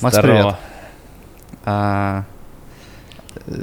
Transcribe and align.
Макс, 0.00 0.16
Здорово. 0.16 0.38
привет. 0.38 0.56
А, 1.64 2.24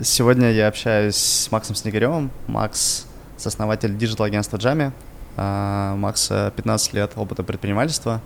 сегодня 0.03 0.51
я 0.51 0.67
общаюсь 0.67 1.15
с 1.15 1.49
Максом 1.49 1.77
Снегиревым. 1.77 2.29
Макс— 2.47 3.07
сооснователь 3.37 3.97
digital-агентства 3.97 4.57
Jami. 4.57 4.91
А, 5.37 5.95
Макс 5.95 6.27
э, 6.29 6.51
15 6.53 6.93
лет 6.93 7.13
опыта 7.15 7.43
предпринимательства. 7.43 8.21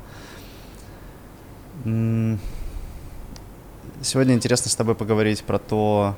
Сегодня 1.83 2.39
интересно 4.33 4.71
с 4.71 4.75
тобой 4.75 4.95
поговорить 4.95 5.43
про 5.43 5.59
то, 5.59 6.15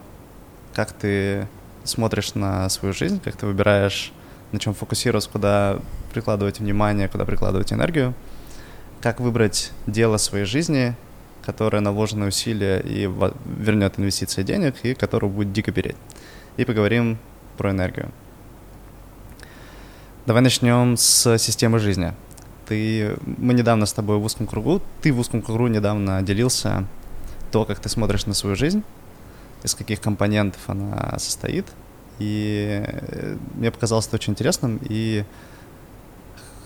как 0.73 0.93
ты 0.93 1.45
смотришь 1.83 2.35
на 2.35 2.69
свою 2.69 2.93
жизнь, 2.93 3.19
как 3.19 3.35
ты 3.35 3.45
выбираешь, 3.45 4.13
на 4.53 4.59
чем 4.59 4.73
фокусироваться, 4.73 5.29
куда 5.29 5.79
прикладывать 6.13 6.59
внимание, 6.59 7.09
куда 7.09 7.25
прикладывать 7.25 7.73
энергию, 7.73 8.13
как 9.01 9.19
выбрать 9.19 9.73
дело 9.87 10.15
своей 10.15 10.45
жизни, 10.45 10.95
которое 11.45 11.81
на 11.81 11.91
усилия 12.27 12.79
и 12.79 13.09
вернет 13.45 13.99
инвестиции 13.99 14.43
денег, 14.43 14.75
и 14.83 14.93
которое 14.93 15.27
будет 15.27 15.53
дико 15.53 15.71
переть. 15.71 15.95
И 16.57 16.65
поговорим 16.65 17.17
про 17.57 17.71
энергию. 17.71 18.11
Давай 20.25 20.41
начнем 20.41 20.97
с 20.97 21.37
системы 21.37 21.79
жизни. 21.79 22.13
Ты, 22.67 23.17
мы 23.25 23.53
недавно 23.53 23.85
с 23.85 23.93
тобой 23.93 24.17
в 24.17 24.23
узком 24.23 24.47
кругу, 24.47 24.81
ты 25.01 25.11
в 25.11 25.19
узком 25.19 25.41
кругу 25.41 25.67
недавно 25.67 26.21
делился 26.21 26.85
то, 27.51 27.65
как 27.65 27.79
ты 27.79 27.89
смотришь 27.89 28.25
на 28.27 28.33
свою 28.33 28.55
жизнь, 28.55 28.83
из 29.63 29.75
каких 29.75 29.99
компонентов 29.99 30.61
она 30.67 31.17
состоит. 31.17 31.65
И 32.19 32.83
э, 32.85 33.37
мне 33.55 33.71
показалось 33.71 34.07
это 34.07 34.15
очень 34.15 34.33
интересным, 34.33 34.79
и 34.83 35.25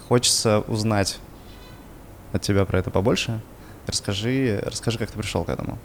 хочется 0.07 0.59
узнать 0.67 1.17
от 2.34 2.41
тебя 2.41 2.65
про 2.65 2.79
это 2.79 2.91
побольше. 2.91 3.41
Расскажи, 3.88 4.62
расскажи, 4.66 4.98
как 4.98 5.12
ты 5.12 5.17
пришел 5.17 5.44
к 5.44 5.49
этому. 5.49 5.77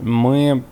Мы... 0.00 0.62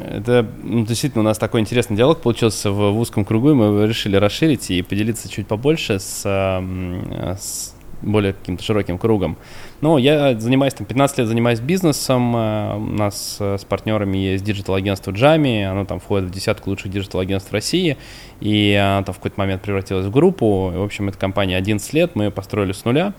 Это 0.00 0.48
ну, 0.62 0.86
действительно 0.86 1.20
у 1.20 1.24
нас 1.24 1.36
такой 1.36 1.60
интересный 1.60 1.96
диалог 1.96 2.20
получился 2.20 2.70
в, 2.70 2.92
в 2.92 2.98
узком 2.98 3.24
кругу, 3.24 3.50
и 3.50 3.54
мы 3.54 3.86
решили 3.86 4.16
расширить 4.16 4.70
и 4.70 4.80
поделиться 4.82 5.28
чуть 5.28 5.46
побольше 5.46 5.98
с, 5.98 6.22
с 6.22 7.74
более 8.02 8.32
каким-то 8.32 8.62
широким 8.62 8.98
кругом. 8.98 9.36
Ну, 9.80 9.98
я 9.98 10.38
занимаюсь, 10.38 10.74
там, 10.74 10.86
15 10.86 11.18
лет 11.18 11.28
занимаюсь 11.28 11.60
бизнесом, 11.60 12.34
э, 12.36 12.76
у 12.76 12.80
нас 12.80 13.36
э, 13.40 13.58
с 13.58 13.64
партнерами 13.64 14.18
есть 14.18 14.44
digital-агентство 14.44 15.12
Jami, 15.12 15.62
оно 15.62 15.84
там 15.84 16.00
входит 16.00 16.28
в 16.28 16.32
десятку 16.32 16.70
лучших 16.70 16.90
digital-агентств 16.90 17.52
России, 17.52 17.96
и 18.40 18.74
оно 18.74 19.04
там 19.04 19.14
в 19.14 19.18
какой-то 19.18 19.38
момент 19.38 19.62
превратилось 19.62 20.06
в 20.06 20.10
группу, 20.10 20.70
И, 20.74 20.78
в 20.78 20.82
общем, 20.82 21.08
эта 21.08 21.18
компания 21.18 21.56
11 21.56 21.92
лет, 21.92 22.14
мы 22.14 22.24
ее 22.24 22.30
построили 22.30 22.72
с 22.72 22.84
нуля, 22.84 23.14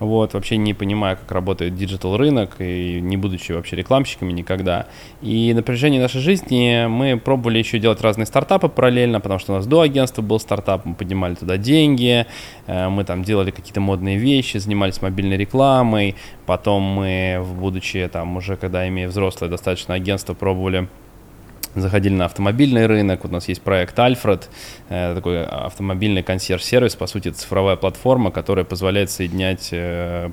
вот, 0.00 0.32
вообще 0.32 0.56
не 0.56 0.74
понимая, 0.74 1.14
как 1.14 1.30
работает 1.30 1.76
digital 1.76 2.16
рынок 2.16 2.56
и 2.58 3.00
не 3.00 3.16
будучи 3.16 3.52
вообще 3.52 3.76
рекламщиками 3.76 4.32
никогда. 4.32 4.86
И 5.20 5.52
на 5.54 5.62
протяжении 5.62 6.00
нашей 6.00 6.20
жизни 6.22 6.86
мы 6.88 7.18
пробовали 7.18 7.58
еще 7.58 7.78
делать 7.78 8.00
разные 8.00 8.26
стартапы 8.26 8.68
параллельно, 8.68 9.20
потому 9.20 9.38
что 9.38 9.52
у 9.52 9.56
нас 9.56 9.66
до 9.66 9.82
агентства 9.82 10.22
был 10.22 10.40
стартап, 10.40 10.86
мы 10.86 10.94
поднимали 10.94 11.34
туда 11.34 11.58
деньги, 11.58 12.26
э, 12.66 12.88
мы 12.88 13.04
там 13.04 13.22
делали 13.22 13.50
какие-то 13.50 13.80
модные 13.80 14.16
вещи, 14.16 14.56
занимались 14.56 15.02
мобильной 15.02 15.36
рекламой, 15.36 16.16
потом 16.46 16.82
мы, 16.82 17.44
будучи 17.58 18.08
там 18.10 18.36
уже, 18.36 18.56
когда 18.56 18.88
имея 18.88 19.06
взрослое 19.08 19.50
достаточно 19.50 19.94
агентство, 19.94 20.32
пробовали 20.32 20.88
заходили 21.74 22.14
на 22.14 22.24
автомобильный 22.26 22.86
рынок. 22.86 23.22
Вот 23.22 23.30
у 23.30 23.34
нас 23.34 23.48
есть 23.48 23.62
проект 23.62 23.98
Альфред, 23.98 24.48
э, 24.88 25.14
такой 25.14 25.44
автомобильный 25.44 26.22
консьерж-сервис, 26.22 26.96
по 26.96 27.06
сути, 27.06 27.30
цифровая 27.30 27.76
платформа, 27.76 28.30
которая 28.30 28.64
позволяет 28.64 29.10
соединять 29.10 29.68
э, 29.72 30.30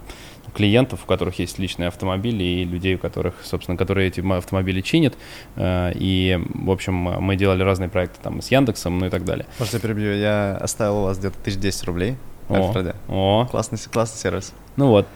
клиентов, 0.55 1.01
у 1.03 1.07
которых 1.07 1.39
есть 1.39 1.59
личные 1.59 1.87
автомобили, 1.87 2.43
и 2.43 2.63
людей, 2.63 2.95
у 2.95 2.97
которых, 2.97 3.35
собственно, 3.43 3.77
которые 3.77 4.07
эти 4.07 4.21
автомобили 4.35 4.81
чинят. 4.81 5.13
Э, 5.55 5.91
И, 5.95 6.39
в 6.53 6.71
общем, 6.71 6.95
мы 6.95 7.35
делали 7.35 7.63
разные 7.63 7.89
проекты 7.89 8.17
там 8.21 8.41
с 8.41 8.49
Яндексом, 8.51 8.97
ну 8.99 9.05
и 9.05 9.09
так 9.09 9.23
далее. 9.25 9.45
Может, 9.59 9.75
я 9.75 9.79
перебью? 9.79 10.13
Я 10.13 10.57
оставил 10.57 10.97
у 10.99 11.03
вас 11.03 11.19
где-то 11.19 11.37
1010 11.39 11.83
рублей 11.85 12.15
О, 12.49 12.73
о, 13.07 13.45
Классный, 13.51 13.77
классный 13.91 14.19
сервис. 14.19 14.53
Ну 14.77 14.87
вот. 14.87 15.07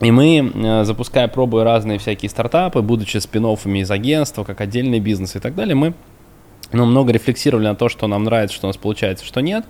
И 0.00 0.10
мы, 0.10 0.52
э, 0.54 0.84
запуская, 0.84 1.26
пробуя 1.28 1.64
разные 1.64 1.98
всякие 1.98 2.28
стартапы, 2.28 2.82
будучи 2.82 3.18
спин 3.18 3.46
из 3.46 3.90
агентства, 3.90 4.44
как 4.44 4.60
отдельный 4.60 5.00
бизнес 5.00 5.34
и 5.36 5.40
так 5.40 5.54
далее, 5.54 5.74
мы 5.74 5.94
ну, 6.72 6.84
много 6.84 7.12
рефлексировали 7.12 7.66
на 7.66 7.74
то, 7.74 7.88
что 7.88 8.06
нам 8.06 8.24
нравится, 8.24 8.54
что 8.54 8.66
у 8.66 8.68
нас 8.68 8.76
получается, 8.76 9.24
что 9.24 9.40
нет. 9.40 9.64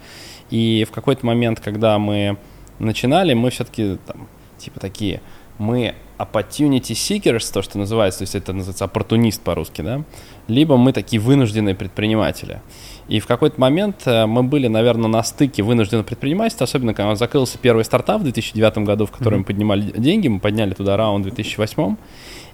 И 0.50 0.84
в 0.89 0.93
какой-то 0.93 1.25
момент, 1.25 1.61
когда 1.61 1.99
мы 1.99 2.37
начинали, 2.78 3.34
мы 3.34 3.50
все-таки 3.50 3.99
там, 4.06 4.28
типа 4.59 4.81
такие, 4.81 5.21
мы 5.59 5.94
opportunity 6.19 6.93
seekers, 6.93 7.53
то, 7.53 7.62
что 7.62 7.78
называется, 7.78 8.19
то 8.19 8.22
есть 8.22 8.34
это 8.34 8.53
называется 8.53 8.84
оппортунист 8.84 9.43
по-русски, 9.43 9.83
да, 9.83 10.05
либо 10.47 10.77
мы 10.77 10.93
такие 10.93 11.21
вынужденные 11.21 11.75
предприниматели. 11.75 12.60
И 13.08 13.20
в 13.20 13.26
какой-то 13.26 13.58
момент 13.58 14.02
э, 14.04 14.26
мы 14.26 14.42
были, 14.42 14.69
наверное, 14.69 15.08
на 15.08 15.22
стыке 15.22 15.62
вынужденного 15.62 16.04
предпринимательства, 16.04 16.64
особенно 16.64 16.92
когда 16.92 17.14
закрылся 17.14 17.56
первый 17.58 17.84
стартап 17.84 18.20
в 18.20 18.24
2009 18.24 18.78
году, 18.78 19.06
в 19.06 19.10
который 19.10 19.34
Мгм. 19.34 19.41
мы 19.41 19.44
поднимали 19.44 19.82
деньги, 19.96 20.28
мы 20.28 20.41
подняли 20.41 20.74
туда 20.74 20.96
раунд 20.96 21.24
в 21.24 21.28
2008, 21.30 21.97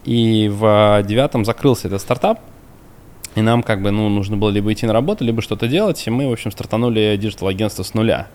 и 0.04 0.48
в 0.48 1.02
2009 1.02 1.44
закрылся 1.44 1.88
этот 1.88 2.00
стартап, 2.00 2.40
и 3.34 3.40
нам 3.42 3.62
как 3.62 3.82
бы, 3.82 3.90
ну, 3.90 4.08
нужно 4.08 4.36
было 4.36 4.50
либо 4.50 4.72
идти 4.72 4.86
на 4.86 4.92
работу, 4.92 5.24
либо 5.24 5.42
что-то 5.42 5.66
делать, 5.68 6.06
и 6.06 6.10
мы, 6.10 6.28
в 6.28 6.32
общем, 6.32 6.50
стартанули 6.52 7.16
digital-агентство 7.20 7.82
с 7.82 7.94
нуля. 7.94 8.28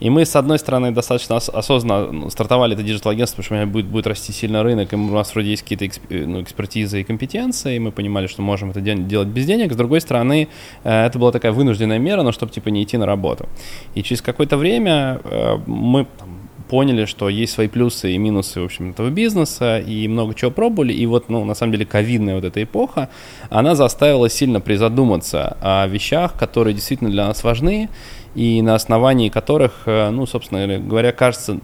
И 0.00 0.10
мы, 0.10 0.24
с 0.24 0.36
одной 0.36 0.58
стороны, 0.58 0.92
достаточно 0.92 1.36
ос- 1.36 1.48
осознанно 1.48 2.12
ну, 2.12 2.30
стартовали 2.30 2.74
это 2.74 2.82
digital-агентство, 2.82 3.42
потому 3.42 3.60
что 3.62 3.66
будет, 3.66 3.86
будет 3.86 4.06
расти 4.06 4.32
сильно 4.32 4.62
рынок, 4.62 4.92
и 4.92 4.96
у 4.96 5.10
нас 5.10 5.32
вроде 5.34 5.50
есть 5.50 5.62
какие-то 5.62 5.84
эксп- 5.84 6.06
э, 6.10 6.26
ну, 6.26 6.42
экспертизы 6.42 7.00
и 7.00 7.04
компетенции, 7.04 7.76
и 7.76 7.78
мы 7.78 7.90
понимали, 7.90 8.26
что 8.28 8.42
можем 8.42 8.70
это 8.70 8.80
де- 8.80 8.94
делать 8.94 9.28
без 9.28 9.46
денег. 9.46 9.72
С 9.72 9.76
другой 9.76 10.00
стороны, 10.00 10.48
э, 10.84 11.06
это 11.06 11.18
была 11.18 11.32
такая 11.32 11.52
вынужденная 11.52 11.98
мера, 11.98 12.22
но 12.22 12.32
чтобы, 12.32 12.52
типа, 12.52 12.68
не 12.68 12.82
идти 12.82 12.96
на 12.96 13.06
работу. 13.06 13.46
И 13.94 14.02
через 14.02 14.22
какое-то 14.22 14.56
время 14.56 15.20
э, 15.24 15.58
мы 15.66 16.06
там, 16.18 16.45
поняли, 16.68 17.04
что 17.04 17.28
есть 17.28 17.52
свои 17.52 17.68
плюсы 17.68 18.12
и 18.12 18.18
минусы, 18.18 18.60
в 18.60 18.64
общем, 18.64 18.90
этого 18.90 19.10
бизнеса, 19.10 19.78
и 19.78 20.08
много 20.08 20.34
чего 20.34 20.50
пробовали, 20.50 20.92
и 20.92 21.06
вот, 21.06 21.28
ну, 21.28 21.44
на 21.44 21.54
самом 21.54 21.72
деле, 21.72 21.86
ковидная 21.86 22.34
вот 22.34 22.44
эта 22.44 22.62
эпоха, 22.62 23.08
она 23.50 23.74
заставила 23.74 24.28
сильно 24.28 24.60
призадуматься 24.60 25.56
о 25.60 25.86
вещах, 25.86 26.34
которые 26.34 26.74
действительно 26.74 27.10
для 27.10 27.26
нас 27.26 27.44
важны, 27.44 27.88
и 28.34 28.60
на 28.62 28.74
основании 28.74 29.28
которых, 29.28 29.82
э, 29.86 30.10
ну, 30.10 30.26
собственно 30.26 30.78
говоря, 30.78 31.12
кажется, 31.12 31.60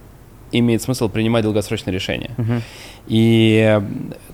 имеет 0.53 0.83
смысл 0.83 1.09
принимать 1.09 1.45
долгосрочные 1.45 1.95
решения. 1.95 2.31
И 3.09 3.59
э, 3.67 3.83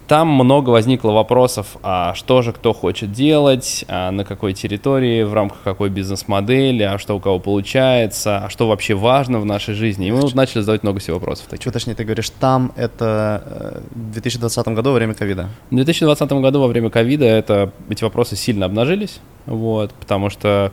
там 0.09 0.29
много 0.29 0.71
возникло 0.71 1.11
вопросов, 1.13 1.79
а 1.83 2.15
что 2.15 2.43
же 2.43 2.53
кто 2.53 2.75
хочет 2.75 3.13
делать, 3.13 3.85
а 3.89 4.11
на 4.11 4.25
какой 4.25 4.53
территории, 4.53 5.23
в 5.23 5.33
рамках 5.33 5.63
какой 5.65 5.89
бизнес-модели, 5.89 6.83
а 6.83 6.99
что 6.99 7.17
у 7.17 7.21
кого 7.21 7.39
получается, 7.39 8.45
а 8.45 8.51
что 8.51 8.69
вообще 8.69 8.95
важно 8.95 9.41
в 9.41 9.47
нашей 9.47 9.75
жизни. 9.75 10.09
И 10.09 10.13
мы 10.13 10.21
вот 10.21 10.35
начали 10.35 10.61
задавать 10.61 10.83
много 10.83 11.01
всего 11.01 11.19
вопросов. 11.19 11.47
таких. 11.47 11.65
Чего 11.65 11.73
точнее 11.73 11.95
ты 11.95 12.05
говоришь, 12.05 12.31
там 12.31 12.73
это 12.77 13.43
э, 13.47 13.81
в 13.95 14.13
2020 14.13 14.69
году 14.69 14.91
во 14.91 14.97
время 14.97 15.15
ковида. 15.15 15.49
В 15.71 15.75
2020 15.75 16.33
году 16.33 16.61
во 16.61 16.67
время 16.67 16.91
ковида 16.91 17.25
это, 17.25 17.73
эти 17.89 18.05
вопросы 18.05 18.37
сильно 18.37 18.67
обнажились, 18.67 19.21
вот, 19.47 19.93
потому 19.95 20.29
что 20.29 20.73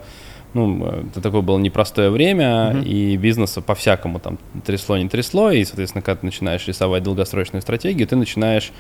ну, 0.56 0.86
э, 0.88 1.04
это 1.12 1.22
такое 1.22 1.42
было 1.42 1.60
непростое 1.60 2.10
время, 2.10 2.72
Мгм. 2.74 2.82
и 2.84 3.18
бизнеса 3.18 3.62
по-всякому 3.62 4.20
там 4.20 4.40
трясло, 4.66 4.98
не 4.98 5.10
трясло, 5.10 5.52
и, 5.52 5.64
соответственно, 5.66 6.02
когда 6.02 6.22
ты 6.22 6.26
начинаешь 6.26 6.66
рисовать 6.68 7.04
долгосрочную 7.04 7.62
стратегию, 7.62 8.08
ты 8.08 8.16
начинаешь 8.16 8.72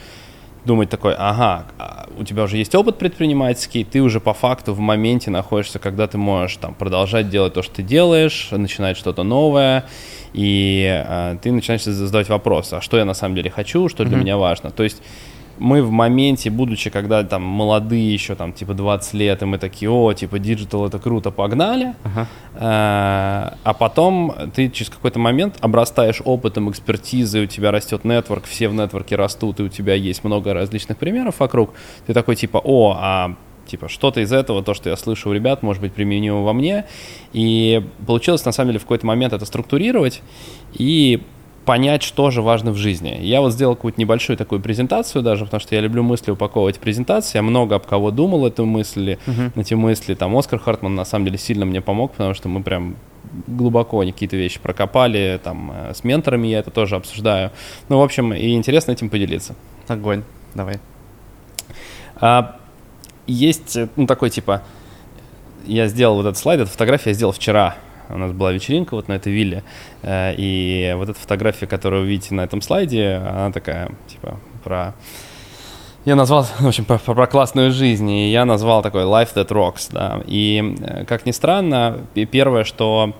думать 0.63 0.89
такой, 0.89 1.13
ага, 1.15 1.65
а 1.77 2.07
у 2.17 2.23
тебя 2.23 2.43
уже 2.43 2.57
есть 2.57 2.73
опыт 2.73 2.97
предпринимательский, 2.97 3.83
ты 3.83 4.01
уже 4.01 4.19
по 4.19 4.33
факту 4.33 4.73
в 4.73 4.79
моменте 4.79 5.29
находишься, 5.29 5.77
когда 5.77 6.07
ты 6.07 6.17
можешь 6.17 6.57
там 6.57 6.73
продолжать 6.73 7.29
делать 7.29 7.53
то, 7.53 7.61
что 7.61 7.75
ты 7.75 7.83
делаешь, 7.83 8.47
начинать 8.51 8.97
что-то 8.97 9.23
новое, 9.23 9.83
и 10.33 11.03
э, 11.07 11.37
ты 11.43 11.51
начинаешь 11.51 11.83
задавать 11.83 12.29
вопрос, 12.29 12.73
а 12.73 12.81
что 12.81 12.97
я 12.97 13.05
на 13.05 13.13
самом 13.13 13.35
деле 13.35 13.51
хочу, 13.51 13.89
что 13.89 14.05
для 14.05 14.15
Мгм. 14.15 14.21
меня 14.25 14.37
важно. 14.37 14.71
То 14.71 14.83
есть 14.83 15.03
мы 15.57 15.81
в 15.81 15.91
моменте, 15.91 16.49
будучи, 16.49 16.89
когда 16.89 17.23
там 17.23 17.43
молодые 17.43 18.13
еще, 18.13 18.35
там, 18.35 18.53
типа 18.53 18.73
20 18.73 19.13
лет, 19.13 19.41
и 19.41 19.45
мы 19.45 19.57
такие, 19.57 19.89
о, 19.89 20.13
типа, 20.13 20.39
digital 20.39 20.87
это 20.87 20.99
круто, 20.99 21.31
погнали, 21.31 21.93
Ага. 22.03 22.27
Э, 22.55 23.55
а 23.63 23.75
потом 23.77 24.33
ты 24.53 24.69
через 24.69 24.89
какой-то 24.89 25.19
момент 25.19 25.57
обрастаешь 25.61 26.21
опытом, 26.23 26.69
экспертизой, 26.69 27.43
у 27.43 27.47
тебя 27.47 27.71
растет 27.71 28.05
network, 28.05 28.45
все 28.45 28.67
в 28.67 28.73
network 28.73 29.10
е 29.10 29.15
растут, 29.15 29.59
и 29.59 29.63
у 29.63 29.69
тебя 29.69 29.93
есть 29.93 30.23
много 30.23 30.53
различных 30.53 30.97
примеров 30.97 31.39
вокруг. 31.39 31.71
Ты 32.05 32.13
такой 32.13 32.35
типа, 32.35 32.61
о, 32.63 32.97
а 32.97 33.35
типа 33.65 33.89
что-то 33.89 34.21
из 34.21 34.31
этого, 34.31 34.63
то, 34.63 34.73
что 34.73 34.89
я 34.89 34.95
слышу 34.95 35.29
у 35.29 35.33
ребят, 35.33 35.63
может 35.63 35.81
быть 35.81 35.93
применимо 35.93 36.41
во 36.41 36.53
мне. 36.53 36.85
И 37.33 37.83
получилось 38.05 38.45
на 38.45 38.51
самом 38.51 38.69
деле 38.69 38.79
в 38.79 38.83
какой-то 38.83 39.05
момент 39.05 39.33
это 39.33 39.45
структурировать 39.45 40.21
и 40.73 41.21
понять, 41.65 42.03
что 42.03 42.29
же 42.31 42.41
важно 42.41 42.71
в 42.71 42.77
жизни. 42.77 43.17
Я 43.21 43.41
вот 43.41 43.51
сделал 43.51 43.75
какую-то 43.75 43.99
небольшую 43.99 44.37
такую 44.37 44.61
презентацию 44.61 45.23
даже, 45.23 45.45
потому 45.45 45.59
что 45.61 45.73
я 45.75 45.81
люблю 45.81 46.03
мысли 46.03 46.31
упаковывать 46.31 46.77
в 46.77 46.79
презентации. 46.79 47.37
Я 47.37 47.41
много 47.41 47.75
об 47.75 47.85
кого 47.85 48.11
думал 48.11 48.45
эту 48.45 48.65
мысли, 48.65 49.17
Мгм. 49.25 49.51
эти 49.55 49.73
мысли. 49.73 50.13
Там 50.13 50.35
Оскар 50.37 50.59
Хартман 50.59 50.95
на 50.95 51.05
самом 51.05 51.25
деле 51.25 51.37
сильно 51.37 51.65
мне 51.65 51.81
помог, 51.81 52.11
потому 52.11 52.33
что 52.35 52.47
мы 52.49 52.61
прям 52.63 52.95
глубоко 53.47 53.99
какие-то 54.01 54.37
вещи 54.37 54.59
прокопали, 54.59 55.39
там, 55.43 55.71
э, 55.73 55.93
с 55.95 56.03
менторами 56.03 56.47
я 56.47 56.59
это 56.59 56.69
тоже 56.71 56.95
обсуждаю. 56.95 57.51
Ну, 57.89 57.97
в 57.99 58.03
общем, 58.03 58.33
и 58.33 58.53
интересно 58.53 58.91
этим 58.91 59.09
поделиться. 59.09 59.55
Огонь, 59.87 60.23
давай. 60.53 60.79
А, 62.21 62.57
есть, 63.27 63.75
э, 63.75 63.89
ну, 63.95 64.05
такой, 64.07 64.29
типа, 64.29 64.61
я 65.65 65.87
сделал 65.87 66.17
вот 66.17 66.25
этот 66.27 66.37
слайд, 66.37 66.61
эту 66.61 66.69
фотографию 66.69 67.09
я 67.09 67.13
сделал 67.15 67.33
вчера, 67.33 67.75
у 68.09 68.17
нас 68.17 68.31
была 68.31 68.51
вечеринка 68.51 68.95
вот 68.95 69.07
на 69.07 69.13
этой 69.13 69.33
вилле, 69.33 69.63
э, 70.01 70.33
и 70.37 70.93
вот 70.95 71.09
эта 71.09 71.19
фотография, 71.19 71.67
которую 71.67 72.03
вы 72.03 72.09
видите 72.09 72.33
на 72.33 72.41
этом 72.41 72.61
слайде, 72.61 73.15
она 73.15 73.51
такая, 73.51 73.91
типа, 74.07 74.39
про... 74.63 74.95
Я 76.05 76.15
назвал, 76.15 76.43
в 76.59 76.67
общем, 76.67 76.85
про, 76.85 76.97
про 76.97 77.27
классную 77.27 77.71
жизнь, 77.71 78.09
и 78.09 78.31
я 78.31 78.45
назвал 78.45 78.81
такой 78.81 79.03
Life 79.03 79.33
That 79.35 79.47
Rocks, 79.47 79.89
да. 79.91 80.21
И, 80.25 80.75
э, 80.79 81.05
как 81.05 81.25
ни 81.25 81.31
странно, 81.31 82.01
первое, 82.31 82.63
что 82.63 83.13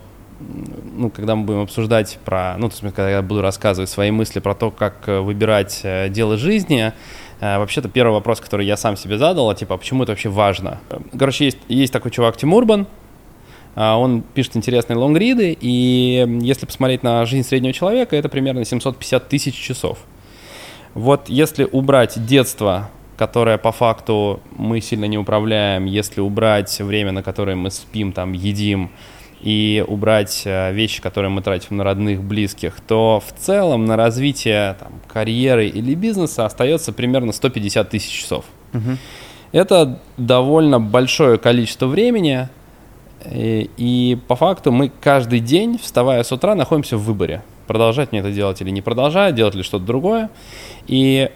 ну, 0.96 1.08
когда 1.08 1.34
мы 1.34 1.44
будем 1.44 1.60
обсуждать 1.60 2.18
про, 2.24 2.56
ну, 2.58 2.68
то 2.68 2.74
есть, 2.74 2.94
когда 2.94 3.10
я 3.10 3.22
буду 3.22 3.40
рассказывать 3.40 3.88
свои 3.88 4.10
мысли 4.10 4.38
про 4.38 4.54
то, 4.54 4.70
как 4.70 5.08
э, 5.08 5.20
выбирать 5.20 5.84
дело 6.10 6.36
жизни, 6.36 6.92
вообще-то 7.38 7.90
первый 7.90 8.12
вопрос, 8.12 8.40
который 8.40 8.64
я 8.64 8.78
сам 8.78 8.96
себе 8.96 9.18
задал, 9.18 9.50
а 9.50 9.54
типа, 9.54 9.74
а 9.74 9.76
почему 9.76 10.04
это 10.04 10.12
вообще 10.12 10.30
важно? 10.30 10.78
Короче, 11.18 11.44
есть, 11.44 11.58
есть 11.68 11.92
такой 11.92 12.10
чувак 12.10 12.38
Тим 12.38 12.54
Урбан, 12.54 12.86
он 13.76 14.22
пишет 14.22 14.56
интересные 14.56 14.96
лонгриды, 14.96 15.56
и 15.60 16.38
если 16.40 16.64
посмотреть 16.64 17.02
на 17.02 17.24
жизнь 17.26 17.46
среднего 17.46 17.74
человека, 17.74 18.16
это 18.16 18.28
примерно 18.28 18.64
750 18.64 19.28
тысяч 19.28 19.54
часов. 19.54 19.98
Вот 20.94 21.28
если 21.28 21.68
убрать 21.70 22.14
детство, 22.24 22.90
которое 23.18 23.58
по 23.58 23.72
факту 23.72 24.40
мы 24.56 24.80
сильно 24.80 25.04
не 25.04 25.18
управляем, 25.18 25.84
если 25.84 26.22
убрать 26.22 26.80
время, 26.80 27.12
на 27.12 27.22
которое 27.22 27.54
мы 27.54 27.70
спим, 27.70 28.12
там, 28.12 28.32
едим, 28.32 28.90
и 29.42 29.84
убрать 29.86 30.42
э, 30.46 30.72
вещи, 30.72 31.02
которые 31.02 31.30
мы 31.30 31.42
тратим 31.42 31.76
на 31.76 31.84
родных, 31.84 32.22
близких, 32.22 32.80
то 32.80 33.22
в 33.24 33.38
целом 33.38 33.84
на 33.84 33.96
развитие 33.96 34.74
там, 34.80 34.92
карьеры 35.12 35.68
или 35.68 35.94
бизнеса 35.94 36.46
остается 36.46 36.92
примерно 36.92 37.32
150 37.32 37.90
тысяч 37.90 38.10
часов. 38.10 38.46
Угу. 38.72 38.96
Это 39.52 40.00
довольно 40.16 40.80
большое 40.80 41.38
количество 41.38 41.86
времени, 41.86 42.48
и, 43.30 43.70
и 43.76 44.18
по 44.28 44.36
факту 44.36 44.72
мы 44.72 44.90
каждый 45.00 45.40
день, 45.40 45.78
вставая 45.82 46.22
с 46.22 46.32
утра, 46.32 46.54
находимся 46.54 46.96
в 46.96 47.04
выборе. 47.04 47.42
Продолжать 47.66 48.12
мне 48.12 48.20
это 48.20 48.30
делать 48.30 48.60
или 48.60 48.70
не 48.70 48.82
продолжать, 48.82 49.34
делать 49.34 49.54
ли 49.54 49.62
что-то 49.62 49.84
другое. 49.84 50.30
И 50.86 51.30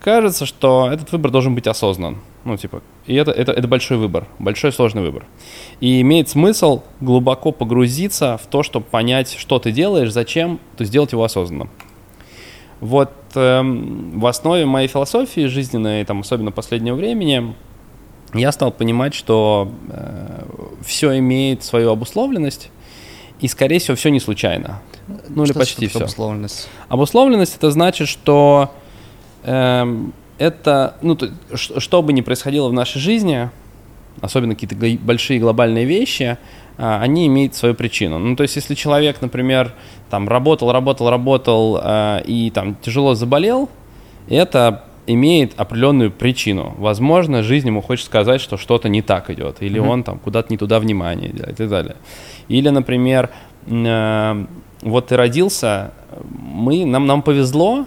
кажется, 0.00 0.46
что 0.46 0.90
этот 0.92 1.12
выбор 1.12 1.30
должен 1.30 1.54
быть 1.54 1.66
осознан. 1.66 2.18
Ну, 2.44 2.56
типа, 2.56 2.82
и 3.06 3.14
это, 3.14 3.30
это, 3.32 3.52
это 3.52 3.68
большой 3.68 3.98
выбор, 3.98 4.26
большой 4.38 4.72
сложный 4.72 5.02
выбор. 5.02 5.24
И 5.80 6.00
имеет 6.00 6.28
смысл 6.28 6.82
глубоко 7.00 7.52
погрузиться 7.52 8.38
в 8.42 8.46
то, 8.46 8.62
чтобы 8.62 8.86
понять, 8.86 9.36
что 9.38 9.58
ты 9.58 9.72
делаешь, 9.72 10.10
зачем, 10.10 10.58
то 10.76 10.84
сделать 10.84 11.12
его 11.12 11.22
осознанно. 11.22 11.68
Вот 12.80 13.12
эм, 13.34 14.18
в 14.18 14.24
основе 14.24 14.64
моей 14.64 14.88
философии 14.88 15.46
жизненной, 15.46 16.02
там, 16.06 16.20
особенно 16.20 16.50
последнего 16.50 16.94
времени, 16.94 17.54
я 18.34 18.52
стал 18.52 18.70
понимать, 18.70 19.14
что 19.14 19.72
э, 19.88 20.44
все 20.84 21.18
имеет 21.18 21.64
свою 21.64 21.90
обусловленность, 21.90 22.70
и, 23.40 23.48
скорее 23.48 23.78
всего, 23.78 23.96
все 23.96 24.10
не 24.10 24.20
случайно. 24.20 24.82
Ну, 25.28 25.44
что 25.44 25.52
или 25.54 25.58
почти 25.58 25.86
все. 25.88 25.98
Обусловленность? 26.00 26.68
Обусловленность 26.88 27.56
это 27.56 27.70
значит, 27.70 28.08
что 28.08 28.72
э, 29.42 30.04
это, 30.38 30.96
ну, 31.02 31.16
то, 31.16 31.30
что 31.56 32.02
бы 32.02 32.12
ни 32.12 32.20
происходило 32.20 32.68
в 32.68 32.72
нашей 32.72 33.00
жизни, 33.00 33.50
особенно 34.20 34.54
какие-то 34.54 34.76
большие 35.02 35.40
глобальные 35.40 35.86
вещи, 35.86 36.38
э, 36.76 36.98
они 37.00 37.26
имеют 37.26 37.54
свою 37.54 37.74
причину. 37.74 38.18
Ну, 38.18 38.36
то 38.36 38.42
есть, 38.42 38.56
если 38.56 38.74
человек, 38.74 39.20
например, 39.20 39.74
там 40.10 40.28
работал, 40.28 40.70
работал, 40.70 41.10
работал 41.10 41.80
э, 41.82 42.22
и 42.26 42.50
там 42.50 42.76
тяжело 42.76 43.14
заболел, 43.14 43.70
это 44.28 44.84
имеет 45.12 45.58
определенную 45.58 46.10
причину. 46.10 46.74
Возможно, 46.78 47.42
жизнь 47.42 47.66
ему 47.66 47.82
хочет 47.82 48.06
сказать, 48.06 48.40
что 48.40 48.56
что-то 48.56 48.88
не 48.88 49.02
так 49.02 49.30
идет, 49.30 49.62
или 49.62 49.80
mm-hmm. 49.80 49.88
он 49.88 50.02
там 50.02 50.18
куда-то 50.18 50.48
не 50.50 50.56
туда 50.56 50.78
внимание 50.80 51.30
идет 51.30 51.48
и 51.48 51.54
так 51.54 51.68
далее. 51.68 51.96
Или, 52.48 52.68
например, 52.68 53.30
э, 53.66 54.46
вот 54.82 55.06
ты 55.08 55.16
родился, 55.16 55.92
мы, 56.22 56.84
нам, 56.84 57.06
нам 57.06 57.22
повезло, 57.22 57.86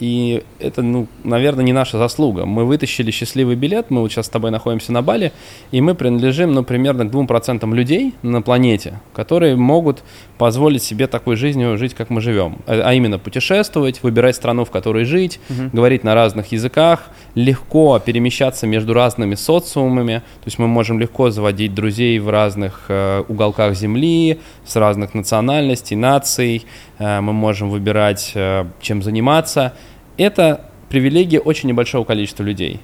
и 0.00 0.42
это, 0.58 0.82
ну, 0.82 1.06
наверное, 1.22 1.64
не 1.64 1.72
наша 1.72 1.98
заслуга. 1.98 2.46
Мы 2.46 2.64
вытащили 2.64 3.10
счастливый 3.10 3.54
билет, 3.54 3.90
мы 3.90 4.00
вот 4.00 4.10
сейчас 4.10 4.26
с 4.26 4.28
тобой 4.28 4.50
находимся 4.50 4.92
на 4.92 5.02
Бали, 5.02 5.32
и 5.70 5.80
мы 5.80 5.94
принадлежим, 5.94 6.52
ну, 6.52 6.64
примерно 6.64 7.06
к 7.06 7.12
2% 7.12 7.72
людей 7.74 8.14
на 8.22 8.42
планете, 8.42 9.00
которые 9.12 9.54
могут 9.56 10.02
позволить 10.36 10.82
себе 10.82 11.06
такой 11.06 11.36
жизнью 11.36 11.78
жить, 11.78 11.94
как 11.94 12.10
мы 12.10 12.20
живем. 12.20 12.58
А, 12.66 12.82
а 12.84 12.94
именно 12.94 13.18
путешествовать, 13.18 14.02
выбирать 14.02 14.34
страну, 14.34 14.64
в 14.64 14.70
которой 14.70 15.04
жить, 15.04 15.38
угу. 15.48 15.70
говорить 15.72 16.02
на 16.02 16.14
разных 16.14 16.50
языках, 16.50 17.08
легко 17.36 18.00
перемещаться 18.04 18.66
между 18.66 18.94
разными 18.94 19.36
социумами. 19.36 20.22
То 20.42 20.46
есть 20.46 20.58
мы 20.58 20.66
можем 20.66 20.98
легко 20.98 21.30
заводить 21.30 21.72
друзей 21.72 22.18
в 22.18 22.28
разных 22.28 22.86
э, 22.88 23.22
уголках 23.28 23.74
Земли, 23.76 24.40
с 24.66 24.74
разных 24.74 25.14
национальностей, 25.14 25.96
наций. 25.96 26.66
Э, 26.98 27.20
мы 27.20 27.32
можем 27.32 27.70
выбирать, 27.70 28.32
э, 28.34 28.64
чем 28.80 29.02
заниматься– 29.02 29.72
это 30.16 30.70
привилегия 30.88 31.40
очень 31.40 31.68
небольшого 31.68 32.04
количества 32.04 32.42
людей. 32.42 32.80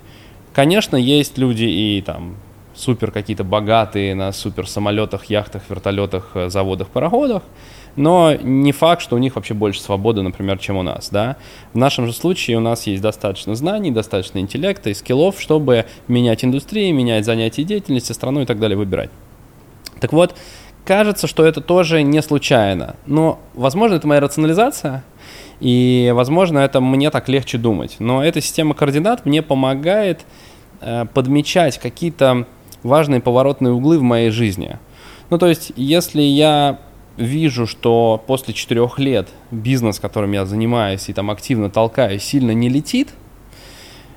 Конечно, 0.53 0.97
есть 0.97 1.39
люди 1.39 1.65
и 1.65 2.03
там 2.03 2.37
супер 2.75 3.11
какие-то 3.11 3.45
богатые 3.45 4.15
на 4.15 4.33
супер 4.33 4.67
самолетах, 4.69 5.27
яхтах, 5.27 5.63
вертолетах, 5.69 6.31
э, 6.35 6.49
заводах, 6.49 6.89
пароходах, 6.89 7.43
но 7.97 8.35
не 8.35 8.73
факт, 8.73 9.03
что 9.03 9.17
у 9.17 9.19
них 9.19 9.37
вообще 9.37 9.55
больше 9.55 9.81
свободы, 9.81 10.23
например, 10.23 10.59
чем 10.59 10.77
у 10.77 10.83
нас, 10.83 11.11
да. 11.11 11.37
В 11.73 11.79
нашем 11.79 12.07
же 12.07 12.13
случае 12.13 12.57
у 12.57 12.61
нас 12.61 12.87
есть 12.87 13.03
достаточно 13.03 13.55
знаний, 13.55 13.91
достаточно 13.91 14.39
интеллекта 14.39 14.91
и 14.91 14.95
скиллов, 14.95 15.41
чтобы 15.41 15.87
менять 16.09 16.45
индустрии, 16.45 16.91
менять 16.93 17.25
занятия 17.25 17.65
деятельности, 17.65 18.13
страну 18.13 18.43
и 18.43 18.47
так 18.47 18.59
далее 18.59 18.77
выбирать. 18.79 19.11
Так 20.01 20.13
вот, 20.13 20.35
кажется, 20.85 21.27
что 21.27 21.45
это 21.45 21.61
тоже 21.61 22.03
не 22.03 22.23
случайно, 22.23 22.97
но, 23.07 23.41
возможно, 23.55 23.97
это 23.97 24.07
моя 24.07 24.21
рационализация, 24.21 25.05
и, 25.61 26.11
возможно, 26.15 26.59
это 26.59 26.81
мне 26.81 27.11
так 27.11 27.29
легче 27.29 27.59
думать. 27.59 27.97
Но 27.99 28.25
эта 28.25 28.41
система 28.41 28.75
координат 28.75 29.27
мне 29.27 29.43
помогает 29.43 30.25
э, 30.81 31.05
подмечать 31.13 31.79
какие-то 31.79 32.47
важные 32.83 33.21
поворотные 33.21 33.73
углы 33.73 33.99
в 33.99 34.03
моей 34.03 34.31
жизни. 34.31 34.79
Ну, 35.29 35.39
то 35.39 35.47
есть, 35.47 35.73
если 35.77 36.23
я 36.23 36.81
вижу, 37.17 37.67
что 37.67 38.23
после 38.27 38.55
четырех 38.55 38.99
лет 38.99 39.29
бизнес, 39.51 40.01
которым 40.01 40.33
я 40.33 40.47
занимаюсь 40.47 41.09
и 41.09 41.13
там 41.13 41.31
активно 41.31 41.69
толкаю, 41.71 42.19
сильно 42.19 42.53
не 42.53 42.69
летит, 42.69 43.11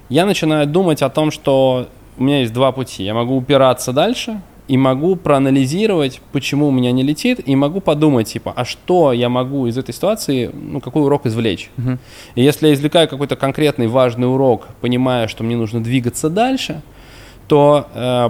я 0.09 0.25
начинаю 0.25 0.65
думать 0.65 1.01
о 1.01 1.09
том, 1.09 1.31
что 1.31 1.89
у 2.17 2.23
меня 2.23 2.39
есть 2.39 2.53
два 2.53 2.71
пути. 2.71 3.03
Я 3.03 3.13
могу 3.13 3.35
упираться 3.35 3.91
дальше, 3.91 4.41
и 4.67 4.77
могу 4.77 5.15
проанализировать, 5.15 6.21
почему 6.31 6.67
у 6.69 6.71
меня 6.71 6.91
не 6.91 7.03
летит, 7.03 7.41
и 7.45 7.55
могу 7.55 7.81
подумать, 7.81 8.27
типа, 8.27 8.53
а 8.55 8.63
что 8.63 9.11
я 9.11 9.27
могу 9.27 9.67
из 9.67 9.77
этой 9.77 9.93
ситуации, 9.93 10.49
ну, 10.53 10.79
какой 10.79 11.03
урок 11.03 11.25
извлечь. 11.25 11.69
Uh-huh. 11.77 11.97
И 12.35 12.43
если 12.43 12.67
я 12.67 12.73
извлекаю 12.73 13.09
какой-то 13.09 13.35
конкретный 13.35 13.87
важный 13.87 14.31
урок, 14.31 14.67
понимая, 14.79 15.27
что 15.27 15.43
мне 15.43 15.57
нужно 15.57 15.83
двигаться 15.83 16.29
дальше, 16.29 16.81
то, 17.49 17.87
э, 17.93 18.29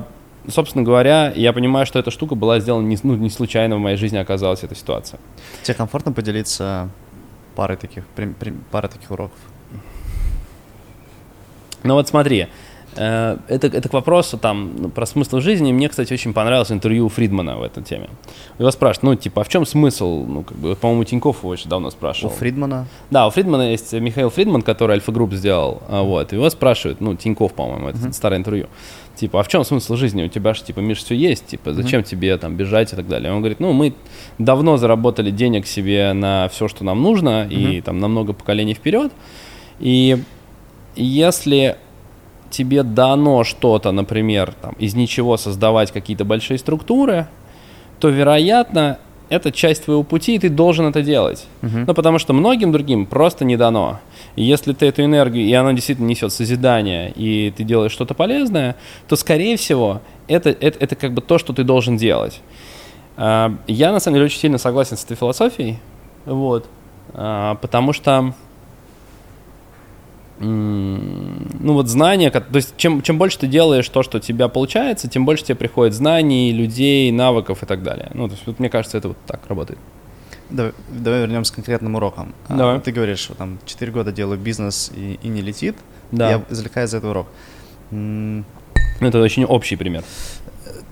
собственно 0.50 0.84
говоря, 0.84 1.32
я 1.36 1.54
понимаю, 1.54 1.86
что 1.86 2.00
эта 2.00 2.10
штука 2.10 2.34
была 2.34 2.60
сделана 2.60 2.88
не, 2.88 2.98
ну, 3.04 3.16
не 3.16 3.30
случайно 3.30 3.76
в 3.76 3.80
моей 3.80 3.98
жизни 3.98 4.18
оказалась 4.18 4.64
эта 4.64 4.74
ситуация. 4.74 5.20
Тебе 5.62 5.76
комфортно 5.76 6.14
поделиться 6.14 6.90
парой 7.56 7.78
таких, 7.78 8.06
парой 8.72 8.90
таких 8.90 9.12
уроков? 9.12 9.38
Ну 11.84 11.96
вот 11.96 12.08
смотри, 12.08 12.48
это, 12.96 13.68
это 13.68 13.90
к 13.90 13.94
вопросу 13.94 14.38
там 14.38 14.92
про 14.94 15.06
смысл 15.06 15.40
жизни. 15.40 15.72
Мне, 15.72 15.90
кстати, 15.90 16.14
очень 16.14 16.34
понравилось 16.34 16.72
интервью 16.72 17.10
Фридмана 17.10 17.58
в 17.58 17.64
этой 17.64 17.84
теме. 17.84 18.10
Его 18.60 18.72
спрашивают, 18.72 19.04
ну, 19.04 19.16
типа, 19.16 19.42
а 19.42 19.44
в 19.44 19.50
чем 19.50 19.66
смысл? 19.66 20.26
Ну, 20.26 20.44
как 20.44 20.58
бы, 20.58 20.76
по-моему, 20.76 21.04
Тиньков 21.04 21.40
его 21.40 21.50
очень 21.50 21.70
давно 21.70 21.92
спрашивал. 21.92 22.32
У 22.32 22.36
Фридмана? 22.36 22.88
Да, 23.10 23.28
у 23.28 23.30
Фридмана 23.30 23.72
есть 23.72 23.94
Михаил 23.94 24.30
Фридман, 24.30 24.62
который 24.62 24.94
Альфа 24.94 25.12
Групп 25.12 25.34
сделал, 25.34 25.82
а, 25.88 26.04
вот, 26.04 26.34
его 26.34 26.50
спрашивают, 26.50 27.02
ну, 27.02 27.16
Тиньков, 27.16 27.54
по-моему, 27.54 27.90
это 27.90 27.98
uh-huh. 27.98 28.14
старое 28.14 28.40
интервью, 28.40 28.68
типа, 29.16 29.40
а 29.40 29.44
в 29.44 29.48
чем 29.48 29.64
смысл 29.64 29.96
жизни? 29.96 30.24
У 30.24 30.28
тебя 30.28 30.54
же, 30.54 30.64
типа, 30.64 30.80
Миш, 30.80 31.00
все 31.00 31.16
есть, 31.16 31.48
типа, 31.48 31.74
зачем 31.74 32.02
uh-huh. 32.02 32.10
тебе 32.10 32.38
там 32.38 32.56
бежать 32.56 32.94
и 32.94 32.96
так 32.96 33.08
далее? 33.08 33.32
Он 33.32 33.40
говорит, 33.40 33.60
ну, 33.60 33.74
мы 33.74 33.94
давно 34.38 34.78
заработали 34.78 35.32
денег 35.32 35.66
себе 35.68 36.14
на 36.14 36.48
все, 36.50 36.68
что 36.68 36.84
нам 36.84 37.02
нужно, 37.02 37.48
uh-huh. 37.48 37.78
и 37.78 37.82
там 37.82 38.00
на 38.00 38.08
много 38.08 38.34
поколений 38.34 38.74
вперед, 38.74 39.12
и 39.80 40.22
если 40.96 41.78
тебе 42.54 42.84
дано 42.84 43.44
что-то, 43.44 43.92
например, 43.92 44.54
там, 44.62 44.74
из 44.80 44.94
ничего 44.94 45.38
создавать 45.38 45.92
какие-то 45.92 46.24
большие 46.24 46.58
структуры, 46.58 47.28
то, 48.00 48.10
вероятно, 48.10 49.00
это 49.30 49.52
часть 49.52 49.86
твоего 49.86 50.04
пути, 50.04 50.36
и 50.36 50.40
ты 50.40 50.50
должен 50.50 50.86
это 50.86 51.02
делать. 51.02 51.48
Uh-huh. 51.62 51.86
Ну, 51.88 51.94
потому 51.94 52.20
что 52.20 52.34
многим 52.34 52.72
другим 52.72 53.06
просто 53.06 53.46
не 53.46 53.58
дано. 53.58 54.00
И 54.36 54.44
если 54.44 54.74
ты 54.74 54.86
эту 54.86 55.04
энергию, 55.04 55.46
и 55.46 55.54
она 55.54 55.74
действительно 55.74 56.08
несет 56.08 56.32
созидание, 56.32 57.12
и 57.16 57.52
ты 57.56 57.64
делаешь 57.64 57.92
что-то 57.92 58.14
полезное, 58.14 58.76
то, 59.08 59.16
скорее 59.16 59.58
всего, 59.58 60.02
это, 60.28 60.50
это, 60.50 60.78
это 60.80 60.96
как 60.96 61.14
бы 61.14 61.22
то, 61.22 61.38
что 61.40 61.54
ты 61.54 61.64
должен 61.64 61.98
делать. 61.98 62.42
А, 63.18 63.56
я, 63.68 63.92
на 63.92 64.00
самом 64.00 64.16
деле, 64.16 64.26
очень 64.26 64.40
сильно 64.40 64.58
согласен 64.58 64.98
с 64.98 65.04
этой 65.04 65.18
философией, 65.18 65.80
вот, 66.26 66.68
а, 67.14 67.56
потому 67.56 67.94
что 67.94 68.34
ну 70.44 71.74
вот 71.74 71.88
знания, 71.88 72.30
то 72.30 72.44
есть 72.54 72.76
чем, 72.78 73.02
чем 73.02 73.18
больше 73.18 73.40
ты 73.40 73.48
делаешь 73.48 73.88
то, 73.88 74.04
что 74.04 74.18
у 74.18 74.22
тебя 74.22 74.48
получается, 74.48 75.08
тем 75.08 75.26
больше 75.26 75.46
тебе 75.46 75.56
приходит 75.56 75.94
знаний, 75.94 76.52
людей, 76.52 77.12
навыков 77.12 77.64
и 77.64 77.66
так 77.66 77.84
далее. 77.84 78.12
Ну, 78.14 78.28
то 78.28 78.34
есть 78.34 78.46
вот 78.46 78.60
мне 78.60 78.70
кажется, 78.70 78.98
это 78.98 79.10
вот 79.10 79.18
так 79.26 79.42
работает. 79.48 79.80
Давай, 80.50 80.74
давай 80.90 81.22
вернемся 81.22 81.54
к 81.54 81.56
конкретным 81.56 81.96
урокам. 81.96 82.34
А, 82.48 82.56
давай. 82.56 82.78
А, 82.78 82.80
ты 82.80 82.92
говоришь, 82.92 83.20
что 83.20 83.34
там 83.34 83.60
4 83.66 83.92
года 83.92 84.12
делаю 84.12 84.40
бизнес 84.40 84.92
и, 84.96 85.20
и 85.22 85.28
не 85.28 85.42
летит. 85.42 85.76
Да. 86.12 86.30
Я 86.30 86.44
извлекаю 86.50 86.88
из 86.88 86.94
этого 86.94 87.12
урок. 87.12 87.28
Ну, 87.92 88.44
это 89.00 89.22
очень 89.22 89.46
общий 89.46 89.76
пример. 89.76 90.04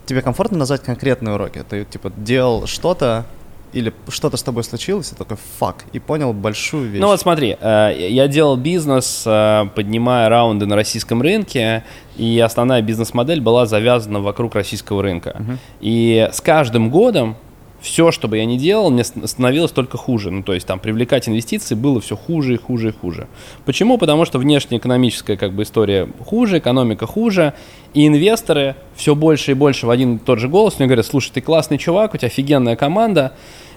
Тебе 0.05 0.21
комфортно 0.21 0.57
назвать 0.57 0.81
конкретные 0.81 1.35
уроки? 1.35 1.63
Ты 1.69 1.85
типа 1.85 2.11
делал 2.15 2.65
что-то, 2.65 3.25
или 3.73 3.93
что-то 4.09 4.37
с 4.37 4.43
тобой 4.43 4.63
случилось, 4.63 5.11
и 5.11 5.15
такой 5.15 5.37
фак, 5.59 5.85
и 5.93 5.99
понял 5.99 6.33
большую 6.33 6.89
вещь. 6.89 7.01
Ну 7.01 7.07
вот 7.07 7.19
смотри, 7.19 7.57
э, 7.59 8.07
я 8.09 8.27
делал 8.27 8.57
бизнес, 8.57 9.23
э, 9.25 9.65
поднимая 9.75 10.29
раунды 10.29 10.65
на 10.65 10.75
российском 10.75 11.21
рынке, 11.21 11.83
и 12.17 12.39
основная 12.39 12.81
бизнес-модель 12.81 13.41
была 13.41 13.65
завязана 13.65 14.19
вокруг 14.19 14.55
российского 14.55 15.01
рынка. 15.01 15.35
Uh-huh. 15.39 15.57
И 15.79 16.29
с 16.31 16.41
каждым 16.41 16.89
годом 16.89 17.35
все, 17.81 18.11
что 18.11 18.27
бы 18.27 18.37
я 18.37 18.45
ни 18.45 18.57
делал, 18.57 18.91
мне 18.91 19.03
становилось 19.03 19.71
только 19.71 19.97
хуже. 19.97 20.29
Ну, 20.29 20.43
то 20.43 20.53
есть 20.53 20.67
там 20.67 20.79
привлекать 20.79 21.27
инвестиции 21.27 21.75
было 21.75 21.99
все 21.99 22.15
хуже 22.15 22.53
и 22.53 22.57
хуже 22.57 22.89
и 22.89 22.91
хуже. 22.91 23.27
Почему? 23.65 23.97
Потому 23.97 24.25
что 24.25 24.37
внешнеэкономическая 24.37 25.35
как 25.35 25.53
бы 25.53 25.63
история 25.63 26.07
хуже, 26.23 26.59
экономика 26.59 27.07
хуже, 27.07 27.53
и 27.93 28.07
инвесторы 28.07 28.75
все 28.95 29.15
больше 29.15 29.51
и 29.51 29.53
больше 29.55 29.87
в 29.87 29.89
один 29.89 30.17
и 30.17 30.19
тот 30.19 30.39
же 30.39 30.47
голос 30.47 30.77
мне 30.77 30.87
говорят, 30.87 31.05
слушай, 31.05 31.31
ты 31.33 31.41
классный 31.41 31.77
чувак, 31.77 32.13
у 32.13 32.17
тебя 32.17 32.27
офигенная 32.27 32.75
команда, 32.75 33.33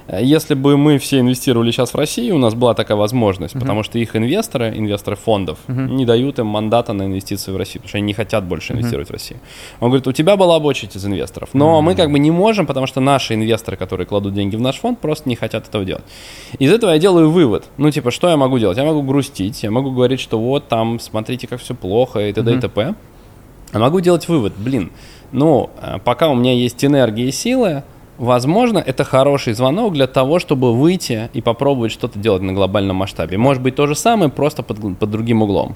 если 0.08 0.54
бы 0.54 0.76
мы 0.76 0.98
все 0.98 1.20
инвестировали 1.20 1.70
сейчас 1.70 1.94
в 1.94 1.96
Россию, 1.96 2.34
у 2.36 2.38
нас 2.38 2.54
была 2.54 2.74
такая 2.74 2.96
возможность, 2.96 3.54
uh-huh. 3.54 3.60
потому 3.60 3.82
что 3.82 3.98
их 3.98 4.14
инвесторы, 4.16 4.72
инвесторы 4.76 5.16
фондов, 5.16 5.58
uh-huh. 5.66 5.88
не 5.88 6.04
дают 6.04 6.38
им 6.38 6.46
мандата 6.46 6.92
на 6.92 7.04
инвестиции 7.04 7.50
в 7.50 7.56
Россию, 7.56 7.82
потому 7.82 7.88
что 7.88 7.98
они 7.98 8.06
не 8.06 8.12
хотят 8.12 8.44
больше 8.44 8.74
инвестировать 8.74 9.08
uh-huh. 9.08 9.12
в 9.12 9.14
Россию. 9.14 9.40
Он 9.80 9.88
говорит, 9.88 10.06
у 10.06 10.12
тебя 10.12 10.36
была 10.36 10.60
бы 10.60 10.66
очередь 10.66 10.94
из 10.94 11.06
инвесторов, 11.06 11.50
но 11.54 11.78
uh-huh. 11.78 11.82
мы 11.82 11.94
как 11.94 12.10
бы 12.10 12.18
не 12.18 12.30
можем, 12.30 12.66
потому 12.66 12.86
что 12.86 13.00
наши 13.00 13.34
инвесторы, 13.34 13.76
которые 13.78 14.06
кладут 14.06 14.34
деньги 14.34 14.56
в 14.56 14.60
наш 14.60 14.76
фонд, 14.76 14.98
просто 14.98 15.28
не 15.28 15.36
хотят 15.36 15.68
этого 15.68 15.84
делать. 15.84 16.04
Из 16.58 16.70
этого 16.70 16.90
я 16.90 16.98
делаю 16.98 17.30
вывод. 17.30 17.64
Ну, 17.78 17.90
типа, 17.90 18.10
что 18.10 18.28
я 18.28 18.36
могу 18.36 18.58
делать? 18.58 18.76
Я 18.76 18.84
могу 18.84 19.02
грустить, 19.02 19.62
я 19.62 19.70
могу 19.70 19.90
говорить, 19.90 20.20
что 20.20 20.38
вот 20.38 20.68
там, 20.68 21.00
смотрите, 21.00 21.46
как 21.46 21.60
все 21.60 21.74
плохо 21.74 22.28
и 22.28 22.32
т.д. 22.32 22.52
Uh-huh. 22.52 22.58
и 22.58 22.60
т.п. 22.60 22.94
А 23.72 23.78
могу 23.78 24.00
делать 24.00 24.28
вывод, 24.28 24.52
блин, 24.56 24.92
ну, 25.32 25.70
э, 25.82 25.98
пока 26.04 26.28
у 26.28 26.34
меня 26.36 26.52
есть 26.52 26.84
энергия 26.84 27.26
и 27.26 27.32
силы, 27.32 27.82
Возможно, 28.18 28.78
это 28.78 29.02
хороший 29.02 29.54
звонок 29.54 29.92
для 29.92 30.06
того, 30.06 30.38
чтобы 30.38 30.72
выйти 30.72 31.30
и 31.32 31.40
попробовать 31.40 31.90
что-то 31.90 32.18
делать 32.18 32.42
на 32.42 32.52
глобальном 32.52 32.96
масштабе. 32.96 33.38
Может 33.38 33.62
быть, 33.62 33.74
то 33.74 33.86
же 33.86 33.96
самое, 33.96 34.30
просто 34.30 34.62
под, 34.62 34.98
под 34.98 35.10
другим 35.10 35.42
углом. 35.42 35.74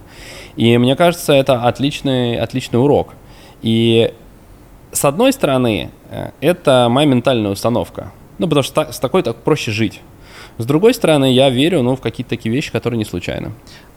И 0.54 0.78
мне 0.78 0.94
кажется, 0.94 1.32
это 1.32 1.64
отличный, 1.64 2.38
отличный 2.38 2.80
урок. 2.80 3.14
И 3.62 4.12
с 4.92 5.04
одной 5.04 5.32
стороны, 5.32 5.90
э, 6.10 6.30
это 6.40 6.86
моя 6.88 7.08
ментальная 7.08 7.50
установка. 7.50 8.12
Ну, 8.38 8.46
потому 8.46 8.62
что 8.62 8.92
с 8.92 9.00
такой 9.00 9.22
так 9.22 9.36
проще 9.36 9.72
жить. 9.72 10.00
С 10.58 10.66
другой 10.66 10.92
стороны, 10.92 11.32
я 11.32 11.50
верю 11.50 11.82
ну, 11.82 11.94
в 11.94 12.00
какие-то 12.00 12.30
такие 12.30 12.52
вещи, 12.52 12.72
которые 12.72 12.98
не 12.98 13.04
случайны. 13.04 13.52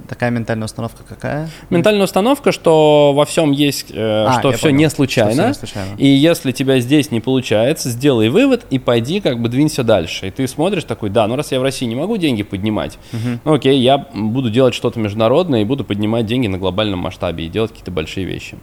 Такая 0.08 0.30
ментальная 0.30 0.66
установка 0.66 1.04
какая? 1.08 1.50
Ментальная 1.72 2.04
установка, 2.04 2.52
что 2.52 3.14
во 3.14 3.26
всем 3.26 3.52
есть, 3.52 3.92
э, 3.92 4.26
а, 4.28 4.40
что 4.40 4.52
все 4.52 4.70
не 4.70 4.90
случайно. 4.90 5.32
Что 5.32 5.42
все 5.42 5.48
не 5.48 5.54
случайно. 5.54 5.96
И 5.98 6.08
если 6.08 6.52
тебя 6.52 6.80
здесь 6.80 7.10
не 7.10 7.20
получается, 7.20 7.90
сделай 7.90 8.30
вывод 8.30 8.66
и 8.70 8.78
пойди 8.78 9.22
как 9.22 9.40
бы 9.42 9.50
двинься 9.50 9.84
дальше. 9.84 10.28
И 10.28 10.32
ты 10.32 10.48
смотришь 10.48 10.84
такой, 10.84 11.10
да, 11.10 11.28
ну 11.28 11.36
раз 11.36 11.52
я 11.52 11.60
в 11.60 11.64
России 11.64 11.86
не 11.86 11.96
могу 11.96 12.18
деньги 12.18 12.44
поднимать, 12.44 13.00
угу. 13.12 13.40
ну 13.44 13.54
окей, 13.54 13.80
я 13.80 13.98
буду 14.14 14.52
делать 14.52 14.76
что-то 14.76 15.00
международное 15.00 15.62
и 15.62 15.66
буду 15.66 15.84
поднимать 15.84 16.28
деньги 16.28 16.48
на 16.48 16.60
глобальном 16.60 17.00
масштабе 17.00 17.46
и 17.46 17.50
делать 17.50 17.72
какие-то 17.72 17.92
большие 17.92 18.26
вещи. 18.26 18.58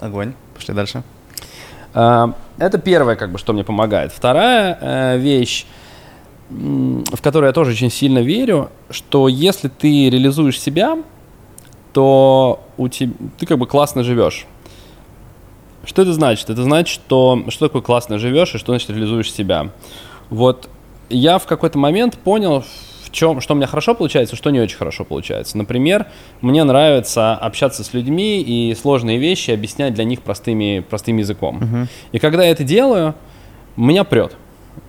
Огонь. 0.00 0.34
Пошли 0.54 0.74
дальше. 0.74 1.02
А, 1.94 2.34
это 2.58 2.78
первое, 2.78 3.16
как 3.16 3.32
бы, 3.32 3.38
что 3.38 3.52
мне 3.52 3.64
помогает. 3.64 4.12
Вторая 4.12 4.78
э, 4.80 5.18
вещь 5.18 5.66
в 6.54 7.20
которое 7.20 7.48
я 7.48 7.52
тоже 7.52 7.72
очень 7.72 7.90
сильно 7.90 8.20
верю, 8.20 8.70
что 8.90 9.28
если 9.28 9.68
ты 9.68 10.10
реализуешь 10.10 10.60
себя, 10.60 10.98
то 11.92 12.60
у 12.76 12.88
тебя, 12.88 13.12
ты 13.38 13.46
как 13.46 13.58
бы 13.58 13.66
классно 13.66 14.02
живешь. 14.04 14.46
Что 15.84 16.02
это 16.02 16.12
значит? 16.12 16.48
Это 16.50 16.62
значит, 16.62 16.88
что 16.88 17.44
что 17.48 17.68
такое 17.68 17.82
классно 17.82 18.18
живешь 18.18 18.54
и 18.54 18.58
что 18.58 18.72
значит 18.72 18.90
реализуешь 18.90 19.32
себя. 19.32 19.70
Вот 20.30 20.68
я 21.10 21.38
в 21.38 21.46
какой-то 21.46 21.78
момент 21.78 22.18
понял, 22.18 22.64
в 23.04 23.10
чем, 23.10 23.40
что 23.40 23.54
у 23.54 23.56
меня 23.56 23.66
хорошо 23.66 23.94
получается, 23.94 24.34
что 24.34 24.50
не 24.50 24.60
очень 24.60 24.76
хорошо 24.76 25.04
получается. 25.04 25.58
Например, 25.58 26.06
мне 26.40 26.64
нравится 26.64 27.34
общаться 27.34 27.84
с 27.84 27.92
людьми 27.92 28.42
и 28.42 28.74
сложные 28.74 29.18
вещи 29.18 29.50
объяснять 29.50 29.94
для 29.94 30.04
них 30.04 30.22
простыми, 30.22 30.84
простым 30.88 31.18
языком. 31.18 31.60
Uh-huh. 31.60 31.86
И 32.12 32.18
когда 32.18 32.44
я 32.44 32.50
это 32.50 32.64
делаю, 32.64 33.14
меня 33.76 34.04
прет. 34.04 34.36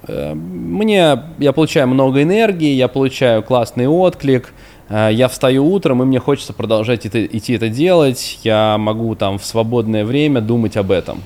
Э, 0.07 0.33
мне, 0.33 1.19
я 1.39 1.53
получаю 1.53 1.87
много 1.87 2.21
энергии, 2.21 2.73
я 2.73 2.87
получаю 2.87 3.43
классный 3.43 3.87
отклик, 3.87 4.53
э, 4.89 5.09
я 5.11 5.27
встаю 5.27 5.65
утром, 5.65 6.01
и 6.03 6.05
мне 6.05 6.19
хочется 6.19 6.53
продолжать 6.53 7.05
это, 7.05 7.25
идти 7.25 7.53
это 7.53 7.69
делать, 7.69 8.39
я 8.43 8.77
могу 8.77 9.15
там 9.15 9.39
в 9.39 9.45
свободное 9.45 10.05
время 10.05 10.41
думать 10.41 10.77
об 10.77 10.91
этом. 10.91 11.23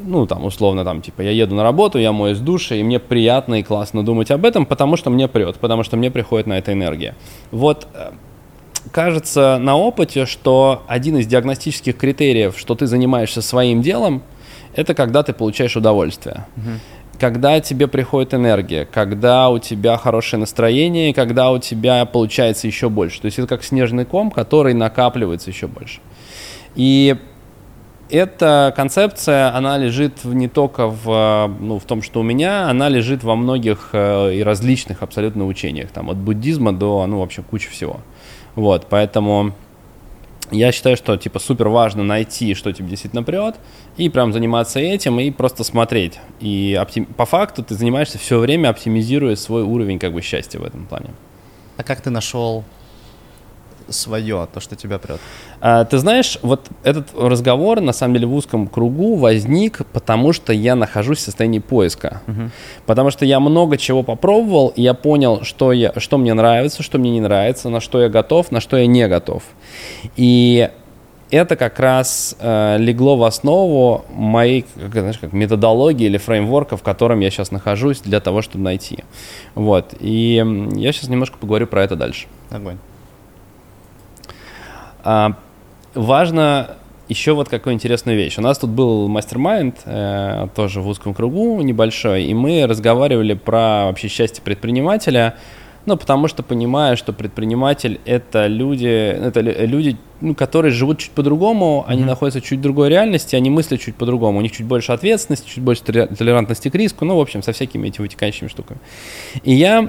Ну, 0.00 0.26
там, 0.26 0.44
условно, 0.44 0.84
там, 0.84 1.02
типа, 1.02 1.22
я 1.22 1.32
еду 1.32 1.54
на 1.54 1.62
работу, 1.62 1.98
я 1.98 2.12
моюсь 2.12 2.38
в 2.38 2.44
душе, 2.44 2.78
и 2.78 2.82
мне 2.82 3.00
приятно 3.00 3.56
и 3.56 3.62
классно 3.62 4.04
думать 4.04 4.30
об 4.30 4.44
этом, 4.44 4.64
потому 4.64 4.96
что 4.96 5.10
мне 5.10 5.26
прет, 5.26 5.56
потому 5.56 5.82
что 5.82 5.96
мне 5.96 6.10
приходит 6.10 6.46
на 6.46 6.56
это 6.56 6.72
энергия. 6.72 7.14
Вот 7.50 7.88
э, 7.94 8.12
кажется 8.92 9.58
на 9.60 9.76
опыте, 9.76 10.24
что 10.24 10.82
один 10.86 11.16
из 11.18 11.26
диагностических 11.26 11.96
критериев, 11.96 12.56
что 12.56 12.76
ты 12.76 12.86
занимаешься 12.86 13.42
своим 13.42 13.82
делом, 13.82 14.22
это 14.74 14.94
когда 14.94 15.24
ты 15.24 15.32
получаешь 15.32 15.76
удовольствие. 15.76 16.46
Uh-huh 16.56 16.78
когда 17.18 17.60
тебе 17.60 17.88
приходит 17.88 18.34
энергия, 18.34 18.86
когда 18.86 19.50
у 19.50 19.58
тебя 19.58 19.96
хорошее 19.96 20.40
настроение, 20.40 21.12
когда 21.12 21.50
у 21.50 21.58
тебя 21.58 22.04
получается 22.04 22.66
еще 22.66 22.88
больше. 22.88 23.20
То 23.20 23.26
есть 23.26 23.38
это 23.38 23.48
как 23.48 23.64
снежный 23.64 24.04
ком, 24.04 24.30
который 24.30 24.74
накапливается 24.74 25.50
еще 25.50 25.66
больше. 25.66 26.00
И 26.74 27.16
эта 28.10 28.72
концепция, 28.74 29.54
она 29.54 29.76
лежит 29.76 30.24
не 30.24 30.48
только 30.48 30.86
в, 30.86 31.50
ну, 31.60 31.78
в 31.78 31.84
том, 31.84 32.02
что 32.02 32.20
у 32.20 32.22
меня, 32.22 32.68
она 32.68 32.88
лежит 32.88 33.22
во 33.22 33.36
многих 33.36 33.90
э, 33.92 34.34
и 34.34 34.42
различных 34.42 35.02
абсолютно 35.02 35.46
учениях, 35.46 35.90
там, 35.90 36.08
от 36.10 36.16
буддизма 36.16 36.72
до, 36.72 37.06
ну, 37.06 37.20
вообще, 37.20 37.42
кучи 37.42 37.68
всего. 37.68 38.00
Вот, 38.54 38.86
поэтому 38.88 39.52
я 40.50 40.72
считаю, 40.72 40.96
что 40.96 41.16
типа 41.16 41.38
супер 41.38 41.68
важно 41.68 42.02
найти, 42.02 42.54
что 42.54 42.72
тебе 42.72 42.88
действительно 42.88 43.22
прет, 43.22 43.56
и 43.96 44.08
прям 44.08 44.32
заниматься 44.32 44.80
этим, 44.80 45.20
и 45.20 45.30
просто 45.30 45.64
смотреть. 45.64 46.18
И 46.40 46.78
оптим... 46.80 47.06
по 47.06 47.26
факту 47.26 47.62
ты 47.62 47.74
занимаешься 47.74 48.18
все 48.18 48.38
время, 48.38 48.68
оптимизируя 48.68 49.36
свой 49.36 49.62
уровень 49.62 49.98
как 49.98 50.12
бы 50.12 50.22
счастья 50.22 50.58
в 50.58 50.64
этом 50.64 50.86
плане. 50.86 51.10
А 51.76 51.82
как 51.82 52.00
ты 52.00 52.10
нашел 52.10 52.64
свое, 53.88 54.48
то, 54.52 54.60
что 54.60 54.76
тебя 54.76 54.98
прет? 54.98 55.20
А, 55.60 55.84
ты 55.84 55.98
знаешь, 55.98 56.38
вот 56.42 56.68
этот 56.82 57.08
разговор, 57.16 57.80
на 57.80 57.92
самом 57.92 58.14
деле, 58.14 58.26
в 58.26 58.34
узком 58.34 58.66
кругу 58.66 59.16
возник, 59.16 59.86
потому 59.92 60.32
что 60.32 60.52
я 60.52 60.74
нахожусь 60.74 61.18
в 61.18 61.22
состоянии 61.22 61.58
поиска. 61.58 62.22
Угу. 62.26 62.50
Потому 62.86 63.10
что 63.10 63.24
я 63.24 63.40
много 63.40 63.76
чего 63.76 64.02
попробовал, 64.02 64.68
и 64.68 64.82
я 64.82 64.94
понял, 64.94 65.42
что, 65.42 65.72
я, 65.72 65.92
что 65.96 66.18
мне 66.18 66.34
нравится, 66.34 66.82
что 66.82 66.98
мне 66.98 67.10
не 67.10 67.20
нравится, 67.20 67.68
на 67.68 67.80
что 67.80 68.00
я 68.00 68.08
готов, 68.08 68.50
на 68.50 68.60
что 68.60 68.76
я 68.76 68.86
не 68.86 69.06
готов. 69.08 69.42
И 70.16 70.70
это 71.30 71.56
как 71.56 71.78
раз 71.78 72.36
э, 72.40 72.76
легло 72.78 73.16
в 73.16 73.24
основу 73.24 74.04
моей 74.10 74.64
как, 74.76 74.92
знаешь, 74.92 75.18
как 75.18 75.32
методологии 75.32 76.06
или 76.06 76.16
фреймворка, 76.16 76.76
в 76.76 76.82
котором 76.82 77.20
я 77.20 77.30
сейчас 77.30 77.50
нахожусь 77.50 78.00
для 78.00 78.20
того, 78.20 78.42
чтобы 78.42 78.64
найти. 78.64 79.04
Вот. 79.54 79.94
И 80.00 80.42
я 80.74 80.92
сейчас 80.92 81.08
немножко 81.08 81.36
поговорю 81.38 81.66
про 81.66 81.84
это 81.84 81.96
дальше. 81.96 82.26
Огонь. 82.50 82.78
А, 85.04 85.32
важно 85.94 86.76
еще 87.08 87.32
вот 87.32 87.48
какую 87.48 87.74
интересную 87.74 88.16
вещь. 88.16 88.38
У 88.38 88.42
нас 88.42 88.58
тут 88.58 88.70
был 88.70 89.08
мастер-майнд, 89.08 89.76
э, 89.84 90.48
тоже 90.54 90.80
в 90.80 90.88
узком 90.88 91.14
кругу 91.14 91.60
небольшой, 91.62 92.24
и 92.24 92.34
мы 92.34 92.66
разговаривали 92.66 93.34
про 93.34 93.86
вообще 93.86 94.08
счастье 94.08 94.42
предпринимателя, 94.42 95.36
ну, 95.86 95.96
потому 95.96 96.28
что 96.28 96.42
понимаю, 96.42 96.98
что 96.98 97.14
предприниматель— 97.14 97.98
это 98.04 98.46
люди, 98.46 98.86
это 98.86 99.40
люди, 99.40 99.96
ну, 100.20 100.34
которые 100.34 100.70
живут 100.70 100.98
чуть 100.98 101.12
по-другому, 101.12 101.82
mm-hmm. 101.86 101.90
они 101.90 102.04
находятся 102.04 102.42
чуть 102.42 102.58
в 102.58 102.62
другой 102.62 102.90
реальности, 102.90 103.36
они 103.36 103.48
мыслят 103.48 103.80
чуть 103.80 103.94
по-другому, 103.94 104.38
у 104.38 104.42
них 104.42 104.52
чуть 104.52 104.66
больше 104.66 104.92
ответственности, 104.92 105.48
чуть 105.48 105.64
больше 105.64 105.82
толерантности 105.84 106.68
к 106.68 106.74
риску, 106.74 107.06
ну, 107.06 107.16
в 107.16 107.20
общем, 107.20 107.42
со 107.42 107.52
всякими 107.52 107.88
этими 107.88 108.02
вытекающими 108.02 108.48
штуками. 108.48 108.80
И 109.44 109.54
я 109.54 109.80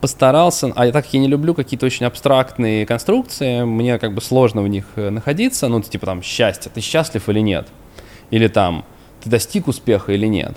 постарался, 0.00 0.72
а 0.76 0.86
я 0.86 0.92
так 0.92 1.04
как 1.04 1.14
я 1.14 1.20
не 1.20 1.28
люблю 1.28 1.54
какие-то 1.54 1.86
очень 1.86 2.06
абстрактные 2.06 2.86
конструкции, 2.86 3.62
мне 3.62 3.98
как 3.98 4.14
бы 4.14 4.20
сложно 4.20 4.62
в 4.62 4.68
них 4.68 4.84
э, 4.96 5.10
находиться, 5.10 5.68
ну, 5.68 5.80
типа 5.80 6.06
там 6.06 6.22
счастье, 6.22 6.70
ты 6.72 6.80
счастлив 6.80 7.28
или 7.28 7.40
нет? 7.40 7.66
Или 8.30 8.48
там, 8.48 8.84
ты 9.22 9.30
достиг 9.30 9.68
успеха 9.68 10.12
или 10.12 10.26
нет? 10.26 10.56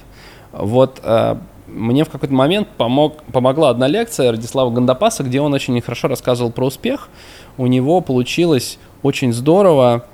Вот 0.52 1.00
э, 1.04 1.36
мне 1.68 2.04
в 2.04 2.10
какой-то 2.10 2.34
момент 2.34 2.68
помог, 2.78 3.24
помогла 3.32 3.70
одна 3.70 3.88
лекция 3.88 4.32
Радислава 4.32 4.72
Гандапаса, 4.72 5.24
где 5.24 5.40
он 5.42 5.54
очень 5.54 5.80
хорошо 5.82 6.08
рассказывал 6.08 6.52
про 6.52 6.66
успех. 6.66 7.10
У 7.58 7.68
него 7.68 8.02
получилось 8.02 8.80
очень 9.04 9.34
здорово 9.34 10.06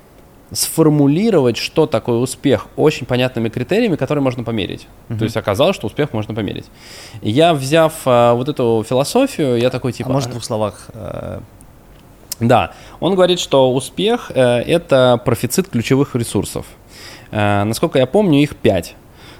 сформулировать, 0.52 1.56
что 1.56 1.86
такое 1.86 2.18
успех, 2.18 2.68
очень 2.76 3.06
понятными 3.06 3.48
критериями, 3.48 3.96
которые 3.96 4.22
можно 4.22 4.44
померить. 4.44 4.86
Uh-huh. 5.08 5.18
То 5.18 5.24
есть 5.24 5.36
оказалось, 5.36 5.74
что 5.74 5.86
успех 5.88 6.12
можно 6.12 6.34
померить. 6.34 6.66
И 7.20 7.30
я, 7.30 7.52
взяв 7.52 7.92
а, 8.04 8.34
вот 8.34 8.48
эту 8.48 8.84
философию, 8.88 9.58
я 9.58 9.70
такой 9.70 9.92
типа... 9.92 10.10
А 10.10 10.12
может 10.12 10.28
в 10.28 10.32
двух 10.32 10.44
словах? 10.44 10.88
Э... 10.94 11.40
Да, 12.38 12.72
он 13.00 13.14
говорит, 13.14 13.40
что 13.40 13.72
успех 13.72 14.30
э, 14.34 14.40
это 14.40 15.20
профицит 15.24 15.68
ключевых 15.68 16.14
ресурсов. 16.14 16.66
Э, 17.30 17.64
насколько 17.64 17.98
я 17.98 18.06
помню, 18.06 18.42
их 18.42 18.56
пять. 18.56 18.94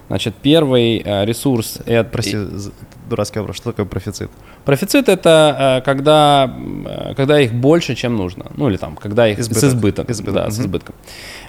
Значит, 0.08 0.34
первый 0.40 1.02
э, 1.04 1.24
ресурс 1.24 1.78
это... 1.84 2.08
Прости, 2.08 2.38
дурацкий 3.08 3.38
вопрос, 3.40 3.56
что 3.56 3.72
такое 3.72 3.86
профицит? 3.86 4.30
Профицит 4.66 5.08
это 5.08 5.78
э, 5.78 5.84
когда, 5.84 6.52
э, 6.84 7.14
когда 7.14 7.40
их 7.40 7.54
больше, 7.54 7.94
чем 7.94 8.16
нужно. 8.16 8.46
Ну 8.56 8.68
или 8.68 8.76
там, 8.76 8.96
когда 8.96 9.28
их 9.28 9.38
Избыток. 9.38 9.62
с 9.62 9.64
избытком. 9.64 10.06
Избыток. 10.08 10.34
Да, 10.34 10.42
угу. 10.42 10.50
с 10.50 10.60
избытком. 10.60 10.94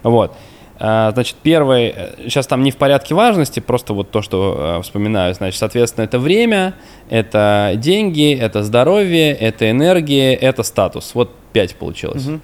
Вот. 0.04 0.38
Значит, 0.80 1.38
первый, 1.42 1.96
сейчас 2.26 2.46
там 2.46 2.62
не 2.62 2.70
в 2.70 2.78
порядке 2.78 3.16
важности, 3.16 3.60
просто 3.60 3.96
вот 3.96 4.12
то, 4.12 4.22
что 4.22 4.80
вспоминаю, 4.84 5.34
значит, 5.34 5.58
соответственно, 5.58 6.04
это 6.06 6.20
время, 6.20 6.76
это 7.10 7.72
деньги, 7.78 8.38
это 8.38 8.62
здоровье, 8.62 9.32
это 9.34 9.72
энергия, 9.72 10.36
это 10.36 10.62
статус. 10.62 11.16
Вот 11.16 11.34
пять 11.52 11.76
получилось. 11.76 12.28
Угу. 12.28 12.40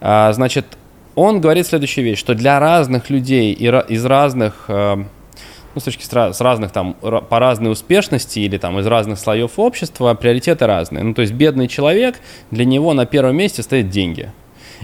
Значит, 0.00 0.66
он 1.14 1.40
говорит 1.40 1.66
следующую 1.66 2.04
вещь, 2.04 2.18
что 2.18 2.34
для 2.34 2.60
разных 2.60 3.08
людей 3.08 3.54
из 3.54 4.04
разных 4.04 4.68
ну, 5.74 5.80
с 5.80 5.84
точки 5.84 6.04
с 6.04 6.40
разных 6.40 6.72
там, 6.72 6.94
по 6.94 7.38
разной 7.38 7.72
успешности 7.72 8.40
или 8.40 8.58
там 8.58 8.78
из 8.78 8.86
разных 8.86 9.18
слоев 9.18 9.58
общества 9.58 10.14
приоритеты 10.14 10.66
разные. 10.66 11.04
Ну, 11.04 11.14
то 11.14 11.22
есть 11.22 11.34
бедный 11.34 11.68
человек, 11.68 12.20
для 12.50 12.64
него 12.64 12.94
на 12.94 13.06
первом 13.06 13.36
месте 13.36 13.62
стоят 13.62 13.90
деньги. 13.90 14.30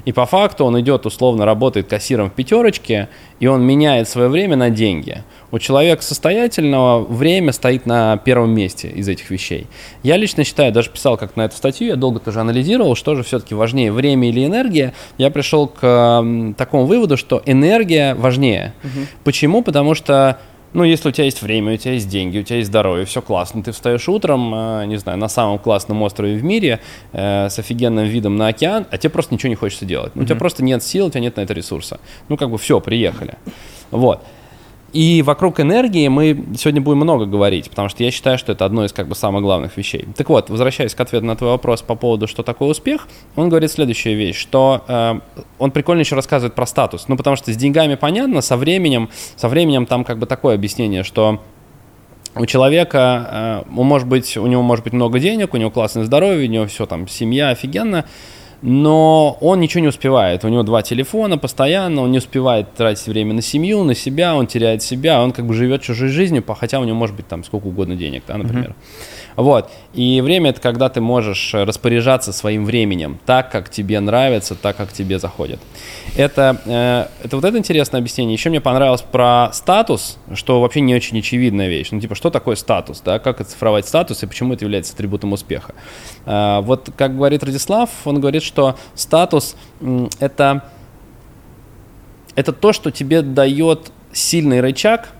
И 0.05 0.13
по 0.13 0.27
факту 0.27 0.65
он 0.65 0.81
идет, 0.81 1.07
условно, 1.07 1.45
работает 1.45 1.89
кассиром 1.89 2.31
в 2.31 2.33
пятерочке, 2.33 3.09
и 3.39 3.47
он 3.47 3.63
меняет 3.63 4.09
свое 4.09 4.29
время 4.29 4.57
на 4.57 4.71
деньги. 4.71 5.25
У 5.51 5.59
человека 5.59 6.03
состоятельного 6.03 7.01
время 7.01 7.53
стоит 7.53 7.87
на 7.87 8.17
первом 8.19 8.51
месте 8.55 8.89
из 8.89 9.09
этих 9.09 9.31
вещей. 9.31 9.67
Я 10.03 10.17
лично 10.17 10.45
считаю, 10.45 10.73
даже 10.73 10.91
писал 10.91 11.17
как 11.17 11.37
на 11.37 11.43
эту 11.43 11.57
статью, 11.57 11.89
я 11.89 11.97
долго 11.97 12.21
тоже 12.21 12.41
анализировал, 12.41 12.95
что 12.95 13.15
же 13.15 13.23
все-таки 13.23 13.55
важнее, 13.55 13.93
время 13.93 14.29
или 14.29 14.45
энергия. 14.45 14.95
Я 15.19 15.31
пришел 15.31 15.67
к 15.67 16.55
такому 16.57 16.87
выводу, 16.87 17.17
что 17.17 17.43
энергия 17.47 18.15
важнее. 18.15 18.75
Угу. 18.85 19.07
Почему? 19.25 19.63
Потому 19.63 19.95
что 19.95 20.39
ну, 20.73 20.85
если 20.85 21.09
у 21.09 21.13
тебя 21.13 21.25
есть 21.25 21.43
время, 21.43 21.75
у 21.75 21.77
тебя 21.77 21.95
есть 21.95 22.09
деньги, 22.09 22.39
у 22.39 22.43
тебя 22.43 22.57
есть 22.57 22.69
здоровье, 22.69 23.05
все 23.05 23.21
классно, 23.23 23.63
ты 23.63 23.73
встаешь 23.73 24.09
утром, 24.09 24.55
э, 24.55 24.87
не 24.87 24.97
знаю, 24.97 25.19
на 25.19 25.29
самом 25.29 25.59
классном 25.59 26.03
острове 26.03 26.37
в 26.37 26.45
мире 26.45 26.81
э, 27.13 27.49
с 27.49 27.59
офигенным 27.59 28.07
видом 28.07 28.37
на 28.37 28.49
океан, 28.49 28.87
а 28.91 28.99
тебе 28.99 29.11
просто 29.11 29.35
ничего 29.35 29.49
не 29.49 29.57
хочется 29.57 29.85
делать. 29.85 30.15
Ну, 30.15 30.23
mm-hmm. 30.23 30.25
У 30.25 30.29
тебя 30.29 30.37
просто 30.37 30.65
нет 30.65 30.83
сил, 30.83 31.07
у 31.07 31.11
тебя 31.11 31.21
нет 31.21 31.37
на 31.37 31.41
это 31.41 31.55
ресурса. 31.55 32.01
Ну, 32.29 32.37
как 32.37 32.51
бы 32.51 32.59
все, 32.59 32.81
приехали. 32.81 33.35
Вот. 33.91 34.23
И 34.93 35.23
вокруг 35.23 35.61
энергии 35.61 36.09
мы 36.09 36.45
сегодня 36.57 36.81
будем 36.81 36.99
много 36.99 37.25
говорить, 37.25 37.71
потому 37.71 37.89
что 37.89 38.03
я 38.03 38.11
считаю, 38.11 38.39
что 38.39 38.53
это 38.53 38.65
одно 38.65 38.85
из 38.85 38.93
как 38.93 39.07
бы 39.07 39.15
самых 39.15 39.43
главных 39.43 39.77
вещей. 39.77 40.09
Так 40.17 40.29
вот, 40.29 40.51
возвращаясь 40.51 40.95
к 40.95 41.01
ответу 41.01 41.25
на 41.25 41.37
твой 41.37 41.51
вопрос 41.51 41.83
по 41.83 41.95
поводу, 41.95 42.27
что 42.27 42.43
такое 42.43 42.71
успех, 42.71 43.07
он 43.37 43.49
говорит 43.49 43.71
следующую 43.71 44.17
вещь, 44.17 44.37
что 44.37 44.83
э, 44.89 45.21
он 45.59 45.71
прикольно 45.71 46.01
еще 46.01 46.17
рассказывает 46.17 46.55
про 46.55 46.67
статус. 46.67 47.07
Ну, 47.07 47.17
потому 47.17 47.37
что 47.37 47.53
с 47.53 47.57
деньгами 47.57 47.95
понятно, 47.95 48.41
со 48.41 48.57
временем, 48.57 49.11
со 49.37 49.49
временем 49.49 49.87
там 49.87 50.03
как 50.03 50.19
бы 50.19 50.27
такое 50.27 50.57
объяснение, 50.57 51.05
что 51.05 51.41
у 52.35 52.47
человека, 52.47 53.63
э, 53.67 53.71
может 53.71 54.09
быть, 54.09 54.37
у 54.37 54.47
него 54.47 54.63
может 54.63 54.85
быть 54.85 54.93
много 54.93 55.21
денег, 55.21 55.55
у 55.55 55.57
него 55.57 55.71
классное 55.71 56.05
здоровье, 56.05 56.49
у 56.49 56.53
него 56.53 56.67
все 56.67 56.87
там, 56.87 57.07
семья 57.07 57.51
офигенно, 57.51 58.07
но 58.63 59.39
он 59.41 59.61
ничего 59.61 59.81
не 59.81 59.89
успевает. 59.89 60.45
У 60.45 60.49
него 60.49 60.63
два 60.63 60.83
телефона 60.83 61.39
постоянно, 61.39 62.03
он 62.03 62.13
не 62.13 62.19
успевает 62.19 62.75
тратить 62.75 63.07
время 63.07 63.35
на 63.35 63.43
семью, 63.43 63.85
на 63.85 63.95
себя, 63.95 64.35
он 64.35 64.47
теряет 64.47 64.83
себя, 64.83 65.23
он 65.23 65.33
как 65.33 65.47
бы 65.47 65.55
живет 65.55 65.83
чужой 65.83 66.09
жизнью, 66.09 66.45
хотя 66.59 66.81
у 66.81 66.85
него 66.85 66.97
может 66.97 67.17
быть 67.17 67.27
там 67.27 67.45
сколько 67.45 67.67
угодно 67.67 67.97
денег, 67.97 68.25
да, 68.27 68.37
например. 68.37 68.71
Mm-hmm. 68.71 69.20
Вот. 69.41 69.71
И 69.95 70.21
время 70.21 70.51
это 70.51 70.61
когда 70.61 70.91
ты 70.91 71.01
можешь 71.01 71.55
распоряжаться 71.55 72.31
своим 72.31 72.67
временем 72.67 73.19
так, 73.25 73.51
как 73.51 73.71
тебе 73.71 73.99
нравится, 74.01 74.55
так, 74.55 74.77
как 74.77 74.93
тебе 74.93 75.19
заходит. 75.19 75.59
Это, 76.15 76.61
э, 76.67 77.07
это 77.25 77.37
вот 77.37 77.45
это 77.47 77.57
интересное 77.57 78.01
объяснение. 78.01 78.35
Еще 78.35 78.51
мне 78.51 78.61
понравилось 78.61 79.01
про 79.01 79.49
статус, 79.55 80.19
что 80.35 80.61
вообще 80.61 80.83
не 80.83 80.95
очень 80.95 81.19
очевидная 81.19 81.69
вещь. 81.69 81.89
Ну, 81.91 82.01
типа, 82.01 82.15
что 82.15 82.29
такое 82.29 82.55
статус, 82.55 83.01
да, 83.01 83.19
как 83.19 83.41
оцифровать 83.41 83.89
статус 83.89 84.23
и 84.23 84.27
почему 84.27 84.53
это 84.53 84.67
является 84.67 84.93
атрибутом 84.93 85.33
успеха. 85.33 85.75
Э, 86.27 86.61
вот, 86.61 86.91
как 86.95 87.17
говорит 87.17 87.43
Радислав, 87.43 87.89
он 88.05 88.21
говорит, 88.21 88.43
что 88.43 88.77
статус 88.95 89.57
э, 89.81 90.09
это, 90.19 90.65
это 92.35 92.53
то, 92.53 92.75
что 92.75 92.91
тебе 92.91 93.23
дает 93.23 93.91
сильный 94.13 94.61
рычаг– 94.61 95.09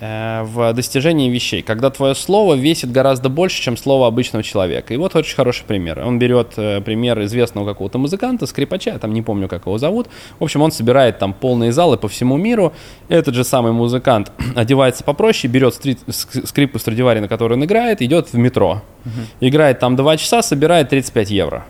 в 0.00 0.72
достижении 0.72 1.28
вещей, 1.28 1.60
когда 1.60 1.90
твое 1.90 2.14
слово 2.14 2.54
весит 2.54 2.90
гораздо 2.90 3.28
больше, 3.28 3.60
чем 3.60 3.76
слово 3.76 4.06
обычного 4.06 4.42
человека. 4.42 4.94
И 4.94 4.96
вот 4.96 5.14
очень 5.14 5.36
хороший 5.36 5.64
пример. 5.66 6.00
Он 6.00 6.18
берет 6.18 6.54
э, 6.56 6.80
пример 6.80 7.22
известного 7.24 7.66
какого-то 7.66 7.98
музыканта, 7.98 8.46
скрипача, 8.46 8.98
там 8.98 9.12
не 9.12 9.20
помню, 9.20 9.46
как 9.46 9.66
его 9.66 9.76
зовут. 9.76 10.08
В 10.38 10.44
общем, 10.44 10.62
он 10.62 10.72
собирает 10.72 11.18
там 11.18 11.34
полные 11.34 11.70
залы 11.72 11.98
по 11.98 12.08
всему 12.08 12.38
миру. 12.38 12.72
Этот 13.08 13.34
же 13.34 13.44
самый 13.44 13.72
музыкант 13.72 14.32
одевается 14.56 15.04
попроще, 15.04 15.52
берет 15.52 15.74
стрит, 15.74 15.98
скрипку 16.08 16.78
Страдивари, 16.78 17.20
на 17.20 17.28
которой 17.28 17.54
он 17.54 17.64
играет, 17.64 18.00
идет 18.00 18.32
в 18.32 18.38
метро. 18.38 18.82
Угу. 19.04 19.48
Играет 19.48 19.80
там 19.80 19.96
2 19.96 20.16
часа, 20.16 20.42
собирает 20.42 20.88
35 20.88 21.30
евро. 21.30 21.66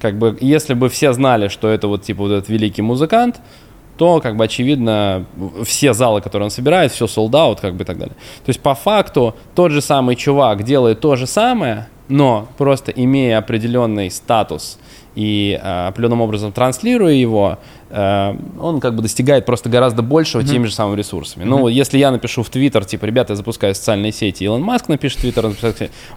Как 0.00 0.18
бы, 0.18 0.36
если 0.42 0.74
бы 0.74 0.90
все 0.90 1.14
знали, 1.14 1.48
что 1.48 1.68
это 1.68 1.88
вот 1.88 2.02
типа 2.02 2.24
вот 2.24 2.32
этот 2.32 2.50
великий 2.50 2.82
музыкант, 2.82 3.40
то, 3.96 4.20
как 4.20 4.36
бы, 4.36 4.44
очевидно, 4.44 5.24
все 5.64 5.92
залы, 5.92 6.20
которые 6.20 6.46
он 6.46 6.50
собирает, 6.50 6.92
все 6.92 7.06
sold 7.06 7.30
out, 7.30 7.60
как 7.60 7.74
бы, 7.74 7.84
и 7.84 7.86
так 7.86 7.98
далее. 7.98 8.14
То 8.44 8.50
есть, 8.50 8.60
по 8.60 8.74
факту, 8.74 9.34
тот 9.54 9.70
же 9.70 9.80
самый 9.80 10.16
чувак 10.16 10.64
делает 10.64 11.00
то 11.00 11.16
же 11.16 11.26
самое, 11.26 11.88
но 12.08 12.48
просто 12.58 12.90
имея 12.90 13.38
определенный 13.38 14.10
статус 14.10 14.78
и 15.14 15.58
э, 15.62 15.86
определенным 15.86 16.22
образом 16.22 16.52
транслируя 16.52 17.12
его, 17.12 17.58
э, 17.90 18.36
он 18.60 18.80
как 18.80 18.96
бы 18.96 19.02
достигает 19.02 19.46
просто 19.46 19.68
гораздо 19.68 20.02
большего 20.02 20.40
mm-hmm. 20.40 20.48
теми 20.48 20.66
же 20.66 20.72
самыми 20.72 20.98
ресурсами. 20.98 21.44
Mm-hmm. 21.44 21.48
Ну, 21.48 21.68
если 21.68 21.98
я 21.98 22.10
напишу 22.10 22.42
в 22.42 22.50
Твиттер, 22.50 22.84
типа, 22.84 23.04
ребята, 23.04 23.32
я 23.32 23.36
запускаю 23.36 23.74
социальные 23.74 24.12
сети, 24.12 24.44
Илон 24.44 24.62
Маск 24.62 24.88
напишет 24.88 25.18
в 25.18 25.20
Твиттер, 25.22 25.52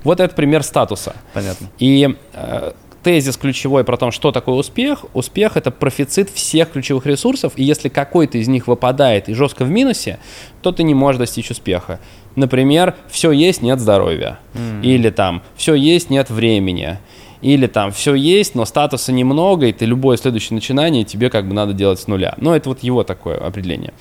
вот 0.04 0.20
это 0.20 0.34
пример 0.36 0.64
статуса. 0.64 1.16
Понятно. 1.34 1.68
И 1.78 2.16
э, 2.34 2.72
тезис 3.08 3.38
ключевой 3.38 3.86
про 3.86 3.96
то, 3.96 4.12
что 4.12 4.34
такое 4.34 4.56
успех. 4.56 5.06
Успех— 5.14 5.54
это 5.56 5.72
профицит 5.72 6.30
всех 6.30 6.72
ключевых 6.72 7.06
ресурсов, 7.06 7.54
и 7.56 7.64
если 7.64 7.88
какой-то 7.88 8.38
из 8.38 8.50
них 8.50 8.68
выпадает 8.68 9.30
и 9.30 9.34
жестко 9.34 9.64
в 9.64 9.70
минусе, 9.70 10.20
то 10.62 10.74
ты 10.74 10.84
не 10.84 10.94
можешь 10.94 11.18
достичь 11.18 11.50
успеха. 11.50 12.02
Например, 12.36 12.96
все 13.10 13.32
есть, 13.32 13.62
нет 13.62 13.80
здоровья. 13.80 14.40
Mm. 14.56 14.84
Или 14.84 15.10
там, 15.10 15.42
все 15.56 15.74
есть, 15.74 16.10
нет 16.10 16.30
времени. 16.30 16.98
Или 17.42 17.68
там, 17.68 17.94
все 17.94 18.14
есть, 18.14 18.56
но 18.56 18.66
статуса 18.66 19.14
немного, 19.14 19.68
и 19.68 19.72
ты 19.72 19.86
любое 19.86 20.18
следующее 20.18 20.56
начинание 20.56 21.06
тебе 21.06 21.30
как 21.30 21.48
бы 21.48 21.54
надо 21.54 21.72
делать 21.72 22.02
с 22.02 22.08
нуля. 22.08 22.34
Но 22.36 22.58
это 22.58 22.68
вот 22.68 22.84
его 22.84 23.06
такое 23.06 23.38
определение. 23.38 23.94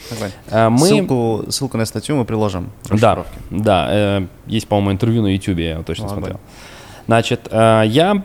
А, 0.51 0.69
мы... 0.69 0.79
ссылку, 0.81 1.45
ссылку 1.49 1.79
на 1.79 1.85
статью 1.85 2.17
мы 2.17 2.25
приложим. 2.25 2.73
Да, 2.91 3.25
да. 3.51 3.89
Э, 3.89 4.27
есть, 4.49 4.67
по-моему, 4.67 4.91
интервью 4.91 5.23
на 5.23 5.29
YouTube, 5.29 5.59
я 5.61 5.71
его 5.75 5.85
точно 5.85 6.07
ну, 6.07 6.11
смотрел. 6.11 6.41
Значит, 7.07 7.47
э, 7.53 7.85
я 7.87 8.25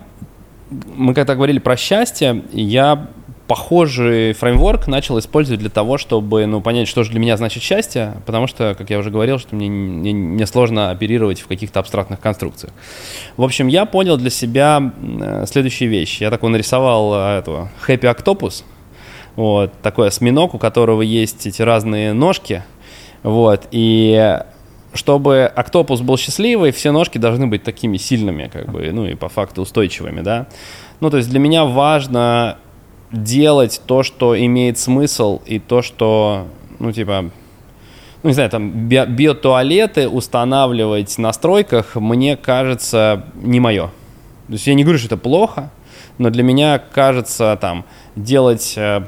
мы 0.94 1.14
когда 1.14 1.34
говорили 1.34 1.58
про 1.58 1.76
счастье, 1.76 2.42
я 2.52 3.08
похожий 3.46 4.32
фреймворк 4.32 4.86
начал 4.86 5.18
использовать 5.18 5.60
для 5.60 5.68
того, 5.68 5.98
чтобы 5.98 6.46
ну, 6.46 6.60
понять, 6.60 6.88
что 6.88 7.04
же 7.04 7.10
для 7.10 7.20
меня 7.20 7.36
значит 7.36 7.62
счастье, 7.62 8.14
потому 8.24 8.46
что, 8.46 8.74
как 8.76 8.88
я 8.88 8.98
уже 8.98 9.10
говорил, 9.10 9.38
что 9.38 9.54
мне, 9.54 9.68
мне, 9.68 10.14
мне 10.14 10.46
сложно 10.46 10.90
оперировать 10.90 11.40
в 11.40 11.48
каких-то 11.48 11.80
абстрактных 11.80 12.20
конструкциях. 12.20 12.72
В 13.36 13.42
общем, 13.42 13.68
я 13.68 13.84
понял 13.84 14.16
для 14.16 14.30
себя 14.30 14.92
э, 15.20 15.44
следующие 15.46 15.88
вещи. 15.88 16.22
Я 16.22 16.30
такой 16.30 16.50
нарисовал 16.50 17.14
э, 17.14 17.38
этого 17.38 17.70
Happy 17.86 18.10
Octopus, 18.14 18.64
вот, 19.36 19.72
такой 19.82 20.08
осьминог, 20.08 20.54
у 20.54 20.58
которого 20.58 21.02
есть 21.02 21.46
эти 21.46 21.62
разные 21.62 22.12
ножки, 22.12 22.62
вот, 23.22 23.68
и 23.70 24.38
чтобы 24.94 25.44
октопус 25.44 26.00
был 26.00 26.16
счастливый, 26.16 26.70
все 26.70 26.92
ножки 26.92 27.18
должны 27.18 27.46
быть 27.46 27.62
такими 27.62 27.96
сильными, 27.96 28.50
как 28.52 28.70
бы, 28.70 28.90
ну 28.92 29.06
и 29.06 29.14
по 29.14 29.28
факту 29.28 29.62
устойчивыми, 29.62 30.20
да. 30.20 30.46
Ну, 31.00 31.10
то 31.10 31.16
есть 31.16 31.30
для 31.30 31.38
меня 31.38 31.64
важно 31.64 32.58
делать 33.10 33.80
то, 33.86 34.02
что 34.02 34.38
имеет 34.38 34.78
смысл, 34.78 35.40
и 35.46 35.58
то, 35.58 35.82
что, 35.82 36.46
ну, 36.78 36.92
типа, 36.92 37.30
ну, 38.22 38.28
не 38.28 38.34
знаю, 38.34 38.50
там, 38.50 38.88
би 38.88 39.04
биотуалеты 39.06 40.08
устанавливать 40.08 41.18
на 41.18 41.32
стройках, 41.32 41.96
мне 41.96 42.36
кажется, 42.36 43.24
не 43.34 43.60
мое. 43.60 43.90
То 44.46 44.52
есть 44.52 44.66
я 44.66 44.74
не 44.74 44.84
говорю, 44.84 44.98
что 44.98 45.08
это 45.08 45.16
плохо, 45.16 45.70
но 46.18 46.30
для 46.30 46.42
меня 46.42 46.78
кажется, 46.78 47.58
там, 47.60 47.84
делать 48.14 48.74
э, 48.76 49.06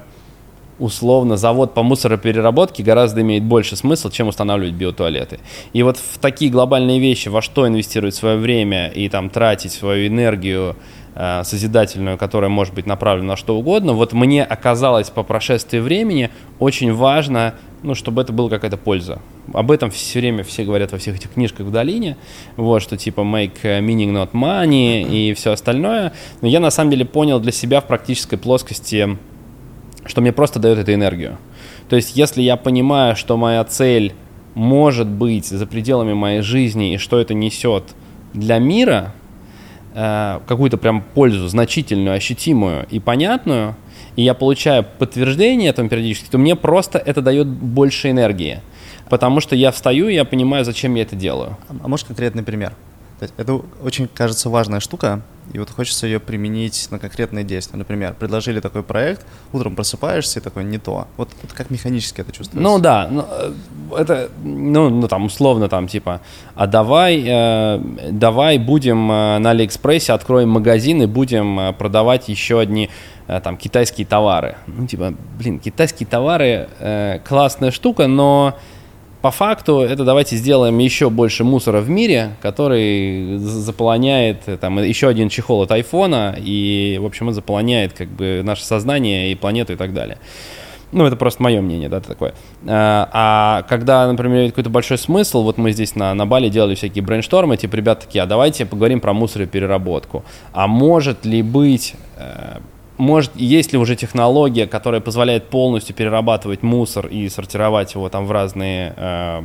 условно 0.78 1.37
завод 1.37 1.74
по 1.74 1.82
мусоропереработке 1.82 2.82
гораздо 2.82 3.20
имеет 3.22 3.44
больше 3.44 3.76
смысл, 3.76 4.10
чем 4.10 4.28
устанавливать 4.28 4.74
биотуалеты. 4.74 5.40
И 5.72 5.82
вот 5.82 5.96
в 5.96 6.18
такие 6.18 6.50
глобальные 6.50 6.98
вещи, 6.98 7.28
во 7.28 7.42
что 7.42 7.66
инвестировать 7.66 8.14
свое 8.14 8.37
время 8.37 8.88
и 8.88 9.08
там 9.08 9.30
тратить 9.30 9.72
свою 9.72 10.08
энергию 10.08 10.76
э, 11.14 11.42
созидательную, 11.44 12.18
которая 12.18 12.50
может 12.50 12.74
быть 12.74 12.87
направлена 12.87 13.28
на 13.28 13.37
что 13.37 13.56
угодно, 13.56 13.92
вот 13.92 14.12
мне 14.12 14.44
оказалось 14.44 15.10
по 15.10 15.22
прошествии 15.22 15.78
времени 15.78 16.30
очень 16.58 16.92
важно, 16.92 17.54
ну, 17.82 17.94
чтобы 17.94 18.22
это 18.22 18.32
была 18.32 18.48
какая-то 18.48 18.76
польза. 18.76 19.20
Об 19.52 19.70
этом 19.70 19.90
все 19.90 20.20
время 20.20 20.42
все 20.42 20.64
говорят 20.64 20.92
во 20.92 20.98
всех 20.98 21.16
этих 21.16 21.32
книжках 21.32 21.66
в 21.66 21.70
долине, 21.70 22.16
вот, 22.56 22.82
что 22.82 22.96
типа 22.96 23.20
make 23.20 23.62
meaning 23.62 24.12
not 24.12 24.30
money 24.32 25.02
и 25.02 25.34
все 25.34 25.52
остальное. 25.52 26.12
Но 26.40 26.48
я 26.48 26.60
на 26.60 26.70
самом 26.70 26.90
деле 26.90 27.04
понял 27.04 27.38
для 27.40 27.52
себя 27.52 27.80
в 27.80 27.87
практической 27.87 28.37
плоскости 28.37 29.18
что 30.07 30.21
мне 30.21 30.33
просто 30.33 30.59
дает 30.59 30.79
эту 30.79 30.93
энергию. 30.95 31.38
То 31.88 31.97
есть, 31.97 32.17
если 32.17 32.43
я 32.43 32.57
понимаю, 32.57 33.17
что 33.17 33.37
моя 33.37 33.64
цель 33.64 34.14
может 34.55 35.09
быть 35.09 35.47
за 35.47 35.67
пределами 35.67 36.12
моей 36.12 36.40
жизни 36.40 36.95
и 36.95 36.99
что 36.99 37.19
это 37.19 37.35
несет 37.35 37.95
для 38.33 38.59
мира, 38.59 39.12
э, 39.95 40.40
какую-то 40.47 40.77
прям 40.77 41.03
пользу 41.03 41.49
значительную, 41.49 42.17
ощутимую 42.17 42.87
и 42.90 43.01
понятную, 43.01 43.77
и 44.17 44.23
я 44.23 44.35
получаю 44.35 44.87
подтверждение 44.99 45.71
этому 45.71 45.88
периодически, 45.88 46.31
то 46.31 46.38
мне 46.38 46.55
просто 46.55 46.99
это 46.99 47.21
дает 47.21 47.49
больше 47.49 48.11
энергии. 48.11 48.61
Потому 49.11 49.40
что 49.40 49.57
я 49.57 49.71
встаю, 49.71 50.09
и 50.09 50.14
я 50.14 50.25
понимаю, 50.25 50.64
зачем 50.64 50.95
я 50.95 51.03
это 51.03 51.17
делаю. 51.17 51.57
А, 51.69 51.75
а 51.83 51.88
можешь 51.88 52.07
конкретный 52.07 52.43
пример? 52.43 52.73
Это 53.37 53.61
очень, 53.83 54.09
кажется, 54.09 54.51
важная 54.51 54.81
штука, 54.81 55.23
и 55.52 55.59
вот 55.59 55.70
хочется 55.70 56.07
ее 56.07 56.20
применить 56.20 56.88
на 56.90 56.98
конкретные 56.98 57.44
действия. 57.44 57.76
Например, 57.78 58.14
предложили 58.14 58.61
такой 58.61 58.83
проект, 58.83 59.26
утром 59.52 59.76
просыпаешься 59.76 60.40
и 60.40 60.42
такой 60.42 60.64
не 60.64 60.78
то. 60.78 61.07
Вот, 61.16 61.28
вот 61.42 61.52
как 61.52 61.70
механически 61.70 62.22
это 62.22 62.33
чувствуется? 62.33 62.61
Ну 62.61 62.78
да, 62.78 63.09
ну, 63.11 63.24
э, 63.28 63.52
это, 63.98 64.30
ну, 64.42 64.88
ну 64.88 65.07
там 65.09 65.26
условно 65.26 65.68
там 65.68 65.87
типа, 65.87 66.20
а 66.54 66.66
давай, 66.66 67.22
э, 67.26 67.80
давай 68.11 68.59
будем 68.59 69.11
э, 69.11 69.38
на 69.38 69.50
Алиэкспрессе 69.50 70.12
откроем 70.12 70.50
магазин 70.50 71.02
и 71.02 71.07
будем 71.07 71.61
э, 71.61 71.72
продавать 71.72 72.28
еще 72.28 72.61
одни 72.61 72.90
э, 73.26 73.40
там 73.40 73.57
китайские 73.57 74.07
товары. 74.07 74.57
Ну 74.66 74.87
типа, 74.87 75.14
блин, 75.38 75.61
китайские 75.61 76.07
товары 76.07 76.68
э, 76.78 77.18
классная 77.24 77.70
штука, 77.70 78.07
но 78.07 78.59
по 79.24 79.30
факту 79.30 79.80
это 79.80 80.04
давайте 80.04 80.37
сделаем 80.37 80.76
еще 80.76 81.08
больше 81.08 81.44
мусора 81.44 81.80
в 81.80 81.88
мире, 81.88 82.37
который 82.42 83.38
заполоняет 83.38 84.42
там 84.60 84.82
еще 84.82 85.08
один 85.08 85.30
чехол 85.30 85.62
от 85.62 85.72
айфона, 85.72 86.37
и, 86.38 86.98
в 87.00 87.06
общем, 87.06 87.28
он 87.28 87.32
заполоняет 87.32 87.94
как 87.94 88.08
бы 88.08 88.42
наше 88.44 88.66
сознание 88.66 89.32
и 89.32 89.34
планету 89.34 89.72
и 89.72 89.76
так 89.76 89.94
далее. 89.94 90.18
Ну, 90.92 91.06
это 91.06 91.16
просто 91.16 91.42
мое 91.42 91.62
мнение, 91.62 91.88
да, 91.88 92.00
такое. 92.00 92.34
А, 92.66 93.08
а 93.14 93.62
когда, 93.62 94.06
например, 94.06 94.50
какой-то 94.50 94.68
большой 94.68 94.98
смысл, 94.98 95.42
вот 95.42 95.56
мы 95.56 95.72
здесь 95.72 95.96
на, 95.96 96.12
на 96.12 96.26
Бали 96.26 96.50
делали 96.50 96.74
всякие 96.74 97.02
брейнштормы, 97.02 97.56
типа, 97.56 97.76
ребята 97.76 98.04
такие, 98.04 98.22
а 98.24 98.26
давайте 98.26 98.66
поговорим 98.66 99.00
про 99.00 99.14
мусор 99.14 99.42
и 99.42 99.46
переработку. 99.46 100.22
А 100.52 100.66
может 100.66 101.24
ли 101.24 101.40
быть 101.40 101.94
э, 102.18 102.58
может, 102.96 103.33
есть 103.35 103.72
ли 103.72 103.78
уже 103.78 103.96
технология, 103.96 104.66
которая 104.66 105.00
позволяет 105.00 105.48
полностью 105.48 105.96
перерабатывать 105.96 106.62
мусор 106.62 107.09
и 107.09 107.28
сортировать 107.28 107.94
его 107.94 108.09
там 108.09 108.26
в 108.26 108.33
разные 108.33 108.94
э, 108.96 109.42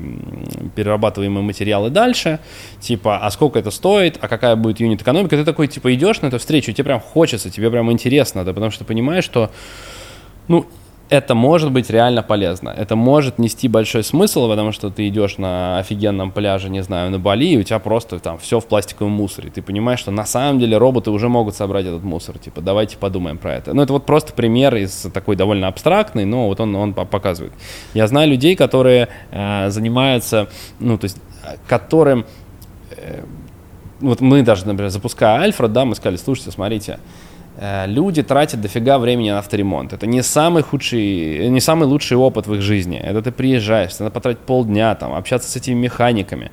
перерабатываемые 0.75 1.41
материалы 1.43 1.89
дальше, 1.89 2.39
типа, 2.79 3.17
а 3.17 3.31
сколько 3.31 3.57
это 3.57 3.71
стоит, 3.71 4.17
а 4.21 4.27
какая 4.27 4.55
будет 4.55 4.79
юнит 4.79 5.01
экономика, 5.01 5.35
ты 5.35 5.43
такой, 5.43 5.67
типа, 5.67 5.93
идешь 5.95 6.21
на 6.21 6.27
эту 6.27 6.37
встречу, 6.37 6.71
тебе 6.73 6.83
прям 6.83 6.99
хочется, 6.99 7.49
тебе 7.49 7.71
прям 7.71 7.91
интересно, 7.91 8.45
да, 8.45 8.53
потому 8.53 8.71
что 8.71 8.83
ты 8.83 8.85
понимаешь, 8.85 9.23
что, 9.23 9.49
ну, 10.47 10.67
это 11.09 11.33
может 11.33 11.71
быть 11.71 11.89
реально 11.89 12.21
полезно. 12.21 12.69
Это 12.69 12.95
может 12.95 13.39
нести 13.39 13.67
большой 13.67 14.03
смысл, 14.03 14.47
потому 14.47 14.71
что 14.71 14.91
ты 14.91 15.07
идешь 15.07 15.37
на 15.37 15.79
офигенном 15.79 16.31
пляже, 16.31 16.69
не 16.69 16.83
знаю, 16.83 17.09
на 17.09 17.17
Бали, 17.17 17.45
и 17.45 17.57
у 17.57 17.63
тебя 17.63 17.79
просто 17.79 18.19
там 18.19 18.37
все 18.37 18.59
в 18.59 18.67
пластиковом 18.67 19.11
мусоре. 19.11 19.49
Ты 19.49 19.61
понимаешь, 19.63 19.99
что 19.99 20.11
на 20.11 20.25
самом 20.25 20.59
деле 20.59 20.77
роботы 20.77 21.09
уже 21.09 21.27
могут 21.27 21.55
собрать 21.55 21.85
этот 21.85 22.03
мусор. 22.03 22.37
Типа, 22.37 22.61
давайте 22.61 22.97
подумаем 22.97 23.39
про 23.39 23.55
это. 23.55 23.73
Ну, 23.73 23.81
это 23.81 23.93
вот 23.93 24.05
просто 24.05 24.33
пример 24.33 24.75
из 24.75 25.07
такой 25.11 25.35
довольно 25.35 25.67
абстрактный, 25.67 26.25
но 26.25 26.47
вот 26.47 26.59
он, 26.59 26.75
он 26.75 26.93
показывает. 26.93 27.53
Я 27.95 28.07
знаю 28.07 28.29
людей, 28.29 28.55
которые 28.55 29.09
э, 29.31 29.69
занимаются, 29.71 30.47
ну, 30.79 30.97
то 30.99 31.05
есть, 31.05 31.17
которым 31.67 32.25
э, 32.91 33.23
вот 33.99 34.21
мы 34.21 34.43
даже, 34.43 34.65
например, 34.67 34.91
запуская 34.91 35.41
Альфред, 35.41 35.73
да, 35.73 35.85
мы 35.85 35.95
сказали, 35.95 36.17
слушайте, 36.17 36.51
смотрите, 36.51 36.99
люди 37.87 38.23
тратят 38.23 38.61
дофига 38.61 38.99
времени 38.99 39.31
на 39.31 39.39
авторемонт. 39.39 39.93
Это 39.93 40.07
не 40.07 40.23
самый 40.23 40.63
худший, 40.63 41.49
не 41.49 41.59
самый 41.59 41.85
лучший 41.87 42.17
опыт 42.17 42.47
в 42.47 42.53
их 42.53 42.61
жизни. 42.61 42.97
Это 42.97 43.21
ты 43.21 43.31
приезжаешь, 43.31 43.99
надо 43.99 44.11
потратить 44.11 44.39
полдня, 44.39 44.95
там, 44.95 45.13
общаться 45.13 45.49
с 45.49 45.55
этими 45.55 45.75
механиками. 45.75 46.51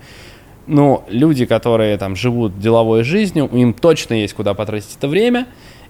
Но 0.66 1.04
люди, 1.08 1.46
которые 1.46 1.96
там 1.96 2.16
живут 2.16 2.58
деловой 2.58 3.04
жизнью, 3.04 3.48
им 3.52 3.72
точно 3.72 4.14
есть 4.14 4.34
куда 4.34 4.54
потратить 4.54 4.96
это 4.98 5.06
время, 5.06 5.46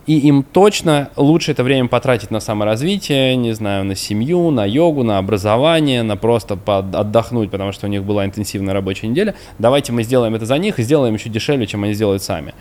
и 0.07 0.19
им 0.19 0.45
точно 0.45 1.11
лучше 1.17 1.51
это 1.51 1.65
время 1.65 1.89
потратить 1.89 2.31
на 2.31 2.39
саморазвитие, 2.41 3.35
не 3.37 3.53
знаю, 3.53 3.85
на 3.85 3.97
семью, 3.97 4.51
на 4.51 4.65
йогу, 4.65 5.03
на 5.03 5.19
образование, 5.19 6.03
на 6.03 6.17
просто 6.17 6.59
отдохнуть, 6.65 7.51
потому 7.51 7.73
что 7.73 7.87
у 7.87 7.91
них 7.91 8.05
была 8.05 8.25
интенсивная 8.25 8.73
рабочая 8.73 9.09
неделя. 9.09 9.35
Давайте 9.59 9.93
мы 9.93 10.05
сделаем 10.05 10.35
это 10.35 10.47
за 10.47 10.59
них 10.59 10.79
и 10.79 10.83
сделаем 10.83 11.15
еще 11.15 11.29
дешевле, 11.29 11.67
чем 11.67 11.83
они 11.83 11.95
сделают 11.95 12.23
сами. 12.23 12.55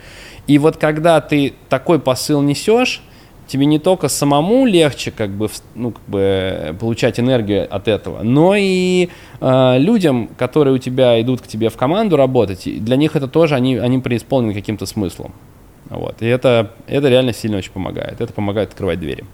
И 0.47 0.57
вот 0.57 0.77
когда 0.77 1.21
ты 1.21 1.53
такой 1.69 1.99
посыл 1.99 2.41
несешь, 2.41 3.01
тебе 3.47 3.67
не 3.67 3.77
только 3.77 4.07
самому 4.07 4.65
легче 4.65 5.11
как 5.11 5.29
бы, 5.29 5.49
ну, 5.75 5.91
как 5.91 6.03
бы 6.07 6.75
получать 6.79 7.19
энергию 7.19 7.67
от 7.69 7.87
этого, 7.87 8.23
но 8.23 8.55
и 8.55 9.09
э, 9.39 9.77
людям, 9.77 10.29
которые 10.35 10.73
у 10.73 10.77
тебя 10.79 11.21
идут 11.21 11.41
к 11.41 11.47
тебе 11.47 11.69
в 11.69 11.77
команду 11.77 12.17
работать, 12.17 12.63
для 12.83 12.95
них 12.95 13.15
это 13.15 13.27
тоже, 13.27 13.53
они, 13.53 13.77
они 13.77 13.99
преисполнены 13.99 14.55
каким-то 14.55 14.87
смыслом. 14.87 15.31
Вот. 15.89 16.21
И 16.21 16.25
это, 16.25 16.73
это 16.87 17.09
реально 17.09 17.33
сильно 17.33 17.57
очень 17.57 17.71
помогает. 17.71 18.21
Это 18.21 18.33
помогает 18.33 18.69
открывать 18.69 18.99
двери. 18.99 19.25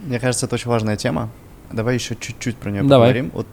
Мне 0.00 0.18
кажется, 0.18 0.46
это 0.46 0.54
очень 0.54 0.70
важная 0.70 0.96
тема. 0.96 1.30
Давай 1.72 1.94
еще 1.94 2.16
чуть-чуть 2.16 2.56
про 2.56 2.70
нее 2.70 2.82
Давай. 2.82 3.08
поговорим. 3.08 3.30
Вот 3.34 3.46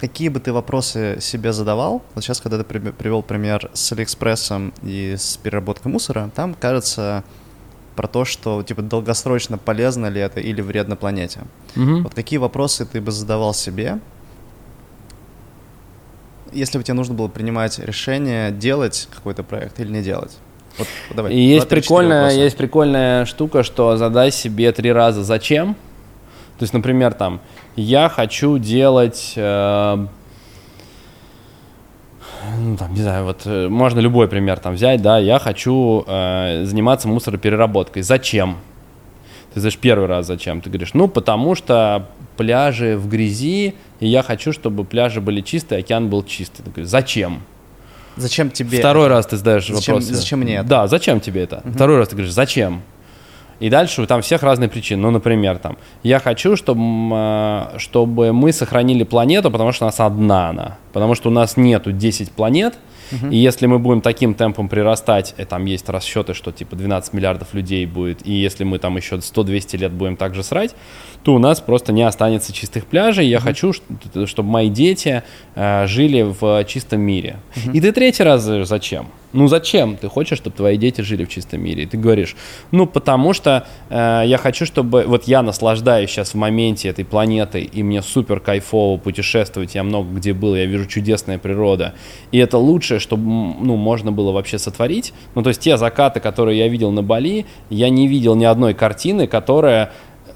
какие 0.00 0.28
бы 0.28 0.40
ты 0.40 0.52
вопросы 0.52 1.18
себе 1.20 1.52
задавал? 1.52 2.02
Вот 2.14 2.24
сейчас, 2.24 2.40
когда 2.40 2.62
ты 2.62 2.64
привел 2.64 3.22
пример 3.22 3.70
с 3.72 3.92
Алиэкспрессом 3.92 4.72
и 4.82 5.14
с 5.16 5.36
переработкой 5.36 5.92
мусора, 5.92 6.30
там 6.34 6.54
кажется 6.54 7.24
про 7.96 8.06
то, 8.08 8.24
что 8.24 8.62
типа 8.62 8.82
долгосрочно 8.82 9.58
полезно 9.58 10.06
ли 10.06 10.20
это 10.20 10.40
или 10.40 10.60
вредно 10.62 10.96
планете. 10.96 11.40
Угу. 11.76 12.02
Вот 12.02 12.14
какие 12.14 12.38
вопросы 12.38 12.86
ты 12.86 13.00
бы 13.00 13.10
задавал 13.12 13.52
себе, 13.52 14.00
если 16.52 16.78
бы 16.78 16.84
тебе 16.84 16.94
нужно 16.94 17.14
было 17.14 17.28
принимать 17.28 17.78
решение 17.78 18.50
делать 18.50 19.08
какой-то 19.14 19.42
проект 19.42 19.78
или 19.80 19.92
не 19.92 20.02
делать? 20.02 20.38
Вот, 20.80 20.88
давай, 21.14 21.34
И 21.34 21.40
есть 21.40 21.68
прикольная, 21.68 22.30
есть 22.30 22.56
прикольная 22.56 23.26
штука, 23.26 23.62
что 23.62 23.96
задай 23.96 24.30
себе 24.30 24.72
три 24.72 24.90
раза 24.92 25.22
зачем. 25.22 25.74
То 26.58 26.64
есть, 26.64 26.72
например, 26.72 27.14
там, 27.14 27.40
я 27.76 28.08
хочу 28.08 28.58
делать, 28.58 29.34
э, 29.36 30.06
ну, 32.58 32.76
там, 32.76 32.94
не 32.94 33.02
знаю, 33.02 33.24
вот 33.24 33.42
э, 33.44 33.68
можно 33.68 34.00
любой 34.00 34.28
пример 34.28 34.58
там 34.58 34.74
взять, 34.74 35.02
да, 35.02 35.18
я 35.18 35.38
хочу 35.38 36.04
э, 36.06 36.64
заниматься 36.64 37.08
мусоропереработкой. 37.08 38.02
Зачем? 38.02 38.56
Ты 39.52 39.60
знаешь, 39.60 39.78
первый 39.78 40.06
раз 40.06 40.26
зачем? 40.26 40.60
Ты 40.60 40.70
говоришь, 40.70 40.94
ну, 40.94 41.08
потому 41.08 41.54
что 41.54 42.08
пляжи 42.36 42.96
в 42.96 43.08
грязи, 43.08 43.74
и 43.98 44.06
я 44.06 44.22
хочу, 44.22 44.52
чтобы 44.52 44.84
пляжи 44.84 45.20
были 45.20 45.42
чистые, 45.42 45.80
океан 45.80 46.08
был 46.08 46.22
чистый. 46.22 46.62
Ты 46.62 46.70
говоришь, 46.70 46.88
зачем? 46.88 47.42
Зачем 48.20 48.50
тебе? 48.50 48.78
Второй 48.78 49.08
раз 49.08 49.26
ты 49.26 49.36
задаешь 49.36 49.66
зачем, 49.66 49.94
вопрос. 49.94 50.08
Зачем 50.08 50.40
мне 50.40 50.56
это? 50.56 50.68
Да, 50.68 50.86
зачем 50.86 51.20
тебе 51.20 51.42
это? 51.42 51.62
Угу. 51.64 51.72
Второй 51.72 51.98
раз 51.98 52.08
ты 52.08 52.16
говоришь, 52.16 52.32
зачем? 52.32 52.82
И 53.60 53.68
дальше 53.68 54.06
там 54.06 54.22
всех 54.22 54.42
разные 54.42 54.70
причины. 54.70 55.02
Ну, 55.02 55.10
например, 55.10 55.58
там, 55.58 55.76
я 56.02 56.18
хочу, 56.18 56.56
чтобы, 56.56 56.80
а, 57.12 57.74
чтобы 57.76 58.32
мы 58.32 58.52
сохранили 58.52 59.04
планету, 59.04 59.50
потому 59.50 59.72
что 59.72 59.84
у 59.84 59.88
нас 59.88 60.00
одна 60.00 60.48
она. 60.48 60.78
Потому 60.92 61.14
что 61.14 61.28
у 61.28 61.32
нас 61.32 61.58
нету 61.58 61.92
10 61.92 62.32
планет, 62.32 62.78
и 63.30 63.36
если 63.36 63.66
мы 63.66 63.78
будем 63.78 64.00
таким 64.00 64.34
темпом 64.34 64.68
прирастать, 64.68 65.34
и 65.36 65.44
там 65.44 65.64
есть 65.64 65.88
расчеты, 65.88 66.34
что 66.34 66.52
типа 66.52 66.76
12 66.76 67.12
миллиардов 67.12 67.54
людей 67.54 67.84
будет, 67.86 68.24
и 68.26 68.32
если 68.32 68.64
мы 68.64 68.78
там 68.78 68.96
еще 68.96 69.16
100-200 69.16 69.76
лет 69.78 69.92
будем 69.92 70.16
так 70.16 70.34
же 70.34 70.42
срать, 70.42 70.74
то 71.22 71.34
у 71.34 71.38
нас 71.38 71.60
просто 71.60 71.92
не 71.92 72.02
останется 72.02 72.52
чистых 72.52 72.86
пляжей. 72.86 73.26
Я 73.26 73.38
mm-hmm. 73.38 73.40
хочу, 73.40 73.72
чтобы 74.26 74.48
мои 74.48 74.68
дети 74.68 75.22
э, 75.54 75.86
жили 75.86 76.22
в 76.22 76.64
чистом 76.64 77.00
мире. 77.00 77.36
Mm-hmm. 77.54 77.72
И 77.74 77.80
ты 77.80 77.92
третий 77.92 78.22
раз 78.22 78.42
зачем? 78.42 79.08
Ну 79.32 79.46
зачем 79.46 79.96
ты 79.96 80.08
хочешь, 80.08 80.38
чтобы 80.38 80.56
твои 80.56 80.76
дети 80.76 81.02
жили 81.02 81.24
в 81.24 81.28
чистом 81.28 81.62
мире? 81.62 81.84
И 81.84 81.86
ты 81.86 81.96
говоришь, 81.96 82.34
ну 82.72 82.86
потому 82.86 83.32
что 83.32 83.66
э, 83.88 84.22
я 84.26 84.38
хочу, 84.38 84.66
чтобы 84.66 85.04
вот 85.06 85.24
я 85.24 85.42
наслаждаюсь 85.42 86.10
сейчас 86.10 86.30
в 86.30 86.34
моменте 86.34 86.88
этой 86.88 87.04
планеты, 87.04 87.60
и 87.60 87.82
мне 87.84 88.02
супер 88.02 88.40
кайфово 88.40 88.98
путешествовать, 88.98 89.76
я 89.76 89.84
много 89.84 90.12
где 90.14 90.32
был, 90.32 90.56
я 90.56 90.66
вижу 90.66 90.86
чудесная 90.86 91.38
природа, 91.38 91.94
и 92.32 92.38
это 92.38 92.58
лучшее, 92.58 92.98
что 92.98 93.16
ну 93.16 93.76
можно 93.76 94.10
было 94.10 94.32
вообще 94.32 94.58
сотворить. 94.58 95.12
Ну 95.36 95.42
то 95.42 95.50
есть 95.50 95.60
те 95.60 95.76
закаты, 95.76 96.18
которые 96.18 96.58
я 96.58 96.66
видел 96.66 96.90
на 96.90 97.02
Бали, 97.02 97.46
я 97.68 97.88
не 97.88 98.08
видел 98.08 98.34
ни 98.34 98.44
одной 98.44 98.74
картины, 98.74 99.28
которая 99.28 99.92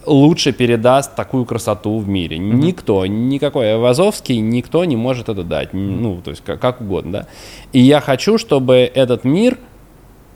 лучше 0.07 0.53
передаст 0.53 1.15
такую 1.15 1.45
красоту 1.45 1.99
в 1.99 2.09
мире. 2.09 2.37
Mm-hmm. 2.37 2.55
Никто, 2.55 3.07
никакой 3.07 3.77
Вазовский, 3.77 4.39
никто 4.39 4.85
не 4.85 4.97
может 4.97 5.29
это 5.29 5.43
дать. 5.43 5.73
Ну, 5.73 6.21
то 6.23 6.31
есть 6.31 6.43
как, 6.45 6.61
как 6.61 6.81
угодно, 6.81 7.13
да. 7.13 7.27
И 7.73 7.81
я 7.81 8.01
хочу, 8.01 8.39
чтобы 8.39 8.91
этот 8.95 9.25
мир 9.25 9.59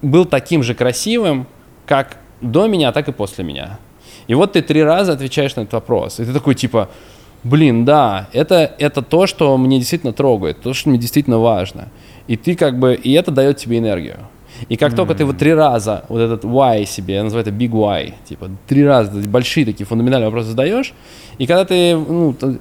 был 0.02 0.24
таким 0.24 0.62
же 0.62 0.74
красивым, 0.74 1.46
как 1.86 2.18
до 2.40 2.66
меня, 2.66 2.92
так 2.92 3.08
и 3.08 3.12
после 3.12 3.44
меня. 3.44 3.78
И 4.26 4.34
вот 4.34 4.52
ты 4.52 4.62
три 4.62 4.82
раза 4.82 5.12
отвечаешь 5.12 5.56
на 5.56 5.62
этот 5.62 5.72
вопрос. 5.72 6.20
И 6.20 6.24
ты 6.24 6.32
такой 6.32 6.54
типа, 6.54 6.88
блин, 7.44 7.84
да, 7.84 8.28
это, 8.32 8.74
это 8.78 9.02
то, 9.02 9.26
что 9.26 9.56
мне 9.56 9.78
действительно 9.78 10.12
трогает, 10.12 10.60
то, 10.60 10.74
что 10.74 10.90
мне 10.90 10.98
действительно 10.98 11.38
важно. 11.38 11.88
И 12.26 12.36
ты 12.36 12.54
как 12.54 12.78
бы, 12.78 12.94
и 12.94 13.12
это 13.12 13.30
дает 13.30 13.56
тебе 13.56 13.78
энергию. 13.78 14.18
И 14.68 14.76
как 14.76 14.92
mm-hmm. 14.92 14.96
только 14.96 15.14
ты 15.14 15.24
вот 15.24 15.38
три 15.38 15.54
раза 15.54 16.04
вот 16.08 16.20
этот 16.20 16.44
why 16.44 16.84
себе, 16.84 17.14
я 17.14 17.24
называю 17.24 17.46
это 17.46 17.54
big 17.54 17.70
why, 17.70 18.14
типа 18.28 18.50
три 18.66 18.84
раза 18.84 19.10
большие 19.28 19.64
такие 19.66 19.86
фундаментальные 19.86 20.28
вопросы 20.28 20.50
задаешь, 20.50 20.92
и 21.38 21.46
когда 21.46 21.64
ты, 21.64 21.96
ну, 21.96 22.32
то, 22.32 22.58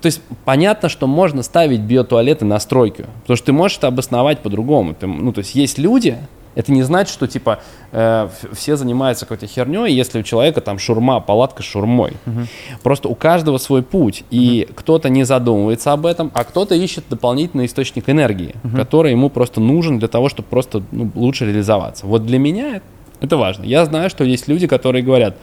то 0.00 0.06
есть 0.06 0.20
понятно, 0.44 0.88
что 0.88 1.06
можно 1.06 1.42
ставить 1.42 1.80
биотуалеты 1.80 2.44
на 2.44 2.58
стройку, 2.60 3.04
потому 3.22 3.36
что 3.36 3.46
ты 3.46 3.52
можешь 3.52 3.78
это 3.78 3.86
обосновать 3.86 4.40
по-другому. 4.40 4.94
Ну, 5.00 5.32
то 5.32 5.38
есть 5.40 5.54
есть 5.54 5.78
люди, 5.78 6.18
это 6.54 6.72
не 6.72 6.82
значит, 6.82 7.12
что 7.12 7.26
типа 7.26 7.60
э, 7.92 8.28
все 8.52 8.76
занимаются 8.76 9.24
какой-то 9.26 9.46
херней, 9.46 9.92
если 9.92 10.20
у 10.20 10.22
человека 10.22 10.60
там 10.60 10.78
шурма, 10.78 11.20
палатка 11.20 11.62
с 11.62 11.66
шурмой. 11.66 12.14
Угу. 12.26 12.40
Просто 12.82 13.08
у 13.08 13.14
каждого 13.14 13.58
свой 13.58 13.82
путь, 13.82 14.24
и 14.30 14.66
угу. 14.66 14.74
кто-то 14.76 15.08
не 15.08 15.24
задумывается 15.24 15.92
об 15.92 16.06
этом, 16.06 16.30
а 16.34 16.44
кто-то 16.44 16.74
ищет 16.74 17.04
дополнительный 17.08 17.66
источник 17.66 18.08
энергии, 18.08 18.54
угу. 18.64 18.76
который 18.76 19.12
ему 19.12 19.30
просто 19.30 19.60
нужен 19.60 19.98
для 19.98 20.08
того, 20.08 20.28
чтобы 20.28 20.48
просто 20.48 20.82
ну, 20.90 21.10
лучше 21.14 21.46
реализоваться. 21.46 22.06
Вот 22.06 22.26
для 22.26 22.38
меня 22.38 22.80
это 23.20 23.36
важно. 23.36 23.64
Я 23.64 23.84
знаю, 23.84 24.10
что 24.10 24.24
есть 24.24 24.48
люди, 24.48 24.66
которые 24.66 25.02
говорят, 25.02 25.36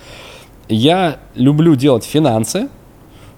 я 0.67 1.17
люблю 1.35 1.75
делать 1.75 2.05
финансы, 2.05 2.69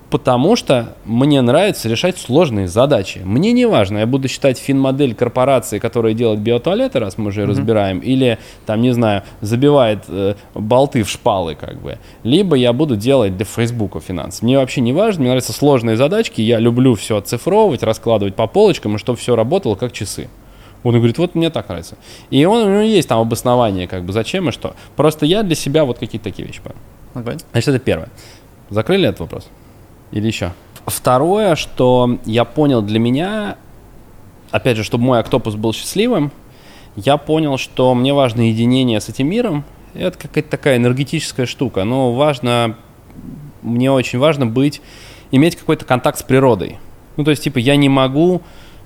потому 0.10 0.56
что 0.56 0.96
мне 1.06 1.42
нравится 1.42 1.90
решать 1.90 2.18
сложные 2.18 2.68
задачи. 2.68 3.22
Мне 3.24 3.52
не 3.52 3.66
важно, 3.66 4.00
я 4.00 4.06
буду 4.06 4.28
считать 4.28 4.58
финмодель 4.58 5.16
корпорации, 5.16 5.80
которая 5.80 6.14
делает 6.14 6.40
биотуалеты, 6.40 7.00
раз 7.00 7.18
мы 7.18 7.28
уже 7.28 7.42
mm-hmm. 7.42 7.48
разбираем, 7.48 8.00
или 8.00 8.38
там, 8.66 8.82
не 8.82 8.92
знаю, 8.92 9.24
забивает 9.42 10.06
э, 10.08 10.36
болты 10.54 11.04
в 11.04 11.10
шпалы, 11.10 11.56
как 11.56 11.82
бы. 11.82 11.98
Либо 12.24 12.56
я 12.56 12.74
буду 12.74 12.96
делать 12.96 13.36
для 13.36 13.46
Фейсбука 13.46 14.00
финансы. 14.00 14.44
Мне 14.44 14.58
вообще 14.58 14.82
не 14.82 14.94
важно, 14.94 15.22
мне 15.22 15.30
нравятся 15.30 15.54
сложные 15.54 15.98
задачки, 15.98 16.42
я 16.42 16.60
люблю 16.60 16.96
все 16.96 17.18
оцифровывать, 17.18 17.84
раскладывать 17.84 18.36
по 18.36 18.48
полочкам, 18.48 18.96
и 18.96 19.00
чтобы 19.00 19.18
все 19.18 19.36
работало 19.36 19.76
как 19.76 19.92
часы. 19.92 20.30
Он 20.84 20.94
говорит, 20.94 21.18
вот 21.18 21.36
мне 21.36 21.50
так 21.50 21.68
нравится. 21.68 21.98
И 22.30 22.46
он, 22.46 22.62
у 22.64 22.70
него 22.70 22.82
есть 22.82 23.10
там 23.10 23.20
обоснование, 23.20 23.88
как 23.88 24.06
бы, 24.06 24.14
зачем 24.14 24.50
и 24.50 24.52
что. 24.52 24.76
Просто 24.96 25.26
я 25.26 25.44
для 25.44 25.56
себя 25.56 25.84
вот 25.84 25.98
какие-то 25.98 26.24
такие 26.24 26.48
вещи 26.48 26.62
понял. 26.62 26.78
Okay. 27.14 27.42
Значит, 27.52 27.70
это 27.70 27.80
первое. 27.80 28.10
Закрыли 28.70 29.08
этот 29.08 29.22
вопрос? 29.22 29.50
Или 30.12 30.28
еще? 30.28 30.54
Второе, 30.86 31.56
что 31.56 32.18
я 32.26 32.46
понял 32.46 32.82
для 32.82 33.00
меня, 33.00 33.58
опять 34.52 34.78
же, 34.78 34.84
чтобы 34.84 35.04
мой 35.04 35.20
октопус 35.20 35.56
был 35.56 35.74
счастливым, 35.74 36.32
я 36.96 37.18
понял, 37.18 37.58
что 37.58 37.94
мне 37.94 38.14
важно 38.14 38.48
единение 38.48 39.02
с 39.02 39.10
этим 39.10 39.30
миром. 39.30 39.66
Это 39.94 40.18
какая-то 40.18 40.50
такая 40.50 40.78
энергетическая 40.78 41.46
штука. 41.46 41.84
Но 41.84 42.14
важно, 42.14 42.78
мне 43.62 43.92
очень 43.92 44.18
важно 44.18 44.46
быть, 44.46 44.82
иметь 45.32 45.56
какой-то 45.56 45.86
контакт 45.86 46.20
с 46.20 46.24
природой. 46.24 46.78
Ну, 47.18 47.24
то 47.24 47.32
есть, 47.32 47.44
типа, 47.44 47.58
я 47.58 47.76
не 47.76 47.90
могу 47.90 48.42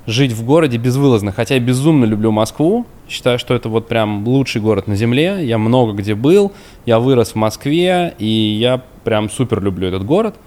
жить 0.07 0.31
в 0.31 0.43
городе 0.43 0.77
безвылазно, 0.77 1.31
хотя 1.31 1.55
я 1.55 1.61
безумно 1.61 2.05
люблю 2.05 2.31
Москву, 2.31 2.87
считаю, 3.07 3.37
что 3.37 3.53
это 3.53 3.69
вот 3.69 3.87
прям 3.87 4.27
лучший 4.27 4.59
город 4.59 4.87
на 4.87 4.95
земле, 4.95 5.45
я 5.45 5.59
много 5.59 5.93
где 5.93 6.15
был, 6.15 6.51
я 6.87 6.99
вырос 6.99 7.33
в 7.33 7.35
Москве, 7.35 8.15
и 8.17 8.25
я 8.25 8.81
прям 9.03 9.29
супер 9.29 9.61
люблю 9.61 9.87
этот 9.87 10.03
город– 10.03 10.35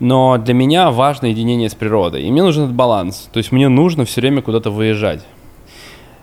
но 0.00 0.38
для 0.38 0.54
меня 0.54 0.90
важно 0.90 1.26
единение 1.26 1.68
с 1.68 1.74
природой. 1.74 2.22
И 2.22 2.30
мне 2.30 2.42
нужен 2.42 2.64
этот 2.64 2.74
баланс. 2.74 3.28
То 3.32 3.38
есть 3.38 3.52
мне 3.52 3.68
нужно 3.68 4.04
все 4.04 4.20
время 4.20 4.42
куда-то 4.42 4.70
выезжать. 4.70 5.24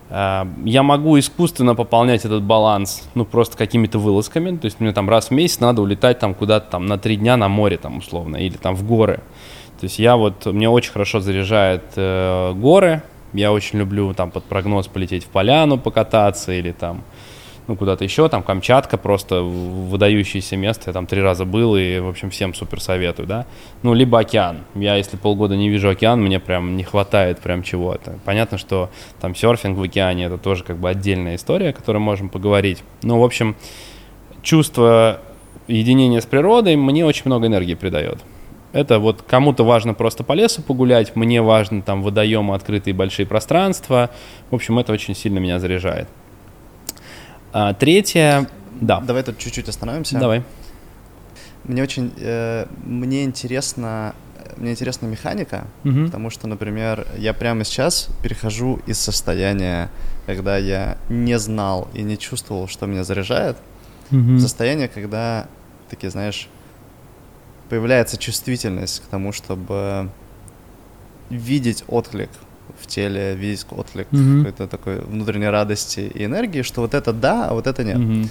А, 0.10 0.48
я 0.66 0.84
могу 0.84 1.18
искусственно 1.18 1.74
пополнять 1.74 2.26
этот 2.26 2.44
баланс, 2.44 3.08
ну, 3.16 3.24
просто 3.24 3.58
какими-то 3.58 3.98
вылазками. 3.98 4.58
То 4.58 4.66
есть 4.66 4.80
мне 4.80 4.92
там 4.92 5.10
раз 5.10 5.30
в 5.30 5.32
месяц 5.32 5.60
надо 5.60 5.82
улетать 5.82 6.20
там 6.20 6.34
куда-то 6.34 6.72
там 6.72 6.86
на 6.86 6.98
три 6.98 7.16
дня 7.16 7.38
на 7.38 7.48
море 7.48 7.78
там 7.78 8.00
условно, 8.00 8.38
или 8.38 8.58
там 8.58 8.76
в 8.76 8.86
горы. 8.86 9.22
То 9.80 9.86
есть 9.86 10.00
я 10.00 10.18
вот, 10.18 10.46
мне 10.46 10.70
очень 10.70 10.92
хорошо 10.92 11.22
заряжает 11.22 11.84
э, 11.96 12.54
горы. 12.54 13.04
Я 13.34 13.54
очень 13.54 13.80
люблю 13.80 14.14
там 14.14 14.30
под 14.30 14.44
прогноз 14.44 14.88
полететь 14.88 15.24
в 15.24 15.28
поляну 15.28 15.78
покататься 15.78 16.52
или 16.52 16.74
там 16.74 17.02
ну, 17.72 17.78
куда-то 17.78 18.04
еще, 18.04 18.28
там 18.28 18.44
Камчатка 18.44 18.98
просто 18.98 19.44
выдающееся 19.44 20.58
место, 20.58 20.84
я 20.88 20.94
там 20.94 21.08
три 21.08 21.22
раза 21.22 21.46
был 21.46 21.78
и, 21.78 22.00
в 22.00 22.10
общем, 22.10 22.30
всем 22.30 22.54
супер 22.54 22.82
советую, 22.82 23.30
да. 23.30 23.46
Ну, 23.82 23.94
либо 23.94 24.20
океан. 24.20 24.58
Я, 24.76 24.96
если 24.96 25.16
полгода 25.16 25.56
не 25.56 25.70
вижу 25.70 25.88
океан, 25.88 26.22
мне 26.22 26.42
прям 26.42 26.76
не 26.76 26.84
хватает 26.84 27.40
прям 27.40 27.64
чего-то. 27.64 28.20
Понятно, 28.26 28.58
что 28.58 28.90
там 29.22 29.36
серфинг 29.36 29.78
в 29.78 29.82
океане, 29.82 30.26
это 30.26 30.38
тоже 30.38 30.66
как 30.66 30.80
бы 30.80 30.90
отдельная 30.90 31.36
история, 31.36 31.70
о 31.70 31.74
которой 31.74 32.00
можем 32.00 32.28
поговорить. 32.28 32.84
Ну, 33.04 33.22
в 33.22 33.24
общем, 33.24 33.56
чувство 34.42 35.22
единения 35.68 36.20
с 36.20 36.26
природой 36.26 36.76
мне 36.76 37.06
очень 37.06 37.24
много 37.26 37.48
энергии 37.48 37.76
придает. 37.76 38.18
Это 38.74 39.00
вот 39.00 39.22
кому-то 39.22 39.64
важно 39.64 39.94
просто 39.94 40.26
по 40.26 40.34
лесу 40.34 40.62
погулять, 40.62 41.16
мне 41.16 41.42
важно 41.42 41.82
там 41.82 42.04
водоемы, 42.04 42.54
открытые 42.54 42.94
большие 42.94 43.26
пространства. 43.26 44.10
В 44.50 44.56
общем, 44.56 44.78
это 44.78 44.92
очень 44.92 45.16
сильно 45.16 45.40
меня 45.40 45.60
заряжает. 45.60 46.10
А, 47.54 47.74
третье, 47.74 48.48
да. 48.82 49.00
Давай 49.00 49.24
тут 49.24 49.38
чуть-чуть 49.38 49.70
остановимся. 49.70 50.18
Давай. 50.18 50.44
Мне 51.64 51.84
очень, 51.84 52.12
э, 52.18 52.66
мне 52.84 53.24
интересно, 53.24 54.16
мне 54.58 54.72
интересна 54.72 55.06
механика, 55.06 55.68
угу. 55.84 56.06
потому 56.06 56.32
что, 56.32 56.48
например, 56.48 57.08
я 57.18 57.34
прямо 57.34 57.64
сейчас 57.64 58.10
перехожу 58.24 58.80
из 58.88 58.98
состояния, 58.98 59.92
когда 60.26 60.58
я 60.58 60.98
не 61.10 61.38
знал 61.38 61.88
и 61.94 62.02
не 62.02 62.18
чувствовал, 62.18 62.68
что 62.68 62.88
меня 62.88 63.04
заряжает, 63.04 63.58
угу. 64.10 64.36
в 64.36 64.40
состояние, 64.40 64.88
когда 64.88 65.48
такие, 65.90 66.10
знаешь, 66.10 66.50
появляется 67.70 68.18
чувствительность 68.18 69.04
к 69.04 69.06
тому, 69.06 69.32
чтобы 69.32 70.10
видеть 71.30 71.84
отклик 71.88 72.30
в 72.82 72.88
теле, 72.88 73.36
видеть 73.36 73.66
отклик 73.70 74.08
mm-hmm. 74.12 74.38
какой-то 74.40 74.68
такой 74.68 75.00
внутренней 75.00 75.50
радости 75.50 76.12
и 76.14 76.26
энергии, 76.26 76.62
что 76.64 76.82
вот 76.82 76.94
это 76.94 77.14
да, 77.14 77.50
а 77.50 77.54
вот 77.54 77.68
это 77.68 77.84
нет. 77.84 77.98
Mm-hmm. 77.98 78.30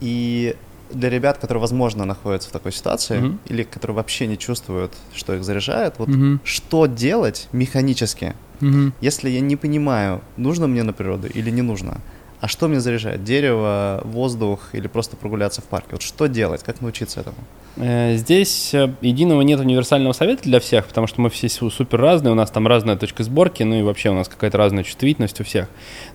И 0.00 0.56
для 0.90 1.10
ребят, 1.10 1.38
которые, 1.38 1.60
возможно, 1.60 2.04
находятся 2.04 2.48
в 2.48 2.52
такой 2.52 2.72
ситуации, 2.72 3.20
mm-hmm. 3.20 3.38
или 3.46 3.62
которые 3.62 3.96
вообще 3.96 4.26
не 4.26 4.38
чувствуют, 4.38 4.92
что 5.14 5.34
их 5.34 5.44
заряжает, 5.44 5.94
вот 5.98 6.08
mm-hmm. 6.08 6.40
что 6.44 6.86
делать 6.86 7.48
механически, 7.52 8.34
mm-hmm. 8.60 8.92
если 9.00 9.30
я 9.30 9.40
не 9.40 9.56
понимаю, 9.56 10.20
нужно 10.36 10.66
мне 10.66 10.82
на 10.82 10.92
природу 10.92 11.28
или 11.28 11.50
не 11.50 11.62
нужно, 11.62 12.00
а 12.40 12.48
что 12.48 12.68
мне 12.68 12.80
заряжает? 12.80 13.24
Дерево, 13.24 14.00
воздух 14.04 14.70
или 14.72 14.86
просто 14.86 15.16
прогуляться 15.16 15.60
в 15.60 15.64
парке? 15.64 15.88
Вот 15.92 16.02
что 16.02 16.26
делать? 16.26 16.62
Как 16.62 16.80
научиться 16.80 17.20
этому? 17.20 17.36
Э, 17.76 18.16
здесь 18.16 18.72
э, 18.74 18.92
единого 19.00 19.42
нет 19.42 19.58
универсального 19.58 20.12
совета 20.12 20.44
для 20.44 20.60
всех, 20.60 20.86
потому 20.86 21.06
что 21.08 21.20
мы 21.20 21.30
все 21.30 21.48
супер 21.48 22.00
разные, 22.00 22.30
у 22.32 22.36
нас 22.36 22.50
там 22.50 22.66
разная 22.68 22.96
точка 22.96 23.24
сборки, 23.24 23.64
ну 23.64 23.74
и 23.74 23.82
вообще 23.82 24.10
у 24.10 24.14
нас 24.14 24.28
какая-то 24.28 24.56
разная 24.56 24.84
чувствительность 24.84 25.40
у 25.40 25.44
всех. 25.44 25.68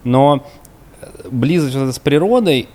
Но 0.03 0.45
э, 1.01 1.07
близость 1.29 1.95
с 1.95 1.99
природой, 1.99 2.69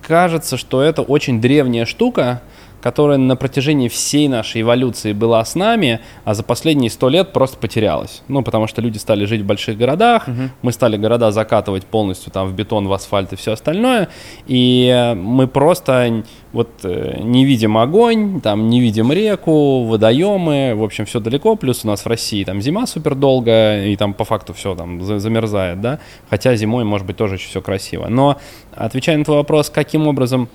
кажется, 0.00 0.56
что 0.56 0.82
это 0.82 1.02
очень 1.02 1.40
древняя 1.40 1.84
штука, 1.84 2.42
которая 2.84 3.16
на 3.16 3.34
протяжении 3.34 3.88
всей 3.88 4.28
нашей 4.28 4.60
эволюции 4.60 5.14
была 5.14 5.42
с 5.42 5.54
нами, 5.54 6.00
а 6.26 6.34
за 6.34 6.42
последние 6.42 6.90
сто 6.90 7.08
лет 7.08 7.32
просто 7.32 7.56
потерялась. 7.56 8.22
Ну, 8.28 8.42
потому 8.42 8.66
что 8.66 8.82
люди 8.82 8.98
стали 8.98 9.24
жить 9.24 9.40
в 9.40 9.46
больших 9.46 9.78
городах, 9.78 10.28
угу. 10.28 10.50
мы 10.60 10.70
стали 10.70 10.98
города 10.98 11.30
закатывать 11.30 11.86
полностью 11.86 12.30
там 12.30 12.46
в 12.46 12.52
бетон, 12.52 12.86
в 12.86 12.92
асфальт 12.92 13.32
и 13.32 13.36
все 13.36 13.52
остальное, 13.52 14.10
и 14.46 15.14
мы 15.16 15.46
просто 15.46 16.24
вот 16.52 16.68
э, 16.82 17.20
не 17.22 17.46
видим 17.46 17.78
огонь, 17.78 18.42
там 18.42 18.68
не 18.68 18.82
видим 18.82 19.10
реку, 19.10 19.84
водоемы, 19.84 20.74
в 20.74 20.84
общем, 20.84 21.06
все 21.06 21.20
далеко, 21.20 21.56
плюс 21.56 21.86
у 21.86 21.88
нас 21.88 22.04
в 22.04 22.06
России 22.06 22.44
там 22.44 22.60
зима 22.60 22.86
супер 22.86 23.14
долгая, 23.14 23.86
и 23.86 23.96
там 23.96 24.12
по 24.12 24.26
факту 24.26 24.52
все 24.52 24.74
там 24.74 25.00
замерзает, 25.02 25.80
да, 25.80 26.00
хотя 26.28 26.54
зимой, 26.54 26.84
может 26.84 27.06
быть, 27.06 27.16
тоже 27.16 27.36
еще 27.36 27.48
все 27.48 27.62
красиво. 27.62 28.08
Но, 28.10 28.36
отвечая 28.74 29.16
на 29.16 29.24
твой 29.24 29.38
вопрос, 29.38 29.70
каким 29.70 30.06
образом 30.06 30.50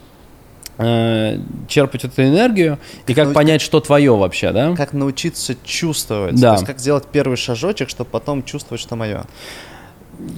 Э, 0.81 1.37
черпать 1.67 2.05
эту 2.05 2.23
энергию 2.23 2.77
как 3.01 3.09
и 3.09 3.13
как 3.13 3.25
науч... 3.25 3.35
понять, 3.35 3.61
что 3.61 3.81
твое 3.81 4.15
вообще, 4.15 4.53
да? 4.53 4.73
Как 4.77 4.93
научиться 4.93 5.53
чувствовать, 5.65 6.39
да. 6.39 6.51
то 6.51 6.53
есть 6.53 6.65
как 6.65 6.79
сделать 6.79 7.03
первый 7.11 7.35
шажочек, 7.35 7.89
чтобы 7.89 8.09
потом 8.09 8.43
чувствовать, 8.43 8.79
что 8.79 8.95
мое. 8.95 9.25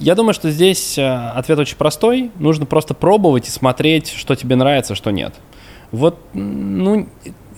Я 0.00 0.16
думаю, 0.16 0.34
что 0.34 0.50
здесь 0.50 0.98
э, 0.98 1.04
ответ 1.06 1.60
очень 1.60 1.76
простой. 1.76 2.32
Нужно 2.40 2.66
просто 2.66 2.92
пробовать 2.92 3.46
и 3.46 3.52
смотреть, 3.52 4.08
что 4.08 4.34
тебе 4.34 4.56
нравится, 4.56 4.96
что 4.96 5.12
нет. 5.12 5.32
Вот, 5.92 6.18
ну, 6.32 7.08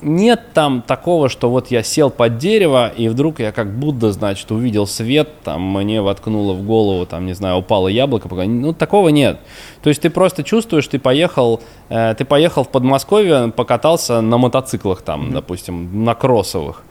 нет 0.05 0.53
там 0.53 0.83
такого, 0.83 1.29
что 1.29 1.51
вот 1.51 1.71
я 1.71 1.83
сел 1.83 2.11
под 2.11 2.39
дерево, 2.39 2.93
и 2.95 3.09
вдруг 3.09 3.41
я 3.41 3.53
как 3.53 3.75
Будда, 3.75 4.13
значит, 4.13 4.51
увидел 4.51 4.87
свет, 4.87 5.29
там 5.43 5.63
мне 5.63 6.01
воткнуло 6.03 6.53
в 6.53 6.63
голову, 6.63 7.07
там, 7.07 7.27
не 7.27 7.33
знаю, 7.33 7.57
упало 7.57 7.89
яблоко. 7.89 8.29
Ну, 8.29 8.73
такого 8.73 9.09
нет. 9.09 9.39
То 9.83 9.89
есть 9.89 10.03
ты 10.03 10.11
просто 10.11 10.45
чувствуешь, 10.45 10.87
ты 10.87 10.99
поехал, 10.99 11.61
э, 11.89 12.15
ты 12.17 12.25
поехал 12.25 12.65
в 12.65 12.69
Подмосковье, 12.69 13.53
покатался 13.55 14.21
на 14.21 14.39
мотоциклах 14.39 15.03
там, 15.03 15.29
mm-hmm. 15.29 15.33
допустим, 15.33 16.05
на 16.05 16.15
кроссовых. 16.15 16.83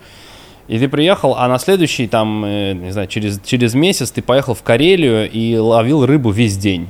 И 0.68 0.80
ты 0.80 0.88
приехал, 0.88 1.36
а 1.38 1.48
на 1.48 1.60
следующий, 1.60 2.08
там, 2.08 2.44
э, 2.46 2.74
не 2.74 2.92
знаю, 2.92 3.08
через, 3.08 3.40
через 3.42 3.74
месяц 3.74 4.12
ты 4.12 4.22
поехал 4.22 4.54
в 4.54 4.64
Карелию 4.64 5.30
и 5.30 5.58
ловил 5.58 6.06
рыбу 6.06 6.32
весь 6.32 6.58
день. 6.58 6.88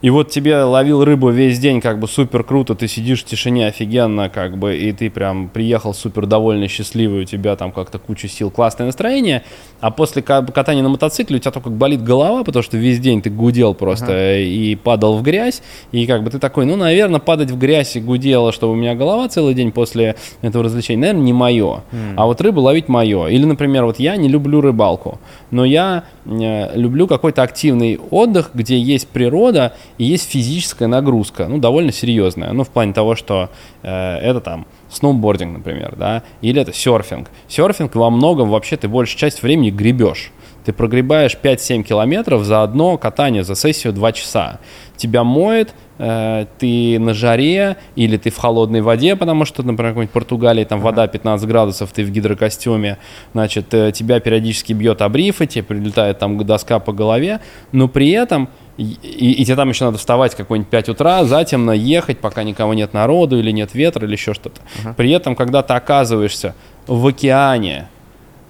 И 0.00 0.10
вот 0.10 0.30
тебе 0.30 0.62
ловил 0.62 1.04
рыбу 1.04 1.30
весь 1.30 1.58
день, 1.58 1.80
как 1.80 1.98
бы 1.98 2.08
супер 2.08 2.44
круто, 2.44 2.74
ты 2.74 2.88
сидишь 2.88 3.22
в 3.22 3.26
тишине 3.26 3.66
офигенно, 3.66 4.28
как 4.28 4.58
бы, 4.58 4.76
и 4.76 4.92
ты 4.92 5.10
прям 5.10 5.48
приехал 5.48 5.94
супер 5.94 6.26
довольный, 6.26 6.68
счастливый, 6.68 7.22
у 7.22 7.24
тебя 7.24 7.56
там 7.56 7.72
как-то 7.72 7.98
куча 7.98 8.28
сил, 8.28 8.50
классное 8.50 8.86
настроение, 8.86 9.44
а 9.80 9.90
после 9.90 10.22
катания 10.22 10.82
на 10.82 10.88
мотоцикле 10.88 11.36
у 11.36 11.40
тебя 11.40 11.50
только 11.50 11.70
болит 11.70 12.02
голова, 12.02 12.44
потому 12.44 12.62
что 12.62 12.76
весь 12.76 13.00
день 13.00 13.22
ты 13.22 13.30
гудел 13.30 13.74
просто 13.74 14.06
ага. 14.06 14.38
и 14.38 14.74
падал 14.74 15.18
в 15.18 15.22
грязь, 15.22 15.62
и 15.92 16.06
как 16.06 16.22
бы 16.22 16.30
ты 16.30 16.38
такой, 16.38 16.66
ну, 16.66 16.76
наверное, 16.76 17.20
падать 17.20 17.50
в 17.50 17.58
грязь 17.58 17.96
и 17.96 18.00
гудела, 18.00 18.52
чтобы 18.52 18.72
у 18.72 18.76
меня 18.76 18.94
голова 18.94 19.28
целый 19.28 19.54
день 19.54 19.72
после 19.72 20.16
этого 20.40 20.64
развлечения, 20.64 21.00
наверное, 21.00 21.22
не 21.22 21.32
мое. 21.32 21.82
Mm. 21.92 22.14
А 22.16 22.26
вот 22.26 22.40
рыбу 22.40 22.60
ловить 22.60 22.88
мое. 22.88 23.26
Или, 23.26 23.44
например, 23.44 23.84
вот 23.84 23.98
я 23.98 24.16
не 24.16 24.28
люблю 24.28 24.60
рыбалку, 24.60 25.18
но 25.50 25.64
я 25.64 26.04
э, 26.24 26.76
люблю 26.76 27.06
какой-то 27.06 27.42
активный 27.42 27.98
отдых, 28.10 28.50
где 28.54 28.78
есть 28.78 29.08
природа, 29.08 29.51
года, 29.52 29.72
и 29.98 30.04
есть 30.04 30.30
физическая 30.30 30.88
нагрузка, 30.88 31.46
ну, 31.48 31.58
довольно 31.58 31.92
серьезная, 31.92 32.52
ну, 32.52 32.64
в 32.64 32.70
плане 32.70 32.92
того, 32.92 33.14
что 33.14 33.50
э, 33.82 34.16
это 34.16 34.40
там 34.40 34.66
сноубординг, 34.90 35.58
например, 35.58 35.94
да, 35.96 36.22
или 36.40 36.60
это 36.60 36.72
серфинг. 36.72 37.30
Серфинг 37.48 37.94
во 37.94 38.10
многом 38.10 38.50
вообще 38.50 38.76
ты 38.76 38.88
большую 38.88 39.18
часть 39.18 39.42
времени 39.42 39.70
гребешь. 39.70 40.32
Ты 40.64 40.72
прогребаешь 40.72 41.36
5-7 41.42 41.82
километров 41.82 42.44
за 42.44 42.62
одно 42.62 42.96
катание, 42.96 43.42
за 43.42 43.56
сессию 43.56 43.92
2 43.92 44.12
часа. 44.12 44.60
Тебя 44.96 45.24
моет, 45.24 45.74
э, 45.98 46.46
ты 46.58 47.00
на 47.00 47.14
жаре 47.14 47.76
или 47.96 48.16
ты 48.16 48.30
в 48.30 48.36
холодной 48.36 48.80
воде, 48.80 49.16
потому 49.16 49.44
что, 49.44 49.64
например, 49.64 49.94
в 49.94 50.06
Португалии 50.06 50.64
там 50.64 50.80
вода 50.80 51.08
15 51.08 51.48
градусов, 51.48 51.90
ты 51.92 52.04
в 52.04 52.10
гидрокостюме, 52.10 52.98
значит, 53.32 53.74
э, 53.74 53.90
тебя 53.92 54.20
периодически 54.20 54.72
бьет 54.72 55.02
обрифы, 55.02 55.46
тебе 55.46 55.64
прилетает 55.64 56.20
там 56.20 56.38
доска 56.38 56.78
по 56.78 56.92
голове, 56.92 57.40
но 57.72 57.88
при 57.88 58.10
этом 58.10 58.48
и, 58.76 58.96
и, 59.02 59.32
и 59.32 59.44
тебе 59.44 59.56
там 59.56 59.68
еще 59.68 59.84
надо 59.84 59.98
вставать 59.98 60.34
какой-нибудь 60.34 60.70
5 60.70 60.88
утра, 60.90 61.24
затемно 61.24 61.72
ехать, 61.72 62.18
пока 62.18 62.42
никого 62.42 62.74
нет 62.74 62.94
народу 62.94 63.38
или 63.38 63.50
нет 63.50 63.74
ветра 63.74 64.06
или 64.06 64.12
еще 64.12 64.34
что-то. 64.34 64.60
Uh-huh. 64.60 64.94
При 64.94 65.10
этом, 65.10 65.36
когда 65.36 65.62
ты 65.62 65.74
оказываешься 65.74 66.54
в 66.86 67.06
океане, 67.06 67.88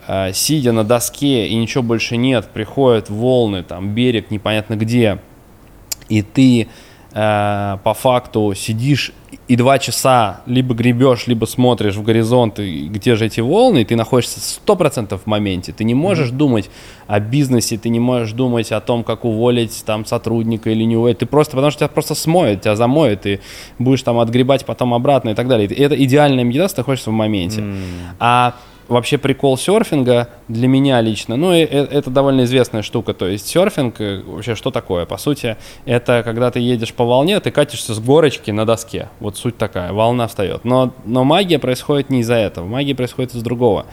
э, 0.06 0.32
сидя 0.32 0.72
на 0.72 0.84
доске 0.84 1.48
и 1.48 1.54
ничего 1.56 1.82
больше 1.82 2.16
нет, 2.16 2.46
приходят 2.52 3.10
волны, 3.10 3.62
там 3.62 3.94
берег 3.94 4.30
непонятно 4.30 4.76
где, 4.76 5.18
и 6.08 6.22
ты 6.22 6.68
э, 7.14 7.78
по 7.82 7.94
факту 7.94 8.54
сидишь 8.54 9.12
и 9.48 9.56
два 9.56 9.78
часа 9.78 10.40
либо 10.46 10.74
гребешь, 10.74 11.26
либо 11.26 11.46
смотришь 11.46 11.96
в 11.96 12.02
горизонт, 12.02 12.58
и 12.58 12.88
где 12.88 13.16
же 13.16 13.26
эти 13.26 13.40
волны, 13.40 13.82
и 13.82 13.84
ты 13.84 13.96
находишься 13.96 14.40
сто 14.40 14.76
процентов 14.76 15.22
в 15.22 15.26
моменте. 15.26 15.72
Ты 15.72 15.84
не 15.84 15.94
можешь 15.94 16.28
mm-hmm. 16.30 16.36
думать 16.36 16.70
о 17.06 17.20
бизнесе, 17.20 17.76
ты 17.76 17.88
не 17.88 18.00
можешь 18.00 18.32
думать 18.32 18.72
о 18.72 18.80
том, 18.80 19.04
как 19.04 19.24
уволить 19.24 19.82
там 19.84 20.04
сотрудника 20.04 20.70
или 20.70 20.84
не 20.84 20.96
уволить. 20.96 21.18
Ты 21.18 21.26
просто, 21.26 21.52
потому 21.52 21.70
что 21.70 21.80
тебя 21.80 21.88
просто 21.88 22.14
смоет, 22.14 22.62
тебя 22.62 22.76
замоет, 22.76 23.26
и 23.26 23.40
будешь 23.78 24.02
там 24.02 24.18
отгребать 24.18 24.64
потом 24.64 24.94
обратно 24.94 25.30
и 25.30 25.34
так 25.34 25.48
далее. 25.48 25.68
И 25.68 25.82
это 25.82 26.02
идеальная 26.02 26.44
медитация, 26.44 26.76
ты 26.76 26.80
находишься 26.80 27.10
в 27.10 27.14
моменте. 27.14 27.60
Mm-hmm. 27.60 28.16
А 28.20 28.54
вообще 28.92 29.18
прикол 29.18 29.56
серфинга 29.56 30.28
для 30.48 30.68
меня 30.68 31.00
лично, 31.00 31.36
ну, 31.36 31.52
это 31.52 32.10
довольно 32.10 32.44
известная 32.44 32.82
штука, 32.82 33.14
то 33.14 33.26
есть 33.26 33.46
серфинг, 33.46 34.00
э, 34.00 34.22
вообще 34.24 34.54
что 34.54 34.70
такое? 34.70 35.06
По 35.06 35.16
сути, 35.16 35.56
это 35.84 36.22
когда 36.24 36.50
ты 36.50 36.60
едешь 36.60 36.92
по 36.92 37.04
волне, 37.04 37.40
ты 37.40 37.50
катишься 37.50 37.94
с 37.94 37.98
горочки 37.98 38.50
на 38.50 38.64
доске, 38.64 39.08
вот 39.18 39.36
суть 39.36 39.56
такая, 39.56 39.92
волна 39.92 40.28
встает. 40.28 40.64
Но, 40.64 40.92
но 41.04 41.24
магия 41.24 41.58
происходит 41.58 42.10
не 42.10 42.20
из-за 42.20 42.34
этого, 42.34 42.66
магия 42.66 42.94
происходит 42.94 43.34
из 43.34 43.42
другого. 43.42 43.86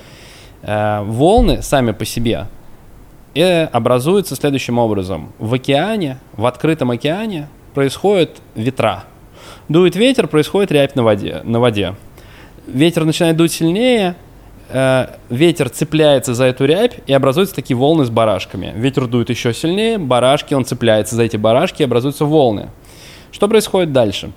Э, 0.62 1.02
волны 1.02 1.62
сами 1.62 1.92
по 1.92 2.06
себе 2.06 2.48
э, 3.36 3.66
образуются 3.66 4.36
следующим 4.36 4.78
образом. 4.78 5.32
В 5.40 5.54
океане, 5.54 6.20
в 6.34 6.46
открытом 6.46 6.92
океане 6.92 7.48
происходят 7.74 8.42
ветра. 8.56 9.06
Дует 9.70 9.96
ветер, 9.96 10.28
происходит 10.28 10.72
рябь 10.72 10.96
на 10.96 11.04
воде. 11.04 11.42
На 11.44 11.60
воде. 11.60 11.96
Ветер 12.68 13.06
начинает 13.06 13.38
дуть 13.38 13.52
сильнее, 13.52 14.16
э, 14.70 15.08
ветер 15.30 15.70
цепляется 15.70 16.34
за 16.34 16.46
эту 16.46 16.66
рябь 16.66 17.00
и 17.08 17.14
образуются 17.14 17.56
такие 17.56 17.76
волны 17.76 18.06
с 18.06 18.10
барашками. 18.10 18.74
Ветер 18.76 19.08
дует 19.08 19.30
еще 19.30 19.54
сильнее, 19.54 19.98
барашки, 19.98 20.54
он 20.54 20.66
цепляется 20.66 21.16
за 21.16 21.24
эти 21.24 21.38
барашки 21.38 21.82
и 21.82 21.86
образуются 21.86 22.26
волны. 22.26 22.70
Что 23.32 23.48
происходит 23.48 23.92
дальше? 23.92 24.32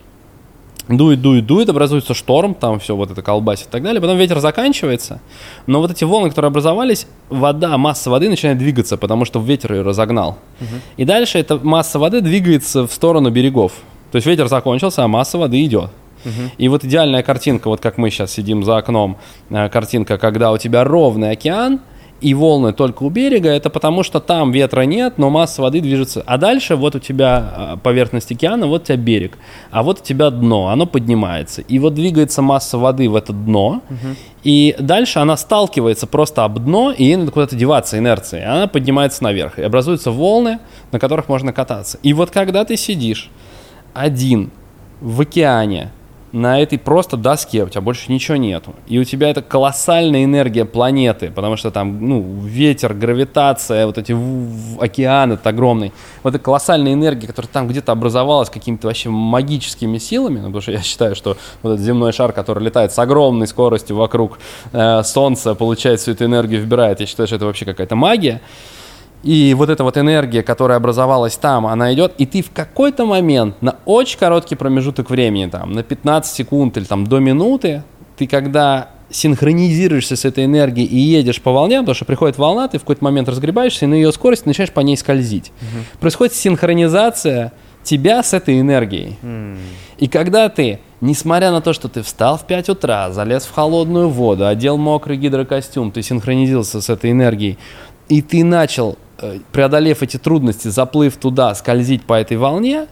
Дует, 0.89 1.23
дует, 1.23 1.47
дует, 1.47 1.69
образуется 1.69 2.13
шторм, 2.13 2.55
там 2.55 2.81
все 2.81 2.97
вот 2.97 3.11
это 3.11 3.23
колбасит 3.23 3.69
и 3.69 3.71
так 3.71 3.83
далее. 3.83 4.01
Потом 4.01 4.19
ветер 4.19 4.41
заканчивается, 4.41 5.21
но 5.67 5.81
вот 5.81 5.93
эти 5.93 6.03
волны, 6.03 6.29
которые 6.29 6.49
образовались, 6.49 7.07
вода, 7.31 7.79
масса 7.79 8.11
воды 8.11 8.29
начинает 8.29 8.59
двигаться, 8.59 8.97
потому 8.97 9.25
что 9.25 9.41
ветер 9.41 9.75
ее 9.75 9.83
разогнал. 9.83 10.39
Угу. 10.61 10.81
И 10.97 11.05
дальше 11.05 11.39
эта 11.39 11.57
масса 11.57 12.01
воды 12.01 12.21
двигается 12.21 12.87
в 12.87 12.93
сторону 12.93 13.31
берегов. 13.31 13.73
То 14.11 14.17
есть 14.17 14.27
ветер 14.27 14.49
закончился, 14.49 15.05
а 15.05 15.09
масса 15.09 15.39
воды 15.39 15.65
идет. 15.65 15.91
И 16.59 16.69
вот 16.69 16.85
идеальная 16.85 17.23
картинка, 17.23 17.69
вот 17.69 17.81
как 17.81 17.99
мы 17.99 18.11
сейчас 18.11 18.33
сидим 18.33 18.65
за 18.65 18.77
окном, 18.77 19.19
э, 19.51 19.69
картинка, 19.69 20.19
когда 20.19 20.53
у 20.53 20.59
тебя 20.59 20.85
ровный 20.85 21.31
океан, 21.31 21.81
и 22.23 22.35
волны 22.35 22.73
только 22.73 23.03
у 23.03 23.11
берега, 23.11 23.51
это 23.51 23.69
потому 23.69 24.05
что 24.05 24.21
там 24.21 24.53
ветра 24.53 24.83
нет, 24.83 25.19
но 25.19 25.29
масса 25.29 25.61
воды 25.61 25.81
движется. 25.81 26.23
А 26.25 26.39
дальше 26.39 26.77
вот 26.77 26.95
у 26.95 26.99
тебя 27.01 27.75
э, 27.75 27.77
поверхность 27.83 28.31
океана, 28.31 28.67
вот 28.69 28.83
у 28.83 28.85
тебя 28.87 28.97
берег, 28.97 29.37
а 29.71 29.83
вот 29.83 30.01
у 30.01 30.03
тебя 30.05 30.31
дно, 30.31 30.69
оно 30.69 30.87
поднимается. 30.87 31.63
И 31.63 31.79
вот 31.81 31.95
двигается 31.95 32.41
масса 32.41 32.79
воды 32.79 33.11
в 33.11 33.17
это 33.17 33.33
дно, 33.33 33.83
угу. 33.91 34.15
и 34.45 34.77
дальше 34.79 35.19
она 35.19 35.37
сталкивается 35.37 36.07
просто 36.07 36.45
об 36.45 36.61
дно, 36.61 36.93
и 36.93 37.05
ей 37.05 37.17
надо 37.17 37.33
куда-то 37.33 37.57
деваться 37.57 37.99
инерцией. 37.99 38.45
Она 38.45 38.69
поднимается 38.69 39.25
наверх, 39.25 39.59
и 39.59 39.63
образуются 39.63 40.13
волны, 40.13 40.61
на 40.93 41.01
которых 41.01 41.29
можно 41.29 41.53
кататься. 41.53 41.99
И 42.05 42.13
вот 42.13 42.31
когда 42.31 42.65
ты 42.65 42.77
сидишь 42.77 43.31
один 43.95 44.53
в 45.01 45.21
океане, 45.21 45.91
на 46.33 46.61
этой 46.61 46.79
просто 46.79 47.17
доске, 47.17 47.65
у 47.65 47.69
тебя 47.69 47.83
больше 47.83 48.11
ничего 48.11 48.37
нету. 48.37 48.75
И 48.87 48.99
у 48.99 49.05
тебя 49.05 49.29
это 49.29 49.43
колоссальная 49.43 50.25
энергия 50.25 50.65
планеты, 50.65 51.31
потому 51.31 51.57
что 51.57 51.71
там, 51.71 52.07
ну, 52.07 52.41
ветер, 52.43 52.95
гравитация, 52.95 53.87
вот 53.87 53.99
эти 53.99 54.17
океаны 54.81 55.35
это 55.35 55.51
огромный. 55.51 55.93
Вот 56.23 56.35
эта 56.35 56.43
колоссальная 56.43 56.95
энергия, 56.95 57.27
которая 57.27 57.51
там 57.53 57.69
где-то 57.69 57.93
образовалась 57.93 58.49
какими-то 58.49 58.87
вообще 58.87 59.11
магическими 59.11 59.99
силами, 59.99 60.39
ну, 60.39 60.47
потому 60.47 60.63
что 60.63 60.73
я 60.73 60.81
считаю, 60.81 61.15
что 61.15 61.37
вот 61.63 61.75
этот 61.75 61.85
земной 61.85 62.13
шар, 62.13 62.33
который 62.33 62.65
летает 62.65 62.93
с 62.93 62.99
огромной 62.99 63.47
скоростью 63.47 63.97
вокруг 63.97 64.39
э, 64.73 65.03
Солнца, 65.03 65.55
получает 65.55 66.01
всю 66.01 66.13
эту 66.13 66.25
энергию, 66.25 66.63
вбирает, 66.63 67.01
я 67.01 67.07
считаю, 67.07 67.27
что 67.27 67.37
это 67.37 67.45
вообще 67.45 67.67
какая-то 67.67 67.95
магия. 67.95 68.41
И 69.23 69.55
вот 69.55 69.71
эта 69.71 69.85
вот 69.85 69.97
энергия, 69.97 70.43
которая 70.43 70.79
образовалась 70.79 71.37
там, 71.37 71.67
она 71.67 71.93
идет, 71.95 72.15
и 72.19 72.27
ты 72.27 72.43
в 72.43 72.51
какой-то 72.51 73.07
момент, 73.07 73.61
на 73.63 73.77
очень 73.85 74.19
короткий 74.19 74.57
промежуток 74.57 75.11
времени, 75.11 75.49
там, 75.49 75.73
на 75.73 75.83
15 75.83 76.35
секунд 76.35 76.77
или 76.77 76.85
там 76.85 77.07
до 77.07 77.21
минуты, 77.21 77.85
ты 78.17 78.27
когда 78.27 78.91
синхронизируешься 79.11 80.17
с 80.17 80.25
этой 80.25 80.45
энергией 80.47 80.87
и 80.87 80.99
едешь 80.99 81.41
по 81.41 81.53
волне, 81.53 81.81
потому 81.81 81.95
что 81.95 82.05
приходит 82.05 82.39
волна, 82.39 82.67
ты 82.69 82.79
в 82.79 82.81
какой-то 82.81 83.05
момент 83.05 83.29
разгребаешься, 83.29 83.85
и 83.85 83.89
на 83.89 83.95
ее 83.95 84.11
скорость 84.11 84.47
начинаешь 84.47 84.73
по 84.73 84.81
ней 84.81 84.97
скользить. 84.97 85.53
Угу. 85.61 86.01
Происходит 86.01 86.35
синхронизация 86.35 87.53
тебя 87.83 88.23
с 88.23 88.33
этой 88.33 88.61
энергией. 88.61 89.19
Mm. 89.23 89.59
И 89.99 90.09
когда 90.09 90.49
ты, 90.49 90.79
несмотря 91.01 91.51
на 91.51 91.61
то, 91.61 91.73
что 91.73 91.89
ты 91.89 92.03
встал 92.03 92.39
в 92.39 92.47
5 92.47 92.69
утра, 92.71 93.11
залез 93.11 93.45
в 93.45 93.53
холодную 93.53 94.09
воду, 94.09 94.47
одел 94.47 94.77
мокрый 94.77 95.17
гидрокостюм, 95.17 95.91
ты 95.91 96.03
синхронизировался 96.03 96.81
с 96.81 96.89
этой 96.89 97.11
энергией, 97.11 97.59
и 98.09 98.23
ты 98.23 98.45
начал 98.45 98.99
преодолев 99.53 100.03
эти 100.03 100.17
трудности, 100.17 100.69
заплыв 100.69 101.17
туда, 101.17 101.55
скользить 101.55 102.05
по 102.05 102.15
этой 102.15 102.37
волне, 102.37 102.87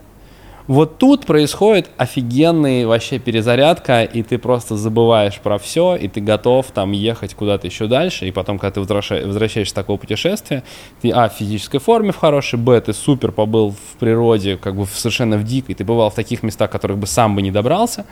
вот 0.70 0.98
тут 0.98 1.26
происходит 1.26 1.90
офигенный 1.96 2.86
вообще 2.86 3.18
перезарядка, 3.18 4.04
и 4.04 4.22
ты 4.22 4.38
просто 4.38 4.76
забываешь 4.76 5.40
про 5.40 5.58
все, 5.58 5.96
и 5.96 6.06
ты 6.06 6.20
готов 6.20 6.70
там 6.70 6.92
ехать 6.92 7.34
куда-то 7.34 7.66
еще 7.66 7.88
дальше, 7.88 8.28
и 8.28 8.30
потом, 8.30 8.60
когда 8.60 8.74
ты 8.74 8.80
возвращаешься 8.80 9.72
с 9.72 9.74
такого 9.74 9.96
путешествия, 9.96 10.62
ты, 11.02 11.10
а, 11.10 11.28
в 11.28 11.32
физической 11.32 11.78
форме 11.78 12.12
в 12.12 12.18
хорошей, 12.18 12.56
б, 12.56 12.80
ты 12.80 12.92
супер 12.92 13.32
побыл 13.32 13.72
в 13.72 13.98
природе, 13.98 14.58
как 14.58 14.76
бы 14.76 14.86
совершенно 14.86 15.38
в 15.38 15.42
дикой, 15.42 15.74
ты 15.74 15.82
бывал 15.82 16.08
в 16.10 16.14
таких 16.14 16.44
местах, 16.44 16.70
которых 16.70 16.98
бы 16.98 17.08
сам 17.08 17.34
бы 17.34 17.42
не 17.42 17.50
добрался, 17.50 18.06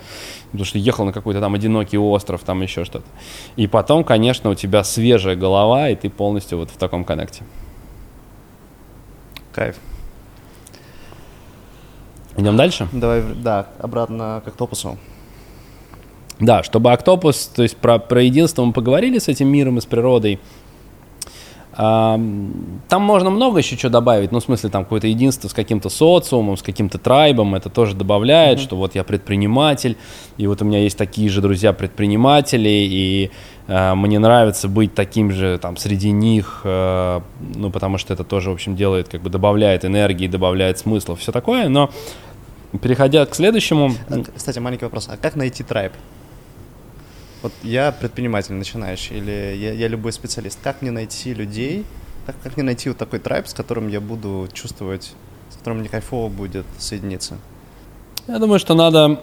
потому 0.47 0.65
что 0.65 0.79
ехал 0.79 1.05
на 1.05 1.13
какой-то 1.13 1.41
там 1.41 1.55
одинокий 1.55 1.97
остров, 1.97 2.43
там 2.45 2.61
еще 2.63 2.85
что-то. 2.85 3.07
И 3.55 3.69
потом, 3.69 4.03
конечно, 4.03 4.51
у 4.51 4.57
тебя 4.57 4.83
свежая 4.83 5.37
голова, 5.37 5.91
и 5.91 5.95
ты 5.95 6.11
полностью 6.11 6.59
вот 6.59 6.71
в 6.71 6.77
таком 6.77 7.05
коннекте. 7.05 7.45
Кайф. 9.59 9.75
Идем 12.37 12.57
дальше? 12.57 12.87
Давай, 12.93 13.25
да, 13.43 13.67
обратно 13.81 14.41
к 14.45 14.49
октопусу. 14.49 14.97
Да, 16.39 16.63
чтобы 16.63 16.93
Октопус, 16.93 17.49
то 17.49 17.65
есть 17.65 17.77
про, 17.77 17.99
про 17.99 18.23
единство 18.23 18.65
мы 18.65 18.73
поговорили 18.73 19.19
с 19.19 19.27
этим 19.27 19.49
миром 19.49 19.79
и 19.79 19.81
с 19.81 19.85
природой. 19.85 20.39
Там 21.79 22.73
можно 22.91 23.31
много 23.31 23.59
еще 23.59 23.77
чего 23.77 23.93
добавить, 23.93 24.33
ну, 24.33 24.41
в 24.41 24.43
смысле, 24.43 24.69
там 24.69 24.83
какое-то 24.83 25.07
единство 25.07 25.47
с 25.47 25.53
каким-то 25.53 25.89
социумом, 25.91 26.57
с 26.57 26.63
каким-то 26.63 26.99
трайбом, 26.99 27.55
это 27.55 27.71
тоже 27.71 27.95
добавляет, 27.95 28.59
mm-hmm. 28.59 28.63
что 28.63 28.77
вот 28.77 28.97
я 28.97 29.05
предприниматель, 29.05 29.97
и 30.39 30.49
вот 30.49 30.61
у 30.61 30.65
меня 30.65 30.81
есть 30.81 30.99
такие 30.99 31.29
же 31.29 31.41
друзья-предприниматели, 31.41 32.69
и 32.69 33.31
э, 33.69 33.95
мне 33.95 34.19
нравится 34.19 34.67
быть 34.67 34.93
таким 34.93 35.31
же 35.31 35.57
там 35.59 35.77
среди 35.77 36.11
них, 36.11 36.63
э, 36.65 37.21
ну, 37.55 37.71
потому 37.71 37.97
что 37.99 38.13
это 38.13 38.25
тоже, 38.25 38.51
в 38.51 38.55
общем, 38.55 38.75
делает, 38.75 39.09
как 39.09 39.23
бы 39.23 39.31
добавляет 39.31 39.85
энергии, 39.85 40.27
добавляет 40.27 40.81
смысла, 40.81 41.15
все 41.15 41.31
такое, 41.31 41.69
но 41.69 41.91
переходя 42.83 43.25
к 43.25 43.37
следующему... 43.37 43.93
А, 44.09 44.21
кстати, 44.35 44.59
маленький 44.59 44.85
вопрос, 44.85 45.09
а 45.09 45.17
как 45.17 45.37
найти 45.37 45.63
трайб? 45.63 45.93
Вот 47.43 47.53
я 47.63 47.93
предприниматель 47.93 48.55
начинающий, 48.55 49.19
или 49.19 49.57
я, 49.57 49.73
я 49.73 49.89
любой 49.89 50.13
специалист. 50.13 50.59
Как 50.63 50.83
мне 50.83 50.91
найти 50.91 51.35
людей, 51.35 51.85
как, 52.27 52.37
как 52.43 52.57
мне 52.57 52.65
найти 52.65 52.89
вот 52.89 52.99
такой 52.99 53.21
трайб, 53.21 53.47
с 53.47 53.55
которым 53.55 53.89
я 53.89 54.01
буду 54.01 54.49
чувствовать, 54.53 55.13
с 55.51 55.57
которым 55.57 55.79
мне 55.81 55.89
кайфово 55.89 56.29
будет 56.29 56.67
соединиться? 56.79 57.39
Я 58.27 58.39
думаю, 58.39 58.59
что 58.59 58.75
надо 58.75 59.23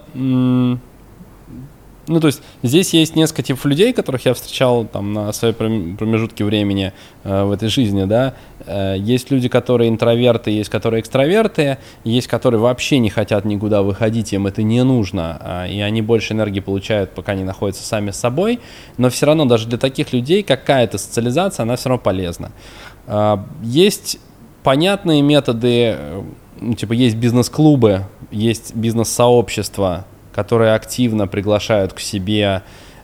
ну, 2.07 2.19
то 2.19 2.27
есть 2.27 2.41
здесь 2.63 2.93
есть 2.93 3.15
несколько 3.15 3.43
типов 3.43 3.65
людей, 3.65 3.93
которых 3.93 4.25
я 4.25 4.33
встречал 4.33 4.85
там 4.85 5.13
на 5.13 5.33
своей 5.33 5.53
промежутке 5.53 6.43
времени 6.43 6.93
э, 7.23 7.43
в 7.43 7.51
этой 7.51 7.69
жизни, 7.69 8.05
да. 8.05 8.35
Э, 8.65 8.95
есть 8.97 9.31
люди, 9.31 9.49
которые 9.49 9.89
интроверты, 9.89 10.51
есть 10.51 10.69
которые 10.69 11.01
экстраверты, 11.01 11.77
есть 12.03 12.27
которые 12.27 12.61
вообще 12.61 12.99
не 12.99 13.09
хотят 13.09 13.45
никуда 13.45 13.81
выходить, 13.81 14.33
им 14.33 14.47
это 14.47 14.63
не 14.63 14.83
нужно, 14.83 15.65
э, 15.67 15.71
и 15.71 15.81
они 15.81 16.01
больше 16.01 16.33
энергии 16.33 16.59
получают, 16.59 17.11
пока 17.11 17.31
они 17.31 17.43
находятся 17.43 17.83
сами 17.83 18.11
с 18.11 18.17
собой, 18.17 18.59
но 18.97 19.09
все 19.09 19.25
равно 19.25 19.45
даже 19.45 19.67
для 19.67 19.77
таких 19.77 20.13
людей 20.13 20.43
какая-то 20.43 20.97
социализация, 20.97 21.63
она 21.63 21.75
все 21.75 21.89
равно 21.89 22.03
полезна. 22.03 22.51
Э, 23.07 23.37
есть 23.63 24.19
понятные 24.63 25.21
методы, 25.21 25.95
э, 25.97 26.23
ну, 26.59 26.73
типа 26.73 26.93
есть 26.93 27.15
бизнес-клубы, 27.15 28.05
есть 28.31 28.75
бизнес-сообщества, 28.75 30.05
которые 30.35 30.73
активно 30.73 31.27
приглашают 31.27 31.93
к 31.93 32.01
себе 32.01 32.61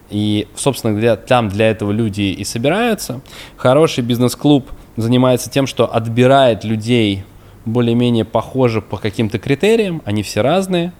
и, 0.09 0.49
собственно, 0.53 0.99
для, 0.99 1.15
там 1.15 1.47
для 1.47 1.69
этого 1.69 1.93
люди 1.93 2.23
и 2.23 2.43
собираются. 2.43 3.21
Хороший 3.55 4.03
бизнес-клуб 4.03 4.69
занимается 4.97 5.49
тем, 5.49 5.65
что 5.65 5.85
отбирает 5.91 6.65
людей 6.65 7.23
более-менее 7.63 8.25
похожих 8.25 8.85
по 8.85 8.97
каким-то 8.97 9.39
критериям, 9.39 10.01
они 10.03 10.23
все 10.23 10.41
разные, 10.41 10.91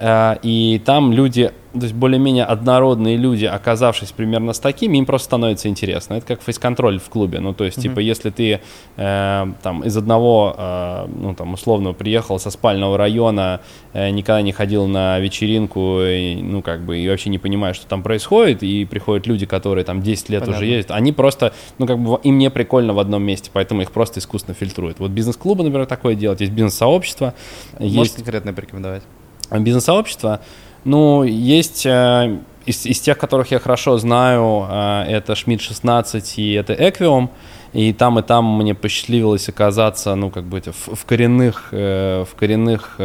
и 0.00 0.82
там 0.84 1.12
люди 1.12 1.52
то 1.78 1.84
есть 1.84 1.94
более-менее 1.94 2.44
однородные 2.44 3.16
люди, 3.16 3.44
оказавшись 3.44 4.12
примерно 4.12 4.52
с 4.52 4.58
такими, 4.58 4.98
им 4.98 5.06
просто 5.06 5.26
становится 5.26 5.68
интересно. 5.68 6.14
Это 6.14 6.26
как 6.26 6.42
фейс-контроль 6.42 6.98
в 6.98 7.08
клубе. 7.08 7.40
Ну, 7.40 7.54
то 7.54 7.64
есть, 7.64 7.78
mm-hmm. 7.78 7.82
типа, 7.82 7.98
если 8.00 8.30
ты 8.30 8.60
э, 8.96 9.46
там 9.62 9.82
из 9.82 9.96
одного, 9.96 10.54
э, 10.56 11.06
ну, 11.14 11.34
там, 11.34 11.54
условно, 11.54 11.92
приехал 11.92 12.38
со 12.38 12.50
спального 12.50 12.96
района, 12.96 13.60
э, 13.92 14.10
никогда 14.10 14.42
не 14.42 14.52
ходил 14.52 14.86
на 14.86 15.18
вечеринку, 15.18 16.00
и, 16.02 16.36
ну, 16.36 16.62
как 16.62 16.84
бы, 16.84 16.98
и 16.98 17.08
вообще 17.08 17.30
не 17.30 17.38
понимаешь, 17.38 17.76
что 17.76 17.86
там 17.86 18.02
происходит, 18.02 18.62
и 18.62 18.84
приходят 18.84 19.26
люди, 19.26 19.46
которые 19.46 19.84
там 19.84 20.02
10 20.02 20.28
лет 20.30 20.40
Понятно. 20.40 20.56
уже 20.56 20.66
ездят, 20.66 20.90
они 20.92 21.12
просто, 21.12 21.52
ну, 21.78 21.86
как 21.86 21.98
бы, 21.98 22.18
им 22.22 22.38
не 22.38 22.50
прикольно 22.50 22.94
в 22.94 22.98
одном 22.98 23.22
месте, 23.22 23.50
поэтому 23.52 23.82
их 23.82 23.92
просто 23.92 24.20
искусственно 24.20 24.54
фильтруют. 24.54 24.98
Вот 24.98 25.10
бизнес-клубы, 25.10 25.62
например, 25.62 25.86
такое 25.86 26.14
делать, 26.14 26.40
есть 26.40 26.52
бизнес-сообщество. 26.52 27.34
Можешь 27.78 27.96
есть... 27.96 28.16
конкретно 28.16 28.52
порекомендовать? 28.52 29.02
Бизнес-сообщество— 29.50 30.40
ну, 30.86 31.24
есть 31.24 31.84
э, 31.84 32.38
из, 32.64 32.86
из 32.86 33.00
тех, 33.00 33.18
которых 33.18 33.50
я 33.50 33.58
хорошо 33.58 33.98
знаю, 33.98 34.68
э, 34.70 35.04
это 35.08 35.32
Schmidt 35.32 35.58
16 35.58 36.38
и 36.38 36.52
это 36.52 36.74
Equium. 36.74 37.28
И 37.72 37.92
там, 37.92 38.20
и 38.20 38.22
там 38.22 38.58
мне 38.58 38.72
посчастливилось 38.72 39.48
оказаться, 39.48 40.14
ну, 40.14 40.30
как 40.30 40.44
бы 40.44 40.62
в, 40.64 40.94
в 40.94 41.04
коренных, 41.04 41.70
э, 41.72 42.24
в 42.24 42.34
коренных 42.36 43.00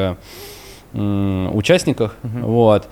участниках. 0.94 2.16
Uh-huh. 2.22 2.42
Вот. 2.44 2.88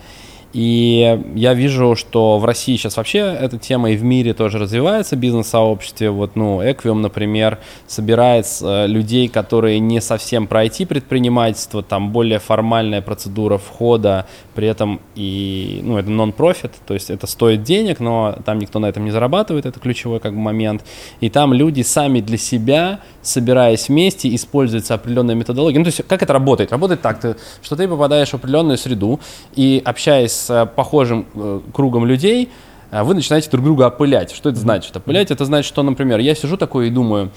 И 0.51 1.19
я 1.35 1.53
вижу, 1.53 1.95
что 1.95 2.39
в 2.39 2.45
России 2.45 2.75
сейчас 2.75 2.97
вообще 2.97 3.19
эта 3.19 3.59
тема 3.59 3.91
и 3.91 3.97
в 3.97 4.03
мире 4.03 4.33
тоже 4.33 4.57
развивается, 4.57 5.15
бизнес-сообществе. 5.15 6.09
Вот, 6.09 6.35
ну, 6.35 6.61
Equium, 6.61 6.95
например, 6.95 7.59
собирает 7.87 8.47
э, 8.61 8.87
людей, 8.87 9.27
которые 9.27 9.79
не 9.79 10.01
совсем 10.01 10.47
про 10.47 10.65
IT-предпринимательство, 10.65 11.83
там 11.83 12.11
более 12.11 12.39
формальная 12.39 13.01
процедура 13.01 13.57
входа, 13.57 14.25
при 14.55 14.67
этом 14.67 14.99
и, 15.15 15.81
ну, 15.83 15.97
это 15.97 16.09
нон-профит, 16.09 16.71
то 16.87 16.95
есть 16.95 17.11
это 17.11 17.27
стоит 17.27 17.63
денег, 17.63 17.99
но 17.99 18.35
там 18.43 18.57
никто 18.57 18.79
на 18.79 18.87
этом 18.87 19.05
не 19.05 19.11
зарабатывает, 19.11 19.67
это 19.67 19.79
ключевой 19.79 20.19
как 20.19 20.33
бы 20.33 20.39
момент. 20.39 20.83
И 21.21 21.29
там 21.29 21.53
люди 21.53 21.83
сами 21.83 22.21
для 22.21 22.37
себя, 22.37 23.01
собираясь 23.21 23.87
вместе, 23.87 24.33
используется 24.33 24.95
определенная 24.95 25.35
методология. 25.35 25.77
Ну, 25.77 25.85
то 25.85 25.89
есть 25.89 26.01
как 26.07 26.23
это 26.23 26.33
работает? 26.33 26.71
Работает 26.71 27.01
так, 27.01 27.19
ты, 27.19 27.35
что 27.61 27.75
ты 27.75 27.87
попадаешь 27.87 28.29
в 28.29 28.33
определенную 28.33 28.77
среду 28.77 29.19
и 29.55 29.81
общаясь 29.85 30.38
с 30.39 30.49
э, 30.49 30.65
похожим 30.65 31.25
э, 31.35 31.59
кругом 31.73 32.05
людей, 32.05 32.51
э, 32.91 33.03
вы 33.03 33.13
начинаете 33.13 33.49
друг 33.49 33.65
друга 33.65 33.87
опылять. 33.87 34.31
Что 34.31 34.49
это 34.49 34.59
значит? 34.59 34.95
Опылять 34.95 35.31
это 35.31 35.45
значит, 35.45 35.67
что, 35.67 35.83
например, 35.83 36.19
я 36.19 36.35
сижу 36.35 36.57
такой 36.57 36.87
и 36.87 36.89
думаю, 36.89 37.31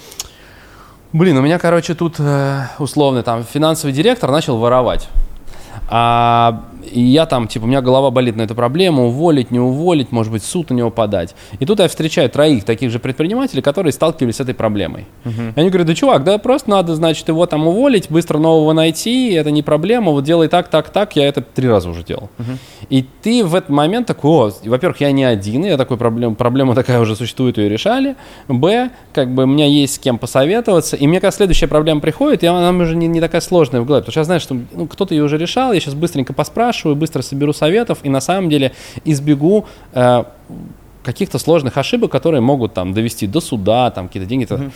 блин, 1.12 1.36
у 1.36 1.42
меня, 1.42 1.59
короче, 1.59 1.94
тут 1.94 2.20
условно 2.78 3.22
там 3.22 3.44
финансовый 3.44 3.92
директор 3.92 4.30
начал 4.30 4.59
воровать. 4.59 5.09
А 5.88 6.64
и 6.90 7.00
я 7.00 7.26
там, 7.26 7.48
типа, 7.48 7.64
у 7.64 7.66
меня 7.66 7.80
голова 7.80 8.10
болит 8.10 8.36
на 8.36 8.42
эту 8.42 8.54
проблему, 8.54 9.06
уволить, 9.06 9.50
не 9.50 9.58
уволить, 9.58 10.12
может 10.12 10.32
быть, 10.32 10.42
суд 10.42 10.70
у 10.70 10.74
него 10.74 10.90
подать. 10.90 11.34
И 11.58 11.66
тут 11.66 11.80
я 11.80 11.88
встречаю 11.88 12.30
троих 12.30 12.64
таких 12.64 12.90
же 12.90 12.98
предпринимателей, 12.98 13.62
которые 13.62 13.92
сталкивались 13.92 14.36
с 14.36 14.40
этой 14.40 14.54
проблемой. 14.54 15.06
Uh-huh. 15.24 15.52
И 15.54 15.60
они 15.60 15.68
говорят, 15.68 15.86
да, 15.86 15.94
чувак, 15.94 16.24
да 16.24 16.38
просто 16.38 16.70
надо, 16.70 16.94
значит, 16.94 17.28
его 17.28 17.46
там 17.46 17.66
уволить, 17.66 18.10
быстро 18.10 18.38
нового 18.38 18.72
найти, 18.72 19.32
это 19.32 19.50
не 19.50 19.62
проблема, 19.62 20.12
вот 20.12 20.24
делай 20.24 20.48
так, 20.48 20.68
так, 20.68 20.90
так, 20.90 21.16
я 21.16 21.26
это 21.26 21.42
три 21.42 21.68
раза 21.68 21.90
уже 21.90 22.02
делал. 22.02 22.30
Uh-huh. 22.38 22.58
И 22.88 23.06
ты 23.22 23.44
в 23.44 23.54
этот 23.54 23.70
момент 23.70 24.06
такой, 24.06 24.30
о, 24.30 24.52
во-первых, 24.64 25.00
я 25.00 25.12
не 25.12 25.24
один, 25.24 25.64
я 25.64 25.76
такой, 25.76 25.96
проблем, 25.96 26.34
проблема 26.34 26.74
такая 26.74 27.00
уже 27.00 27.16
существует, 27.16 27.58
ее 27.58 27.68
решали. 27.68 28.16
Б, 28.48 28.90
как 29.12 29.32
бы 29.32 29.44
у 29.44 29.46
меня 29.46 29.66
есть 29.66 29.94
с 29.94 29.98
кем 29.98 30.18
посоветоваться, 30.18 30.96
и 30.96 31.06
мне 31.06 31.20
когда 31.20 31.30
следующая 31.30 31.68
проблема 31.68 32.00
приходит, 32.00 32.42
и 32.42 32.46
она 32.46 32.70
уже 32.70 32.96
не, 32.96 33.06
не 33.06 33.20
такая 33.20 33.40
сложная 33.40 33.80
в 33.80 33.86
голове, 33.86 34.02
потому 34.02 34.12
что 34.12 34.20
я 34.20 34.24
знаю, 34.24 34.40
что 34.40 34.56
ну, 34.72 34.86
кто-то 34.86 35.14
ее 35.14 35.24
уже 35.24 35.38
решал, 35.38 35.72
я 35.72 35.80
сейчас 35.80 35.94
быстренько 35.94 36.32
поспрашиваю, 36.32 36.71
поспрашиваю, 36.72 36.96
быстро 36.96 37.22
соберу 37.22 37.52
советов 37.52 37.98
и 38.04 38.08
на 38.08 38.20
самом 38.20 38.48
деле 38.48 38.72
избегу 39.04 39.66
э, 39.92 40.24
каких-то 41.02 41.38
сложных 41.38 41.76
ошибок, 41.76 42.10
которые 42.10 42.40
могут 42.40 42.74
там 42.74 42.92
довести 42.92 43.26
до 43.26 43.40
суда, 43.40 43.90
там 43.90 44.06
какие-то 44.06 44.28
деньги. 44.28 44.46
Mm-hmm. 44.46 44.72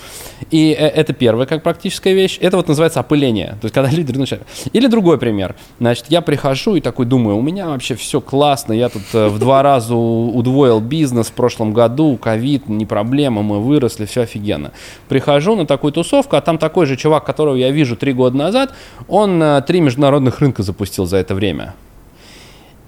И 0.50 0.72
э, 0.72 0.86
это 0.86 1.12
первая 1.12 1.46
как 1.46 1.62
практическая 1.62 2.14
вещь. 2.14 2.38
Это 2.40 2.56
вот 2.56 2.68
называется 2.68 3.00
опыление. 3.00 3.56
То 3.60 3.64
есть 3.64 3.74
когда 3.74 3.90
люди 3.96 4.12
начинают. 4.12 4.46
Или 4.72 4.86
другой 4.86 5.18
пример. 5.18 5.54
Значит, 5.78 6.06
я 6.08 6.20
прихожу 6.20 6.76
и 6.76 6.80
такой 6.80 7.06
думаю, 7.06 7.36
у 7.36 7.42
меня 7.42 7.68
вообще 7.68 7.94
все 7.94 8.20
классно, 8.20 8.72
я 8.72 8.88
тут 8.88 9.02
э, 9.12 9.28
в 9.28 9.38
два 9.38 9.62
раза 9.66 9.94
удвоил 9.94 10.80
бизнес 10.80 11.28
в 11.28 11.32
прошлом 11.32 11.72
году, 11.72 12.16
ковид, 12.16 12.68
не 12.68 12.86
проблема, 12.86 13.42
мы 13.42 13.60
выросли, 13.60 14.06
все 14.06 14.22
офигенно. 14.22 14.72
Прихожу 15.08 15.56
на 15.56 15.66
такую 15.66 15.92
тусовку, 15.92 16.36
а 16.36 16.40
там 16.40 16.58
такой 16.58 16.86
же 16.86 16.96
чувак, 16.96 17.24
которого 17.24 17.56
я 17.56 17.70
вижу 17.70 17.96
три 17.96 18.12
года 18.12 18.36
назад, 18.36 18.74
он 19.08 19.42
э, 19.42 19.62
три 19.62 19.80
международных 19.80 20.40
рынка 20.40 20.62
запустил 20.62 21.06
за 21.06 21.18
это 21.18 21.34
время. 21.34 21.74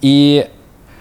И 0.00 0.46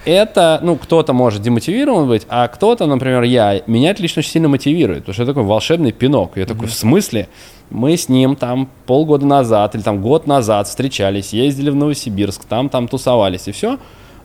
это, 0.08 0.60
ну, 0.64 0.78
кто-то 0.78 1.12
может 1.12 1.42
демотивирован 1.42 2.08
быть, 2.08 2.26
а 2.30 2.48
кто-то, 2.48 2.86
например, 2.86 3.24
я, 3.24 3.62
меня 3.68 3.92
это 3.92 4.02
лично 4.02 4.22
очень 4.22 4.32
сильно 4.32 4.48
мотивирует, 4.48 5.00
потому 5.00 5.14
что 5.14 5.24
это 5.24 5.34
такой 5.34 5.44
волшебный 5.44 5.92
пинок. 5.92 6.38
Я 6.38 6.44
mm-hmm. 6.44 6.46
такой, 6.46 6.68
в 6.68 6.74
смысле? 6.74 7.28
Мы 7.70 7.98
с 7.98 8.08
ним 8.08 8.38
там 8.38 8.70
полгода 8.86 9.26
назад 9.26 9.76
или 9.76 9.82
там 9.82 10.02
год 10.02 10.26
назад 10.26 10.68
встречались, 10.68 11.34
ездили 11.34 11.70
в 11.70 11.76
Новосибирск, 11.76 12.46
там, 12.46 12.70
там 12.70 12.88
тусовались 12.88 13.50
и 13.50 13.52
все. 13.52 13.80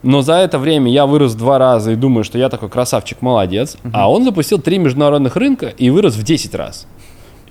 Но 0.05 0.23
за 0.23 0.35
это 0.35 0.61
время 0.61 0.91
я 0.91 1.07
вырос 1.07 1.35
два 1.35 1.59
раза 1.59 1.93
и 1.93 1.97
думаю, 1.97 2.23
что 2.23 2.39
я 2.39 2.49
такой 2.49 2.69
красавчик, 2.69 3.21
молодец. 3.21 3.77
Mm-hmm. 3.83 3.91
А 3.93 4.09
он 4.09 4.25
запустил 4.25 4.61
три 4.61 4.79
международных 4.79 5.35
рынка 5.35 5.67
и 5.67 5.91
вырос 5.91 6.15
в 6.15 6.23
10 6.23 6.55
раз. 6.55 6.87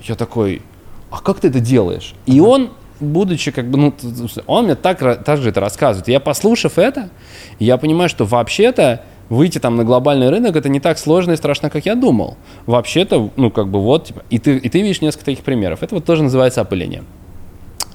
Я 0.02 0.14
такой, 0.14 0.62
а 1.10 1.20
как 1.20 1.40
ты 1.40 1.48
это 1.48 1.60
делаешь? 1.60 2.14
И 2.24 2.38
mm-hmm. 2.38 2.46
он 2.46 2.70
будучи 3.02 3.50
как 3.50 3.70
бы, 3.70 3.78
ну, 3.78 3.94
он 4.46 4.64
мне 4.64 4.74
так, 4.74 5.24
так 5.24 5.40
же 5.40 5.50
это 5.50 5.60
рассказывает. 5.60 6.08
Я, 6.08 6.20
послушав 6.20 6.78
это, 6.78 7.10
я 7.58 7.76
понимаю, 7.76 8.08
что 8.08 8.24
вообще-то 8.24 9.02
выйти 9.28 9.58
там 9.58 9.76
на 9.76 9.84
глобальный 9.84 10.28
рынок 10.28 10.56
это 10.56 10.68
не 10.68 10.80
так 10.80 10.98
сложно 10.98 11.32
и 11.32 11.36
страшно, 11.36 11.70
как 11.70 11.86
я 11.86 11.94
думал. 11.94 12.36
Вообще-то, 12.66 13.30
ну, 13.36 13.50
как 13.50 13.68
бы 13.68 13.80
вот, 13.80 14.06
типа, 14.06 14.22
и 14.30 14.38
ты, 14.38 14.56
и 14.56 14.68
ты 14.68 14.82
видишь 14.82 15.00
несколько 15.00 15.24
таких 15.24 15.44
примеров. 15.44 15.82
Это 15.82 15.94
вот 15.94 16.04
тоже 16.04 16.22
называется 16.22 16.60
опыление. 16.60 17.02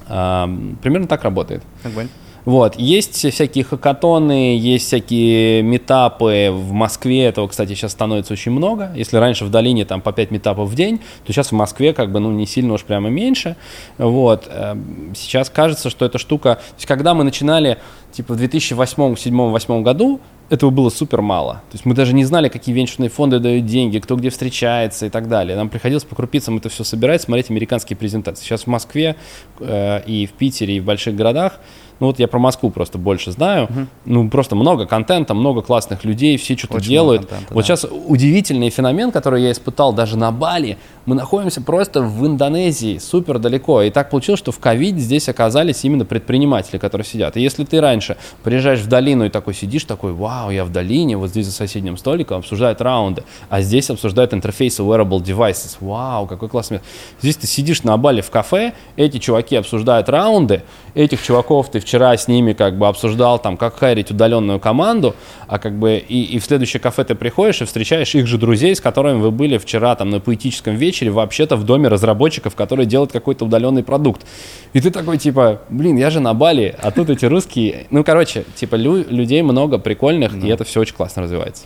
А, 0.08 0.48
примерно 0.82 1.06
так 1.06 1.22
работает. 1.24 1.62
Огонь. 1.84 2.08
Вот. 2.44 2.76
Есть 2.76 3.14
всякие 3.32 3.64
хакатоны, 3.64 4.56
есть 4.58 4.86
всякие 4.86 5.62
метапы. 5.62 6.48
В 6.50 6.72
Москве 6.72 7.24
этого, 7.24 7.48
кстати, 7.48 7.74
сейчас 7.74 7.92
становится 7.92 8.32
очень 8.32 8.52
много. 8.52 8.92
Если 8.94 9.16
раньше 9.16 9.44
в 9.44 9.50
долине 9.50 9.84
там 9.84 10.00
по 10.00 10.12
5 10.12 10.30
метапов 10.30 10.68
в 10.68 10.74
день, 10.74 10.98
то 11.24 11.32
сейчас 11.32 11.48
в 11.48 11.52
Москве 11.52 11.92
как 11.92 12.10
бы 12.12 12.20
ну 12.20 12.30
не 12.30 12.46
сильно 12.46 12.74
уж 12.74 12.84
прямо 12.84 13.10
меньше. 13.10 13.56
Вот. 13.98 14.48
Эм, 14.50 15.12
сейчас 15.16 15.50
кажется, 15.50 15.90
что 15.90 16.04
эта 16.04 16.18
штука... 16.18 16.56
То 16.56 16.74
есть 16.76 16.86
когда 16.86 17.14
мы 17.14 17.24
начинали 17.24 17.78
типа 18.12 18.34
в 18.34 18.36
2008, 18.36 19.14
2007, 19.14 19.32
2008 19.32 19.82
году, 19.82 20.20
этого 20.50 20.70
было 20.70 20.88
супер 20.88 21.20
мало. 21.20 21.54
То 21.70 21.74
есть 21.74 21.84
мы 21.84 21.94
даже 21.94 22.14
не 22.14 22.24
знали, 22.24 22.48
какие 22.48 22.74
венчурные 22.74 23.10
фонды 23.10 23.38
дают 23.38 23.66
деньги, 23.66 23.98
кто 23.98 24.16
где 24.16 24.30
встречается 24.30 25.06
и 25.06 25.10
так 25.10 25.28
далее. 25.28 25.56
Нам 25.56 25.68
приходилось 25.68 26.04
по 26.04 26.16
крупицам 26.16 26.56
это 26.56 26.68
все 26.68 26.84
собирать, 26.84 27.22
смотреть 27.22 27.50
американские 27.50 27.96
презентации. 27.96 28.44
Сейчас 28.44 28.62
в 28.62 28.66
Москве 28.68 29.16
э, 29.60 30.02
и 30.06 30.26
в 30.26 30.32
Питере, 30.32 30.76
и 30.76 30.80
в 30.80 30.84
больших 30.84 31.16
городах 31.16 31.60
ну 32.00 32.08
вот 32.08 32.18
я 32.18 32.28
про 32.28 32.38
Москву 32.38 32.70
просто 32.70 32.98
больше 32.98 33.32
знаю. 33.32 33.64
Угу. 33.64 33.86
Ну 34.06 34.30
просто 34.30 34.56
много 34.56 34.86
контента, 34.86 35.34
много 35.34 35.62
классных 35.62 36.04
людей, 36.04 36.36
все 36.36 36.56
что-то 36.56 36.80
делают. 36.80 37.26
Контента, 37.26 37.54
вот 37.54 37.60
да. 37.60 37.66
сейчас 37.66 37.86
удивительный 38.06 38.70
феномен, 38.70 39.10
который 39.10 39.42
я 39.42 39.52
испытал 39.52 39.92
даже 39.92 40.16
на 40.16 40.30
Бали. 40.30 40.78
Мы 41.06 41.14
находимся 41.14 41.62
просто 41.62 42.02
в 42.02 42.26
Индонезии, 42.26 42.98
супер 42.98 43.38
далеко. 43.38 43.82
И 43.82 43.90
так 43.90 44.10
получилось, 44.10 44.38
что 44.38 44.52
в 44.52 44.58
ковид 44.58 44.96
здесь 44.98 45.28
оказались 45.28 45.84
именно 45.84 46.04
предприниматели, 46.04 46.78
которые 46.78 47.06
сидят. 47.06 47.36
И 47.36 47.40
если 47.40 47.64
ты 47.64 47.80
раньше 47.80 48.16
приезжаешь 48.42 48.80
в 48.80 48.88
долину 48.88 49.24
и 49.24 49.30
такой 49.30 49.54
сидишь, 49.54 49.84
такой, 49.84 50.12
вау, 50.12 50.50
я 50.50 50.64
в 50.64 50.72
долине, 50.72 51.16
вот 51.16 51.30
здесь 51.30 51.46
за 51.46 51.52
соседним 51.52 51.96
столиком 51.96 52.38
обсуждают 52.38 52.80
раунды, 52.80 53.24
а 53.48 53.62
здесь 53.62 53.88
обсуждают 53.90 54.34
интерфейсы 54.34 54.82
wearable 54.82 55.22
devices. 55.22 55.76
Вау, 55.80 56.26
какой 56.26 56.48
классный 56.48 56.74
место. 56.74 56.88
Здесь 57.22 57.36
ты 57.36 57.46
сидишь 57.46 57.82
на 57.82 57.96
Бали 57.96 58.20
в 58.20 58.30
кафе, 58.30 58.74
эти 58.96 59.18
чуваки 59.18 59.56
обсуждают 59.56 60.08
раунды, 60.08 60.62
этих 60.94 61.22
чуваков 61.22 61.70
ты 61.70 61.80
вчера 61.88 62.14
с 62.14 62.28
ними 62.28 62.52
как 62.52 62.76
бы 62.76 62.86
обсуждал, 62.86 63.38
там, 63.38 63.56
как 63.56 63.78
хайрить 63.78 64.10
удаленную 64.10 64.60
команду, 64.60 65.16
а 65.46 65.58
как 65.58 65.78
бы 65.78 65.96
и, 65.96 66.22
и 66.22 66.38
в 66.38 66.44
следующее 66.44 66.80
кафе 66.80 67.02
ты 67.02 67.14
приходишь 67.14 67.62
и 67.62 67.64
встречаешь 67.64 68.14
их 68.14 68.26
же 68.26 68.36
друзей, 68.36 68.76
с 68.76 68.80
которыми 68.80 69.20
вы 69.20 69.30
были 69.30 69.56
вчера 69.56 69.96
там 69.96 70.10
на 70.10 70.20
поэтическом 70.20 70.76
вечере, 70.76 71.10
вообще-то 71.10 71.56
в 71.56 71.64
доме 71.64 71.88
разработчиков, 71.88 72.54
которые 72.54 72.84
делают 72.84 73.10
какой-то 73.10 73.46
удаленный 73.46 73.82
продукт. 73.82 74.26
И 74.74 74.80
ты 74.82 74.90
такой, 74.90 75.16
типа, 75.16 75.62
блин, 75.70 75.96
я 75.96 76.10
же 76.10 76.20
на 76.20 76.34
Бали, 76.34 76.76
а 76.78 76.90
тут 76.90 77.08
эти 77.08 77.24
русские... 77.24 77.86
Ну, 77.88 78.04
короче, 78.04 78.44
типа, 78.54 78.74
лю- 78.74 79.06
людей 79.08 79.40
много 79.40 79.78
прикольных, 79.78 80.38
да. 80.38 80.46
и 80.46 80.50
это 80.50 80.64
все 80.64 80.80
очень 80.80 80.94
классно 80.94 81.22
развивается. 81.22 81.64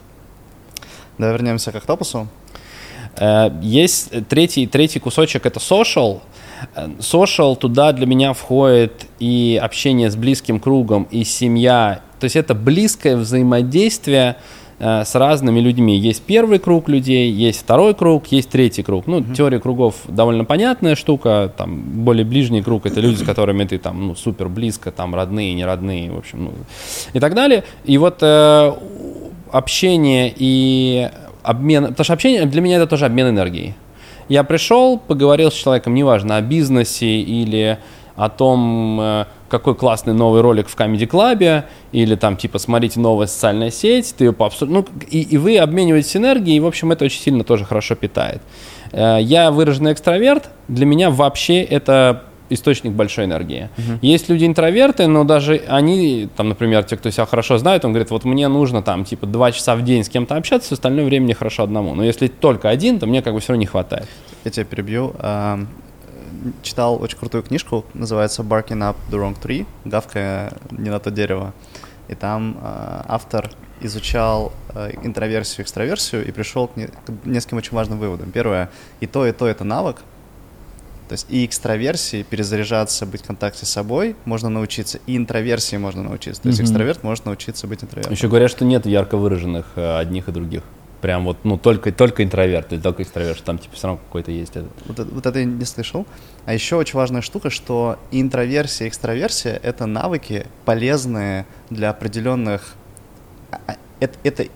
Да, 1.19 1.33
вернемся 1.33 1.73
к 1.73 1.75
Октопусу. 1.75 2.29
Э, 3.17 3.51
есть 3.61 4.11
третий, 4.29 4.69
третий 4.69 5.01
кусочек, 5.01 5.47
это 5.47 5.59
social, 5.59 6.21
Social 6.99 7.57
туда 7.57 7.93
для 7.93 8.07
меня 8.07 8.33
входит 8.33 9.07
и 9.19 9.61
общение 9.63 10.11
с 10.11 10.17
близким 10.17 10.61
кругом, 10.61 11.07
и 11.11 11.25
семья. 11.25 12.01
То 12.21 12.25
есть 12.25 12.37
это 12.37 12.55
близкое 12.55 13.17
взаимодействие 13.17 14.37
э, 14.79 15.05
с 15.05 15.15
разными 15.15 15.61
людьми. 15.61 15.99
Есть 15.99 16.23
первый 16.23 16.59
круг 16.59 16.89
людей, 16.89 17.31
есть 17.31 17.61
второй 17.61 17.95
круг, 17.95 18.27
есть 18.29 18.51
третий 18.51 18.83
круг. 18.83 19.07
Ну, 19.07 19.21
mm-hmm. 19.21 19.35
теория 19.35 19.61
кругов 19.61 19.97
довольно 20.07 20.45
понятная 20.45 20.95
штука. 20.95 21.53
Там 21.57 21.81
более 21.81 22.25
ближний 22.25 22.63
круг 22.63 22.87
это 22.87 23.01
люди, 23.01 23.17
с 23.17 23.23
которыми 23.27 23.65
ты 23.65 23.79
там 23.79 24.09
ну 24.09 24.15
супер 24.15 24.49
близко, 24.49 24.91
там 24.93 25.15
родные, 25.15 25.55
не 25.55 25.65
родные, 25.65 26.11
в 26.11 26.19
общем, 26.19 26.45
ну, 26.45 26.53
и 27.13 27.21
так 27.21 27.35
далее. 27.35 27.65
И 27.85 27.99
вот 27.99 28.19
э, 28.23 28.73
общение 29.51 30.33
и 30.35 31.09
обмен, 31.43 31.89
потому 31.89 32.05
что 32.05 32.13
общение 32.13 32.47
для 32.47 32.61
меня 32.61 32.77
это 32.77 32.87
тоже 32.87 33.07
обмен 33.07 33.29
энергией. 33.29 33.75
Я 34.33 34.45
пришел, 34.45 34.97
поговорил 34.97 35.51
с 35.51 35.55
человеком, 35.55 35.93
неважно, 35.93 36.39
о 36.39 36.41
бизнесе 36.41 37.21
или 37.21 37.79
о 38.17 38.31
том, 38.31 38.99
э, 38.99 39.25
какой 39.51 39.75
классный 39.75 40.15
новый 40.15 40.41
ролик 40.41 40.71
в 40.71 40.75
Comedy 40.75 41.07
Club, 41.07 41.65
или 41.93 42.15
там, 42.15 42.39
типа, 42.39 42.59
смотрите, 42.59 42.99
новая 42.99 43.27
социальная 43.27 43.71
сеть, 43.71 44.15
ты 44.17 44.25
ее 44.25 44.33
пообсуд... 44.33 44.71
ну, 44.71 44.87
и, 45.11 45.21
и 45.21 45.37
вы 45.37 45.59
обмениваетесь 45.59 46.17
энергией, 46.17 46.57
и, 46.57 46.61
в 46.61 46.67
общем, 46.67 46.93
это 46.93 47.05
очень 47.05 47.21
сильно 47.21 47.45
тоже 47.45 47.67
хорошо 47.67 47.95
питает. 47.95 48.41
Э, 48.93 49.19
я 49.21 49.51
выраженный 49.51 49.93
экстраверт, 49.93 50.49
для 50.67 50.87
меня 50.87 51.11
вообще 51.11 51.63
это 51.63 52.23
источник 52.53 52.93
большой 52.93 53.25
энергии. 53.25 53.69
Uh-huh. 53.77 53.99
Есть 54.03 54.29
люди 54.29 54.45
интроверты, 54.45 55.07
но 55.07 55.25
даже 55.25 55.63
они, 55.69 56.29
там, 56.37 56.49
например, 56.49 56.85
те, 56.85 56.97
кто 56.97 57.11
себя 57.11 57.27
хорошо 57.27 57.59
знает, 57.59 57.85
он 57.85 57.93
говорит, 57.93 58.11
вот 58.11 58.25
мне 58.25 58.49
нужно 58.49 58.83
там 58.83 59.05
типа 59.05 59.27
два 59.27 59.53
часа 59.53 59.77
в 59.77 59.85
день 59.85 60.05
с 60.05 60.09
кем-то 60.09 60.37
общаться, 60.37 60.67
все 60.67 60.75
остальное 60.75 61.05
время 61.05 61.25
мне 61.25 61.35
хорошо 61.35 61.63
одному. 61.63 61.95
Но 61.95 62.05
если 62.05 62.29
только 62.29 62.69
один, 62.69 62.99
то 62.99 63.07
мне 63.07 63.23
как 63.23 63.35
бы 63.35 63.41
все 63.41 63.53
равно 63.53 63.61
не 63.61 63.67
хватает. 63.67 64.09
Я 64.45 64.51
тебя 64.51 64.65
перебью. 64.65 65.15
Читал 66.63 67.01
очень 67.01 67.19
крутую 67.19 67.45
книжку, 67.45 67.85
называется 67.95 68.43
Barking 68.43 68.81
Up 68.81 68.97
the 69.11 69.19
Wrong 69.19 69.37
Tree, 69.41 69.65
гавкая 69.85 70.53
не 70.73 70.91
на 70.91 70.99
то 70.99 71.11
дерево. 71.11 71.55
И 72.09 72.15
там 72.15 72.59
а, 72.61 73.05
автор 73.07 73.51
изучал 73.81 74.53
э, 74.75 74.91
интроверсию, 75.03 75.65
экстраверсию 75.65 76.27
и 76.27 76.31
пришел 76.33 76.69
к, 76.69 76.77
не, 76.77 76.87
к 76.87 76.93
нескольким 77.25 77.59
очень 77.59 77.75
важным 77.75 77.99
выводам. 77.99 78.31
Первое, 78.31 78.71
и 79.01 79.07
то, 79.07 79.27
и 79.27 79.33
то 79.33 79.47
это 79.47 79.65
навык, 79.65 80.03
то 81.13 81.15
есть 81.15 81.27
и 81.29 81.45
экстраверсии, 81.45 82.23
перезаряжаться, 82.23 83.05
быть 83.05 83.21
в 83.21 83.27
контакте 83.27 83.67
с 83.67 83.69
собой 83.69 84.17
можно 84.25 84.49
научиться, 84.49 84.99
и 85.07 85.15
интроверсии 85.15 85.77
можно 85.77 86.03
научиться. 86.03 86.41
То 86.41 86.49
есть 86.49 86.59
mm-hmm. 86.59 86.65
экстраверт 86.65 87.03
может 87.03 87.27
научиться 87.27 87.67
быть 87.67 87.85
интровертом. 87.85 88.15
Еще 88.15 88.29
говорят, 88.29 88.51
что 88.51 88.65
нет 88.65 88.87
ярко 88.87 89.19
выраженных 89.19 89.67
э, 89.77 89.99
одних 89.99 90.31
и 90.31 90.33
других. 90.33 90.63
Прям 91.03 91.25
вот, 91.25 91.37
ну, 91.45 91.59
только, 91.59 91.93
только 91.93 92.25
интроверт 92.25 92.73
или 92.73 92.81
только 92.81 93.03
экстраверт, 93.03 93.37
что 93.37 93.45
там 93.45 93.59
типа 93.59 93.77
все 93.77 93.89
равно 93.89 94.01
какой-то 94.07 94.31
есть. 94.31 94.57
Это. 94.57 94.69
Вот, 94.87 95.01
вот 95.01 95.27
это 95.27 95.39
я 95.39 95.45
не 95.45 95.67
слышал. 95.67 96.07
А 96.47 96.55
еще 96.55 96.77
очень 96.77 96.97
важная 96.97 97.21
штука, 97.21 97.51
что 97.51 97.99
интроверсия 98.11 98.87
и 98.87 98.89
экстраверсия— 98.89 99.61
это 99.63 99.85
навыки, 99.85 100.47
полезные 100.65 101.45
для 101.69 101.91
определенных... 101.91 102.73
А, 103.51 103.61
а, 103.67 103.77
это, 104.01 104.19
это 104.25 104.47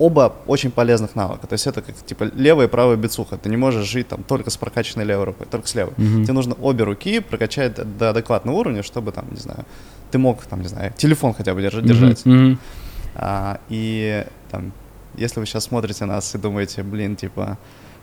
оба 0.00 0.34
очень 0.46 0.70
полезных 0.70 1.14
навыка. 1.14 1.46
То 1.46 1.52
есть 1.52 1.66
это 1.66 1.82
как 1.82 1.94
типа 1.94 2.30
левая 2.34 2.66
и 2.66 2.70
правая 2.70 2.96
бицуха. 2.96 3.36
Ты 3.36 3.50
не 3.50 3.56
можешь 3.56 3.86
жить 3.86 4.08
там 4.08 4.22
только 4.22 4.50
с 4.50 4.56
прокачанной 4.56 5.04
левой 5.04 5.24
рукой, 5.24 5.46
только 5.48 5.68
с 5.68 5.74
левой. 5.74 5.92
Mm-hmm. 5.92 6.24
Тебе 6.24 6.32
нужно 6.32 6.54
обе 6.54 6.84
руки 6.84 7.20
прокачать 7.20 7.74
до, 7.98 8.10
адекватного 8.10 8.56
уровня, 8.56 8.82
чтобы 8.82 9.12
там, 9.12 9.26
не 9.30 9.40
знаю, 9.40 9.66
ты 10.10 10.18
мог 10.18 10.44
там, 10.46 10.62
не 10.62 10.68
знаю, 10.68 10.92
телефон 10.96 11.34
хотя 11.34 11.54
бы 11.54 11.60
держать. 11.60 11.84
держать. 11.84 12.22
Mm-hmm. 12.24 12.58
А, 13.14 13.60
и 13.68 14.26
там, 14.50 14.72
если 15.16 15.38
вы 15.38 15.46
сейчас 15.46 15.64
смотрите 15.64 16.06
нас 16.06 16.34
и 16.34 16.38
думаете, 16.38 16.82
блин, 16.82 17.14
типа, 17.14 17.58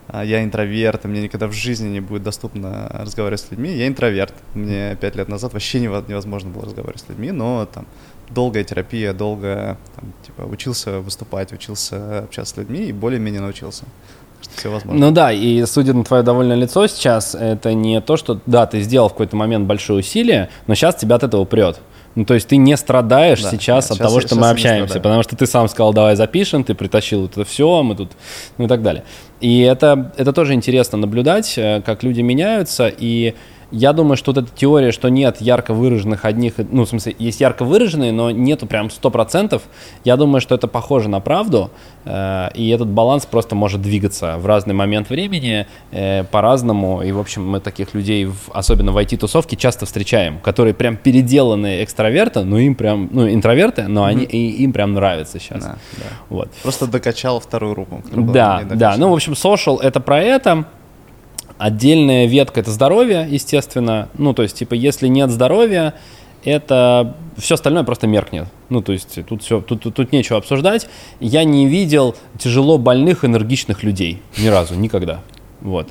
а, 0.08 0.24
я 0.24 0.44
интроверт, 0.44 1.06
и 1.06 1.08
мне 1.08 1.24
никогда 1.24 1.48
в 1.48 1.54
жизни 1.54 1.90
не 1.90 2.00
будет 2.00 2.22
доступно 2.22 2.90
разговаривать 2.94 3.42
с 3.42 3.50
людьми. 3.50 3.76
Я 3.76 3.88
интроверт. 3.88 4.36
Мне 4.54 4.96
пять 5.02 5.16
лет 5.16 5.30
назад 5.30 5.54
вообще 5.54 5.80
невозможно 5.80 6.52
было 6.52 6.66
разговаривать 6.66 7.02
с 7.02 7.10
людьми, 7.10 7.32
но 7.32 7.68
там 7.74 7.88
долгая 8.30 8.64
терапия, 8.64 9.14
долго 9.14 9.78
там, 9.96 10.14
типа, 10.26 10.42
учился 10.44 11.00
выступать, 11.00 11.54
учился 11.54 12.20
общаться 12.20 12.56
с 12.56 12.58
людьми 12.58 12.86
и 12.86 12.92
более-менее 12.92 13.42
научился. 13.42 13.86
все 14.56 14.70
возможно. 14.70 15.08
Ну 15.08 15.12
да, 15.12 15.32
и 15.32 15.66
судя 15.66 15.94
на 15.94 16.04
твое 16.04 16.24
довольное 16.24 16.58
лицо 16.58 16.88
сейчас, 16.88 17.36
это 17.36 17.74
не 17.74 18.02
то, 18.02 18.18
что 18.18 18.40
да, 18.46 18.66
ты 18.66 18.82
сделал 18.82 19.10
в 19.10 19.14
какой-то 19.14 19.36
момент 19.36 19.66
большое 19.68 20.00
усилие, 20.00 20.50
но 20.68 20.76
сейчас 20.76 20.96
тебя 20.96 21.16
от 21.16 21.24
этого 21.24 21.46
прет. 21.46 21.80
Ну, 22.16 22.26
то 22.26 22.34
есть 22.34 22.48
ты 22.48 22.58
не 22.58 22.76
страдаешь 22.78 23.44
да, 23.44 23.52
сейчас 23.52 23.92
нет, 23.92 24.02
от 24.02 24.08
того, 24.08 24.22
что 24.22 24.36
мы 24.36 24.50
общаемся, 24.50 25.00
потому 25.00 25.22
что 25.22 25.36
ты 25.36 25.46
сам 25.46 25.68
сказал, 25.68 25.94
давай 25.94 26.16
запишем, 26.16 26.64
ты 26.64 26.74
притащил 26.74 27.26
это 27.26 27.46
все, 27.46 27.84
мы 27.84 27.96
тут, 27.96 28.14
ну 28.58 28.66
и 28.66 28.68
так 28.68 28.82
далее. 28.82 29.04
И 29.40 29.62
это, 29.62 30.12
это 30.18 30.34
тоже 30.34 30.56
интересно 30.56 30.98
наблюдать, 30.98 31.54
э, 31.60 31.84
как 31.86 32.02
люди 32.02 32.22
меняются, 32.22 32.88
и 32.88 33.36
я 33.72 33.94
думаю, 33.94 34.18
что 34.18 34.32
вот 34.32 34.44
эта 34.44 34.56
теория, 34.56 34.92
что 34.92 35.10
нет 35.10 35.42
ярко 35.42 35.74
выраженных 35.74 36.26
одних, 36.26 36.54
ну, 36.58 36.86
в 36.86 36.90
смысле, 36.90 37.16
есть 37.20 37.42
ярко 37.42 37.66
выраженные, 37.66 38.12
но 38.12 38.32
нету 38.32 38.66
прям 38.66 38.88
100%, 38.88 39.62
я 40.04 40.18
думаю, 40.18 40.42
что 40.42 40.56
это 40.56 40.68
похоже 40.68 41.10
на 41.10 41.20
правду, 41.20 41.70
э, 42.06 42.50
и 42.54 42.70
этот 42.70 42.88
баланс 42.88 43.26
просто 43.26 43.56
может 43.56 43.82
двигаться 43.82 44.38
в 44.38 44.46
разный 44.46 44.74
момент 44.74 45.10
времени 45.10 45.68
э, 45.92 46.24
по-разному, 46.24 47.02
и, 47.02 47.12
в 47.12 47.20
общем, 47.20 47.48
мы 47.48 47.60
таких 47.60 47.94
людей, 47.94 48.26
в, 48.26 48.50
особенно 48.54 48.92
в 48.92 48.98
IT-тусовке, 48.98 49.58
часто 49.58 49.86
встречаем, 49.86 50.40
которые 50.40 50.74
прям 50.74 50.96
переделанные 50.96 51.84
экстраверты, 51.84 52.44
ну, 52.44 52.58
им 52.58 52.76
прям, 52.76 53.10
ну, 53.12 53.30
интроверты, 53.30 53.84
но 53.84 54.06
они, 54.06 54.24
mm-hmm. 54.24 54.30
и, 54.30 54.64
им 54.64 54.72
прям 54.72 54.94
нравится 54.94 55.40
сейчас. 55.40 55.64
Да, 55.64 55.78
да. 55.98 56.04
Вот. 56.30 56.52
Просто 56.64 56.88
докачал 56.88 57.40
вторую 57.40 57.74
руку. 57.74 58.02
Да, 58.12 58.64
да, 58.64 58.96
ну, 58.98 59.10
в 59.10 59.14
общем, 59.14 59.34
social— 59.34 59.80
это 59.82 60.00
про 60.00 60.22
это, 60.22 60.66
Отдельная 61.58 62.28
ветка 62.28 62.60
это 62.60 62.72
здоровье, 62.72 63.28
естественно. 63.30 64.10
Ну, 64.18 64.34
то 64.34 64.44
есть, 64.44 64.58
типа, 64.58 64.76
если 64.76 65.08
нет 65.08 65.32
здоровья, 65.32 65.96
это 66.44 67.16
все 67.38 67.56
остальное 67.56 67.84
просто 67.84 68.06
меркнет. 68.06 68.48
Ну, 68.70 68.82
то 68.82 68.94
есть 68.94 69.20
тут 69.26 69.42
все, 69.42 69.62
тут, 69.62 69.82
тут, 69.82 69.96
тут 69.96 70.12
нечего 70.12 70.38
обсуждать. 70.38 70.88
Я 71.20 71.44
не 71.44 71.68
видел 71.68 72.16
тяжело 72.38 72.78
больных, 72.78 73.26
энергичных 73.26 73.84
людей 73.84 74.22
ни 74.38 74.48
разу, 74.48 74.76
никогда. 74.76 75.22
Вот. 75.62 75.90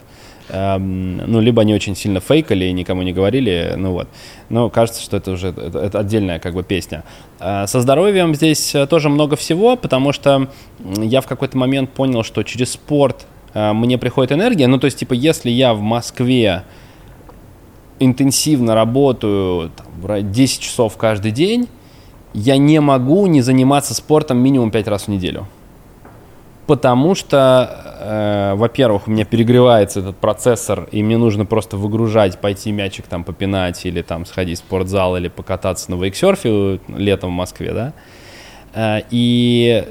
Эм, 0.49 1.17
ну, 1.17 1.41
либо 1.41 1.63
они 1.63 1.75
очень 1.75 1.97
сильно 1.97 2.21
фейкали 2.21 2.67
и 2.67 2.73
никому 2.73 3.03
не 3.03 3.13
говорили, 3.13 3.75
ну 3.77 3.91
вот. 3.91 4.09
Но 4.49 4.71
кажется, 4.71 5.03
что 5.03 5.17
это 5.17 5.33
уже 5.33 5.49
это, 5.49 5.81
это 5.81 5.99
отдельная 5.99 6.39
как 6.39 6.55
бы 6.55 6.63
песня. 6.63 7.03
Э, 7.41 7.67
со 7.67 7.81
здоровьем 7.81 8.33
здесь 8.37 8.75
тоже 8.89 9.09
много 9.09 9.35
всего, 9.35 9.77
потому 9.77 10.13
что 10.13 10.49
я 10.79 11.21
в 11.21 11.27
какой-то 11.27 11.59
момент 11.59 11.91
понял, 11.91 12.23
что 12.23 12.45
через 12.45 12.73
спорт 12.73 13.27
Э, 13.27 13.36
мне 13.73 13.97
приходит 13.97 14.33
энергия. 14.33 14.67
Ну, 14.67 14.79
то 14.79 14.85
есть, 14.85 14.99
типа, 14.99 15.15
если 15.15 15.51
я 15.51 15.73
в 15.73 15.81
Москве 15.81 16.65
интенсивно 17.99 18.75
работаю 18.75 19.71
там, 19.71 20.31
10 20.31 20.61
часов 20.61 20.97
каждый 20.97 21.31
день, 21.31 21.69
я 22.35 22.59
не 22.59 22.81
могу 22.81 23.27
не 23.27 23.41
заниматься 23.41 23.95
спортом 23.95 24.39
минимум 24.39 24.71
5 24.71 24.89
раз 24.89 25.05
в 25.05 25.09
неделю. 25.09 25.47
Потому 26.67 27.15
что, 27.15 27.95
э, 28.01 28.55
во-первых, 28.57 29.07
у 29.07 29.11
меня 29.11 29.25
перегревается 29.25 30.01
этот 30.01 30.17
процессор, 30.17 30.89
и 30.91 31.03
мне 31.03 31.17
нужно 31.17 31.47
просто 31.47 31.77
выгружать, 31.77 32.39
пойти 32.39 32.73
мячик 32.73 33.07
там 33.07 33.23
попинать, 33.23 33.87
или 33.87 34.03
там 34.03 34.27
сходить 34.27 34.59
в 34.59 34.63
спортзал, 34.63 35.17
или 35.17 35.29
покататься 35.29 35.91
на 35.93 35.95
вейксерфе 35.95 36.81
летом 36.89 37.31
в 37.31 37.35
Москве, 37.35 37.73
да. 37.73 37.93
Э, 38.75 39.03
и 39.11 39.85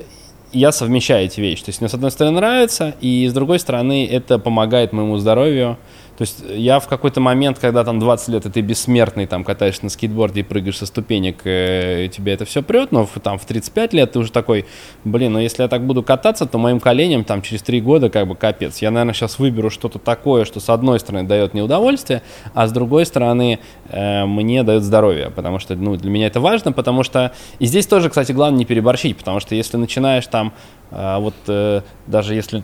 я 0.56 0.72
совмещаю 0.72 1.26
эти 1.26 1.41
вещи. 1.41 1.66
То 1.66 1.70
есть 1.70 1.82
мне, 1.82 1.89
с 1.89 1.93
одной 1.93 2.12
стороны, 2.12 2.38
нравится, 2.38 2.95
и 3.01 3.28
с 3.28 3.34
другой 3.34 3.60
стороны, 3.60 4.08
это 4.08 4.39
помогает 4.39 4.93
моему 4.93 5.18
здоровью. 5.18 5.78
То 6.18 6.22
есть 6.22 6.43
я 6.49 6.80
в 6.80 6.88
какой-то 6.88 7.20
момент, 7.20 7.59
когда 7.59 7.84
там 7.84 7.99
20 7.99 8.28
лет, 8.30 8.45
и 8.45 8.49
ты 8.49 8.61
бессмертный, 8.61 9.26
там 9.26 9.43
катаешься 9.43 9.84
на 9.84 9.89
скейтборде 9.89 10.41
и 10.41 10.43
прыгаешь 10.43 10.78
со 10.78 10.86
ступенек, 10.86 11.41
э, 11.45 12.05
и 12.05 12.09
тебе 12.09 12.34
это 12.34 12.45
все 12.45 12.63
прет, 12.63 12.91
но 12.91 13.05
в, 13.05 13.20
там 13.20 13.38
в 13.38 13.45
35 13.45 13.93
лет 13.93 14.13
ты 14.13 14.20
уже 14.20 14.32
такой, 14.32 14.66
блин, 15.03 15.34
ну 15.34 15.39
если 15.39 15.63
я 15.63 15.68
так 15.68 15.86
буду 15.86 16.03
кататься, 16.03 16.45
то 16.45 16.57
моим 16.57 16.80
коленям 16.80 17.26
там 17.26 17.41
через 17.41 17.61
3 17.63 17.82
года 17.82 18.09
как 18.09 18.28
бы 18.28 18.36
капец. 18.36 18.78
Я, 18.78 18.91
наверное, 18.91 19.13
сейчас 19.13 19.39
выберу 19.39 19.70
что-то 19.70 19.99
такое, 19.99 20.45
что 20.45 20.59
с 20.59 20.70
одной 20.70 20.99
стороны 20.99 21.28
дает 21.28 21.53
мне 21.53 21.63
удовольствие, 21.63 22.22
а 22.53 22.68
с 22.68 22.72
другой 22.72 23.05
стороны 23.05 23.59
э, 23.89 24.26
мне 24.26 24.63
дает 24.63 24.84
здоровье, 24.84 25.32
потому 25.32 25.59
что, 25.59 25.76
ну, 25.76 25.97
для 25.97 26.09
меня 26.09 26.28
это 26.28 26.39
важно, 26.39 26.72
потому 26.72 27.03
что, 27.03 27.34
и 27.59 27.66
здесь 27.66 27.88
тоже, 27.88 28.09
кстати, 28.09 28.32
главное 28.32 28.59
не 28.59 28.66
переборщить, 28.66 29.18
потому 29.18 29.41
что 29.41 29.53
если 29.53 29.76
начинаешь 29.76 30.28
там, 30.28 30.53
э, 30.91 31.18
вот 31.20 31.36
э, 31.47 31.82
даже 32.07 32.36
если 32.36 32.63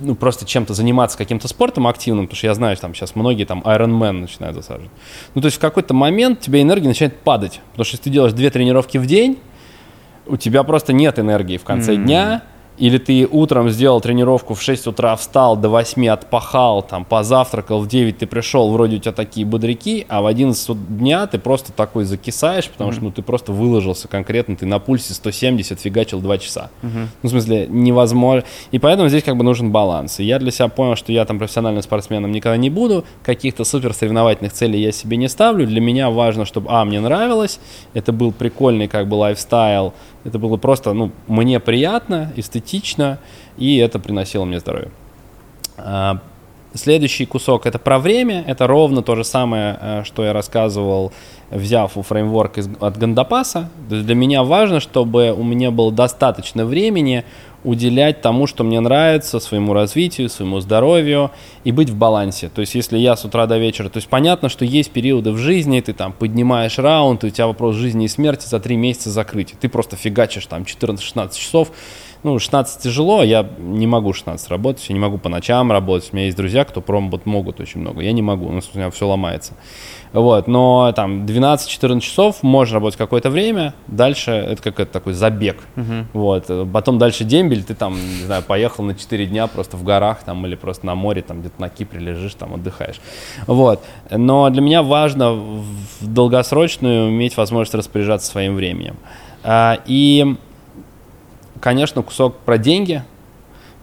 ну, 0.00 0.14
просто 0.14 0.46
чем-то 0.46 0.74
заниматься, 0.74 1.18
каким-то 1.18 1.48
спортом 1.48 1.86
активным, 1.86 2.26
потому 2.26 2.36
что 2.36 2.46
я 2.46 2.54
знаю, 2.54 2.76
там 2.76 2.94
сейчас 2.94 3.14
многие 3.14 3.44
там 3.44 3.60
Iron 3.64 3.98
Man 3.98 4.12
начинают 4.12 4.56
засаживать. 4.56 4.90
Ну, 5.34 5.40
то 5.40 5.46
есть 5.46 5.58
в 5.58 5.60
какой-то 5.60 5.94
момент 5.94 6.40
тебе 6.40 6.62
энергия 6.62 6.88
начинает 6.88 7.18
падать, 7.20 7.60
потому 7.70 7.84
что 7.84 7.94
если 7.94 8.04
ты 8.04 8.10
делаешь 8.10 8.32
две 8.32 8.50
тренировки 8.50 8.98
в 8.98 9.06
день, 9.06 9.38
у 10.26 10.36
тебя 10.36 10.62
просто 10.62 10.92
нет 10.92 11.18
энергии 11.18 11.56
в 11.56 11.64
конце 11.64 11.94
mm-hmm. 11.94 12.04
дня, 12.04 12.42
или 12.78 12.98
ты 12.98 13.28
утром 13.30 13.70
сделал 13.70 14.00
тренировку 14.00 14.54
в 14.54 14.62
6 14.62 14.86
утра, 14.88 15.14
встал, 15.16 15.56
до 15.56 15.68
8 15.68 16.08
отпахал, 16.08 16.82
там, 16.82 17.04
позавтракал, 17.04 17.80
в 17.80 17.88
9 17.88 18.18
ты 18.18 18.26
пришел, 18.26 18.70
вроде 18.72 18.96
у 18.96 18.98
тебя 18.98 19.12
такие 19.12 19.46
бодряки, 19.46 20.06
а 20.08 20.22
в 20.22 20.26
11 20.26 20.96
дня 20.96 21.26
ты 21.26 21.38
просто 21.38 21.72
такой 21.72 22.04
закисаешь, 22.04 22.68
потому 22.68 22.90
mm-hmm. 22.90 22.94
что 22.94 23.04
ну, 23.04 23.10
ты 23.10 23.22
просто 23.22 23.52
выложился 23.52 24.08
конкретно, 24.08 24.56
ты 24.56 24.66
на 24.66 24.78
пульсе 24.78 25.14
170 25.14 25.80
фигачил 25.80 26.20
2 26.20 26.38
часа. 26.38 26.70
Mm-hmm. 26.82 27.06
Ну, 27.22 27.28
в 27.28 27.30
смысле, 27.30 27.66
невозможно. 27.68 28.44
И 28.70 28.78
поэтому 28.78 29.08
здесь 29.08 29.22
как 29.22 29.36
бы 29.36 29.44
нужен 29.44 29.70
баланс. 29.70 30.20
И 30.20 30.24
я 30.24 30.38
для 30.38 30.50
себя 30.50 30.68
понял, 30.68 30.96
что 30.96 31.12
я 31.12 31.24
там 31.24 31.38
профессиональным 31.38 31.82
спортсменом 31.82 32.32
никогда 32.32 32.56
не 32.56 32.70
буду, 32.70 33.04
каких-то 33.22 33.64
супер 33.64 33.92
соревновательных 33.92 34.52
целей 34.52 34.80
я 34.80 34.92
себе 34.92 35.16
не 35.16 35.28
ставлю. 35.28 35.66
Для 35.66 35.80
меня 35.80 36.10
важно, 36.10 36.44
чтобы, 36.44 36.68
а, 36.70 36.84
мне 36.84 37.00
нравилось, 37.00 37.60
это 37.94 38.12
был 38.12 38.32
прикольный 38.32 38.88
как 38.88 39.08
бы 39.08 39.14
лайфстайл, 39.14 39.92
это 40.24 40.38
было 40.38 40.56
просто, 40.56 40.92
ну, 40.92 41.10
мне 41.26 41.60
приятно, 41.60 42.32
эстетично, 42.36 43.18
и 43.58 43.76
это 43.76 43.98
приносило 43.98 44.44
мне 44.44 44.60
здоровье. 44.60 44.90
А, 45.76 46.18
следующий 46.74 47.26
кусок 47.26 47.66
это 47.66 47.78
про 47.78 47.98
время, 47.98 48.44
это 48.46 48.66
ровно 48.66 49.02
то 49.02 49.16
же 49.16 49.24
самое, 49.24 49.78
э, 49.80 50.02
что 50.04 50.24
я 50.24 50.32
рассказывал, 50.32 51.12
взяв 51.50 51.96
у 51.96 52.02
фреймворк 52.02 52.58
из, 52.58 52.68
от 52.80 52.96
Гандапаса. 52.96 53.68
Для 53.88 54.14
меня 54.14 54.42
важно, 54.42 54.80
чтобы 54.80 55.32
у 55.32 55.42
меня 55.42 55.70
было 55.70 55.92
достаточно 55.92 56.64
времени 56.64 57.24
уделять 57.64 58.20
тому, 58.20 58.46
что 58.46 58.64
мне 58.64 58.80
нравится, 58.80 59.40
своему 59.40 59.72
развитию, 59.72 60.28
своему 60.28 60.60
здоровью 60.60 61.30
и 61.64 61.72
быть 61.72 61.90
в 61.90 61.96
балансе. 61.96 62.48
То 62.48 62.60
есть, 62.60 62.74
если 62.74 62.98
я 62.98 63.16
с 63.16 63.24
утра 63.24 63.46
до 63.46 63.58
вечера, 63.58 63.88
то 63.88 63.98
есть 63.98 64.08
понятно, 64.08 64.48
что 64.48 64.64
есть 64.64 64.90
периоды 64.90 65.32
в 65.32 65.38
жизни, 65.38 65.80
ты 65.80 65.92
там 65.92 66.12
поднимаешь 66.12 66.78
раунд, 66.78 67.24
и 67.24 67.28
у 67.28 67.30
тебя 67.30 67.46
вопрос 67.46 67.76
жизни 67.76 68.06
и 68.06 68.08
смерти 68.08 68.46
за 68.46 68.60
три 68.60 68.76
месяца 68.76 69.10
закрыть. 69.10 69.54
Ты 69.60 69.68
просто 69.68 69.96
фигачишь 69.96 70.46
там 70.46 70.62
14-16 70.62 71.38
часов. 71.38 71.72
Ну, 72.22 72.38
16 72.38 72.80
тяжело, 72.80 73.22
я 73.24 73.48
не 73.58 73.86
могу 73.86 74.12
16 74.12 74.48
работать, 74.48 74.88
я 74.88 74.94
не 74.94 75.00
могу 75.00 75.18
по 75.18 75.28
ночам 75.28 75.72
работать. 75.72 76.10
У 76.12 76.16
меня 76.16 76.26
есть 76.26 76.36
друзья, 76.36 76.64
кто 76.64 76.80
пром 76.80 77.10
вот 77.10 77.26
могут 77.26 77.60
очень 77.60 77.80
много. 77.80 78.00
Я 78.00 78.12
не 78.12 78.22
могу, 78.22 78.48
ну, 78.48 78.60
у 78.74 78.78
меня 78.78 78.90
все 78.90 79.08
ломается. 79.08 79.54
Вот, 80.12 80.46
но 80.46 80.92
там 80.94 81.24
12-14 81.24 82.00
часов 82.00 82.42
можно 82.42 82.74
работать 82.74 82.98
какое-то 82.98 83.30
время, 83.30 83.74
дальше 83.86 84.30
это 84.30 84.62
как 84.62 84.78
это 84.78 84.92
такой 84.92 85.14
забег. 85.14 85.56
Uh-huh. 85.74 86.04
Вот, 86.12 86.50
потом 86.70 86.98
дальше 86.98 87.24
дембель, 87.24 87.64
ты 87.64 87.74
там, 87.74 87.94
не 87.94 88.26
знаю, 88.26 88.42
поехал 88.42 88.84
на 88.84 88.94
4 88.94 89.26
дня 89.26 89.46
просто 89.46 89.78
в 89.78 89.84
горах 89.84 90.22
там 90.22 90.44
или 90.46 90.54
просто 90.54 90.84
на 90.84 90.94
море, 90.94 91.22
там 91.22 91.40
где-то 91.40 91.58
на 91.60 91.70
Кипре 91.70 91.98
лежишь, 91.98 92.34
там 92.34 92.54
отдыхаешь. 92.54 93.00
Вот, 93.46 93.82
но 94.10 94.50
для 94.50 94.60
меня 94.60 94.82
важно 94.82 95.32
в 95.32 95.64
долгосрочную 96.02 97.08
иметь 97.08 97.36
возможность 97.38 97.74
распоряжаться 97.74 98.30
своим 98.30 98.54
временем. 98.54 98.96
А, 99.42 99.78
и, 99.86 100.36
конечно, 101.62 102.02
кусок 102.02 102.38
про 102.40 102.58
деньги, 102.58 103.04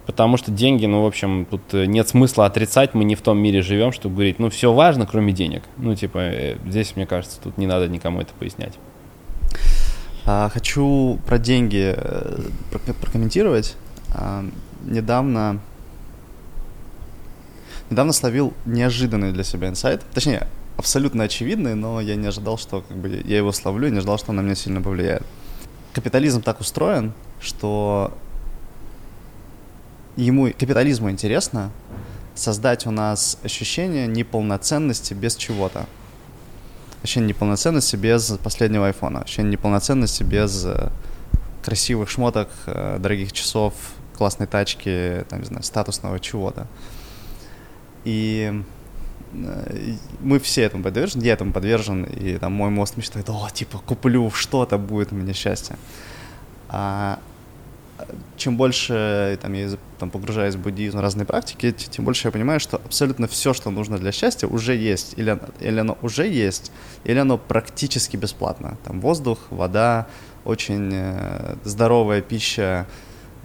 потому 0.06 0.36
что 0.36 0.50
деньги, 0.50 0.86
ну, 0.86 1.02
в 1.02 1.06
общем, 1.06 1.46
тут 1.50 1.62
э, 1.72 1.86
нет 1.86 2.08
смысла 2.08 2.44
отрицать, 2.46 2.94
мы 2.94 3.04
не 3.04 3.14
в 3.14 3.22
том 3.22 3.38
мире 3.38 3.62
живем, 3.62 3.90
чтобы 3.90 4.16
говорить, 4.16 4.38
ну, 4.38 4.50
все 4.50 4.72
важно, 4.72 5.06
кроме 5.06 5.32
денег. 5.32 5.62
Ну, 5.78 5.94
типа, 5.96 6.18
э, 6.18 6.56
здесь, 6.66 6.94
мне 6.94 7.06
кажется, 7.06 7.40
тут 7.42 7.56
не 7.56 7.66
надо 7.66 7.88
никому 7.88 8.20
это 8.20 8.32
пояснять. 8.38 8.74
А, 10.26 10.50
хочу 10.50 11.18
про 11.26 11.38
деньги 11.38 11.94
э, 11.96 12.42
прокомментировать. 13.00 13.76
А, 14.14 14.44
недавно, 14.84 15.58
недавно 17.88 18.12
словил 18.12 18.52
неожиданный 18.66 19.32
для 19.32 19.42
себя 19.42 19.68
инсайт, 19.68 20.02
точнее, 20.12 20.46
абсолютно 20.76 21.24
очевидный, 21.24 21.74
но 21.74 21.98
я 22.02 22.16
не 22.16 22.26
ожидал, 22.26 22.58
что 22.58 22.82
как 22.86 22.96
бы, 22.98 23.22
я 23.24 23.38
его 23.38 23.52
словлю, 23.52 23.88
не 23.88 23.96
ожидал, 23.96 24.18
что 24.18 24.30
он 24.30 24.36
на 24.36 24.42
меня 24.42 24.54
сильно 24.54 24.82
повлияет. 24.82 25.22
Капитализм 25.94 26.42
так 26.42 26.60
устроен, 26.60 27.14
что 27.40 28.16
ему, 30.16 30.50
капитализму 30.50 31.10
интересно 31.10 31.70
создать 32.34 32.86
у 32.86 32.90
нас 32.90 33.38
ощущение 33.42 34.06
неполноценности 34.06 35.14
без 35.14 35.36
чего-то. 35.36 35.86
Ощущение 37.02 37.28
неполноценности 37.28 37.96
без 37.96 38.30
последнего 38.42 38.86
айфона. 38.86 39.22
Ощущение 39.22 39.52
неполноценности 39.52 40.22
без 40.22 40.64
э, 40.64 40.90
красивых 41.62 42.10
шмоток, 42.10 42.48
э, 42.66 42.98
дорогих 42.98 43.32
часов, 43.32 43.74
классной 44.16 44.46
тачки, 44.46 45.24
там, 45.28 45.40
не 45.40 45.46
знаю, 45.46 45.62
статусного 45.62 46.20
чего-то. 46.20 46.66
И 48.04 48.62
э, 49.32 49.94
мы 50.20 50.38
все 50.40 50.62
этому 50.62 50.82
подвержены, 50.82 51.22
я 51.22 51.32
этому 51.32 51.52
подвержен, 51.52 52.04
и 52.04 52.36
там 52.36 52.52
мой 52.52 52.70
мозг 52.70 52.96
мечтает, 52.96 53.28
о, 53.30 53.48
типа, 53.50 53.78
куплю 53.78 54.30
что-то, 54.30 54.76
будет 54.76 55.12
у 55.12 55.14
меня 55.14 55.32
счастье. 55.32 55.76
А 56.68 57.18
чем 58.36 58.56
больше 58.56 59.38
там, 59.42 59.52
я 59.52 59.70
там, 59.98 60.10
погружаюсь 60.10 60.54
в 60.54 60.60
буддизм, 60.60 60.98
разные 60.98 61.26
практики, 61.26 61.72
тем 61.72 62.04
больше 62.04 62.28
я 62.28 62.32
понимаю, 62.32 62.60
что 62.60 62.76
абсолютно 62.76 63.26
все, 63.26 63.52
что 63.52 63.70
нужно 63.70 63.98
для 63.98 64.12
счастья, 64.12 64.46
уже 64.46 64.74
есть. 64.74 65.14
Или, 65.16 65.38
или 65.60 65.80
оно 65.80 65.98
уже 66.02 66.26
есть, 66.26 66.72
или 67.04 67.18
оно 67.18 67.38
практически 67.38 68.16
бесплатно. 68.16 68.76
Там 68.84 69.00
воздух, 69.00 69.38
вода, 69.50 70.06
очень 70.44 70.90
э, 70.92 71.56
здоровая 71.64 72.22
пища, 72.22 72.86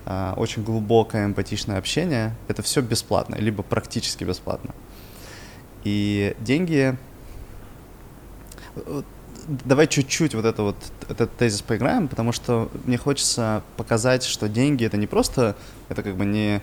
э, 0.06 0.34
очень 0.38 0.64
глубокое 0.64 1.26
эмпатичное 1.26 1.78
общение. 1.78 2.36
Это 2.48 2.62
все 2.62 2.82
бесплатно, 2.82 3.36
либо 3.36 3.64
практически 3.64 4.24
бесплатно. 4.24 4.74
И 5.84 6.36
деньги 6.40 6.98
давай 9.48 9.88
чуть-чуть 9.88 10.36
вот 10.36 10.46
это 10.46 10.64
вот 10.64 10.76
этот 11.10 11.36
тезис 11.38 11.62
поиграем, 11.62 12.08
потому 12.08 12.32
что 12.32 12.70
мне 12.86 12.98
хочется 12.98 13.64
показать, 13.78 14.24
что 14.24 14.50
деньги 14.50 14.86
это 14.86 14.98
не 14.98 15.08
просто, 15.08 15.56
это 15.90 16.04
как 16.04 16.16
бы 16.16 16.26
не 16.26 16.62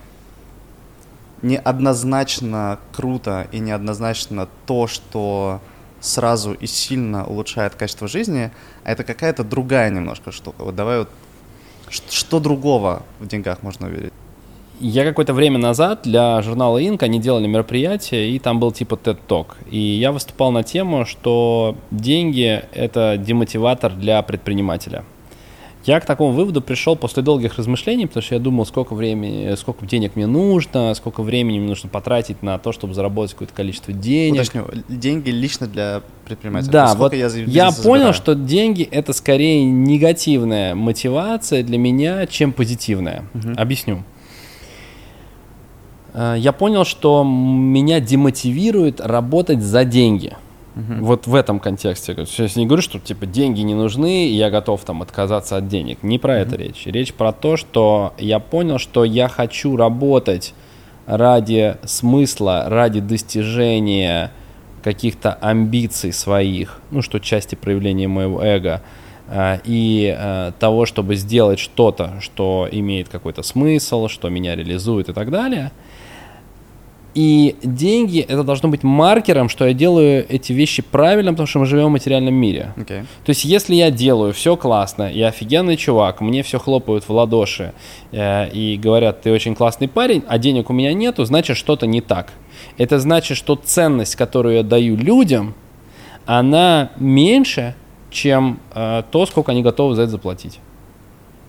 не 1.43 1.59
однозначно 1.59 2.79
круто 2.93 3.49
и 3.51 3.59
не 3.59 3.73
однозначно 3.73 4.49
то, 4.65 4.87
что 4.87 5.61
сразу 6.01 6.53
и 6.53 6.67
сильно 6.67 7.27
улучшает 7.27 7.75
качество 7.75 8.07
жизни, 8.07 8.53
а 8.85 8.93
это 8.93 9.03
какая-то 9.05 9.43
другая 9.43 9.91
немножко 9.91 10.31
штука. 10.31 10.63
Вот 10.63 10.77
давай 10.77 11.01
вот 11.01 11.11
что 11.89 12.41
другого 12.41 13.03
в 13.19 13.27
деньгах 13.27 13.63
можно 13.63 13.89
увидеть? 13.89 14.13
Я 14.85 15.05
какое-то 15.05 15.33
время 15.33 15.59
назад 15.59 16.01
для 16.03 16.43
журнала 16.43 16.85
Инк 16.85 17.05
они 17.05 17.21
делали 17.21 17.47
мероприятие, 17.47 18.31
и 18.31 18.41
там 18.41 18.59
был 18.59 18.73
типа 18.73 18.99
TED 19.03 19.19
Talk. 19.29 19.47
И 19.71 19.79
я 19.79 20.11
выступал 20.11 20.51
на 20.51 20.65
тему, 20.65 21.07
что 21.07 21.77
деньги— 21.93 22.65
это 22.73 23.17
демотиватор 23.17 23.93
для 23.93 24.21
предпринимателя. 24.23 25.05
Я 25.85 26.01
к 26.01 26.05
такому 26.05 26.33
выводу 26.33 26.63
пришел 26.63 26.97
после 26.97 27.23
долгих 27.23 27.59
размышлений, 27.59 28.07
потому 28.07 28.23
что 28.23 28.35
я 28.35 28.41
думал, 28.41 28.67
сколько 28.67 28.95
времени, 28.95 29.55
сколько 29.57 29.87
денег 29.87 30.17
мне 30.17 30.27
нужно, 30.27 30.95
сколько 30.95 31.23
времени 31.23 31.61
мне 31.61 31.69
нужно 31.69 31.89
потратить 31.89 32.43
на 32.43 32.59
то, 32.59 32.73
чтобы 32.73 32.95
заработать 32.95 33.33
какое-то 33.33 33.55
количество 33.55 33.93
денег. 33.93 34.43
Уточню, 34.43 34.67
деньги 34.89 35.31
лично 35.31 35.69
для 35.69 36.03
предпринимателя. 36.25 36.73
Да, 36.73 36.95
вот 36.95 37.15
я, 37.15 37.29
я 37.29 37.71
понял, 37.71 38.13
что 38.13 38.35
деньги 38.35 38.83
это 38.83 39.13
скорее 39.13 39.65
негативная 39.65 40.75
мотивация 40.75 41.63
для 41.63 41.79
меня, 41.79 42.27
чем 42.27 42.53
позитивная. 42.53 43.25
Угу. 43.35 43.55
Объясню. 43.57 44.03
Э, 46.15 46.35
я 46.39 46.53
понял, 46.53 46.85
что 46.85 47.25
меня 47.25 48.01
демотивирует 48.01 49.01
работать 49.01 49.63
за 49.63 49.85
деньги. 49.85 50.37
Угу. 50.75 51.05
Вот 51.05 51.27
в 51.27 51.35
этом 51.35 51.61
контексте. 51.61 52.15
Сейчас 52.27 52.57
не 52.57 52.67
говорю, 52.67 52.83
что 52.83 52.99
типа 52.99 53.27
деньги 53.27 53.61
не 53.61 53.75
нужны, 53.75 54.29
и 54.29 54.33
я 54.33 54.51
готов 54.51 54.83
там 54.85 55.03
отказаться 55.03 55.57
от 55.57 55.69
денег. 55.69 56.03
Не 56.03 56.19
про 56.19 56.35
угу. 56.35 56.41
это 56.41 56.57
речь. 56.57 56.87
Речь 56.87 57.13
про 57.13 57.33
то, 57.33 57.57
что 57.57 58.15
я 58.19 58.39
понял, 58.39 58.79
что 58.79 59.05
я 59.05 59.29
хочу 59.29 59.77
работать 59.77 60.55
ради 61.07 61.77
смысла, 61.85 62.65
ради 62.69 63.01
достижения 63.01 64.31
каких-то 64.83 65.35
амбиций 65.35 66.13
своих, 66.13 66.81
ну 66.91 67.03
что 67.03 67.21
части 67.21 67.55
проявления 67.55 68.09
моего 68.09 68.43
эго, 68.43 68.83
э, 69.29 69.59
и 69.65 70.15
э, 70.17 70.53
того, 70.59 70.87
чтобы 70.87 71.17
сделать 71.17 71.59
что-то, 71.59 72.21
что 72.21 72.69
имеет 72.71 73.09
какой-то 73.09 73.43
смысл, 73.43 74.09
что 74.09 74.29
меня 74.29 74.57
реализует 74.57 75.09
и 75.09 75.13
так 75.13 75.31
далее. 75.31 75.73
И 77.15 77.57
деньги 77.63 78.21
это 78.21 78.43
должно 78.43 78.71
быть 78.71 78.83
маркером, 78.83 79.49
что 79.49 79.67
я 79.67 79.75
делаю 79.75 80.25
эти 80.29 80.53
вещи 80.53 80.83
правильно, 80.83 81.33
потому 81.33 81.47
что 81.47 81.59
мы 81.59 81.67
живем 81.67 81.89
в 81.89 81.91
материальном 81.91 82.35
мире. 82.35 82.73
Okay. 82.77 83.05
То 83.25 83.31
есть, 83.31 83.45
если 83.45 83.75
я 83.75 83.91
делаю 83.91 84.33
все 84.33 84.57
классно, 84.57 85.13
я 85.13 85.29
офигенный 85.29 85.77
чувак, 85.77 86.23
мне 86.23 86.43
все 86.43 86.59
хлопают 86.59 87.07
в 87.07 87.11
ладоши 87.11 87.75
э, 88.13 88.49
и 88.51 88.79
говорят, 88.79 89.21
ты 89.23 89.31
очень 89.31 89.55
классный 89.55 89.89
парень, 89.89 90.25
а 90.27 90.39
денег 90.39 90.71
у 90.71 90.73
меня 90.73 90.95
нету, 90.95 91.25
значит 91.25 91.57
что-то 91.59 91.87
не 91.87 92.01
так. 92.01 92.33
Это 92.79 92.99
значит, 92.99 93.37
что 93.37 93.57
ценность, 93.57 94.17
которую 94.17 94.57
я 94.57 94.63
даю 94.63 94.97
людям, 94.97 95.55
она 96.25 96.93
меньше, 96.97 97.75
чем 98.11 98.61
э, 98.75 99.03
то, 99.11 99.27
сколько 99.27 99.53
они 99.53 99.63
готовы 99.63 99.95
за 99.95 100.03
это 100.03 100.13
заплатить. 100.13 100.61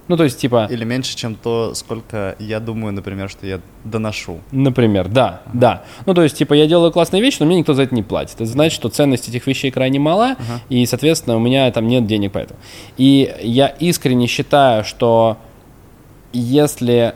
Ну, 0.08 0.18
то 0.18 0.24
есть, 0.26 0.38
типа... 0.38 0.68
Или 0.70 0.84
меньше, 0.84 1.16
чем 1.16 1.36
то, 1.36 1.74
сколько 1.76 2.36
я 2.40 2.60
думаю, 2.60 2.94
например, 2.94 3.30
что 3.30 3.48
я 3.48 3.62
доношу. 3.86 4.40
Например, 4.52 5.08
да, 5.08 5.42
ага. 5.46 5.52
да. 5.54 5.84
Ну, 6.06 6.14
то 6.14 6.24
есть, 6.24 6.38
типа, 6.38 6.54
я 6.54 6.68
делаю 6.68 6.92
классные 6.92 7.22
вещи, 7.22 7.38
но 7.40 7.46
мне 7.46 7.58
никто 7.58 7.74
за 7.74 7.84
это 7.84 7.96
не 7.96 8.04
платит. 8.04 8.36
Это 8.36 8.46
значит, 8.46 8.74
что 8.74 8.90
ценность 8.90 9.30
этих 9.30 9.48
вещей 9.48 9.72
крайне 9.72 10.00
мала, 10.00 10.32
ага. 10.32 10.62
и, 10.70 10.86
соответственно, 10.86 11.38
у 11.38 11.40
меня 11.40 11.72
там 11.72 11.88
нет 11.88 12.06
денег 12.06 12.34
поэтому. 12.34 12.60
И 12.98 13.34
я 13.42 13.68
искренне 13.68 14.28
считаю, 14.28 14.84
что 14.84 15.38
если... 16.34 17.16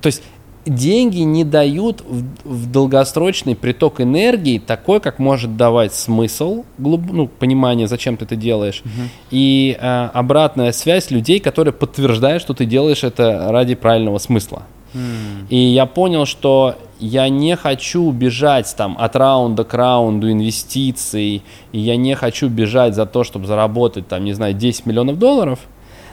То 0.00 0.06
есть, 0.06 0.22
деньги 0.66 1.20
не 1.20 1.44
дают 1.44 2.02
в, 2.02 2.24
в 2.44 2.70
долгосрочный 2.70 3.56
приток 3.56 4.00
энергии 4.00 4.58
такой, 4.58 5.00
как 5.00 5.18
может 5.18 5.56
давать 5.56 5.94
смысл, 5.94 6.64
глуб, 6.78 7.02
ну, 7.10 7.28
понимание, 7.28 7.86
зачем 7.86 8.16
ты 8.16 8.24
это 8.24 8.36
делаешь, 8.36 8.82
угу. 8.84 9.08
и 9.30 9.76
э, 9.80 10.08
обратная 10.12 10.72
связь 10.72 11.10
людей, 11.10 11.40
которые 11.40 11.72
подтверждают, 11.72 12.42
что 12.42 12.54
ты 12.54 12.64
делаешь 12.66 13.04
это 13.04 13.48
ради 13.50 13.74
правильного 13.74 14.18
смысла. 14.18 14.62
Mm. 14.92 15.46
И 15.50 15.56
я 15.56 15.86
понял, 15.86 16.26
что 16.26 16.74
я 16.98 17.28
не 17.28 17.54
хочу 17.54 18.10
бежать 18.10 18.74
там 18.76 18.96
от 18.98 19.14
раунда 19.14 19.62
к 19.62 19.72
раунду 19.72 20.30
инвестиций, 20.30 21.42
и 21.70 21.78
я 21.78 21.94
не 21.96 22.16
хочу 22.16 22.48
бежать 22.48 22.96
за 22.96 23.06
то, 23.06 23.22
чтобы 23.22 23.46
заработать 23.46 24.08
там, 24.08 24.24
не 24.24 24.32
знаю, 24.32 24.54
10 24.54 24.86
миллионов 24.86 25.16
долларов, 25.16 25.60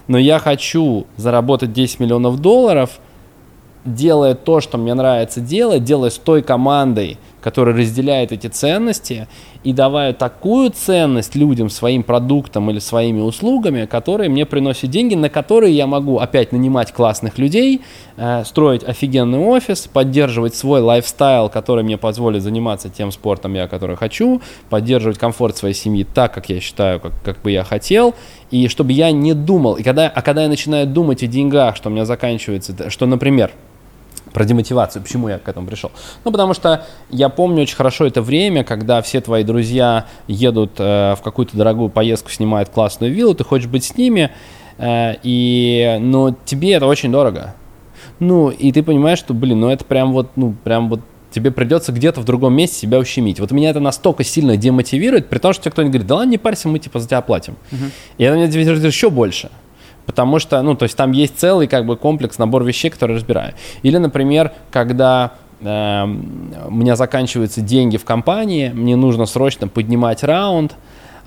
но 0.08 0.20
я 0.20 0.38
хочу 0.38 1.08
заработать 1.18 1.74
10 1.74 2.00
миллионов 2.00 2.40
долларов– 2.40 3.00
делая 3.86 4.36
то, 4.36 4.62
что 4.62 4.78
мне 4.78 4.94
нравится 4.94 5.42
делать, 5.42 5.84
делая 5.84 6.10
с 6.10 6.18
той 6.18 6.42
командой, 6.42 7.18
которая 7.48 7.78
разделяет 7.78 8.34
эти 8.34 8.48
ценности, 8.48 9.26
и 9.64 9.72
давая 9.72 10.12
такую 10.12 10.70
ценность 10.70 11.34
людям, 11.34 11.70
своим 11.70 12.04
продуктам 12.04 12.70
или 12.70 12.80
своими 12.80 13.22
услугами, 13.22 13.86
которые 13.86 14.30
мне 14.30 14.46
приносят 14.46 14.90
деньги, 14.90 15.16
на 15.16 15.30
которые 15.30 15.74
я 15.74 15.88
могу 15.88 16.20
опять 16.20 16.52
нанимать 16.52 16.92
классных 16.92 17.38
людей, 17.38 17.80
э, 18.18 18.44
строить 18.44 18.84
офигенный 18.84 19.40
офис, 19.40 19.88
поддерживать 19.88 20.56
свой 20.56 20.82
лайфстайл, 20.82 21.48
который 21.48 21.86
мне 21.86 21.98
позволит 21.98 22.44
заниматься 22.44 22.90
тем 22.90 23.14
спортом, 23.14 23.54
я, 23.54 23.70
который 23.70 23.96
хочу, 23.96 24.42
поддерживать 24.70 25.18
комфорт 25.18 25.56
своей 25.56 25.74
семьи 25.74 26.04
так, 26.04 26.34
как 26.34 26.50
я 26.50 26.60
считаю, 26.60 27.00
как, 27.00 27.14
как 27.24 27.42
бы 27.44 27.52
я 27.52 27.64
хотел, 27.64 28.14
и 28.52 28.68
чтобы 28.68 28.92
я 28.92 29.12
не 29.12 29.34
думал, 29.34 29.76
и 29.76 29.84
когда, 29.84 30.10
а 30.10 30.22
когда 30.22 30.44
я 30.44 30.50
начинаю 30.50 30.86
думать 30.86 31.24
о 31.24 31.28
деньгах, 31.28 31.78
что 31.78 31.88
у 31.88 31.94
меня 31.94 32.04
заканчивается, 32.04 32.90
что, 32.90 33.06
например, 33.06 33.52
про 34.38 34.46
демотивацию. 34.46 35.02
Почему 35.02 35.30
я 35.30 35.40
к 35.40 35.50
этому 35.50 35.66
пришел? 35.66 35.92
Ну, 36.24 36.32
потому 36.32 36.54
что 36.54 36.86
я 37.10 37.28
помню 37.28 37.64
очень 37.64 37.76
хорошо 37.76 38.06
это 38.06 38.22
время, 38.22 38.64
когда 38.64 39.02
все 39.02 39.20
твои 39.20 39.44
друзья 39.44 40.06
едут 40.28 40.74
э, 40.78 41.16
в 41.16 41.24
какую-то 41.24 41.58
дорогую 41.58 41.90
поездку, 41.90 42.30
снимают 42.30 42.70
классную 42.70 43.12
виллу, 43.12 43.34
ты 43.34 43.44
хочешь 43.44 43.66
быть 43.66 43.84
с 43.84 43.98
ними, 43.98 44.30
э, 44.78 45.16
и, 45.24 45.98
но 46.00 46.36
тебе 46.46 46.74
это 46.74 46.86
очень 46.86 47.12
дорого. 47.12 47.56
Ну, 48.20 48.52
и 48.52 48.72
ты 48.72 48.84
понимаешь, 48.84 49.18
что, 49.18 49.34
блин, 49.34 49.60
ну 49.62 49.70
это 49.70 49.84
прям 49.86 50.14
вот, 50.14 50.30
ну, 50.36 50.54
прям 50.64 50.90
вот 50.90 51.00
тебе 51.32 51.50
придется 51.50 51.92
где-то 51.92 52.22
в 52.22 52.24
другом 52.24 52.54
месте 52.54 52.78
себя 52.78 53.00
ущемить. 53.00 53.40
Вот 53.40 53.50
меня 53.50 53.72
это 53.72 53.80
настолько 53.80 54.24
сильно 54.24 54.56
демотивирует, 54.56 55.30
при 55.30 55.40
том, 55.40 55.52
что 55.52 55.64
тебе 55.64 55.72
кто-нибудь 55.72 55.94
говорит, 55.94 56.08
да 56.08 56.16
ладно, 56.18 56.30
не 56.30 56.38
парься, 56.38 56.68
мы 56.68 56.78
типа 56.78 57.00
за 57.00 57.08
тебя 57.08 57.22
платим. 57.22 57.56
Uh-huh. 57.72 57.90
И 58.20 58.24
это 58.24 58.36
меня 58.36 58.46
мотивирует 58.46 58.84
еще 58.84 59.10
больше. 59.10 59.50
Потому 60.18 60.40
что, 60.40 60.60
ну, 60.64 60.74
то 60.74 60.82
есть 60.82 60.98
там 60.98 61.12
есть 61.12 61.38
целый 61.38 61.68
как 61.68 61.86
бы 61.86 61.96
комплекс, 61.96 62.40
набор 62.40 62.64
вещей, 62.64 62.90
которые 62.90 63.18
разбираю. 63.18 63.54
Или, 63.84 63.98
например, 63.98 64.52
когда 64.72 65.34
э, 65.62 66.06
у 66.06 66.72
меня 66.72 66.96
заканчиваются 66.96 67.62
деньги 67.62 67.98
в 67.98 68.04
компании, 68.04 68.70
мне 68.74 68.96
нужно 68.96 69.28
срочно 69.28 69.68
поднимать 69.68 70.24
раунд, 70.24 70.74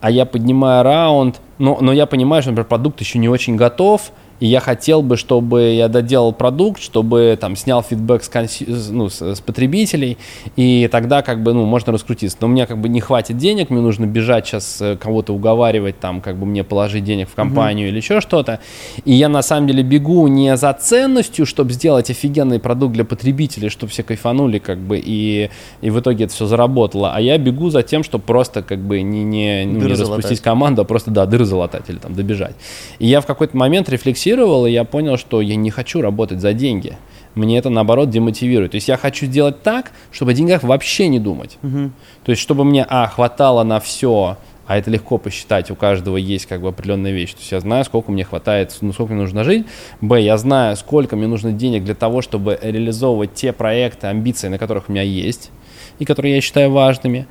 а 0.01 0.11
я 0.11 0.27
поднимаю 0.27 0.83
раунд, 0.83 1.41
но, 1.59 1.79
но 1.81 1.93
я 1.93 2.07
понимаю, 2.07 2.43
что, 2.43 2.51
например, 2.51 2.67
продукт 2.67 3.01
еще 3.01 3.21
не 3.21 3.29
очень 3.29 3.55
готов, 3.55 4.11
и 4.41 4.47
я 4.47 4.61
хотел 4.61 5.03
бы, 5.03 5.17
чтобы 5.17 5.75
я 5.75 5.89
доделал 5.89 6.33
продукт, 6.33 6.83
чтобы 6.83 7.39
там 7.41 7.57
снял 7.57 7.83
фидбэк 7.83 8.25
с, 8.25 8.29
конси... 8.29 8.67
ну, 8.91 9.09
с, 9.09 9.41
потребителей, 9.41 10.19
и 10.57 10.89
тогда 10.91 11.23
как 11.23 11.43
бы, 11.43 11.53
ну, 11.53 11.67
можно 11.67 11.93
раскрутиться. 11.93 12.39
Но 12.41 12.47
у 12.47 12.51
меня 12.51 12.67
как 12.67 12.79
бы 12.79 12.89
не 12.89 13.01
хватит 13.01 13.37
денег, 13.37 13.71
мне 13.71 13.81
нужно 13.81 14.07
бежать 14.07 14.47
сейчас 14.47 14.81
э, 14.81 14.97
кого-то 14.97 15.35
уговаривать, 15.35 16.01
там, 16.01 16.21
как 16.21 16.37
бы 16.37 16.47
мне 16.47 16.65
положить 16.65 17.05
денег 17.05 17.29
в 17.29 17.35
компанию 17.35 17.87
mm-hmm. 17.87 17.91
или 17.91 17.97
еще 17.97 18.21
что-то. 18.21 18.61
И 19.05 19.13
я 19.13 19.29
на 19.29 19.43
самом 19.43 19.69
деле 19.69 19.83
бегу 19.83 20.27
не 20.27 20.57
за 20.57 20.73
ценностью, 20.73 21.45
чтобы 21.45 21.73
сделать 21.73 22.11
офигенный 22.11 22.59
продукт 22.59 22.95
для 22.95 23.05
потребителей, 23.05 23.69
чтобы 23.69 23.93
все 23.93 24.03
кайфанули, 24.03 24.59
как 24.59 24.79
бы, 24.79 25.01
и, 25.03 25.51
и 25.83 25.91
в 25.91 26.01
итоге 26.01 26.25
это 26.25 26.35
все 26.35 26.47
заработало, 26.47 27.13
а 27.15 27.21
я 27.21 27.37
бегу 27.37 27.69
за 27.69 27.83
тем, 27.83 28.03
чтобы 28.03 28.25
просто 28.25 28.63
как 28.63 28.79
бы 28.79 29.03
не, 29.03 29.23
не, 29.23 29.67
ну, 29.67 29.87
не 29.87 29.93
распустить 29.93 30.41
команду, 30.41 30.83
а 30.83 30.85
просто, 30.85 31.11
да, 31.11 31.27
дыры 31.27 31.45
залатать 31.45 31.89
или 31.89 31.99
там 31.99 32.15
добежать. 32.15 32.55
И 32.99 33.07
я 33.07 33.21
в 33.21 33.27
какой-то 33.27 33.57
момент 33.57 33.89
рефлексирую 33.91 34.30
рефлексировал, 34.31 34.67
и 34.67 34.73
я 34.73 34.85
понял, 34.85 35.17
что 35.17 35.41
я 35.41 35.57
не 35.57 35.71
хочу 35.71 36.01
работать 36.01 36.41
за 36.41 36.53
деньги. 36.53 36.97
Мне 37.35 37.59
это, 37.59 37.71
наоборот, 37.71 38.11
демотивирует. 38.11 38.73
То 38.73 38.77
есть 38.77 38.89
я 38.89 38.97
хочу 38.97 39.27
сделать 39.27 39.63
так, 39.63 39.93
чтобы 40.11 40.33
о 40.33 40.35
деньгах 40.35 40.63
вообще 40.63 41.09
не 41.09 41.19
думать. 41.19 41.59
Угу. 41.63 41.91
То 42.25 42.31
есть 42.31 42.43
чтобы 42.43 42.65
мне, 42.65 42.85
а, 42.89 43.07
хватало 43.07 43.63
на 43.63 43.79
все, 43.79 44.37
а 44.67 44.77
это 44.77 44.91
легко 44.91 45.19
посчитать, 45.19 45.71
у 45.71 45.77
каждого 45.77 46.17
есть 46.17 46.47
как 46.47 46.61
бы 46.61 46.69
определенная 46.69 47.13
вещь. 47.13 47.33
То 47.33 47.41
есть 47.41 47.53
я 47.53 47.61
знаю, 47.61 47.85
сколько 47.85 48.11
мне 48.11 48.25
хватает, 48.25 48.77
ну, 48.81 48.93
сколько 48.93 49.13
мне 49.13 49.23
нужно 49.23 49.45
жить. 49.45 49.67
Б, 50.01 50.21
я 50.21 50.37
знаю, 50.39 50.77
сколько 50.77 51.17
мне 51.17 51.27
нужно 51.27 51.53
денег 51.53 51.85
для 51.85 51.95
того, 51.95 52.21
чтобы 52.23 52.59
реализовывать 52.61 53.35
те 53.35 53.53
проекты, 53.53 54.09
амбиции, 54.09 54.49
на 54.49 54.59
которых 54.59 54.89
у 54.89 54.93
меня 54.93 55.03
есть, 55.03 55.51
и 55.99 56.05
которые 56.05 56.37
я 56.37 56.41
считаю 56.41 56.71
важными. 56.71 57.27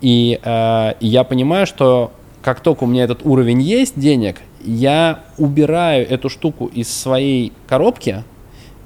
И, 0.00 0.38
э, 0.42 0.94
и 1.00 1.06
я 1.06 1.24
понимаю, 1.24 1.66
что 1.66 2.10
как 2.42 2.60
только 2.60 2.84
у 2.84 2.86
меня 2.86 3.04
этот 3.04 3.24
уровень 3.24 3.62
есть 3.62 3.98
денег, 3.98 4.40
я 4.64 5.20
убираю 5.38 6.08
эту 6.08 6.28
штуку 6.28 6.66
из 6.66 6.92
своей 6.92 7.52
коробки, 7.66 8.24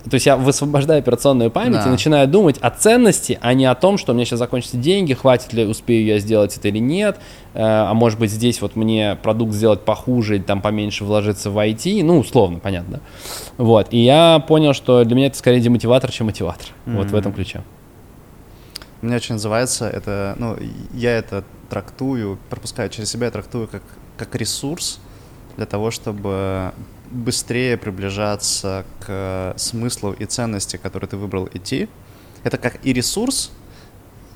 то 0.09 0.15
есть 0.15 0.27
я 0.27 0.37
высвобождаю 0.37 1.01
операционную 1.01 1.51
память 1.51 1.83
да. 1.83 1.87
и 1.87 1.89
начинаю 1.89 2.29
думать 2.29 2.59
о 2.59 2.71
ценности, 2.71 3.39
а 3.43 3.55
не 3.55 3.65
о 3.67 3.75
том, 3.75 3.99
что 3.99 4.13
у 4.13 4.15
меня 4.15 4.25
сейчас 4.25 4.39
закончатся 4.39 4.77
деньги, 4.77 5.15
хватит 5.15 5.53
ли, 5.53 5.65
успею 5.65 6.05
я 6.05 6.21
сделать 6.21 6.57
это 6.57 6.69
или 6.69 6.79
нет, 6.79 7.17
э, 7.55 7.61
а 7.61 7.93
может 7.93 8.21
быть 8.21 8.31
здесь 8.31 8.63
вот 8.63 8.77
мне 8.77 9.19
продукт 9.21 9.53
сделать 9.53 9.81
похуже, 9.81 10.39
там 10.39 10.63
поменьше 10.63 11.05
вложиться 11.05 11.51
в 11.51 11.59
IT, 11.59 12.05
ну, 12.05 12.19
условно, 12.19 12.61
понятно. 12.61 13.01
Вот, 13.57 13.89
и 13.91 13.99
я 13.99 14.39
понял, 14.47 14.75
что 14.75 15.03
для 15.05 15.17
меня 15.17 15.27
это 15.27 15.39
скорее 15.39 15.61
демотиватор, 15.61 16.13
чем 16.13 16.27
мотиватор, 16.27 16.67
mm-hmm. 16.87 16.97
вот 16.97 17.07
в 17.09 17.15
этом 17.15 17.33
ключе. 17.33 17.65
Мне 19.03 19.17
очень 19.17 19.35
называется 19.35 19.89
это, 19.89 20.37
ну, 20.39 20.57
я 20.95 21.19
это 21.19 21.43
трактую, 21.69 22.39
пропускаю 22.49 22.91
через 22.91 23.11
себя, 23.11 23.27
я 23.27 23.33
трактую 23.33 23.67
как, 23.67 23.83
как 24.17 24.37
ресурс, 24.37 25.01
для 25.57 25.67
того, 25.67 25.91
чтобы 25.91 26.73
быстрее 27.11 27.77
приближаться 27.77 28.85
к 29.01 29.55
смыслу 29.57 30.13
и 30.13 30.25
ценности, 30.27 30.77
которые 30.77 31.09
ты 31.09 31.17
выбрал 31.17 31.49
идти. 31.53 31.89
Это 32.45 32.59
как 32.59 32.85
и 32.85 32.93
ресурс, 32.93 33.51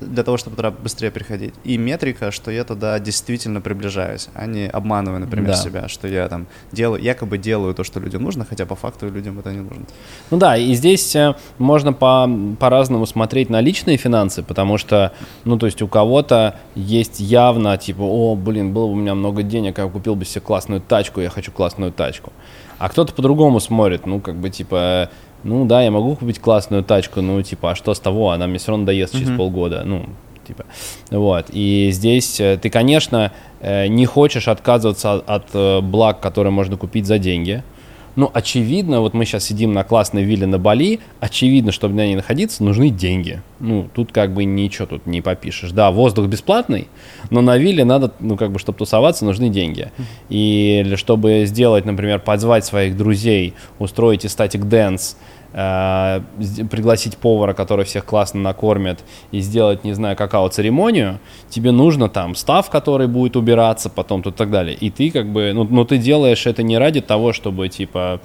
для 0.01 0.23
того, 0.23 0.37
чтобы 0.37 0.55
туда 0.55 0.71
быстрее 0.71 1.11
приходить. 1.11 1.53
И 1.63 1.77
метрика, 1.77 2.31
что 2.31 2.51
я 2.51 2.63
туда 2.63 2.99
действительно 2.99 3.61
приближаюсь, 3.61 4.29
а 4.33 4.45
не 4.45 4.67
обманываю, 4.67 5.19
например, 5.19 5.51
да. 5.51 5.55
себя, 5.55 5.87
что 5.87 6.07
я 6.07 6.27
там 6.27 6.47
делаю, 6.71 7.01
якобы 7.01 7.37
делаю 7.37 7.73
то, 7.73 7.83
что 7.83 7.99
людям 7.99 8.23
нужно, 8.23 8.45
хотя 8.45 8.65
по 8.65 8.75
факту 8.75 9.09
людям 9.09 9.39
это 9.39 9.51
не 9.51 9.59
нужно. 9.59 9.85
Ну 10.31 10.37
да, 10.37 10.57
и 10.57 10.73
здесь 10.73 11.15
э, 11.15 11.35
можно 11.57 11.93
по, 11.93 12.29
по-разному 12.59 13.05
смотреть 13.05 13.49
на 13.49 13.61
личные 13.61 13.97
финансы, 13.97 14.43
потому 14.43 14.77
что, 14.77 15.13
ну 15.45 15.57
то 15.57 15.67
есть 15.67 15.81
у 15.81 15.87
кого-то 15.87 16.55
есть 16.75 17.19
явно, 17.19 17.77
типа, 17.77 18.01
о, 18.01 18.35
блин, 18.35 18.73
было 18.73 18.87
бы 18.87 18.93
у 18.93 18.95
меня 18.95 19.15
много 19.15 19.43
денег, 19.43 19.77
я 19.77 19.87
купил 19.87 20.15
бы 20.15 20.25
себе 20.25 20.41
классную 20.41 20.81
тачку, 20.81 21.21
я 21.21 21.29
хочу 21.29 21.51
классную 21.51 21.91
тачку. 21.91 22.33
А 22.81 22.89
кто-то 22.89 23.13
по-другому 23.13 23.59
смотрит, 23.59 24.07
ну 24.07 24.19
как 24.19 24.37
бы 24.37 24.49
типа 24.49 25.11
ну 25.43 25.65
да, 25.65 25.83
я 25.83 25.91
могу 25.91 26.15
купить 26.15 26.39
классную 26.39 26.83
тачку, 26.83 27.21
ну 27.21 27.41
типа, 27.41 27.71
а 27.71 27.75
что 27.75 27.93
с 27.93 27.99
того, 27.99 28.31
она 28.31 28.47
мне 28.47 28.57
все 28.57 28.71
равно 28.71 28.85
доест 28.85 29.13
через 29.13 29.29
mm-hmm. 29.29 29.37
полгода, 29.37 29.83
ну 29.85 30.05
типа, 30.47 30.65
вот. 31.09 31.45
И 31.51 31.89
здесь 31.91 32.39
э, 32.39 32.57
ты, 32.61 32.69
конечно, 32.69 33.31
э, 33.59 33.87
не 33.87 34.05
хочешь 34.05 34.47
отказываться 34.47 35.13
от, 35.13 35.29
от 35.29 35.45
э, 35.53 35.81
благ, 35.81 36.19
которые 36.19 36.51
можно 36.51 36.77
купить 36.77 37.05
за 37.05 37.19
деньги, 37.19 37.63
ну, 38.15 38.29
очевидно, 38.33 38.99
вот 38.99 39.13
мы 39.13 39.25
сейчас 39.25 39.45
сидим 39.45 39.73
на 39.73 39.83
классной 39.83 40.23
вилле 40.23 40.47
на 40.47 40.59
Бали, 40.59 40.99
очевидно, 41.19 41.71
чтобы 41.71 41.95
на 41.95 42.05
ней 42.05 42.15
находиться, 42.15 42.63
нужны 42.63 42.89
деньги. 42.89 43.41
Ну, 43.59 43.89
тут 43.93 44.11
как 44.11 44.33
бы 44.33 44.43
ничего 44.43 44.85
тут 44.85 45.05
не 45.05 45.21
попишешь. 45.21 45.71
Да, 45.71 45.91
воздух 45.91 46.27
бесплатный, 46.27 46.87
но 47.29 47.41
на 47.41 47.57
вилле 47.57 47.85
надо, 47.85 48.11
ну, 48.19 48.37
как 48.37 48.51
бы, 48.51 48.59
чтобы 48.59 48.77
тусоваться, 48.77 49.25
нужны 49.25 49.49
деньги. 49.49 49.91
И 50.29 50.93
чтобы 50.95 51.43
сделать, 51.45 51.85
например, 51.85 52.19
позвать 52.19 52.65
своих 52.65 52.97
друзей, 52.97 53.53
устроить 53.79 54.25
ecstatic 54.25 54.65
dance, 54.65 55.15
э, 55.53 56.21
пригласить 56.69 57.17
повара, 57.17 57.53
который 57.53 57.85
всех 57.85 58.05
классно 58.05 58.39
накормит, 58.41 58.99
и 59.31 59.39
сделать, 59.39 59.83
не 59.83 59.93
знаю, 59.93 60.15
какао-церемонию, 60.15 61.19
тебе 61.49 61.71
нужно 61.71 62.09
там 62.09 62.35
staff, 62.35 62.69
который 62.69 63.07
будет 63.07 63.35
убираться 63.35 63.89
потом, 63.89 64.23
тут 64.23 64.35
и 64.35 64.37
так 64.37 64.51
далее. 64.51 64.75
И 64.75 64.89
ты 64.89 65.11
как 65.11 65.27
бы, 65.31 65.51
ну, 65.53 65.67
ну 65.69 65.85
ты 65.85 65.97
делаешь 65.97 66.45
это 66.47 66.63
не 66.63 66.77
ради 66.77 67.01
того, 67.01 67.33
чтобы, 67.33 67.69
типа, 67.69 68.21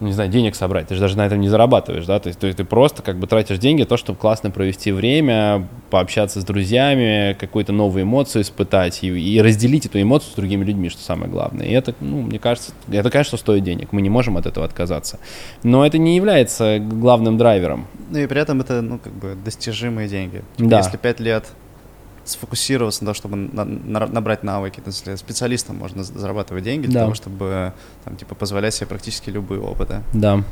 ну, 0.00 0.08
не 0.08 0.12
знаю, 0.12 0.30
денег 0.30 0.54
собрать, 0.54 0.88
ты 0.88 0.94
же 0.94 1.00
даже 1.00 1.16
на 1.16 1.26
этом 1.26 1.40
не 1.40 1.48
зарабатываешь, 1.48 2.06
да, 2.06 2.20
то 2.20 2.28
есть, 2.28 2.38
то 2.38 2.46
есть 2.46 2.56
ты 2.56 2.64
просто 2.64 3.02
как 3.02 3.18
бы 3.18 3.26
тратишь 3.26 3.58
деньги 3.58 3.84
то, 3.84 3.96
чтобы 3.96 4.18
классно 4.18 4.50
провести 4.50 4.92
время, 4.92 5.68
пообщаться 5.90 6.40
с 6.40 6.44
друзьями, 6.44 7.36
какую-то 7.38 7.72
новую 7.72 8.04
эмоцию 8.04 8.42
испытать 8.42 9.02
и, 9.02 9.08
и 9.08 9.40
разделить 9.40 9.86
эту 9.86 10.00
эмоцию 10.00 10.32
с 10.32 10.34
другими 10.36 10.64
людьми, 10.64 10.88
что 10.88 11.02
самое 11.02 11.30
главное. 11.30 11.66
И 11.66 11.72
это, 11.72 11.94
ну, 12.00 12.22
мне 12.22 12.38
кажется, 12.38 12.72
это, 12.90 13.10
конечно, 13.10 13.38
стоит 13.38 13.64
денег, 13.64 13.92
мы 13.92 14.00
не 14.00 14.10
можем 14.10 14.36
от 14.36 14.46
этого 14.46 14.64
отказаться. 14.64 15.18
Но 15.62 15.84
это 15.84 15.98
не 15.98 16.16
является 16.16 16.78
главным 16.78 17.38
драйвером. 17.38 17.86
Ну 18.10 18.18
и 18.18 18.26
при 18.26 18.40
этом 18.40 18.60
это, 18.60 18.80
ну, 18.82 18.98
как 18.98 19.12
бы 19.12 19.36
достижимые 19.44 20.08
деньги. 20.08 20.42
Да. 20.58 20.78
Если 20.78 20.96
пять 20.96 21.20
лет 21.20 21.44
сфокусироваться 22.28 23.04
на 23.04 23.10
то, 23.10 23.14
чтобы 23.14 23.36
на- 23.36 23.64
на- 23.64 24.06
набрать 24.06 24.42
навыки. 24.42 24.80
То 24.80 24.88
есть 24.88 25.04
для 25.04 25.16
специалистам 25.16 25.76
можно 25.76 26.02
зарабатывать 26.04 26.64
деньги 26.64 26.86
для 26.86 26.94
Да. 26.94 27.00
того, 27.04 27.14
чтобы 27.14 27.72
там, 28.04 28.16
типа, 28.16 28.34
позволять 28.34 28.74
себе 28.74 28.86
практически 28.86 29.30
любые 29.30 29.60
опыты. 29.60 30.02
Да. 30.12 30.42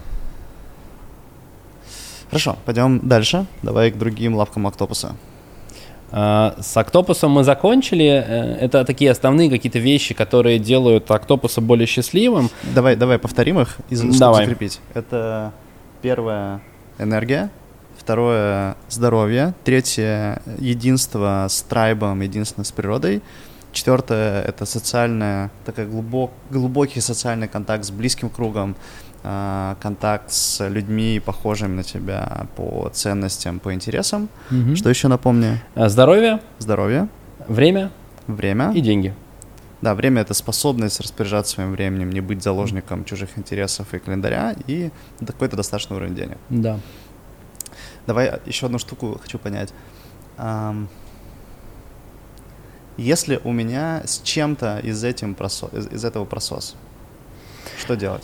Хорошо, 2.30 2.56
пойдем 2.64 3.00
дальше. 3.08 3.46
Давай 3.62 3.90
к 3.90 3.96
другим 3.98 4.34
лапкам 4.34 4.66
октопуса. 4.66 5.14
А, 6.10 6.56
С 6.60 6.76
октопусом 6.76 7.32
мы 7.32 7.44
закончили. 7.44 8.04
Э, 8.26 8.56
Это 8.60 8.84
такие 8.84 9.10
основные 9.10 9.50
какие-то 9.50 9.78
вещи, 9.80 10.14
которые 10.14 10.58
делают 10.58 11.10
октопуса 11.10 11.60
более 11.60 11.86
счастливым. 11.86 12.48
Давай, 12.74 12.96
давай 12.96 13.18
повторим 13.18 13.58
их 13.60 13.76
и 13.90 13.96
закрепить. 13.96 14.80
Это 14.94 15.52
первое— 16.02 16.60
энергия, 16.98 17.50
второе— 18.06 18.76
здоровье, 18.88 19.52
третье— 19.64 20.40
единство 20.60 21.46
с 21.50 21.62
трайбом, 21.62 22.20
единство 22.20 22.62
с 22.62 22.70
природой, 22.70 23.20
четвертое— 23.72 24.42
это 24.46 24.64
социальное, 24.64 25.50
такой 25.64 25.86
глубок, 25.86 26.30
глубокий 26.48 27.00
социальный 27.00 27.48
контакт 27.48 27.84
с 27.84 27.90
близким 27.90 28.28
кругом, 28.30 28.76
а, 29.24 29.76
контакт 29.80 30.30
с 30.30 30.68
людьми, 30.68 31.20
похожими 31.24 31.74
на 31.74 31.82
тебя 31.82 32.46
по 32.54 32.88
ценностям, 32.92 33.58
по 33.58 33.74
интересам. 33.74 34.28
Что 34.76 34.88
еще 34.88 35.08
напомню? 35.08 35.58
А, 35.74 35.88
Здоровье, 35.88 36.38
Здоровье, 36.60 37.08
время 37.48 37.90
время. 38.28 38.70
и 38.72 38.80
деньги. 38.80 39.14
Да, 39.82 39.96
время— 39.96 40.20
это 40.22 40.32
способность 40.32 41.00
распоряжаться 41.00 41.54
своим 41.54 41.72
временем, 41.72 42.10
не 42.10 42.20
быть 42.20 42.40
заложником 42.40 43.04
чужих 43.04 43.30
интересов 43.36 43.92
и 43.94 43.98
календаря, 43.98 44.54
и 44.68 44.90
какой-то 45.26 45.56
достаточный 45.56 45.96
уровень 45.96 46.14
денег. 46.14 46.38
Да. 46.50 46.78
Давай 48.06 48.40
еще 48.46 48.66
одну 48.66 48.78
штуку 48.78 49.18
хочу 49.20 49.38
понять. 49.38 49.72
Если 52.96 53.40
у 53.44 53.52
меня 53.52 54.02
с 54.06 54.20
чем-то 54.22 54.78
из, 54.78 55.04
этим 55.04 55.34
просо- 55.34 55.76
из, 55.76 55.86
из 55.88 56.04
этого 56.04 56.24
просос, 56.24 56.74
что 57.78 57.94
делать? 57.94 58.22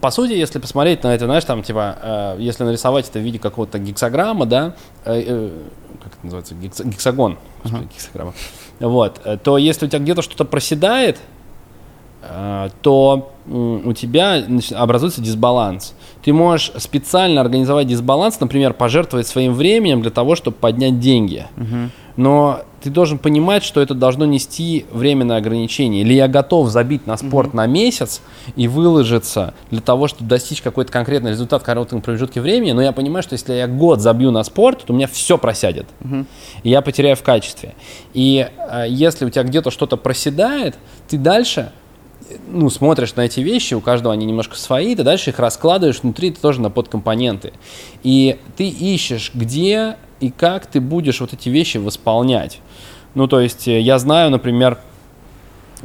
По 0.00 0.10
сути, 0.10 0.32
если 0.32 0.58
посмотреть 0.58 1.02
на 1.04 1.14
это, 1.14 1.26
знаешь, 1.26 1.44
там, 1.44 1.62
типа, 1.62 1.98
э, 2.02 2.36
если 2.40 2.64
нарисовать 2.64 3.08
это 3.08 3.20
в 3.20 3.22
виде 3.22 3.38
какого-то 3.38 3.78
гексограмма, 3.78 4.44
да, 4.44 4.74
э, 5.04 5.22
э, 5.24 5.50
как 6.02 6.12
это 6.14 6.18
называется, 6.24 6.54
Гекса- 6.56 6.84
гексагон, 6.84 7.38
Ага. 7.64 7.84
гексограмма, 7.94 8.34
вот, 8.80 9.20
э, 9.24 9.38
то 9.38 9.56
если 9.56 9.86
у 9.86 9.88
тебя 9.88 10.00
где-то 10.00 10.22
что-то 10.22 10.44
проседает, 10.44 11.18
то 12.82 13.32
м, 13.46 13.86
у 13.88 13.92
тебя 13.92 14.44
образуется 14.74 15.20
дисбаланс. 15.22 15.94
Ты 16.22 16.32
можешь 16.32 16.72
специально 16.76 17.40
организовать 17.40 17.86
дисбаланс, 17.86 18.40
например, 18.40 18.74
пожертвовать 18.74 19.26
своим 19.26 19.54
временем 19.54 20.02
для 20.02 20.10
того, 20.10 20.34
чтобы 20.34 20.56
поднять 20.56 21.00
деньги. 21.00 21.46
Но 22.16 22.62
ты 22.82 22.90
должен 22.90 23.18
понимать, 23.18 23.62
что 23.62 23.80
это 23.80 23.94
должно 23.94 24.24
нести 24.24 24.86
временное 24.92 25.36
ограничение. 25.36 26.02
Или 26.02 26.14
я 26.14 26.26
готов 26.26 26.68
забить 26.68 27.06
на 27.06 27.16
спорт 27.16 27.54
на 27.54 27.66
месяц 27.66 28.20
и 28.56 28.66
выложиться 28.68 29.54
для 29.70 29.80
того, 29.80 30.08
чтобы 30.08 30.28
достичь 30.28 30.60
какой-то 30.60 30.92
конкретный 30.92 31.30
результат 31.30 31.62
в 31.62 31.64
коротком 31.64 32.00
промежутке 32.00 32.40
времени, 32.40 32.72
но 32.72 32.82
я 32.82 32.92
понимаю, 32.92 33.22
что 33.22 33.34
если 33.34 33.54
я 33.54 33.68
год 33.68 34.00
забью 34.00 34.30
на 34.32 34.42
спорт, 34.42 34.84
то 34.84 34.92
у 34.92 34.96
меня 34.96 35.06
все 35.06 35.38
просядет. 35.38 35.86
И 36.64 36.70
я 36.70 36.82
потеряю 36.82 37.16
в 37.16 37.22
качестве. 37.22 37.74
И 38.14 38.48
э, 38.70 38.86
если 38.88 39.24
у 39.24 39.30
тебя 39.30 39.44
где-то 39.44 39.70
что-то 39.70 39.96
проседает, 39.96 40.74
ты 41.08 41.18
дальше 41.18 41.70
ну, 42.48 42.70
смотришь 42.70 43.14
на 43.14 43.22
эти 43.22 43.40
вещи, 43.40 43.74
у 43.74 43.80
каждого 43.80 44.12
они 44.12 44.26
немножко 44.26 44.56
свои, 44.56 44.94
ты 44.94 45.02
дальше 45.02 45.30
их 45.30 45.38
раскладываешь 45.38 46.00
внутри 46.02 46.30
ты 46.30 46.40
тоже 46.40 46.60
на 46.60 46.70
подкомпоненты. 46.70 47.52
И 48.02 48.38
ты 48.56 48.68
ищешь, 48.68 49.32
где 49.34 49.96
и 50.20 50.30
как 50.30 50.66
ты 50.66 50.80
будешь 50.80 51.20
вот 51.20 51.32
эти 51.32 51.48
вещи 51.48 51.78
восполнять. 51.78 52.60
Ну, 53.14 53.26
то 53.26 53.40
есть 53.40 53.68
э, 53.68 53.80
я 53.80 53.98
знаю, 53.98 54.30
например, 54.30 54.78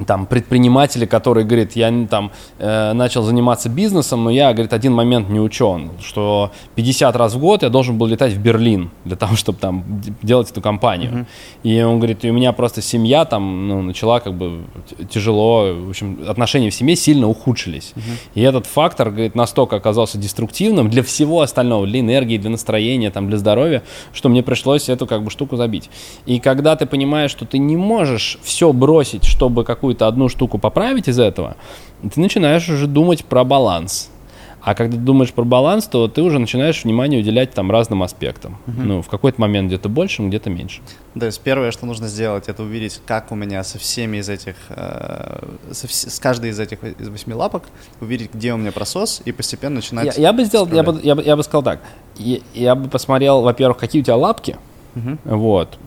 там 0.08 0.26
предприниматели, 0.26 1.06
которые 1.06 1.46
говорят, 1.46 1.74
я 1.74 1.92
там 2.10 2.32
э, 2.58 2.94
начал 2.94 3.24
заниматься 3.24 3.70
бизнесом, 3.70 4.24
но 4.24 4.30
я, 4.32 4.52
говорит, 4.54 4.74
один 4.74 4.94
момент 4.94 5.30
не 5.30 5.40
учен, 5.40 5.92
что 6.02 6.52
50 6.76 7.16
раз 7.16 7.36
в 7.36 7.40
год 7.40 7.64
я 7.64 7.70
должен 7.70 7.98
был 7.98 8.08
летать 8.08 8.34
в 8.34 8.40
Берлин 8.40 8.90
для 9.06 9.16
того, 9.16 9.36
чтобы 9.36 9.60
там 9.60 9.84
делать 10.22 10.52
эту 10.52 10.62
компанию. 10.62 11.26
И 11.64 11.82
он 11.82 11.98
говорит, 11.98 12.26
и 12.26 12.30
у 12.30 12.34
меня 12.34 12.54
просто 12.54 12.82
семья 12.82 13.26
там 13.26 13.68
ну, 13.68 13.82
начала 13.82 14.20
как 14.20 14.34
бы 14.34 14.64
тяжело, 15.10 15.74
в 15.74 15.90
общем, 15.90 16.20
отношения 16.28 16.70
в 16.70 16.76
семье 16.76 16.96
сильно 16.96 17.28
ухудшились. 17.28 17.94
И 18.34 18.42
этот 18.42 18.66
фактор, 18.66 19.10
говорит, 19.10 19.36
настолько 19.36 19.76
оказался 19.76 20.18
деструктивным 20.18 20.90
для 20.90 21.04
всего 21.04 21.42
остального, 21.42 21.86
для 21.86 22.00
энергии, 22.00 22.38
для 22.38 22.50
настроения, 22.50 23.12
там, 23.12 23.28
для 23.28 23.38
здоровья, 23.38 23.84
что 24.14 24.30
мне 24.30 24.44
пришлось 24.44 24.90
эту 24.90 25.06
как 25.06 25.24
бы 25.24 25.30
штуку 25.30 25.56
забить. 25.56 25.90
И 26.26 26.40
когда 26.40 26.76
ты 26.76 26.86
понимаешь, 26.86 27.32
что 27.32 27.46
ты 27.46 27.58
не 27.58 27.78
можешь 27.78 28.38
все 28.44 28.74
бросить, 28.74 29.26
чтобы 29.26 29.64
какую-то 29.84 30.08
одну 30.08 30.30
штуку 30.30 30.60
поправить 30.60 31.10
из 31.10 31.20
этого, 31.20 31.58
ты 32.14 32.22
начинаешь 32.22 32.70
уже 32.70 32.88
думать 32.88 33.26
про 33.26 33.44
баланс. 33.44 34.10
А 34.62 34.76
когда 34.76 34.96
ты 34.96 35.04
думаешь 35.04 35.34
про 35.34 35.44
баланс, 35.44 35.88
то 35.88 36.08
ты 36.08 36.22
уже 36.22 36.40
начинаешь 36.40 36.86
внимание 36.86 37.20
уделять 37.20 37.52
там 37.52 37.70
разным 37.70 38.02
аспектам. 38.02 38.58
Ну, 38.66 39.02
в 39.02 39.10
какой-то 39.10 39.42
момент 39.42 39.68
где-то 39.68 39.90
больше, 39.90 40.22
где-то 40.26 40.50
меньше. 40.50 40.82
То 41.20 41.26
есть 41.26 41.42
первое, 41.42 41.72
что 41.72 41.86
нужно 41.86 42.08
сделать, 42.08 42.48
это 42.48 42.64
увидеть, 42.64 43.02
как 43.06 43.34
у 43.34 43.36
меня 43.36 43.62
со 43.66 43.78
всеми 43.78 44.18
из 44.20 44.30
этих, 44.30 44.56
э, 44.70 45.44
со 45.72 45.88
вс- 45.88 46.10
с 46.10 46.18
каждой 46.18 46.52
из 46.52 46.60
этих 46.62 46.82
из 46.82 47.10
восьми 47.10 47.34
лапок, 47.34 47.64
увидеть, 48.00 48.34
где 48.34 48.54
у 48.54 48.58
меня 48.58 48.72
просос, 48.72 49.22
и 49.26 49.34
постепенно 49.34 49.76
начинать. 49.76 50.16
Я, 50.18 50.22
я 50.30 50.32
бы 50.34 50.46
сделал, 50.46 50.66
я 50.72 50.84
бы, 50.84 50.98
я, 51.04 51.16
бы, 51.16 51.24
я 51.24 51.36
бы 51.36 51.44
сказал 51.44 51.62
так. 51.64 51.82
Я, 52.16 52.38
я 52.54 52.76
бы 52.76 52.88
посмотрел, 52.88 53.42
во-первых, 53.42 53.78
какие 53.78 54.02
у 54.02 54.06
тебя 54.06 54.16
лапки. 54.16 54.56
Мгм. 54.96 55.20
Вот. 55.26 55.78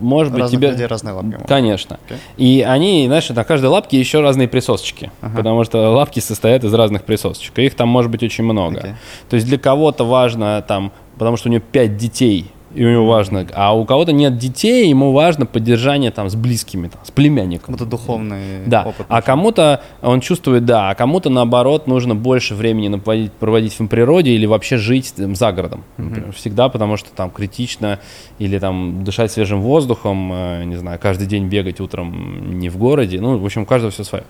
Может 0.00 0.32
быть, 0.32 0.42
Разных 0.42 0.60
тебе... 0.60 0.70
людей 0.70 0.86
разные 0.86 1.14
лапки. 1.14 1.38
Конечно. 1.46 1.98
Окей. 2.06 2.18
И 2.36 2.62
они, 2.62 3.06
знаешь, 3.06 3.28
на 3.28 3.44
каждой 3.44 3.66
лапке 3.66 3.98
еще 3.98 4.20
разные 4.20 4.48
присосочки. 4.48 5.10
Ага. 5.20 5.36
Потому 5.36 5.64
что 5.64 5.90
лапки 5.90 6.20
состоят 6.20 6.64
из 6.64 6.74
разных 6.74 7.04
присосочек. 7.04 7.58
И 7.58 7.66
их 7.66 7.74
там 7.74 7.88
может 7.88 8.10
быть 8.10 8.22
очень 8.22 8.44
много. 8.44 8.78
Окей. 8.78 8.92
То 9.28 9.36
есть 9.36 9.46
для 9.46 9.58
кого-то 9.58 10.04
важно 10.04 10.64
там, 10.66 10.92
потому 11.18 11.36
что 11.36 11.48
у 11.48 11.52
него 11.52 11.62
пять 11.72 11.96
детей, 11.96 12.50
и 12.76 12.84
у 12.84 12.90
него 12.90 13.06
важно, 13.06 13.46
а 13.54 13.74
у 13.76 13.84
кого-то 13.84 14.12
нет 14.12 14.36
детей, 14.38 14.88
ему 14.88 15.12
важно 15.12 15.46
поддержание 15.46 16.10
там 16.10 16.28
с 16.28 16.34
близкими, 16.36 16.88
там, 16.88 17.00
с 17.04 17.10
племянником. 17.10 17.66
Кому-то 17.74 17.86
духовный 17.86 18.64
Да, 18.66 18.82
опыт. 18.84 19.06
а 19.08 19.22
кому-то 19.22 19.82
он 20.02 20.20
чувствует, 20.20 20.64
да, 20.64 20.90
а 20.90 20.94
кому-то 20.94 21.30
наоборот 21.30 21.86
нужно 21.86 22.14
больше 22.14 22.54
времени 22.54 22.94
проводить, 22.98 23.32
проводить 23.32 23.78
в 23.80 23.86
природе 23.88 24.30
или 24.32 24.46
вообще 24.46 24.76
жить 24.76 25.14
там, 25.16 25.34
за 25.34 25.52
городом. 25.52 25.84
например. 25.96 26.32
Всегда, 26.32 26.68
потому 26.68 26.96
что 26.96 27.10
там 27.10 27.30
критично 27.30 27.98
или 28.38 28.58
там 28.58 29.02
дышать 29.04 29.32
свежим 29.32 29.60
воздухом, 29.62 30.30
э, 30.32 30.64
не 30.64 30.76
знаю, 30.76 30.98
каждый 31.02 31.26
день 31.26 31.48
бегать 31.48 31.80
утром 31.80 32.58
не 32.58 32.68
в 32.68 32.76
городе. 32.76 33.20
Ну, 33.20 33.38
в 33.38 33.44
общем, 33.44 33.62
у 33.62 33.66
каждого 33.66 33.90
все 33.90 34.04
свое. 34.04 34.24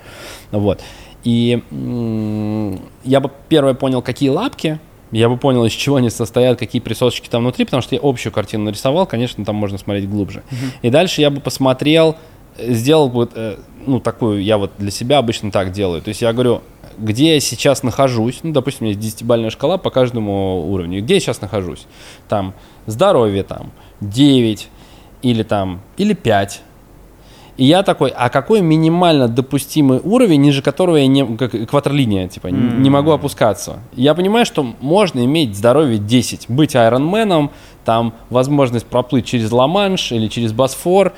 Вот. 0.53 0.81
И 1.25 1.61
м, 1.73 2.79
я 3.05 3.21
бы 3.21 3.31
первое 3.49 3.75
понял, 3.75 4.03
какие 4.03 4.29
лапки, 4.29 4.79
я 5.13 5.29
бы 5.29 5.37
понял, 5.37 5.65
из 5.65 5.73
чего 5.73 5.97
они 5.97 6.11
состоят, 6.11 6.59
какие 6.59 6.81
присосочки 6.81 7.29
там 7.29 7.43
внутри, 7.43 7.65
потому 7.65 7.83
что 7.83 7.95
я 7.95 8.01
общую 8.03 8.33
картину 8.33 8.65
нарисовал, 8.65 9.07
конечно, 9.07 9.45
там 9.45 9.57
можно 9.57 9.79
смотреть 9.79 10.09
глубже. 10.09 10.43
И 10.83 10.91
дальше 10.91 11.21
я 11.21 11.31
бы 11.31 11.41
посмотрел, 11.41 12.17
э, 12.59 12.73
сделал 12.73 13.09
бы, 13.09 13.29
э, 13.33 13.57
ну, 13.87 14.01
такую, 14.01 14.43
я 14.43 14.59
вот 14.59 14.73
для 14.79 14.91
себя 14.91 15.19
обычно 15.19 15.51
так 15.51 15.73
делаю. 15.73 16.03
То 16.03 16.09
есть 16.09 16.23
я 16.23 16.33
говорю, 16.33 16.63
где 16.99 17.35
я 17.35 17.41
сейчас 17.41 17.83
нахожусь, 17.83 18.41
ну, 18.43 18.53
допустим, 18.53 18.83
у 18.83 18.85
меня 18.85 18.97
есть 18.97 19.01
десятибальная 19.01 19.51
шкала 19.51 19.79
по 19.79 19.91
каждому 19.91 20.67
уровню, 20.71 21.03
где 21.03 21.15
я 21.15 21.21
сейчас 21.21 21.41
нахожусь? 21.41 21.87
Там 22.29 22.55
здоровье, 22.87 23.43
там, 23.43 23.73
9, 24.01 24.69
или 25.23 25.43
там, 25.43 25.81
или 25.97 26.15
5. 26.15 26.63
И 27.57 27.65
я 27.65 27.83
такой, 27.83 28.13
а 28.15 28.29
какой 28.29 28.61
минимально 28.61 29.29
допустимый 29.29 30.01
уровень, 30.03 30.43
ниже 30.43 30.61
которого 30.61 30.97
я 30.97 31.07
не, 31.07 31.25
как 31.37 31.55
экватерлиния, 31.55 32.29
типа, 32.29 32.49
mm. 32.49 32.79
не 32.79 32.91
могу 32.91 33.13
опускаться? 33.13 33.81
Я 33.95 34.15
понимаю, 34.15 34.45
что 34.45 34.63
можно 34.81 35.25
иметь 35.25 35.57
здоровье 35.57 35.99
10, 35.99 36.47
быть 36.49 36.77
айронменом, 36.77 37.51
там, 37.85 38.13
возможность 38.29 38.85
проплыть 38.87 39.25
через 39.25 39.51
Ла-Манш 39.51 40.13
или 40.13 40.29
через 40.29 40.53
Босфор, 40.53 41.15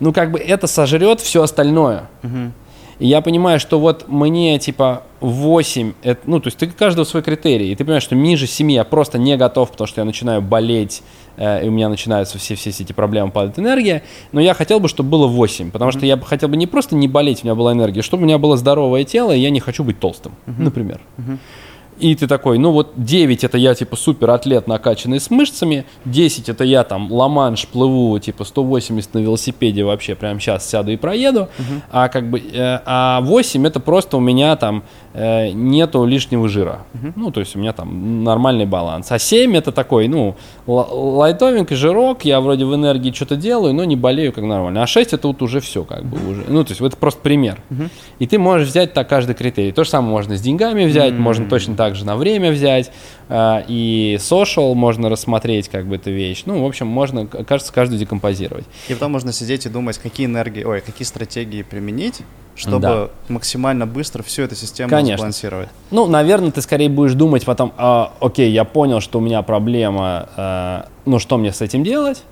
ну, 0.00 0.12
как 0.12 0.32
бы 0.32 0.38
это 0.38 0.66
сожрет 0.66 1.20
все 1.20 1.42
остальное. 1.42 2.08
Mm-hmm. 2.22 2.50
И 2.98 3.06
я 3.08 3.20
понимаю, 3.20 3.60
что 3.60 3.78
вот 3.78 4.08
мне, 4.08 4.58
типа, 4.58 5.02
8, 5.20 5.92
это, 6.02 6.20
ну, 6.24 6.40
то 6.40 6.46
есть 6.46 6.58
ты 6.58 6.68
каждого 6.68 7.04
свой 7.04 7.22
критерий, 7.22 7.72
и 7.72 7.74
ты 7.74 7.84
понимаешь, 7.84 8.02
что 8.02 8.14
ниже 8.14 8.46
7 8.46 8.70
я 8.72 8.84
просто 8.84 9.18
не 9.18 9.36
готов, 9.36 9.72
потому 9.72 9.88
что 9.88 10.00
я 10.00 10.04
начинаю 10.04 10.40
болеть, 10.40 11.02
и 11.36 11.68
у 11.68 11.70
меня 11.70 11.88
начинаются 11.88 12.38
все, 12.38 12.54
все 12.54 12.70
эти 12.70 12.92
проблемы, 12.92 13.30
падает 13.30 13.58
энергия, 13.58 14.02
но 14.32 14.40
я 14.40 14.54
хотел 14.54 14.80
бы, 14.80 14.88
чтобы 14.88 15.10
было 15.10 15.26
8, 15.26 15.70
потому 15.70 15.90
mm-hmm. 15.90 15.96
что 15.96 16.06
я 16.06 16.16
бы 16.16 16.24
хотел 16.24 16.48
бы 16.48 16.56
не 16.56 16.66
просто 16.66 16.94
не 16.94 17.08
болеть, 17.08 17.42
у 17.42 17.46
меня 17.46 17.54
была 17.54 17.72
энергия, 17.72 18.02
чтобы 18.02 18.22
у 18.22 18.26
меня 18.26 18.38
было 18.38 18.56
здоровое 18.56 19.04
тело, 19.04 19.32
и 19.32 19.38
я 19.38 19.50
не 19.50 19.60
хочу 19.60 19.84
быть 19.84 19.98
толстым, 19.98 20.32
mm-hmm. 20.46 20.62
например. 20.62 21.00
Mm-hmm. 21.18 21.38
И 21.98 22.14
ты 22.14 22.26
такой, 22.26 22.58
ну 22.58 22.72
вот 22.72 22.92
9 22.96 23.44
это 23.44 23.58
я 23.58 23.74
типа 23.74 23.96
супер 23.96 24.30
атлет 24.30 24.66
накачанный 24.66 25.20
с 25.20 25.30
мышцами, 25.30 25.84
10 26.04 26.48
это 26.48 26.64
я 26.64 26.84
там 26.84 27.12
ламанш 27.12 27.66
плыву 27.68 28.18
типа 28.18 28.44
180 28.44 29.14
на 29.14 29.18
велосипеде 29.18 29.84
вообще 29.84 30.14
прямо 30.14 30.40
сейчас 30.40 30.68
сяду 30.68 30.90
и 30.90 30.96
проеду, 30.96 31.48
uh-huh. 31.58 31.80
а 31.90 32.08
как 32.08 32.30
бы, 32.30 32.40
э, 32.40 32.80
а 32.84 33.20
8 33.20 33.66
это 33.66 33.78
просто 33.78 34.16
у 34.16 34.20
меня 34.20 34.56
там 34.56 34.84
э, 35.14 35.50
нету 35.50 36.04
лишнего 36.04 36.48
жира. 36.48 36.84
Uh-huh. 36.94 37.12
Ну, 37.16 37.30
то 37.30 37.40
есть 37.40 37.56
у 37.56 37.58
меня 37.58 37.72
там 37.72 38.24
нормальный 38.24 38.66
баланс. 38.66 39.12
А 39.12 39.18
7 39.18 39.56
это 39.56 39.72
такой, 39.72 40.08
ну, 40.08 40.36
лайтовенький 40.66 41.76
жирок, 41.76 42.24
я 42.24 42.40
вроде 42.40 42.64
в 42.64 42.74
энергии 42.74 43.12
что-то 43.12 43.36
делаю, 43.36 43.74
но 43.74 43.84
не 43.84 43.96
болею 43.96 44.32
как 44.32 44.44
нормально. 44.44 44.82
А 44.82 44.86
6 44.86 45.12
это 45.12 45.28
вот 45.28 45.42
уже 45.42 45.60
все 45.60 45.84
как 45.84 46.04
бы 46.04 46.16
уже. 46.30 46.44
Ну, 46.48 46.64
то 46.64 46.70
есть 46.70 46.80
это 46.80 46.96
просто 46.96 47.20
пример. 47.20 47.60
Uh-huh. 47.70 47.90
И 48.18 48.26
ты 48.26 48.38
можешь 48.38 48.68
взять 48.68 48.94
так 48.94 49.08
каждый 49.08 49.34
критерий. 49.34 49.72
То 49.72 49.84
же 49.84 49.90
самое 49.90 50.10
можно 50.10 50.36
с 50.36 50.40
деньгами 50.40 50.84
взять, 50.84 51.12
uh-huh. 51.12 51.18
можно 51.18 51.48
точно 51.48 51.76
так 51.82 51.96
же 51.96 52.04
на 52.04 52.16
время 52.16 52.52
взять. 52.52 52.92
Э, 53.28 53.64
и 53.66 54.16
social 54.20 54.74
можно 54.74 55.08
рассмотреть 55.08 55.68
как 55.68 55.86
бы 55.86 55.96
эту 55.96 56.12
вещь. 56.12 56.44
Ну, 56.46 56.62
в 56.62 56.66
общем, 56.66 56.86
можно, 56.86 57.26
кажется, 57.26 57.72
каждую 57.72 57.98
декомпозировать. 57.98 58.64
И 58.88 58.94
потом 58.94 59.10
можно 59.12 59.32
сидеть 59.32 59.66
и 59.66 59.68
думать, 59.68 59.98
какие 59.98 60.26
энергии, 60.26 60.62
ой, 60.62 60.80
какие 60.80 61.04
стратегии 61.04 61.62
применить, 61.62 62.20
чтобы 62.54 62.80
да. 62.80 63.08
максимально 63.26 63.84
быстро 63.84 64.22
всю 64.22 64.42
эту 64.42 64.54
систему 64.54 64.90
Конечно. 64.90 65.16
сбалансировать. 65.16 65.70
Ну, 65.90 66.06
наверное, 66.06 66.52
ты 66.52 66.62
скорее 66.62 66.88
будешь 66.88 67.14
думать 67.14 67.44
потом, 67.44 67.72
а, 67.76 68.12
окей, 68.20 68.52
я 68.52 68.62
понял, 68.62 69.00
что 69.00 69.18
у 69.18 69.20
меня 69.20 69.42
проблема, 69.42 70.28
а, 70.36 70.86
ну, 71.04 71.18
что 71.18 71.36
мне 71.36 71.52
с 71.52 71.62
этим 71.62 71.82
делать? 71.82 72.22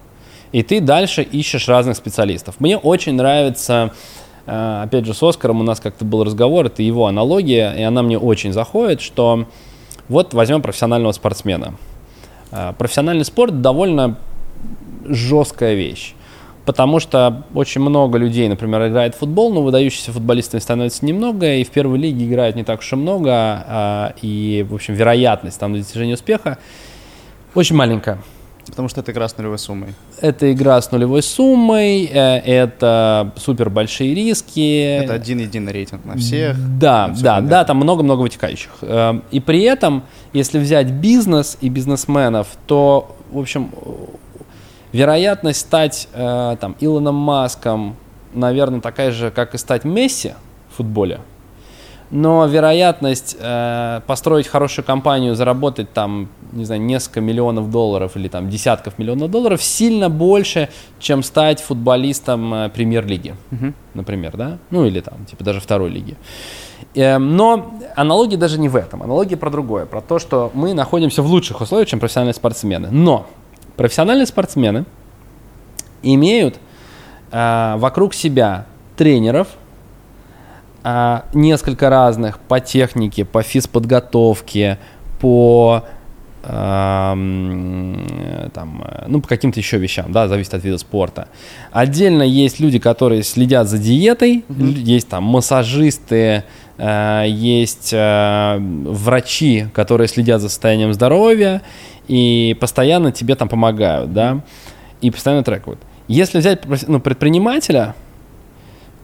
И 0.52 0.62
ты 0.62 0.80
дальше 0.80 1.22
ищешь 1.22 1.68
разных 1.68 1.96
специалистов. 1.96 2.56
Мне 2.60 2.76
очень 2.76 3.14
нравится, 3.14 3.92
опять 4.50 5.06
же, 5.06 5.14
с 5.14 5.22
Оскаром 5.22 5.60
у 5.60 5.62
нас 5.62 5.80
как-то 5.80 6.04
был 6.04 6.24
разговор, 6.24 6.66
это 6.66 6.82
его 6.82 7.06
аналогия, 7.06 7.74
и 7.76 7.82
она 7.82 8.02
мне 8.02 8.18
очень 8.18 8.52
заходит, 8.52 9.00
что 9.00 9.46
вот 10.08 10.34
возьмем 10.34 10.60
профессионального 10.60 11.12
спортсмена. 11.12 11.74
А, 12.50 12.72
профессиональный 12.72 13.24
спорт 13.24 13.60
довольно 13.60 14.18
жесткая 15.04 15.74
вещь. 15.74 16.14
Потому 16.66 17.00
что 17.00 17.44
очень 17.54 17.80
много 17.80 18.18
людей, 18.18 18.48
например, 18.48 18.86
играет 18.88 19.14
в 19.14 19.18
футбол, 19.18 19.52
но 19.52 19.62
выдающихся 19.62 20.12
футболистами 20.12 20.60
становится 20.60 21.06
немного, 21.06 21.54
и 21.54 21.64
в 21.64 21.70
первой 21.70 21.98
лиге 21.98 22.26
играет 22.26 22.54
не 22.54 22.64
так 22.64 22.80
уж 22.80 22.92
и 22.92 22.96
много, 22.96 23.32
а, 23.32 24.14
и, 24.20 24.66
в 24.68 24.74
общем, 24.74 24.94
вероятность 24.94 25.58
там 25.58 25.74
достижения 25.74 26.14
успеха 26.14 26.58
очень 27.54 27.76
маленькая. 27.76 28.18
Потому 28.66 28.88
что 28.88 29.00
это 29.00 29.10
игра 29.12 29.28
с 29.28 29.36
нулевой 29.36 29.58
суммой. 29.58 29.94
Это 30.20 30.52
игра 30.52 30.80
с 30.80 30.90
нулевой 30.92 31.22
суммой, 31.22 32.04
э, 32.04 32.38
это 32.38 33.32
супер 33.36 33.70
большие 33.70 34.14
риски. 34.14 35.02
Это 35.02 35.14
один 35.14 35.38
единый 35.38 35.72
рейтинг 35.72 36.04
на 36.04 36.16
всех. 36.16 36.56
Да, 36.78 37.14
да, 37.20 37.40
да, 37.40 37.64
там 37.64 37.78
много-много 37.78 38.20
вытекающих. 38.20 38.70
Э, 38.82 39.20
и 39.30 39.40
при 39.40 39.62
этом, 39.62 40.02
если 40.32 40.58
взять 40.58 40.90
бизнес 40.90 41.56
и 41.60 41.68
бизнесменов, 41.68 42.48
то, 42.66 43.16
в 43.30 43.38
общем, 43.38 43.70
вероятность 44.92 45.60
стать 45.60 46.08
э, 46.12 46.56
там 46.60 46.76
Илоном 46.80 47.14
Маском, 47.14 47.96
наверное, 48.34 48.80
такая 48.80 49.12
же, 49.12 49.30
как 49.30 49.54
и 49.54 49.58
стать 49.58 49.84
Месси 49.84 50.34
в 50.70 50.76
футболе 50.76 51.20
но 52.10 52.46
вероятность 52.46 53.36
э, 53.38 54.00
построить 54.06 54.48
хорошую 54.48 54.84
компанию, 54.84 55.34
заработать 55.34 55.92
там, 55.92 56.28
не 56.52 56.64
знаю, 56.64 56.80
несколько 56.80 57.20
миллионов 57.20 57.70
долларов 57.70 58.16
или 58.16 58.28
там 58.28 58.50
десятков 58.50 58.98
миллионов 58.98 59.30
долларов 59.30 59.62
сильно 59.62 60.10
больше, 60.10 60.68
чем 60.98 61.22
стать 61.22 61.60
футболистом 61.60 62.52
э, 62.52 62.68
премьер-лиги, 62.70 63.36
угу. 63.52 63.72
например, 63.94 64.36
да, 64.36 64.58
ну 64.70 64.84
или 64.84 65.00
там, 65.00 65.24
типа 65.24 65.44
даже 65.44 65.60
второй 65.60 65.90
лиги. 65.90 66.16
Э, 66.94 67.18
но 67.18 67.72
аналогия 67.94 68.36
даже 68.36 68.58
не 68.58 68.68
в 68.68 68.74
этом, 68.74 69.02
аналогия 69.02 69.36
про 69.36 69.50
другое, 69.50 69.86
про 69.86 70.00
то, 70.00 70.18
что 70.18 70.50
мы 70.52 70.74
находимся 70.74 71.22
в 71.22 71.26
лучших 71.26 71.60
условиях, 71.60 71.88
чем 71.88 72.00
профессиональные 72.00 72.34
спортсмены. 72.34 72.88
Но 72.90 73.26
профессиональные 73.76 74.26
спортсмены 74.26 74.84
имеют 76.02 76.58
э, 77.30 77.74
вокруг 77.76 78.14
себя 78.14 78.66
тренеров, 78.96 79.48
а, 80.82 81.24
несколько 81.34 81.90
разных 81.90 82.38
по 82.38 82.60
технике, 82.60 83.24
по 83.24 83.42
физподготовке, 83.42 84.78
по 85.20 85.84
там, 86.42 88.04
ну, 89.08 89.20
по 89.20 89.28
каким-то 89.28 89.60
еще 89.60 89.76
вещам, 89.76 90.10
да, 90.10 90.26
зависит 90.26 90.54
от 90.54 90.64
вида 90.64 90.78
спорта. 90.78 91.28
Отдельно 91.70 92.22
есть 92.22 92.60
люди, 92.60 92.78
которые 92.78 93.22
следят 93.24 93.68
за 93.68 93.76
диетой, 93.76 94.44
mm-hmm. 94.48 94.78
есть 94.78 95.08
там 95.08 95.24
массажисты, 95.24 96.44
э, 96.78 97.24
есть 97.28 97.90
э, 97.92 98.56
врачи, 98.58 99.66
которые 99.74 100.08
следят 100.08 100.40
за 100.40 100.48
состоянием 100.48 100.94
здоровья 100.94 101.60
и 102.08 102.56
постоянно 102.58 103.12
тебе 103.12 103.34
там 103.34 103.48
помогают, 103.48 104.14
да, 104.14 104.40
и 105.02 105.10
постоянно 105.10 105.44
трекают. 105.44 105.80
Если 106.08 106.38
взять 106.38 106.62
ну, 106.88 107.00
предпринимателя, 107.00 107.94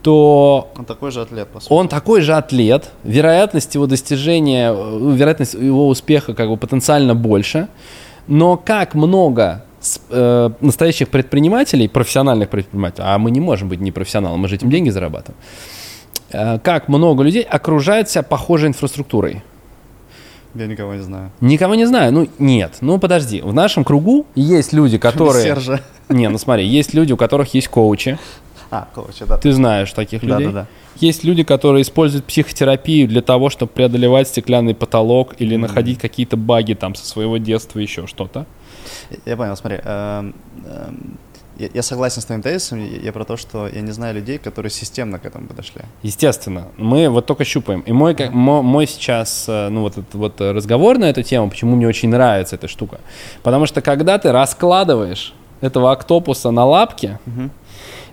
то... 0.06 0.70
Он 0.78 0.84
такой 0.84 1.10
же 1.10 1.20
атлет, 1.20 1.48
по 1.48 1.58
сути. 1.58 1.72
Он 1.72 1.88
такой 1.88 2.20
же 2.20 2.34
атлет. 2.34 2.92
Вероятность 3.02 3.74
его 3.74 3.88
достижения, 3.88 4.70
э, 4.72 5.14
вероятность 5.16 5.54
его 5.54 5.88
успеха 5.88 6.32
как 6.32 6.48
бы 6.48 6.56
потенциально 6.56 7.16
больше. 7.16 7.66
Но 8.28 8.56
как 8.56 8.94
много 8.94 9.64
э, 10.10 10.50
настоящих 10.60 11.08
предпринимателей, 11.08 11.88
профессиональных 11.88 12.50
предпринимателей, 12.50 13.04
а 13.04 13.18
мы 13.18 13.32
не 13.32 13.40
можем 13.40 13.68
быть 13.68 13.80
непрофессионалом, 13.80 14.38
мы 14.38 14.46
же 14.46 14.54
этим 14.54 14.70
деньги 14.70 14.90
зарабатываем, 14.90 15.40
э, 16.30 16.60
как 16.60 16.86
много 16.86 17.24
людей 17.24 17.42
окружает 17.42 18.08
себя 18.08 18.22
похожей 18.22 18.68
инфраструктурой. 18.68 19.42
Я 20.54 20.68
никого 20.68 20.94
не 20.94 21.02
знаю. 21.02 21.32
Никого 21.40 21.74
не 21.74 21.84
знаю. 21.84 22.12
Ну, 22.12 22.28
нет. 22.38 22.76
Ну, 22.80 22.98
подожди. 22.98 23.40
В 23.40 23.52
нашем 23.52 23.82
кругу 23.82 24.24
есть 24.36 24.72
люди, 24.72 24.98
которые... 24.98 25.42
Сержа. 25.42 25.80
Не, 26.08 26.28
ну 26.28 26.38
смотри, 26.38 26.64
есть 26.64 26.94
люди, 26.94 27.12
у 27.12 27.16
которых 27.16 27.52
есть 27.54 27.66
коучи, 27.66 28.18
а, 28.70 28.88
коучи, 28.94 29.24
да. 29.24 29.36
Ты 29.36 29.52
знаешь 29.52 29.92
таких 29.92 30.22
людей? 30.22 30.46
Да, 30.46 30.52
да, 30.52 30.60
да. 30.62 30.66
Есть 30.96 31.24
люди, 31.24 31.44
которые 31.44 31.82
используют 31.82 32.24
психотерапию 32.24 33.06
для 33.06 33.22
того, 33.22 33.50
чтобы 33.50 33.70
преодолевать 33.72 34.28
стеклянный 34.28 34.74
потолок 34.74 35.34
или 35.38 35.56
mm-hmm. 35.56 35.60
находить 35.60 35.98
какие-то 35.98 36.36
баги 36.36 36.74
там 36.74 36.94
со 36.94 37.06
своего 37.06 37.36
детства, 37.36 37.78
еще 37.78 38.06
что-то. 38.06 38.46
Я 39.24 39.36
понял, 39.36 39.56
смотри. 39.56 39.78
Эм, 39.84 40.34
эм, 40.64 41.18
я 41.58 41.82
согласен 41.82 42.20
с 42.20 42.26
твоим 42.26 42.42
тезисом, 42.42 42.84
я 42.84 43.12
про 43.12 43.24
то, 43.24 43.38
что 43.38 43.66
я 43.66 43.80
не 43.80 43.90
знаю 43.92 44.14
людей, 44.14 44.36
которые 44.36 44.70
системно 44.70 45.18
к 45.18 45.24
этому 45.24 45.46
подошли. 45.46 45.82
Естественно, 46.02 46.68
мы 46.76 47.08
вот 47.08 47.24
только 47.24 47.44
щупаем. 47.44 47.80
И 47.80 47.92
мой, 47.92 48.12
mm-hmm. 48.12 48.30
мой, 48.30 48.62
мой 48.62 48.86
сейчас, 48.86 49.46
э, 49.48 49.68
ну 49.68 49.82
вот 49.82 49.92
этот 49.92 50.14
вот 50.14 50.40
разговор 50.40 50.98
на 50.98 51.06
эту 51.06 51.22
тему, 51.22 51.48
почему 51.48 51.76
мне 51.76 51.86
очень 51.86 52.08
нравится 52.08 52.56
эта 52.56 52.68
штука. 52.68 53.00
Потому 53.42 53.66
что 53.66 53.80
когда 53.80 54.18
ты 54.18 54.32
раскладываешь 54.32 55.34
этого 55.60 55.92
октопуса 55.92 56.50
на 56.50 56.64
лапки, 56.64 57.18
mm-hmm 57.26 57.50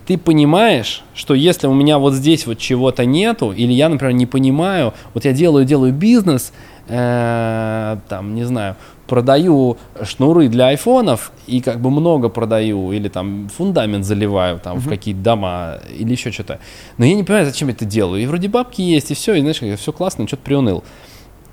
ты 0.06 0.18
понимаешь, 0.18 1.04
что 1.16 1.34
если 1.34 1.68
у 1.68 1.74
меня 1.74 1.98
вот 1.98 2.14
здесь 2.14 2.46
вот 2.46 2.58
чего-то 2.58 3.06
нету, 3.06 3.52
или 3.52 3.72
я, 3.72 3.90
например, 3.90 4.14
не 4.14 4.26
понимаю, 4.26 4.94
вот 5.14 5.26
я 5.26 5.34
делаю, 5.34 5.66
делаю 5.66 5.94
бизнес, 5.94 6.54
э, 6.88 7.98
там, 8.10 8.36
не 8.36 8.44
знаю, 8.44 8.76
продаю 9.08 9.78
шнуры 10.04 10.48
для 10.48 10.68
айфонов 10.68 11.32
и 11.48 11.62
как 11.62 11.80
бы 11.80 11.90
много 11.90 12.30
продаю, 12.30 12.92
или 12.92 13.10
там 13.10 13.50
фундамент 13.50 14.06
заливаю 14.06 14.60
там 14.60 14.78
uh-huh. 14.78 14.82
в 14.82 14.90
какие-то 14.90 15.22
дома, 15.22 15.80
или 15.98 16.12
еще 16.12 16.32
что-то. 16.32 16.60
Но 16.98 17.06
я 17.06 17.14
не 17.14 17.24
понимаю, 17.24 17.46
зачем 17.46 17.68
я 17.68 17.74
это 17.74 17.86
делаю. 17.86 18.22
И 18.22 18.26
вроде 18.26 18.48
бабки 18.48 18.82
есть, 18.82 19.12
и 19.12 19.14
все, 19.14 19.36
и 19.36 19.42
знаешь, 19.42 19.80
все 19.80 19.94
классно, 19.94 20.28
что-то 20.28 20.44
приуныл. 20.44 20.84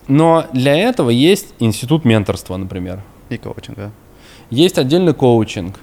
Но 0.08 0.46
для 0.52 0.76
этого 0.76 1.10
есть 1.10 1.54
институт 1.60 2.04
менторства, 2.04 2.56
например. 2.56 3.00
И 3.28 3.36
коучинга. 3.36 3.92
Есть 4.50 4.78
отдельный 4.78 5.14
коучинг 5.14 5.76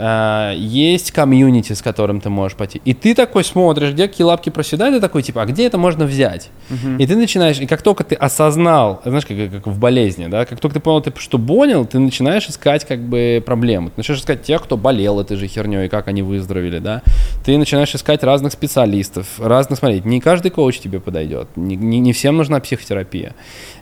э, 0.00 0.54
есть 0.56 1.12
комьюнити, 1.12 1.72
с 1.74 1.82
которым 1.82 2.20
ты 2.20 2.30
можешь 2.30 2.56
пойти. 2.56 2.80
И 2.84 2.94
ты 2.94 3.14
такой 3.14 3.44
смотришь, 3.44 3.92
где 3.92 4.08
какие 4.08 4.24
лапки 4.24 4.50
проседают, 4.50 4.96
и 4.96 5.00
такой, 5.00 5.22
типа, 5.22 5.42
а 5.42 5.46
где 5.46 5.66
это 5.66 5.78
можно 5.78 6.06
взять? 6.06 6.50
Uh-huh. 6.70 6.96
И 6.98 7.06
ты 7.06 7.16
начинаешь, 7.16 7.60
и 7.60 7.66
как 7.66 7.82
только 7.82 8.04
ты 8.04 8.14
осознал, 8.14 9.00
знаешь, 9.04 9.26
как, 9.26 9.36
как 9.50 9.66
в 9.66 9.78
болезни, 9.78 10.26
да, 10.26 10.44
как 10.44 10.60
только 10.60 10.74
ты 10.74 10.80
понял, 10.80 11.00
ты 11.02 11.12
что 11.18 11.38
понял, 11.38 11.84
ты 11.84 11.98
начинаешь 11.98 12.48
искать 12.48 12.86
как 12.86 13.00
бы 13.00 13.42
проблемы. 13.44 13.90
Ты 13.90 13.94
начинаешь 13.98 14.22
искать 14.22 14.42
тех, 14.42 14.62
кто 14.62 14.76
болел 14.76 15.20
этой 15.20 15.36
же 15.36 15.46
херней, 15.46 15.88
как 15.88 16.08
они 16.08 16.22
выздоровели, 16.22 16.78
да. 16.78 17.02
Ты 17.44 17.58
начинаешь 17.58 17.94
искать 17.94 18.22
разных 18.22 18.52
специалистов, 18.52 19.26
разных, 19.38 19.78
смотреть, 19.78 20.04
не 20.04 20.20
каждый 20.20 20.50
коуч 20.50 20.78
тебе 20.78 21.00
подойдет, 21.00 21.48
не, 21.56 21.76
не, 21.76 21.98
не 22.00 22.12
всем 22.12 22.36
нужна 22.36 22.60
психотерапия. 22.60 23.34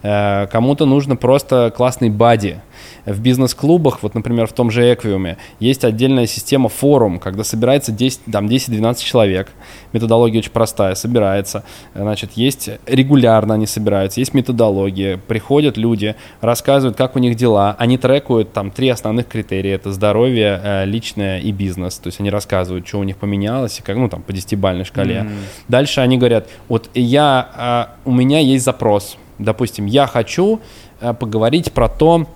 Э, 0.03 0.47
кому-то 0.51 0.87
нужно 0.87 1.16
просто 1.16 1.73
классный 1.77 2.11
бади, 2.11 2.61
в 3.07 3.20
бизнес-клубах, 3.20 4.03
вот, 4.03 4.14
например, 4.14 4.47
в 4.47 4.53
том 4.53 4.70
же 4.70 4.93
Эквиуме, 4.93 5.37
есть 5.61 5.85
отдельная 5.85 6.26
система 6.26 6.68
форум, 6.68 7.18
когда 7.18 7.45
собирается 7.45 7.93
10, 7.93 8.20
там 8.31 8.47
10-12 8.47 9.03
человек. 9.03 9.49
Методология 9.93 10.41
очень 10.41 10.51
простая, 10.51 10.95
собирается. 10.95 11.64
Значит, 11.95 12.33
есть 12.35 12.70
регулярно 12.87 13.55
они 13.55 13.66
собираются, 13.66 14.20
есть 14.20 14.35
методология, 14.35 15.18
приходят 15.18 15.76
люди, 15.76 16.14
рассказывают, 16.41 16.97
как 16.97 17.16
у 17.16 17.18
них 17.18 17.37
дела, 17.37 17.76
они 17.79 17.99
трекают 17.99 18.53
там 18.53 18.70
три 18.70 18.89
основных 18.89 19.29
критерия, 19.29 19.74
это 19.74 19.93
здоровье, 19.93 20.61
э, 20.62 20.85
личное 20.85 21.39
и 21.41 21.53
бизнес, 21.53 21.97
то 21.99 22.09
есть 22.09 22.20
они 22.20 22.31
рассказывают, 22.31 22.87
что 22.87 22.99
у 22.99 23.05
них 23.05 23.16
поменялось, 23.16 23.79
и 23.79 23.83
как, 23.83 23.97
ну, 23.97 24.09
там, 24.09 24.22
по 24.22 24.33
десятибальной 24.33 24.85
шкале. 24.85 25.16
Mm-hmm. 25.16 25.39
Дальше 25.68 26.01
они 26.01 26.18
говорят, 26.18 26.49
вот 26.68 26.91
я, 26.95 27.89
э, 28.05 28.09
у 28.09 28.12
меня 28.12 28.39
есть 28.39 28.64
запрос, 28.64 29.16
допустим, 29.39 29.87
я 29.87 30.07
хочу 30.07 30.61
э, 31.01 31.14
поговорить 31.14 31.72
про 31.72 31.89
то, 31.89 32.26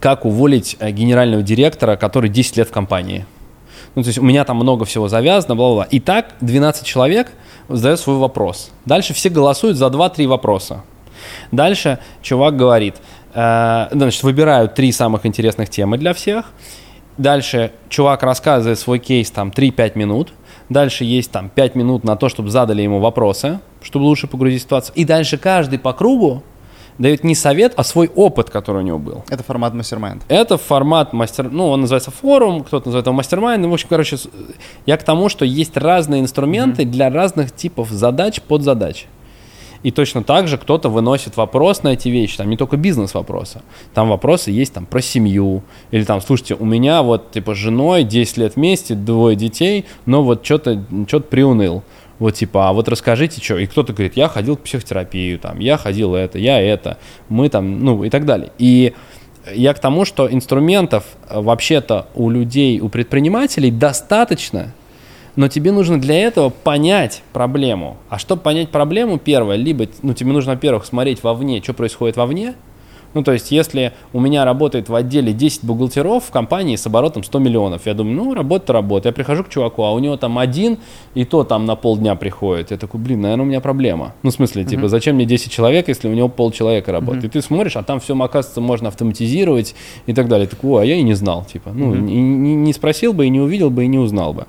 как 0.00 0.24
уволить 0.24 0.76
э, 0.80 0.90
генерального 0.90 1.42
директора, 1.42 1.96
который 1.96 2.30
10 2.30 2.56
лет 2.56 2.68
в 2.68 2.72
компании. 2.72 3.26
Ну, 3.94 4.02
то 4.02 4.08
есть 4.08 4.18
у 4.18 4.22
меня 4.22 4.44
там 4.44 4.56
много 4.56 4.84
всего 4.84 5.08
завязано, 5.08 5.54
бла-бла-бла. 5.54 5.84
И 5.84 6.00
так 6.00 6.34
12 6.40 6.86
человек 6.86 7.32
задает 7.68 8.00
свой 8.00 8.16
вопрос. 8.16 8.70
Дальше 8.86 9.12
все 9.12 9.28
голосуют 9.28 9.76
за 9.76 9.86
2-3 9.86 10.26
вопроса. 10.26 10.82
Дальше 11.50 11.98
чувак 12.22 12.56
говорит, 12.56 12.96
э, 13.34 13.88
значит, 13.90 14.22
выбирают 14.22 14.74
три 14.74 14.92
самых 14.92 15.26
интересных 15.26 15.68
темы 15.68 15.98
для 15.98 16.14
всех. 16.14 16.52
Дальше 17.18 17.72
чувак 17.88 18.22
рассказывает 18.22 18.78
свой 18.78 18.98
кейс 18.98 19.30
там 19.30 19.50
3-5 19.50 19.98
минут. 19.98 20.32
Дальше 20.68 21.04
есть 21.04 21.30
там 21.30 21.50
5 21.50 21.74
минут 21.74 22.04
на 22.04 22.16
то, 22.16 22.30
чтобы 22.30 22.48
задали 22.48 22.80
ему 22.80 22.98
вопросы, 22.98 23.60
чтобы 23.82 24.04
лучше 24.04 24.26
погрузить 24.26 24.62
ситуацию. 24.62 24.94
И 24.96 25.04
дальше 25.04 25.36
каждый 25.36 25.78
по 25.78 25.92
кругу 25.92 26.42
дает 26.98 27.24
не 27.24 27.34
совет, 27.34 27.72
а 27.76 27.84
свой 27.84 28.10
опыт, 28.14 28.50
который 28.50 28.78
у 28.78 28.86
него 28.86 28.98
был. 28.98 29.24
Это 29.28 29.42
формат 29.42 29.74
мастер-майнд. 29.74 30.22
Это 30.28 30.58
формат 30.58 31.12
мастер, 31.12 31.50
ну, 31.50 31.68
он 31.68 31.82
называется 31.82 32.10
форум, 32.10 32.64
кто-то 32.64 32.88
называет 32.88 33.06
его 33.06 33.14
мастер-майнд. 33.14 33.62
Ну, 33.62 33.70
в 33.70 33.74
общем, 33.74 33.88
короче, 33.88 34.16
я 34.86 34.96
к 34.96 35.02
тому, 35.02 35.28
что 35.28 35.44
есть 35.44 35.76
разные 35.76 36.20
инструменты 36.20 36.82
mm-hmm. 36.82 36.90
для 36.90 37.10
разных 37.10 37.54
типов 37.54 37.90
задач, 37.90 38.40
под 38.40 38.62
задач. 38.62 39.06
И 39.82 39.90
точно 39.90 40.22
так 40.22 40.48
же 40.48 40.58
кто-то 40.58 40.88
выносит 40.88 41.36
вопрос 41.36 41.82
на 41.82 41.88
эти 41.88 42.08
вещи, 42.08 42.36
там 42.36 42.48
не 42.48 42.56
только 42.56 42.76
бизнес-вопросы, 42.76 43.62
там 43.94 44.08
вопросы 44.08 44.50
есть 44.50 44.72
там 44.72 44.86
про 44.86 45.00
семью, 45.00 45.62
или 45.90 46.04
там, 46.04 46.20
слушайте, 46.20 46.54
у 46.54 46.64
меня 46.64 47.02
вот 47.02 47.32
типа 47.32 47.54
с 47.54 47.58
женой 47.58 48.04
10 48.04 48.36
лет 48.36 48.56
вместе, 48.56 48.94
двое 48.94 49.34
детей, 49.36 49.86
но 50.06 50.22
вот 50.22 50.44
что-то 50.44 50.84
что 51.08 51.20
приуныл. 51.20 51.82
Вот 52.22 52.34
типа, 52.34 52.68
а 52.68 52.72
вот 52.72 52.88
расскажите, 52.88 53.42
что. 53.42 53.58
И 53.58 53.66
кто-то 53.66 53.92
говорит, 53.92 54.16
я 54.16 54.28
ходил 54.28 54.56
в 54.56 54.60
психотерапию, 54.60 55.40
там, 55.40 55.58
я 55.58 55.76
ходил 55.76 56.14
это, 56.14 56.38
я 56.38 56.60
это, 56.60 56.98
мы 57.28 57.48
там, 57.48 57.84
ну 57.84 58.04
и 58.04 58.10
так 58.10 58.26
далее. 58.26 58.52
И 58.58 58.92
я 59.52 59.74
к 59.74 59.80
тому, 59.80 60.04
что 60.04 60.32
инструментов 60.32 61.02
э, 61.28 61.40
вообще-то 61.40 62.06
у 62.14 62.30
людей, 62.30 62.78
у 62.78 62.88
предпринимателей 62.88 63.72
достаточно, 63.72 64.72
но 65.34 65.48
тебе 65.48 65.72
нужно 65.72 66.00
для 66.00 66.16
этого 66.16 66.50
понять 66.50 67.24
проблему. 67.32 67.96
А 68.08 68.20
чтобы 68.20 68.42
понять 68.42 68.68
проблему, 68.68 69.18
первое, 69.18 69.56
либо, 69.56 69.88
ну, 70.02 70.14
тебе 70.14 70.30
нужно, 70.30 70.52
во-первых, 70.52 70.86
смотреть 70.86 71.24
вовне, 71.24 71.60
что 71.60 71.74
происходит 71.74 72.16
вовне, 72.16 72.54
ну, 73.14 73.22
то 73.22 73.32
есть, 73.32 73.50
если 73.50 73.92
у 74.12 74.20
меня 74.20 74.44
работает 74.44 74.88
в 74.88 74.94
отделе 74.94 75.32
10 75.32 75.64
бухгалтеров 75.64 76.24
в 76.24 76.30
компании 76.30 76.76
с 76.76 76.86
оборотом 76.86 77.24
100 77.24 77.38
миллионов, 77.38 77.86
я 77.86 77.94
думаю, 77.94 78.16
ну, 78.16 78.34
работа 78.34 78.72
работа. 78.72 79.08
Я 79.08 79.12
прихожу 79.12 79.44
к 79.44 79.48
чуваку, 79.48 79.82
а 79.82 79.92
у 79.92 79.98
него 79.98 80.16
там 80.16 80.38
один, 80.38 80.78
и 81.14 81.24
то 81.24 81.44
там 81.44 81.66
на 81.66 81.76
полдня 81.76 82.14
приходит. 82.14 82.70
Я 82.70 82.76
такой, 82.76 83.00
блин, 83.00 83.20
наверное, 83.20 83.44
у 83.44 83.48
меня 83.48 83.60
проблема. 83.60 84.14
Ну, 84.22 84.30
в 84.30 84.34
смысле, 84.34 84.64
типа, 84.64 84.82
uh-huh. 84.82 84.88
зачем 84.88 85.16
мне 85.16 85.24
10 85.24 85.50
человек, 85.50 85.88
если 85.88 86.08
у 86.08 86.14
него 86.14 86.28
полчеловека 86.28 86.92
работает? 86.92 87.24
Uh-huh. 87.24 87.28
И 87.28 87.30
ты 87.30 87.42
смотришь, 87.42 87.76
а 87.76 87.82
там 87.82 88.00
все, 88.00 88.16
оказывается, 88.16 88.60
можно 88.60 88.88
автоматизировать 88.88 89.74
и 90.06 90.14
так 90.14 90.28
далее. 90.28 90.46
Так, 90.46 90.62
ой, 90.64 90.82
а 90.82 90.84
я 90.84 90.96
и 90.96 91.02
не 91.02 91.14
знал, 91.14 91.44
типа. 91.44 91.70
Ну, 91.74 91.94
uh-huh. 91.94 92.00
не, 92.00 92.20
не, 92.20 92.54
не 92.54 92.72
спросил 92.72 93.12
бы, 93.12 93.26
и 93.26 93.28
не 93.28 93.40
увидел 93.40 93.70
бы, 93.70 93.84
и 93.84 93.88
не 93.88 93.98
узнал 93.98 94.32
бы. 94.32 94.46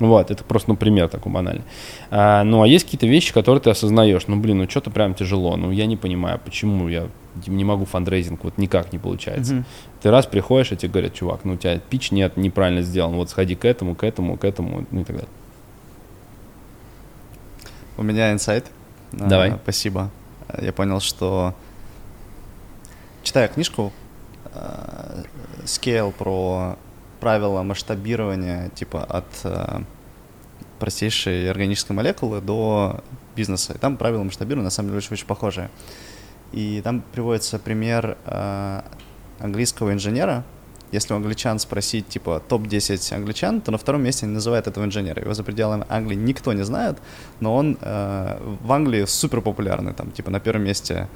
Вот, 0.00 0.30
это 0.30 0.42
просто, 0.44 0.70
ну, 0.70 0.76
пример 0.76 1.08
такой 1.08 1.30
банальный. 1.30 1.62
А, 2.10 2.42
ну, 2.42 2.62
а 2.62 2.66
есть 2.66 2.84
какие-то 2.86 3.06
вещи, 3.06 3.34
которые 3.34 3.60
ты 3.60 3.68
осознаешь. 3.68 4.26
Ну, 4.26 4.36
блин, 4.36 4.58
ну, 4.58 4.68
что-то 4.68 4.90
прям 4.90 5.14
тяжело. 5.14 5.56
Ну, 5.56 5.70
я 5.70 5.84
не 5.84 5.96
понимаю, 5.96 6.40
почему 6.42 6.88
я 6.88 7.08
не 7.46 7.64
могу 7.64 7.84
фандрейзинг, 7.84 8.44
вот 8.44 8.58
никак 8.58 8.92
не 8.92 8.98
получается. 8.98 9.54
Mm-hmm. 9.54 9.64
Ты 10.02 10.10
раз 10.10 10.26
приходишь, 10.26 10.72
и 10.72 10.76
тебе 10.76 10.90
говорят, 10.90 11.14
чувак, 11.14 11.40
ну, 11.44 11.54
у 11.54 11.56
тебя 11.56 11.78
pitch 11.78 12.10
deck, 12.10 12.36
неправильно 12.36 12.82
сделан, 12.82 13.14
вот 13.14 13.30
сходи 13.30 13.54
к 13.54 13.64
этому, 13.64 13.94
к 13.94 14.04
этому, 14.04 14.36
к 14.36 14.44
этому, 14.44 14.86
ну, 14.90 15.00
и 15.00 15.04
так 15.04 15.16
далее. 15.16 15.30
У 17.96 18.02
меня 18.02 18.32
инсайт. 18.32 18.66
А, 19.12 19.26
Давай. 19.28 19.50
А, 19.50 19.58
спасибо. 19.62 20.10
Я 20.60 20.72
понял, 20.72 21.00
что 21.00 21.54
читая 23.22 23.48
книжку 23.48 23.92
э, 24.54 25.26
Scale 25.64 26.12
про 26.12 26.76
правила 27.20 27.62
масштабирования 27.62 28.70
типа 28.70 29.04
от 29.04 29.26
э, 29.44 29.80
простейшей 30.78 31.50
органической 31.50 31.92
молекулы 31.92 32.40
до 32.40 33.04
бизнеса. 33.36 33.74
И 33.74 33.78
там 33.78 33.96
правила 33.96 34.22
масштабирования 34.22 34.64
на 34.64 34.70
самом 34.70 34.88
деле 34.88 34.98
очень, 34.98 35.12
очень 35.12 35.26
похожие. 35.26 35.70
И 36.52 36.80
там 36.82 37.02
приводится 37.12 37.58
пример 37.58 38.16
э, 38.26 38.82
английского 39.38 39.92
инженера. 39.92 40.44
Если 40.92 41.12
у 41.14 41.16
англичан 41.16 41.60
спросить, 41.60 42.08
типа, 42.08 42.42
топ-10 42.48 43.14
англичан, 43.14 43.60
то 43.60 43.70
на 43.70 43.78
втором 43.78 44.02
месте 44.02 44.26
они 44.26 44.34
называют 44.34 44.66
этого 44.66 44.84
инженера. 44.84 45.22
Его 45.22 45.34
за 45.34 45.44
пределами 45.44 45.84
Англии 45.88 46.16
никто 46.16 46.52
не 46.52 46.64
знает, 46.64 46.98
но 47.38 47.54
он 47.54 47.78
э, 47.80 48.56
в 48.62 48.72
Англии 48.72 49.04
супер 49.04 49.40
популярный. 49.40 49.92
Там, 49.92 50.10
типа, 50.10 50.30
на 50.30 50.40
первом 50.40 50.64
месте 50.64 51.08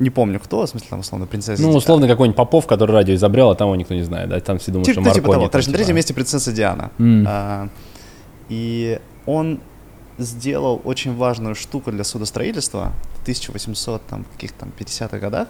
не 0.00 0.10
помню 0.10 0.40
кто, 0.40 0.64
в 0.64 0.68
смысле, 0.68 0.88
там, 0.90 1.00
условно, 1.00 1.26
принцесса 1.26 1.62
Ну, 1.62 1.70
условно, 1.70 2.08
какой-нибудь 2.08 2.36
Попов, 2.36 2.66
который 2.66 2.92
радио 2.92 3.14
изобрел, 3.14 3.50
а 3.50 3.54
того 3.54 3.76
никто 3.76 3.94
не 3.94 4.02
знает, 4.02 4.30
да, 4.30 4.40
там 4.40 4.58
все 4.58 4.72
думают, 4.72 4.86
типа, 4.86 5.00
что 5.00 5.02
Маркони. 5.02 5.22
Типа 5.22 5.32
того, 5.34 5.48
короче, 5.48 5.70
на 5.70 5.76
третьем 5.76 5.96
месте 5.96 6.14
принцесса 6.14 6.52
Диана. 6.52 6.90
Mm. 6.98 7.24
А, 7.26 7.68
и 8.48 8.98
он 9.26 9.60
сделал 10.18 10.80
очень 10.84 11.14
важную 11.14 11.54
штуку 11.54 11.92
для 11.92 12.04
судостроительства 12.04 12.92
в 13.20 13.22
1800, 13.22 14.06
там, 14.06 14.24
каких 14.24 14.52
там, 14.52 14.72
50-х 14.78 15.18
годах. 15.18 15.48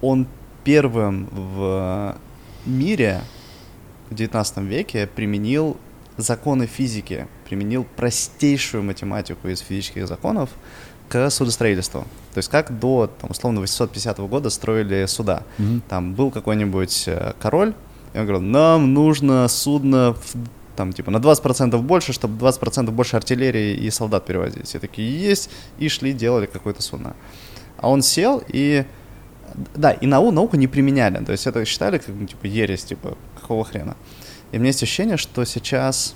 Он 0.00 0.26
первым 0.64 1.28
в 1.30 2.16
мире 2.64 3.22
в 4.08 4.14
19 4.14 4.58
веке 4.58 5.06
применил 5.06 5.76
законы 6.16 6.66
физики, 6.66 7.26
применил 7.48 7.86
простейшую 7.96 8.82
математику 8.82 9.48
из 9.48 9.60
физических 9.60 10.06
законов 10.06 10.50
к 11.08 11.28
судостроительству. 11.30 12.02
То 12.32 12.38
есть 12.38 12.48
как 12.48 12.78
до, 12.78 13.10
там, 13.20 13.30
условно, 13.30 13.60
850 13.60 14.18
года 14.20 14.50
строили 14.50 15.06
суда. 15.06 15.42
Mm-hmm. 15.58 15.80
Там 15.88 16.14
был 16.14 16.30
какой-нибудь 16.30 17.04
э, 17.08 17.32
король, 17.40 17.74
и 18.14 18.18
он 18.18 18.26
говорил, 18.26 18.40
нам 18.40 18.94
нужно 18.94 19.48
судно 19.48 20.14
в, 20.14 20.34
там, 20.76 20.92
типа, 20.92 21.10
на 21.10 21.18
20% 21.18 21.78
больше, 21.82 22.12
чтобы 22.12 22.46
20% 22.46 22.90
больше 22.90 23.16
артиллерии 23.16 23.74
и 23.74 23.90
солдат 23.90 24.26
перевозить. 24.26 24.66
Все 24.66 24.78
такие 24.78 25.20
есть, 25.20 25.50
и 25.78 25.88
шли, 25.88 26.12
делали 26.12 26.46
какое-то 26.46 26.82
судно. 26.82 27.14
А 27.78 27.88
он 27.88 28.02
сел 28.02 28.42
и... 28.48 28.84
Да, 29.74 29.90
и 29.90 30.06
нау, 30.06 30.30
науку 30.30 30.56
не 30.56 30.68
применяли. 30.68 31.24
То 31.24 31.32
есть 31.32 31.46
это 31.46 31.64
считали 31.64 31.98
как, 31.98 32.08
ну, 32.08 32.26
типа, 32.26 32.46
ересь, 32.46 32.84
типа, 32.84 33.16
какого 33.40 33.64
хрена. 33.64 33.96
И 34.52 34.56
у 34.56 34.60
меня 34.60 34.68
есть 34.68 34.82
ощущение, 34.82 35.16
что 35.16 35.44
сейчас 35.44 36.14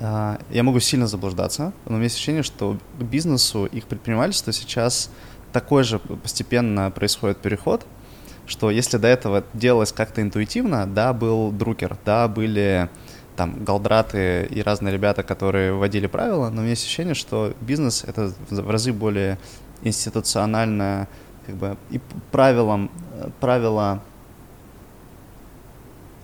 а, 0.00 0.38
я 0.50 0.62
могу 0.62 0.80
сильно 0.80 1.06
заблуждаться, 1.06 1.72
но 1.86 1.92
у 1.92 1.92
меня 1.94 2.04
есть 2.04 2.16
ощущение, 2.16 2.42
что 2.42 2.76
к 2.98 3.02
бизнесу 3.02 3.66
и 3.66 3.80
к 3.80 3.86
предпринимательству 3.86 4.52
сейчас 4.52 5.10
такой 5.52 5.84
же 5.84 5.98
постепенно 5.98 6.90
происходит 6.90 7.38
переход, 7.38 7.86
что 8.46 8.70
если 8.70 8.98
до 8.98 9.08
этого 9.08 9.44
делалось 9.54 9.92
как-то 9.92 10.20
интуитивно, 10.20 10.86
да, 10.86 11.12
был 11.12 11.50
друкер, 11.52 11.96
да, 12.04 12.28
были 12.28 12.88
там 13.36 13.64
голдраты 13.64 14.46
и 14.50 14.62
разные 14.62 14.92
ребята, 14.92 15.22
которые 15.22 15.72
вводили 15.72 16.06
правила, 16.06 16.50
но 16.50 16.58
у 16.58 16.60
меня 16.60 16.70
есть 16.70 16.84
ощущение, 16.84 17.14
что 17.14 17.54
бизнес— 17.60 18.04
это 18.06 18.32
в 18.50 18.70
разы 18.70 18.92
более 18.92 19.38
институционально, 19.82 21.08
как 21.46 21.56
бы, 21.56 21.76
и 21.90 22.00
правилам, 22.30 22.90
правила 23.40 24.02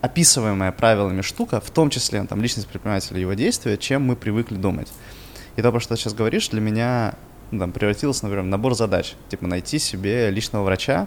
описываемая 0.01 0.73
правилами 0.73 1.20
штука, 1.20 1.61
в 1.61 1.70
том 1.70 1.91
числе 1.91 2.24
там, 2.24 2.41
личность 2.41 2.69
предпринимателя 2.69 3.19
и 3.19 3.20
его 3.20 3.35
действия, 3.35 3.77
чем 3.77 4.03
мы 4.03 4.16
привыкли 4.16 4.57
думать. 4.57 4.89
И 5.57 5.62
то, 5.62 5.70
про 5.70 5.81
что 5.81 5.95
ты 5.95 6.01
сейчас 6.01 6.15
говоришь, 6.15 6.49
для 6.49 6.61
меня 6.61 7.15
ну, 7.51 7.59
там, 7.59 7.73
превратилось, 7.73 8.23
например, 8.23 8.45
в 8.45 8.49
набор 8.49 8.74
задач. 8.74 9.15
Типа 9.28 9.47
найти 9.47 9.78
себе 9.78 10.31
личного 10.31 10.65
врача, 10.65 11.07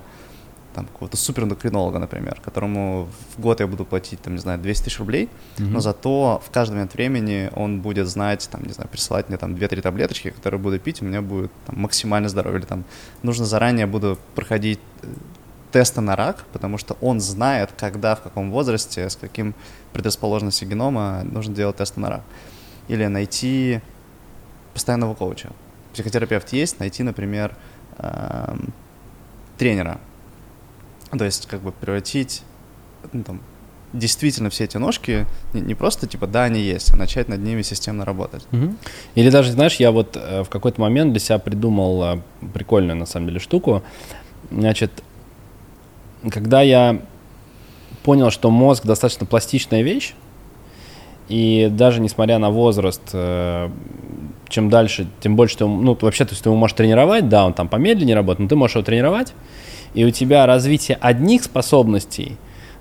там, 0.74 0.86
какого-то 0.86 1.18
суперэндокринолога, 1.18 2.00
например, 2.00 2.40
которому 2.42 3.08
в 3.36 3.42
год 3.42 3.60
я 3.60 3.68
буду 3.68 3.86
платить, 3.86 4.22
там, 4.22 4.34
не 4.34 4.40
знаю, 4.40 4.60
200 4.60 4.84
тысяч 4.84 5.00
рублей, 5.00 5.30
mm-hmm. 5.58 5.70
но 5.70 5.80
зато 5.80 6.42
в 6.46 6.52
каждый 6.52 6.74
момент 6.74 6.94
времени 6.94 7.50
он 7.56 7.82
будет 7.82 8.08
знать, 8.08 8.48
там, 8.52 8.64
не 8.64 8.74
знаю, 8.74 8.90
присылать 8.90 9.30
мне 9.30 9.38
там 9.38 9.56
2-3 9.56 9.82
таблеточки, 9.82 10.32
которые 10.32 10.60
буду 10.60 10.80
пить, 10.80 11.02
у 11.02 11.06
меня 11.06 11.22
будет 11.22 11.52
там, 11.66 11.80
максимально 11.80 12.30
здоровье. 12.30 12.60
Или 12.60 12.66
там 12.66 12.84
нужно 13.22 13.46
заранее 13.46 13.86
буду 13.86 14.18
проходить 14.36 14.80
э, 15.02 15.08
тесты 15.72 16.02
на 16.02 16.16
рак, 16.16 16.46
потому 16.54 16.78
что 16.78 16.98
он 17.02 17.20
знает, 17.20 17.72
когда, 17.78 18.16
в 18.16 18.22
каком 18.22 18.52
возрасте, 18.52 19.10
с 19.10 19.16
каким 19.16 19.56
предрасположенностью 19.94 20.68
генома 20.68 21.24
нужно 21.24 21.56
делать 21.56 21.78
тесты 21.78 22.00
на 22.00 22.10
рак. 22.10 22.22
Или 22.88 23.06
найти 23.08 23.82
постоянного 24.74 25.14
коуча. 25.14 25.50
Психотерапевт 25.94 26.54
есть, 26.54 26.80
найти, 26.80 27.04
например, 27.04 27.56
эм, 27.98 28.74
тренера. 29.58 30.00
То 31.18 31.26
есть 31.26 31.48
как 31.48 31.62
бы 31.62 31.72
превратить 31.72 32.44
ну, 33.12 33.24
там, 33.24 33.42
действительно 33.94 34.50
все 34.50 34.66
эти 34.66 34.78
ножки 34.78 35.26
не, 35.54 35.62
не 35.62 35.76
просто 35.76 36.08
типа 36.08 36.28
да, 36.28 36.44
они 36.44 36.60
есть, 36.60 36.94
а 36.94 36.98
начать 36.98 37.30
над 37.30 37.42
ними 37.42 37.62
системно 37.62 38.06
работать. 38.06 38.46
Угу. 38.52 38.76
Или 39.16 39.30
даже, 39.30 39.52
знаешь, 39.52 39.76
я 39.76 39.92
вот 39.92 40.18
э, 40.18 40.44
в 40.44 40.50
какой-то 40.50 40.82
момент 40.82 41.12
для 41.12 41.20
себя 41.20 41.38
придумал 41.38 42.04
э, 42.04 42.20
прикольную 42.54 42.98
на 42.98 43.06
самом 43.06 43.28
деле 43.28 43.40
штуку. 43.40 43.84
Значит, 44.52 44.92
когда 46.30 46.62
я 46.62 47.00
понял, 48.04 48.32
что 48.32 48.50
мозг 48.50 48.86
достаточно 48.86 49.26
пластичная 49.26 49.82
вещь, 49.82 50.14
и 51.30 51.70
даже 51.72 52.02
несмотря 52.02 52.38
на 52.38 52.50
возраст, 52.50 53.02
э, 53.14 53.70
чем 54.50 54.70
дальше, 54.70 55.08
тем 55.22 55.36
больше 55.36 55.58
ты, 55.58 55.66
ну, 55.66 55.98
вообще, 56.00 56.26
то 56.26 56.32
есть 56.32 56.44
ты 56.44 56.50
его 56.50 56.58
можешь 56.58 56.76
тренировать, 56.76 57.30
да, 57.30 57.46
он 57.46 57.54
там 57.54 57.70
помедленнее 57.70 58.16
работает, 58.16 58.40
но 58.42 58.48
ты 58.50 58.56
можешь 58.56 58.76
его 58.76 58.84
тренировать, 58.84 59.34
и 59.94 60.06
у 60.06 60.12
тебя 60.12 60.46
развитие 60.46 60.98
одних 61.00 61.44
способностей 61.44 62.38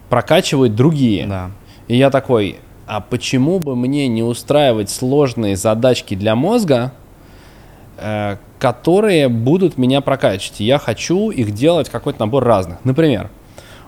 прокачивает 0.09 0.75
другие. 0.75 1.27
Да. 1.27 1.51
И 1.89 1.97
я 1.97 2.11
такой, 2.11 2.57
а 2.87 3.01
почему 3.01 3.59
бы 3.59 3.77
мне 3.77 4.09
не 4.09 4.23
устраивать 4.23 4.91
сложные 4.91 5.57
задачки 5.57 6.15
для 6.15 6.35
мозга, 6.35 6.93
э, 7.99 8.37
которые 8.59 9.29
будут 9.29 9.79
меня 9.79 10.01
прокачивать? 10.01 10.61
И 10.61 10.65
я 10.65 10.79
хочу 10.79 11.31
их 11.31 11.53
делать 11.53 11.89
какой-то 11.89 12.21
набор 12.21 12.45
разных. 12.45 12.85
Например, 12.85 13.31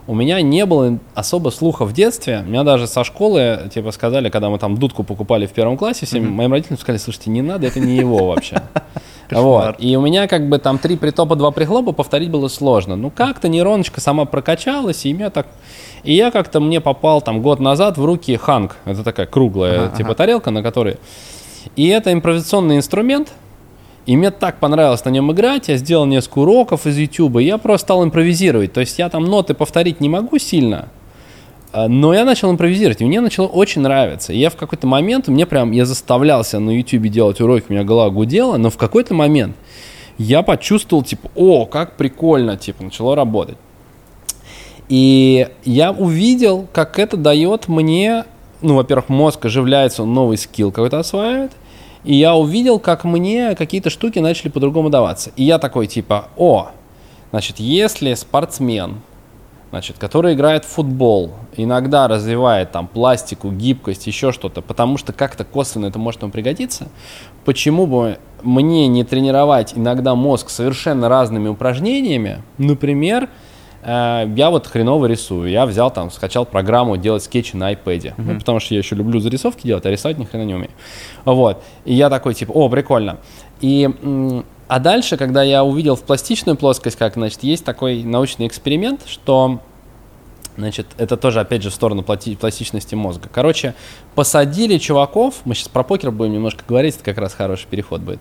у 0.06 0.14
меня 0.14 0.42
не 0.42 0.66
было 0.66 0.98
особо 1.14 1.50
слуха 1.50 1.84
в 1.84 1.92
детстве. 1.92 2.44
Меня 2.46 2.62
даже 2.62 2.86
со 2.86 3.04
школы, 3.04 3.70
типа, 3.72 3.90
сказали, 3.90 4.28
когда 4.28 4.50
мы 4.50 4.58
там 4.58 4.76
дудку 4.76 5.02
покупали 5.02 5.46
в 5.46 5.52
первом 5.52 5.78
классе, 5.78 6.04
всем 6.04 6.24
mm-hmm. 6.24 6.30
моим 6.30 6.52
родителям 6.52 6.78
сказали, 6.78 6.98
слушайте, 6.98 7.30
не 7.30 7.40
надо, 7.40 7.66
это 7.66 7.80
не 7.80 7.96
его 7.96 8.26
вообще. 8.26 8.62
Вот. 9.30 9.76
И 9.78 9.96
у 9.96 10.00
меня 10.00 10.26
как 10.26 10.48
бы 10.48 10.58
там 10.58 10.78
три 10.78 10.96
притопа, 10.96 11.36
два 11.36 11.50
прихлопа 11.50 11.92
повторить 11.92 12.30
было 12.30 12.48
сложно. 12.48 12.96
Ну 12.96 13.10
как-то 13.10 13.48
нейроночка 13.48 14.00
сама 14.00 14.24
прокачалась, 14.24 15.04
и 15.06 15.12
меня 15.12 15.30
так... 15.30 15.46
И 16.02 16.14
я 16.14 16.30
как-то 16.30 16.60
мне 16.60 16.80
попал 16.80 17.22
там 17.22 17.40
год 17.40 17.60
назад 17.60 17.96
в 17.96 18.04
руки 18.04 18.36
ханг. 18.36 18.76
Это 18.84 19.02
такая 19.02 19.26
круглая 19.26 19.86
ага, 19.86 19.96
типа 19.96 20.10
ага. 20.10 20.16
тарелка, 20.16 20.50
на 20.50 20.62
которой... 20.62 20.98
И 21.76 21.88
это 21.88 22.12
импровизационный 22.12 22.76
инструмент, 22.76 23.32
и 24.06 24.16
мне 24.16 24.30
так 24.30 24.60
понравилось 24.60 25.04
на 25.04 25.08
нем 25.08 25.32
играть, 25.32 25.68
я 25.68 25.78
сделал 25.78 26.04
несколько 26.04 26.40
уроков 26.40 26.86
из 26.86 26.98
YouTube, 26.98 27.38
и 27.38 27.44
я 27.44 27.56
просто 27.56 27.86
стал 27.86 28.04
импровизировать. 28.04 28.72
То 28.72 28.80
есть 28.80 28.98
я 28.98 29.08
там 29.08 29.24
ноты 29.24 29.54
повторить 29.54 30.00
не 30.00 30.10
могу 30.10 30.38
сильно, 30.38 30.88
но 31.74 32.14
я 32.14 32.24
начал 32.24 32.50
импровизировать, 32.50 33.00
и 33.00 33.04
мне 33.04 33.20
начало 33.20 33.46
очень 33.46 33.82
нравиться. 33.82 34.32
И 34.32 34.38
я 34.38 34.50
в 34.50 34.56
какой-то 34.56 34.86
момент, 34.86 35.28
мне 35.28 35.44
прям, 35.46 35.72
я 35.72 35.84
заставлялся 35.84 36.60
на 36.60 36.70
YouTube 36.70 37.08
делать 37.08 37.40
уроки, 37.40 37.66
у 37.68 37.72
меня 37.72 37.84
голова 37.84 38.10
гудела, 38.10 38.56
но 38.56 38.70
в 38.70 38.76
какой-то 38.76 39.14
момент 39.14 39.56
я 40.18 40.42
почувствовал, 40.42 41.02
типа, 41.02 41.30
о, 41.34 41.66
как 41.66 41.96
прикольно, 41.96 42.56
типа, 42.56 42.84
начало 42.84 43.16
работать. 43.16 43.56
И 44.88 45.48
я 45.64 45.92
увидел, 45.92 46.68
как 46.72 46.98
это 46.98 47.16
дает 47.16 47.68
мне, 47.68 48.24
ну, 48.60 48.76
во-первых, 48.76 49.08
мозг 49.08 49.44
оживляется, 49.46 50.02
он 50.02 50.12
новый 50.12 50.36
скилл 50.36 50.70
какой-то 50.70 50.98
осваивает, 50.98 51.52
и 52.04 52.14
я 52.14 52.34
увидел, 52.34 52.78
как 52.78 53.04
мне 53.04 53.54
какие-то 53.54 53.90
штуки 53.90 54.18
начали 54.18 54.50
по-другому 54.50 54.90
даваться. 54.90 55.30
И 55.36 55.44
я 55.44 55.58
такой 55.58 55.86
типа, 55.86 56.28
о, 56.36 56.68
значит, 57.30 57.58
если 57.58 58.12
спортсмен, 58.14 59.00
значит, 59.70 59.98
который 59.98 60.34
играет 60.34 60.64
в 60.64 60.68
футбол, 60.68 61.32
иногда 61.56 62.08
развивает 62.08 62.72
там 62.72 62.86
пластику, 62.86 63.50
гибкость, 63.50 64.06
еще 64.06 64.32
что-то, 64.32 64.62
потому 64.62 64.98
что 64.98 65.12
как-то 65.12 65.44
косвенно 65.44 65.86
это 65.86 65.98
может 65.98 66.22
ему 66.22 66.30
пригодиться, 66.30 66.88
почему 67.44 67.86
бы 67.86 68.18
мне 68.42 68.86
не 68.88 69.04
тренировать 69.04 69.72
иногда 69.74 70.14
мозг 70.14 70.50
совершенно 70.50 71.08
разными 71.08 71.48
упражнениями, 71.48 72.42
например, 72.58 73.28
Э, 73.84 74.26
я 74.34 74.50
вот 74.50 74.66
хреново 74.66 75.06
рисую. 75.06 75.50
Я 75.50 75.66
взял 75.66 75.90
там, 75.90 76.10
скачал 76.10 76.46
программу 76.46 76.96
делать 76.96 77.22
скетчи 77.22 77.56
на 77.56 77.72
iPad. 77.72 77.84
Uh-huh. 77.84 78.14
Ну, 78.16 78.38
потому 78.38 78.60
что 78.60 78.74
я 78.74 78.78
еще 78.78 78.96
люблю 78.96 79.20
зарисовки 79.20 79.66
делать, 79.66 79.84
а 79.86 79.90
рисовать 79.90 80.18
ни 80.18 80.24
хрена 80.24 80.44
не 80.44 80.54
умею. 80.54 80.70
Вот. 81.24 81.62
И 81.84 81.94
я 81.94 82.10
такой, 82.10 82.34
типа, 82.34 82.52
о, 82.52 82.68
прикольно. 82.68 83.18
И, 83.60 83.88
а 84.68 84.78
дальше, 84.78 85.16
когда 85.16 85.42
я 85.42 85.64
увидел 85.64 85.96
в 85.96 86.02
пластичную 86.02 86.56
плоскость, 86.56 86.96
как, 86.96 87.14
значит, 87.14 87.42
есть 87.42 87.64
такой 87.64 88.02
научный 88.02 88.46
эксперимент, 88.46 89.02
что 89.06 89.60
Значит, 90.56 90.86
это 90.98 91.16
тоже, 91.16 91.40
опять 91.40 91.64
же, 91.64 91.70
в 91.70 91.74
сторону 91.74 92.04
пластичности 92.04 92.94
мозга. 92.94 93.28
Короче, 93.32 93.74
посадили 94.14 94.78
чуваков, 94.78 95.40
мы 95.44 95.56
сейчас 95.56 95.66
про 95.66 95.82
покер 95.82 96.12
будем 96.12 96.34
немножко 96.34 96.62
говорить, 96.66 96.94
это 96.94 97.04
как 97.04 97.18
раз 97.18 97.34
хороший 97.34 97.66
переход 97.66 98.02
будет. 98.02 98.20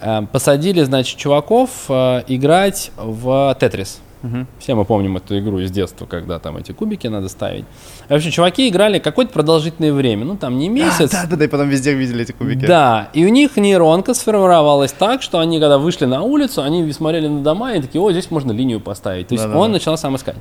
Э, 0.00 0.20
посадили, 0.30 0.82
значит, 0.82 1.16
чуваков 1.16 1.70
э, 1.88 2.24
играть 2.28 2.90
в 2.96 3.56
Тетрис. 3.58 4.00
Угу. 4.22 4.46
Все 4.58 4.74
мы 4.74 4.84
помним 4.84 5.16
эту 5.16 5.38
игру 5.38 5.58
из 5.58 5.70
детства, 5.70 6.06
когда 6.06 6.38
там 6.38 6.56
эти 6.56 6.72
кубики 6.72 7.06
надо 7.08 7.28
ставить. 7.28 7.64
В 8.08 8.12
общем, 8.12 8.30
чуваки 8.30 8.68
играли 8.68 8.98
какое-то 8.98 9.32
продолжительное 9.32 9.92
время, 9.92 10.24
ну 10.24 10.36
там 10.36 10.58
не 10.58 10.68
месяц. 10.68 11.10
Да, 11.10 11.26
да, 11.28 11.36
да, 11.36 11.44
и 11.44 11.48
потом 11.48 11.68
везде 11.68 11.94
видели 11.94 12.22
эти 12.22 12.32
кубики. 12.32 12.64
Да, 12.66 13.08
и 13.12 13.24
у 13.24 13.28
них 13.28 13.56
нейронка 13.56 14.14
сформировалась 14.14 14.92
так, 14.92 15.22
что 15.22 15.38
они, 15.40 15.58
когда 15.58 15.78
вышли 15.78 16.04
на 16.04 16.22
улицу, 16.22 16.62
они 16.62 16.90
смотрели 16.92 17.26
на 17.26 17.42
дома 17.42 17.74
и 17.74 17.82
такие, 17.82 18.00
о, 18.00 18.10
здесь 18.12 18.30
можно 18.30 18.52
линию 18.52 18.80
поставить. 18.80 19.28
То 19.28 19.34
есть 19.34 19.46
да, 19.46 19.58
он 19.58 19.68
да. 19.68 19.74
начал 19.74 19.96
сам 19.96 20.16
искать. 20.16 20.36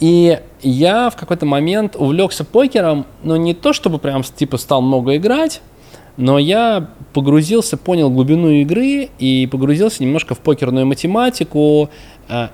И 0.00 0.40
я 0.62 1.08
в 1.08 1.16
какой-то 1.16 1.46
момент 1.46 1.96
увлекся 1.96 2.44
покером, 2.44 3.06
но 3.22 3.36
не 3.36 3.54
то, 3.54 3.72
чтобы 3.72 3.98
прям 3.98 4.22
типа 4.22 4.58
стал 4.58 4.82
много 4.82 5.16
играть, 5.16 5.62
но 6.16 6.38
я 6.38 6.90
погрузился, 7.12 7.76
понял 7.76 8.10
глубину 8.10 8.48
игры 8.50 9.08
и 9.18 9.48
погрузился 9.50 10.02
немножко 10.02 10.34
в 10.34 10.38
покерную 10.40 10.86
математику, 10.86 11.84
а, 11.84 11.88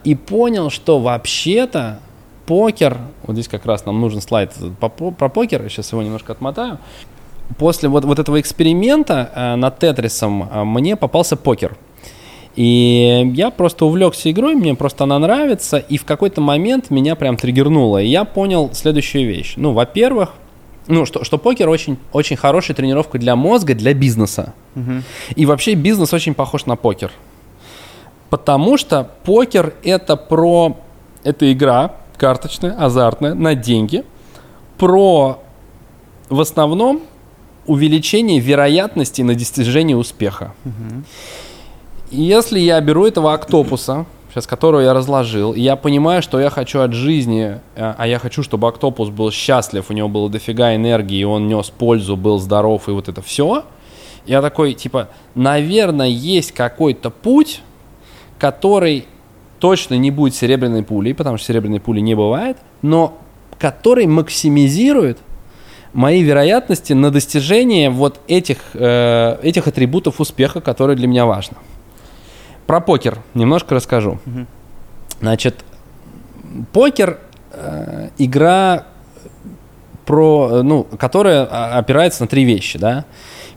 и 0.05 0.15
понял, 0.15 0.71
что 0.71 0.99
вообще-то 0.99 2.01
покер, 2.51 2.99
вот 3.23 3.35
здесь 3.35 3.47
как 3.47 3.65
раз 3.65 3.87
нам 3.87 4.01
нужен 4.01 4.21
слайд 4.21 4.53
про 4.81 5.29
покер, 5.29 5.63
я 5.63 5.69
сейчас 5.69 5.93
его 5.93 6.03
немножко 6.03 6.33
отмотаю. 6.33 6.79
После 7.59 7.89
вот, 7.89 8.05
вот 8.05 8.19
этого 8.19 8.41
эксперимента 8.41 9.31
э, 9.35 9.55
над 9.57 9.79
Тетрисом 9.79 10.49
э, 10.53 10.65
мне 10.65 10.97
попался 10.97 11.37
покер. 11.37 11.77
И 12.57 13.31
я 13.35 13.51
просто 13.51 13.87
увлекся 13.87 14.31
игрой, 14.31 14.55
мне 14.57 14.75
просто 14.75 15.05
она 15.05 15.19
нравится, 15.19 15.79
и 15.79 15.97
в 15.97 16.05
какой-то 16.05 16.41
момент 16.41 16.91
меня 16.91 17.15
прям 17.15 17.37
триггернуло. 17.37 17.99
И 18.03 18.09
я 18.09 18.25
понял 18.25 18.71
следующую 18.73 19.29
вещь. 19.29 19.55
Ну, 19.57 19.73
во-первых, 19.73 20.31
ну, 20.89 21.07
что, 21.07 21.23
что 21.23 21.39
покер 21.39 21.69
очень, 21.69 21.99
очень 22.13 22.37
хорошая 22.37 22.77
тренировка 22.77 23.19
для 23.19 23.37
мозга, 23.37 23.75
для 23.75 23.95
бизнеса. 23.95 24.55
Угу. 24.75 25.03
И 25.37 25.47
вообще 25.47 25.75
бизнес 25.75 26.13
очень 26.13 26.35
похож 26.35 26.67
на 26.67 26.75
покер. 26.75 27.13
Потому 28.31 28.77
что 28.79 29.09
покер 29.25 29.75
это 29.83 30.17
про... 30.17 30.77
Это 31.23 31.53
игра 31.53 31.97
карточная, 32.17 32.73
азартная, 32.73 33.35
на 33.35 33.55
деньги. 33.55 34.05
Про 34.79 35.43
в 36.31 36.41
основном 36.41 37.03
увеличение 37.67 38.39
вероятности 38.39 39.23
на 39.23 39.35
достижение 39.35 39.97
успеха. 39.97 40.55
Угу. 40.65 41.03
Если 42.11 42.59
я 42.61 42.81
беру 42.81 43.07
этого 43.07 43.35
октопуса, 43.35 44.07
сейчас 44.31 44.47
которого 44.47 44.81
я 44.81 44.95
разложил, 44.95 45.53
и 45.53 45.61
я 45.61 45.77
понимаю, 45.77 46.23
что 46.23 46.41
я 46.41 46.51
хочу 46.51 46.81
от 46.81 46.93
жизни, 46.93 47.61
э, 47.77 47.95
а 47.97 48.07
я 48.07 48.19
хочу, 48.19 48.43
чтобы 48.43 48.69
октопус 48.69 49.11
был 49.11 49.31
счастлив, 49.31 49.85
у 49.91 49.93
него 49.93 50.09
было 50.09 50.29
дофига 50.29 50.75
энергии, 50.75 51.25
он 51.25 51.49
нес 51.49 51.71
пользу, 51.71 52.17
был 52.17 52.39
здоров, 52.39 52.89
и 52.89 52.93
вот 52.93 53.09
это 53.09 53.23
все, 53.23 53.65
я 54.27 54.43
такой, 54.43 54.75
типа, 54.75 55.09
наверное, 55.35 56.09
есть 56.09 56.53
какой-то 56.53 57.11
путь, 57.11 57.63
который 58.41 59.07
точно 59.61 59.95
не 59.95 60.11
будет 60.11 60.35
серебряной 60.35 60.83
пулей, 60.83 61.15
потому 61.15 61.37
что 61.37 61.47
серебряной 61.47 61.79
пули 61.79 62.01
не 62.01 62.15
бывает, 62.15 62.57
но 62.83 63.19
который 63.59 64.07
максимизирует 64.07 65.19
мои 65.93 66.23
вероятности 66.23 66.95
на 66.95 67.11
достижение 67.11 67.91
вот 67.91 68.21
этих, 68.27 68.59
э, 68.73 69.39
этих 69.43 69.69
атрибутов 69.69 70.21
успеха, 70.21 70.61
которые 70.61 70.97
для 70.97 71.07
меня 71.07 71.27
важны. 71.27 71.59
Про 72.67 72.81
покер 72.81 73.19
немножко 73.35 73.75
расскажу. 73.75 74.19
Угу. 74.25 74.47
Значит, 75.21 75.57
покер 76.73 77.19
э, 77.53 78.09
игра 78.17 78.87
про, 80.07 80.63
ну, 80.63 80.85
которая 80.85 81.77
опирается 81.77 82.23
на 82.23 82.29
три 82.29 82.45
вещи, 82.45 82.79
да. 82.79 83.05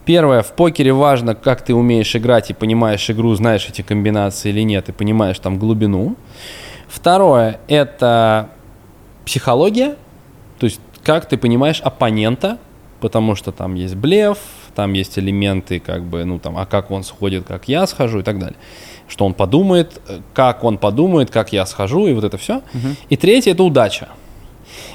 Первое, 0.06 0.42
в 0.42 0.54
покере 0.54 0.92
важно, 0.92 1.34
как 1.34 1.62
ты 1.62 1.74
умеешь 1.74 2.16
играть 2.16 2.50
и 2.50 2.54
понимаешь 2.54 3.10
игру, 3.10 3.34
знаешь 3.36 3.68
эти 3.70 3.82
комбинации 3.82 4.50
или 4.50 4.62
нет, 4.62 4.90
и 4.90 4.92
понимаешь 4.92 5.40
там 5.40 5.58
глубину. 5.58 6.16
Второе– 6.88 7.60
это 7.68 8.50
психология, 9.26 9.96
то 10.60 10.66
есть 10.66 10.82
как 11.04 11.28
ты 11.28 11.38
понимаешь 11.38 11.82
оппонента, 11.82 12.58
потому 13.00 13.36
что 13.36 13.52
там 13.52 13.76
есть 13.76 13.96
блеф, 13.96 14.38
там 14.76 14.94
есть 14.94 15.20
элементы, 15.20 15.80
как 15.80 16.04
бы, 16.04 16.24
ну 16.24 16.40
там, 16.40 16.58
а 16.58 16.66
как 16.66 16.92
он 16.92 17.04
сходит, 17.04 17.46
как 17.46 17.68
я 17.68 17.86
схожу 17.88 18.20
и 18.20 18.24
так 18.24 18.40
далее. 18.40 18.58
Что 19.08 19.26
он 19.26 19.34
подумает, 19.34 20.02
как 20.34 20.64
он 20.64 20.78
подумает, 20.78 21.30
как 21.30 21.54
я 21.54 21.66
схожу, 21.66 22.08
и 22.08 22.14
вот 22.14 22.24
это 22.24 22.38
все. 22.38 22.58
Угу. 22.58 22.88
И 23.10 23.18
третье 23.18 23.52
это 23.52 23.64
удача. 23.64 24.10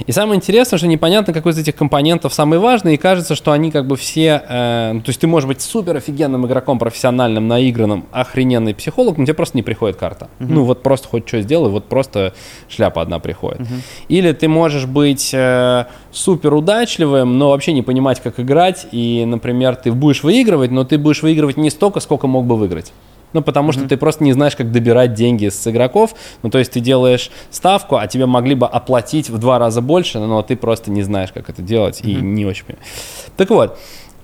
И 0.07 0.13
самое 0.13 0.37
интересное, 0.37 0.79
что 0.79 0.87
непонятно, 0.87 1.33
какой 1.33 1.53
из 1.53 1.59
этих 1.59 1.75
компонентов 1.75 2.33
самый 2.33 2.59
важный, 2.59 2.95
и 2.95 2.97
кажется, 2.97 3.35
что 3.35 3.53
они 3.53 3.71
как 3.71 3.87
бы 3.87 3.97
все... 3.97 4.43
Э, 4.49 4.93
ну, 4.95 5.01
то 5.01 5.11
есть 5.11 5.21
ты 5.21 5.27
можешь 5.27 5.49
быть 5.49 5.61
супер 5.61 5.97
офигенным 5.97 6.47
игроком, 6.47 6.79
профессиональным, 6.79 7.49
наигранным, 7.49 8.07
охрененный 8.13 8.75
психолог, 8.75 9.19
но 9.19 9.25
тебе 9.25 9.35
просто 9.35 9.57
не 9.57 9.63
приходит 9.63 9.97
карта. 9.97 10.29
Uh-huh. 10.39 10.47
Ну 10.49 10.65
вот 10.65 10.83
просто 10.83 11.09
хоть 11.09 11.29
что 11.29 11.41
сделай, 11.41 11.71
вот 11.71 11.87
просто 11.89 12.35
шляпа 12.69 13.03
одна 13.03 13.19
приходит. 13.19 13.61
Uh-huh. 13.61 13.81
Или 14.09 14.33
ты 14.33 14.49
можешь 14.49 14.87
быть 14.87 15.31
э, 15.33 15.87
супер 16.13 16.55
удачливым, 16.55 17.39
но 17.39 17.51
вообще 17.51 17.73
не 17.73 17.83
понимать, 17.83 18.21
как 18.21 18.41
играть, 18.41 18.87
и, 18.93 19.25
например, 19.27 19.77
ты 19.77 19.93
будешь 19.93 20.23
выигрывать, 20.23 20.71
но 20.71 20.85
ты 20.85 20.99
будешь 20.99 21.23
выигрывать 21.23 21.57
не 21.57 21.71
столько, 21.71 22.01
сколько 22.01 22.27
мог 22.27 22.47
бы 22.47 22.57
выиграть. 22.57 22.93
Ну, 23.33 23.43
потому 23.43 23.73
что 23.73 23.83
mm-hmm. 23.83 23.89
ты 23.89 23.97
просто 23.97 24.25
не 24.25 24.33
знаешь, 24.33 24.57
как 24.57 24.73
добирать 24.73 25.15
деньги 25.15 25.49
с 25.49 25.67
игроков. 25.67 26.15
Ну, 26.43 26.51
то 26.51 26.59
есть 26.59 26.73
ты 26.73 26.81
делаешь 26.81 27.31
ставку, 27.51 27.97
а 27.97 28.07
тебе 28.07 28.27
могли 28.27 28.55
бы 28.55 28.67
оплатить 28.67 29.31
в 29.31 29.39
два 29.39 29.59
раза 29.59 29.83
больше, 29.83 30.19
но 30.19 30.43
ты 30.43 30.57
просто 30.57 30.91
не 30.91 31.03
знаешь, 31.03 31.31
как 31.33 31.51
это 31.51 31.63
делать, 31.63 32.01
mm-hmm. 32.01 32.11
и 32.11 32.23
не 32.23 32.47
очень 32.47 32.65
понимаешь. 32.65 32.89
Так 33.37 33.51
вот, 33.51 33.79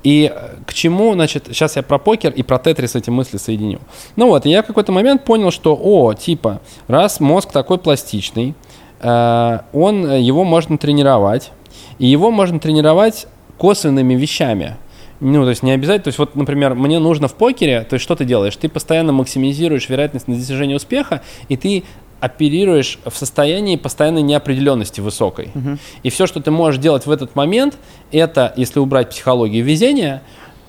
и 0.04 0.30
к 0.66 0.74
чему, 0.74 1.14
значит, 1.14 1.46
сейчас 1.48 1.76
я 1.76 1.82
про 1.82 1.98
покер 1.98 2.30
и 2.30 2.42
про 2.42 2.58
тетрис 2.58 2.94
эти 2.94 3.08
мысли 3.08 3.38
соединю. 3.38 3.80
Ну 4.16 4.28
вот, 4.28 4.44
и 4.44 4.50
я 4.50 4.62
в 4.62 4.66
какой-то 4.66 4.92
момент 4.92 5.24
понял, 5.24 5.50
что, 5.50 5.78
о, 5.80 6.12
типа, 6.12 6.60
раз 6.88 7.20
мозг 7.20 7.50
такой 7.50 7.78
пластичный, 7.78 8.54
э, 9.00 9.58
он, 9.72 10.12
его 10.12 10.44
можно 10.44 10.76
тренировать, 10.76 11.52
и 11.98 12.06
его 12.06 12.30
можно 12.30 12.60
тренировать 12.60 13.26
косвенными 13.56 14.14
вещами. 14.14 14.76
Ну, 15.24 15.42
то 15.44 15.50
есть 15.50 15.62
не 15.62 15.72
обязательно. 15.72 16.04
То 16.04 16.08
есть 16.08 16.18
вот, 16.18 16.36
например, 16.36 16.74
мне 16.74 16.98
нужно 16.98 17.28
в 17.28 17.34
покере, 17.34 17.80
то 17.88 17.94
есть 17.94 18.04
что 18.04 18.14
ты 18.14 18.26
делаешь? 18.26 18.54
Ты 18.56 18.68
постоянно 18.68 19.10
максимизируешь 19.12 19.88
вероятность 19.88 20.28
на 20.28 20.36
достижение 20.36 20.76
успеха, 20.76 21.22
и 21.48 21.56
ты 21.56 21.84
оперируешь 22.20 22.98
в 23.06 23.16
состоянии 23.16 23.76
постоянной 23.76 24.20
неопределенности 24.20 25.00
высокой. 25.00 25.48
Uh-huh. 25.54 25.78
И 26.02 26.10
все, 26.10 26.26
что 26.26 26.40
ты 26.40 26.50
можешь 26.50 26.78
делать 26.78 27.06
в 27.06 27.10
этот 27.10 27.36
момент, 27.36 27.78
это, 28.12 28.52
если 28.56 28.80
убрать 28.80 29.10
психологию 29.10 29.64
везения, 29.64 30.22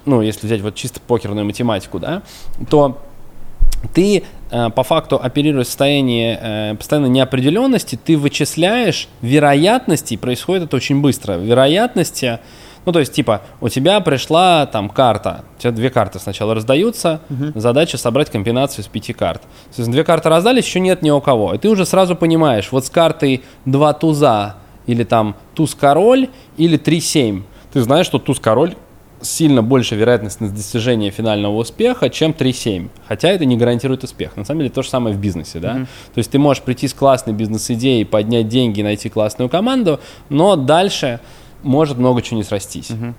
ну, 0.06 0.22
если 0.22 0.48
взять 0.48 0.62
вот 0.62 0.76
чисто 0.76 1.02
покерную 1.02 1.46
математику, 1.46 2.00
да, 2.00 2.24
то 2.70 3.02
ты 3.94 4.24
э, 4.52 4.70
по 4.70 4.84
факту 4.84 5.20
оперируешь 5.22 5.68
в 5.68 5.70
состоянии 5.70 6.38
э, 6.40 6.76
постоянной 6.76 7.10
неопределенности, 7.10 8.00
ты 8.02 8.18
вычисляешь 8.18 9.10
вероятности, 9.22 10.16
происходит 10.16 10.64
это 10.64 10.78
очень 10.78 11.02
быстро, 11.02 11.34
вероятности 11.34 12.40
ну, 12.86 12.92
то 12.92 13.00
есть, 13.00 13.14
типа, 13.14 13.42
у 13.62 13.70
тебя 13.70 14.00
пришла 14.00 14.66
там 14.66 14.90
карта, 14.90 15.44
у 15.58 15.62
тебя 15.62 15.72
две 15.72 15.90
карты 15.90 16.20
сначала 16.20 16.54
раздаются, 16.54 17.22
угу. 17.30 17.60
задача 17.60 17.98
собрать 17.98 18.30
комбинацию 18.30 18.84
из 18.84 18.88
пяти 18.88 19.14
карт. 19.14 19.42
Есть, 19.76 19.90
две 19.90 20.04
карты 20.04 20.30
раздались, 20.30 20.66
еще 20.66 20.80
нет 20.80 21.02
ни 21.02 21.10
у 21.10 21.22
кого. 21.22 21.54
И 21.54 21.58
ты 21.58 21.70
уже 21.70 21.86
сразу 21.86 22.16
понимаешь, 22.16 22.72
вот 22.72 22.86
с 22.86 22.90
картой 22.90 23.44
два 23.66 23.94
туза, 23.94 24.56
или 24.86 25.04
там 25.04 25.36
туз-король, 25.56 26.30
или 26.58 26.78
три-семь. 26.78 27.44
Ты 27.74 27.82
знаешь, 27.82 28.06
что 28.06 28.20
туз-король 28.20 28.76
сильно 29.22 29.64
больше 29.64 29.96
вероятность 29.96 30.40
на 30.40 30.50
достижение 30.50 31.12
финального 31.12 31.56
успеха, 31.56 32.10
чем 32.10 32.32
3-7. 32.32 32.90
Хотя 33.08 33.30
это 33.30 33.46
не 33.46 33.58
гарантирует 33.58 34.04
успех. 34.04 34.38
На 34.38 34.46
самом 34.46 34.60
деле 34.60 34.70
то 34.70 34.84
же 34.84 34.90
самое 34.90 35.16
в 35.16 35.20
бизнесе, 35.20 35.60
да. 35.60 35.78
Mm-hmm. 35.78 35.88
То 36.14 36.18
есть 36.18 36.32
ты 36.32 36.40
можешь 36.40 36.64
прийти 36.64 36.88
с 36.88 36.94
классной 36.94 37.34
бизнес-идеей, 37.34 38.06
поднять 38.06 38.48
деньги, 38.48 38.82
найти 38.82 39.10
классную 39.10 39.50
команду, 39.50 40.00
но 40.30 40.56
дальше 40.56 41.20
может 41.66 41.98
много 41.98 42.22
чего 42.22 42.38
не 42.38 42.44
срастись. 42.44 42.92
Угу. 42.92 43.14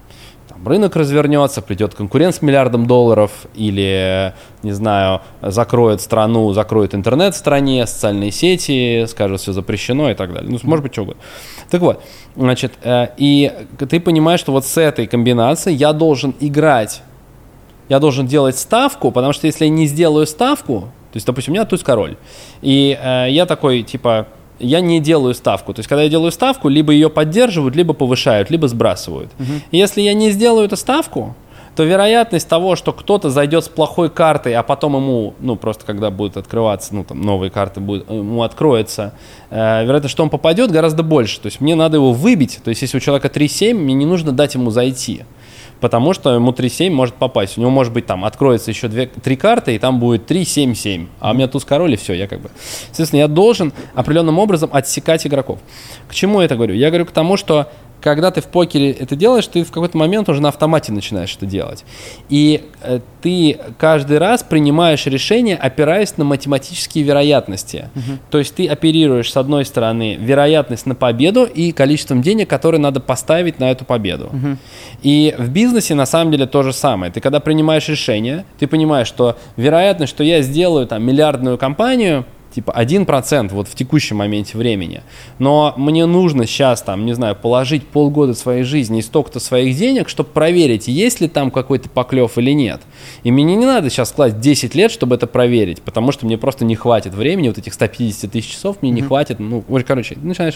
Там 0.49 0.69
рынок 0.69 0.95
развернется, 0.95 1.61
придет 1.61 1.95
конкурент 1.95 2.35
с 2.35 2.41
миллиардом 2.41 2.87
долларов, 2.87 3.47
или, 3.55 4.33
не 4.63 4.73
знаю, 4.73 5.21
закроет 5.43 6.01
страну, 6.01 6.53
закроет 6.53 6.95
интернет 6.95 7.35
в 7.35 7.37
стране, 7.37 7.87
социальные 7.87 8.31
сети, 8.31 9.07
скажут, 9.09 9.41
все 9.41 9.53
запрещено 9.53 10.11
и 10.11 10.15
так 10.15 10.33
далее. 10.33 10.51
Ну, 10.51 10.59
может 10.63 10.85
быть, 10.85 10.93
что 10.93 11.03
угодно. 11.03 11.23
Так 11.69 11.81
вот, 11.81 12.03
значит, 12.37 12.75
э, 12.85 13.09
и 13.17 13.53
ты 13.77 13.99
понимаешь, 13.99 14.39
что 14.39 14.53
вот 14.53 14.65
с 14.65 14.77
этой 14.81 15.09
комбинацией 15.09 15.77
я 15.77 15.93
должен 15.93 16.35
играть, 16.39 17.03
я 17.89 17.99
должен 17.99 18.27
делать 18.27 18.57
ставку, 18.57 19.11
потому 19.11 19.33
что 19.33 19.49
если 19.49 19.65
я 19.65 19.71
не 19.71 19.87
сделаю 19.87 20.27
ставку, 20.27 20.93
то 21.13 21.17
есть, 21.17 21.27
допустим, 21.27 21.53
у 21.53 21.55
меня 21.55 21.65
туз 21.65 21.83
король, 21.83 22.17
и 22.63 22.97
э, 23.01 23.27
я 23.31 23.47
такой, 23.47 23.83
типа, 23.83 24.29
я 24.59 24.81
не 24.81 25.01
делаю 25.01 25.35
ставку. 25.35 25.75
То 25.75 25.81
есть, 25.81 25.89
когда 25.89 26.03
я 26.03 26.09
делаю 26.09 26.33
ставку, 26.33 26.69
либо 26.69 26.93
ее 26.93 27.11
поддерживают, 27.11 27.77
либо 27.77 27.95
повышают, 27.95 28.51
либо 28.51 28.69
сбрасывают. 28.69 29.31
Угу. 29.39 29.53
И 29.71 29.79
если 29.79 30.01
я 30.01 30.15
не 30.15 30.31
сделаю 30.31 30.67
эту 30.67 30.77
ставку, 30.77 31.35
то 31.75 31.85
вероятность 31.85 32.49
того, 32.49 32.75
что 32.75 32.93
кто-то 32.93 33.29
зайдет 33.29 33.65
с 33.65 33.69
плохой 33.69 34.09
картой, 34.09 34.55
а 34.55 34.63
потом 34.63 34.97
ему, 34.97 35.35
ну, 35.41 35.57
просто 35.57 35.85
когда 35.85 36.11
будут 36.11 36.39
открываться, 36.39 36.95
ну, 36.95 37.05
там, 37.05 37.21
новые 37.21 37.51
карты 37.51 37.81
будет, 37.81 38.11
ему 38.11 38.43
откроется, 38.43 39.13
э, 39.51 39.85
вероятность, 39.85 40.13
что 40.13 40.23
он 40.23 40.31
попадет, 40.31 40.71
гораздо 40.71 41.03
больше. 41.03 41.39
То 41.39 41.47
есть, 41.47 41.61
мне 41.61 41.75
надо 41.75 41.99
его 41.99 42.13
выбить. 42.13 42.61
То 42.65 42.71
есть, 42.71 42.81
если 42.81 42.97
у 42.97 43.01
человека 43.01 43.29
3-7, 43.29 43.75
мне 43.75 43.93
не 43.93 44.07
нужно 44.07 44.33
дать 44.33 44.55
ему 44.55 44.71
зайти 44.71 45.25
потому 45.81 46.13
что 46.13 46.35
ему 46.35 46.53
3-7 46.53 46.91
может 46.91 47.15
попасть. 47.15 47.59
У 47.59 47.61
него 47.61 47.71
может 47.71 47.93
быть 47.93 48.07
там 48.07 48.25
откроется 48.25 48.71
еще 48.71 48.89
две, 48.89 49.07
три 49.07 49.37
карты, 49.37 49.75
и 49.75 49.79
там 49.79 50.01
будет 50.01 50.31
3-7-7. 50.31 51.07
А 51.21 51.31
у 51.31 51.35
меня 51.35 51.49
туз 51.49 51.65
король, 51.65 51.95
и 51.95 51.97
все, 51.97 52.15
я 52.15 52.27
как 52.27 52.41
бы... 52.41 52.51
Соответственно, 52.87 53.21
я 53.21 53.29
должен 53.29 53.73
определенным 53.95 54.39
образом 54.39 54.71
отсекать 54.73 55.27
игроков. 55.27 55.59
К 56.09 56.15
чему 56.15 56.41
я 56.41 56.47
это 56.47 56.57
говорю? 56.57 56.75
Я 56.75 56.89
говорю 56.89 57.07
к 57.07 57.11
тому, 57.11 57.37
что 57.37 57.71
когда 58.01 58.31
ты 58.31 58.41
в 58.41 58.47
покере 58.47 58.93
это 58.93 59.17
делаешь, 59.17 59.47
ты 59.47 59.65
в 59.65 59.71
какой-то 59.71 59.97
момент 59.97 60.29
уже 60.29 60.41
на 60.41 60.49
автомате 60.49 60.93
начинаешь 60.93 61.35
это 61.37 61.47
делать. 61.47 61.85
И 62.29 62.65
э, 62.83 63.01
ты 63.23 63.59
каждый 63.79 64.19
раз 64.19 64.43
принимаешь 64.43 65.07
решение, 65.07 65.57
опираясь 65.57 66.17
на 66.17 66.25
математические 66.25 67.05
вероятности. 67.05 67.91
Угу. 67.95 68.19
То 68.31 68.39
есть 68.39 68.55
ты 68.55 68.69
оперируешь, 68.69 69.33
с 69.33 69.37
одной 69.37 69.65
стороны, 69.65 70.17
вероятность 70.21 70.87
на 70.87 70.95
победу 70.95 71.45
и 71.45 71.73
количеством 71.73 72.23
денег, 72.23 72.49
которые 72.49 72.81
надо 72.81 73.01
поставить 73.01 73.59
на 73.59 73.71
эту 73.71 73.85
победу. 73.85 74.27
Угу. 74.27 74.57
И 75.03 75.35
в 75.39 75.49
бизнесе 75.51 75.95
на 75.95 76.07
самом 76.07 76.31
деле 76.31 76.47
то 76.47 76.63
же 76.63 76.73
самое. 76.73 77.11
Ты 77.11 77.21
когда 77.21 77.41
принимаешь 77.41 77.89
решение, 77.89 78.45
ты 78.59 78.67
понимаешь, 78.67 79.09
что 79.09 79.37
вероятность, 79.57 80.13
что 80.13 80.23
я 80.23 80.43
сделаю 80.43 80.87
там 80.87 81.03
миллиардную 81.03 81.59
компанию– 81.59 82.25
типа 82.57 82.75
1% 82.75 83.51
вот 83.51 83.69
в 83.69 83.75
текущем 83.75 84.17
моменте 84.17 84.57
времени. 84.57 85.03
Но 85.39 85.75
мне 85.77 86.07
нужно 86.07 86.47
сейчас, 86.47 86.81
там, 86.81 87.05
не 87.05 87.13
знаю, 87.13 87.37
положить 87.37 87.87
полгода 87.87 88.33
своей 88.33 88.63
жизни 88.63 89.01
и 89.01 89.03
столько-то 89.03 89.41
своих 89.41 89.77
денег, 89.77 90.09
чтобы 90.09 90.31
проверить, 90.31 90.89
есть 90.89 91.21
ли 91.21 91.29
там 91.29 91.51
какой-то 91.51 91.91
поклев 91.91 92.39
или 92.39 92.53
нет. 92.53 92.81
И 93.25 93.31
мне 93.31 93.45
не 93.57 93.67
надо 93.67 93.91
сейчас 93.91 94.11
класть 94.11 94.41
10 94.41 94.75
лет, 94.75 94.91
чтобы 94.91 95.17
это 95.17 95.27
проверить, 95.27 95.83
потому 95.83 96.13
что 96.13 96.25
мне 96.25 96.39
просто 96.39 96.65
не 96.65 96.77
хватит 96.77 97.13
времени, 97.13 97.49
вот 97.49 97.59
этих 97.59 97.75
150 97.75 98.33
тысяч 98.33 98.53
часов 98.53 98.79
мне 98.81 98.91
mm-hmm. 98.91 98.95
не 98.95 99.03
хватит, 99.03 99.39
ну, 99.39 99.63
короче, 99.87 100.17
начинаешь. 100.23 100.55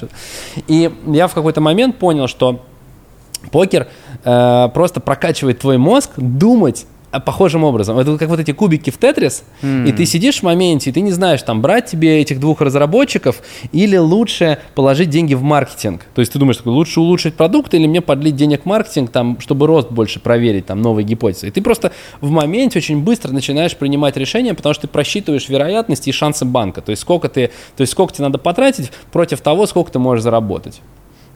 И 0.68 0.90
я 1.06 1.26
в 1.26 1.34
какой-то 1.34 1.60
момент 1.60 1.98
понял, 1.98 2.28
что 2.28 2.64
покер 3.52 3.88
э, 4.24 4.68
просто 4.72 5.00
прокачивает 5.00 5.58
твой 5.58 5.76
мозг 5.76 6.12
думать 6.16 6.86
похожим 7.18 7.64
образом. 7.64 7.98
Это 7.98 8.16
как 8.16 8.28
вот 8.28 8.38
эти 8.38 8.52
кубики 8.52 8.90
в 8.90 8.98
Тетрис, 8.98 9.42
mm. 9.62 9.88
и 9.88 9.92
ты 9.92 10.06
сидишь 10.06 10.40
в 10.40 10.42
моменте, 10.44 10.90
и 10.90 10.92
ты 10.92 11.00
не 11.00 11.10
знаешь, 11.10 11.42
там, 11.42 11.60
брать 11.60 11.86
тебе 11.86 12.20
этих 12.20 12.38
двух 12.38 12.60
разработчиков 12.60 13.42
или 13.72 13.96
лучше 13.96 14.58
положить 14.74 15.10
деньги 15.10 15.34
в 15.34 15.42
маркетинг. 15.42 16.02
То 16.14 16.20
есть 16.20 16.32
ты 16.32 16.38
думаешь, 16.38 16.60
лучше 16.64 17.00
улучшить 17.00 17.34
продукт 17.34 17.74
или 17.74 17.86
мне 17.86 18.00
подлить 18.00 18.36
денег 18.36 18.62
в 18.62 18.66
маркетинг, 18.66 19.10
там, 19.10 19.40
чтобы 19.40 19.66
рост 19.66 19.90
больше 19.90 20.20
проверить, 20.20 20.66
там, 20.66 20.80
новые 20.80 21.04
гипотезы. 21.04 21.48
И 21.48 21.50
ты 21.50 21.60
просто 21.62 21.92
в 22.20 22.30
моменте 22.30 22.78
очень 22.78 23.02
быстро 23.02 23.32
начинаешь 23.32 23.76
принимать 23.76 24.16
решения, 24.16 24.54
потому 24.54 24.74
что 24.74 24.82
ты 24.82 24.88
просчитываешь 24.88 25.48
вероятности 25.48 26.10
и 26.10 26.12
шансы 26.12 26.44
банка. 26.44 26.80
То 26.80 26.90
есть 26.90 27.02
сколько, 27.02 27.28
ты, 27.28 27.48
то 27.76 27.80
есть 27.80 27.92
сколько 27.92 28.12
тебе 28.12 28.24
надо 28.24 28.38
потратить 28.38 28.92
против 29.10 29.40
того, 29.40 29.66
сколько 29.66 29.90
ты 29.90 29.98
можешь 29.98 30.22
заработать. 30.22 30.80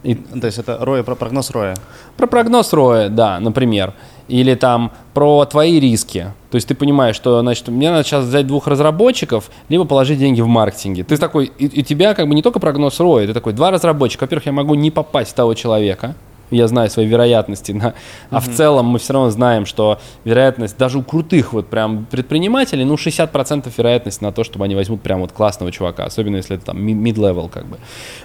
И... 0.04 0.14
То 0.14 0.46
есть 0.46 0.58
это 0.58 0.78
роя, 0.80 1.02
про 1.02 1.14
прогноз 1.14 1.50
роя? 1.50 1.74
Про 2.16 2.26
прогноз 2.26 2.72
роя, 2.72 3.08
да, 3.08 3.40
например. 3.40 3.94
Или 4.28 4.54
там 4.54 4.92
про 5.12 5.44
твои 5.44 5.78
риски. 5.78 6.32
То 6.50 6.56
есть 6.56 6.68
ты 6.68 6.74
понимаешь, 6.74 7.16
что, 7.16 7.40
значит, 7.40 7.68
мне 7.68 7.90
надо 7.90 8.04
сейчас 8.04 8.24
взять 8.24 8.46
двух 8.46 8.66
разработчиков, 8.66 9.50
либо 9.68 9.84
положить 9.84 10.18
деньги 10.18 10.40
в 10.40 10.46
маркетинге. 10.46 11.04
Ты 11.04 11.16
такой, 11.16 11.52
и, 11.58 11.80
у 11.80 11.84
тебя 11.84 12.14
как 12.14 12.28
бы 12.28 12.34
не 12.34 12.42
только 12.42 12.58
прогноз 12.60 13.00
роя, 13.00 13.26
ты 13.26 13.34
такой, 13.34 13.52
два 13.52 13.70
разработчика. 13.70 14.24
Во-первых, 14.24 14.46
я 14.46 14.52
могу 14.52 14.74
не 14.74 14.90
попасть 14.90 15.32
в 15.32 15.34
того 15.34 15.54
человека, 15.54 16.14
я 16.50 16.68
знаю 16.68 16.90
свои 16.90 17.06
вероятности, 17.06 17.72
на, 17.72 17.94
а 18.30 18.40
в 18.40 18.48
целом 18.48 18.86
мы 18.86 18.98
все 18.98 19.12
равно 19.12 19.30
знаем, 19.30 19.66
что 19.66 19.98
вероятность 20.24 20.76
даже 20.76 20.98
у 20.98 21.02
крутых 21.02 21.52
вот 21.52 21.68
прям 21.68 22.06
предпринимателей, 22.10 22.84
ну 22.84 22.94
60% 22.94 23.72
вероятность 23.76 24.20
на 24.22 24.32
то, 24.32 24.44
чтобы 24.44 24.64
они 24.64 24.74
возьмут 24.74 25.02
прям 25.02 25.20
вот 25.20 25.32
классного 25.32 25.72
чувака, 25.72 26.04
особенно 26.04 26.36
если 26.36 26.56
это 26.56 26.66
там 26.66 26.78
mid-level 26.78 27.48
как 27.48 27.66
бы. 27.66 27.78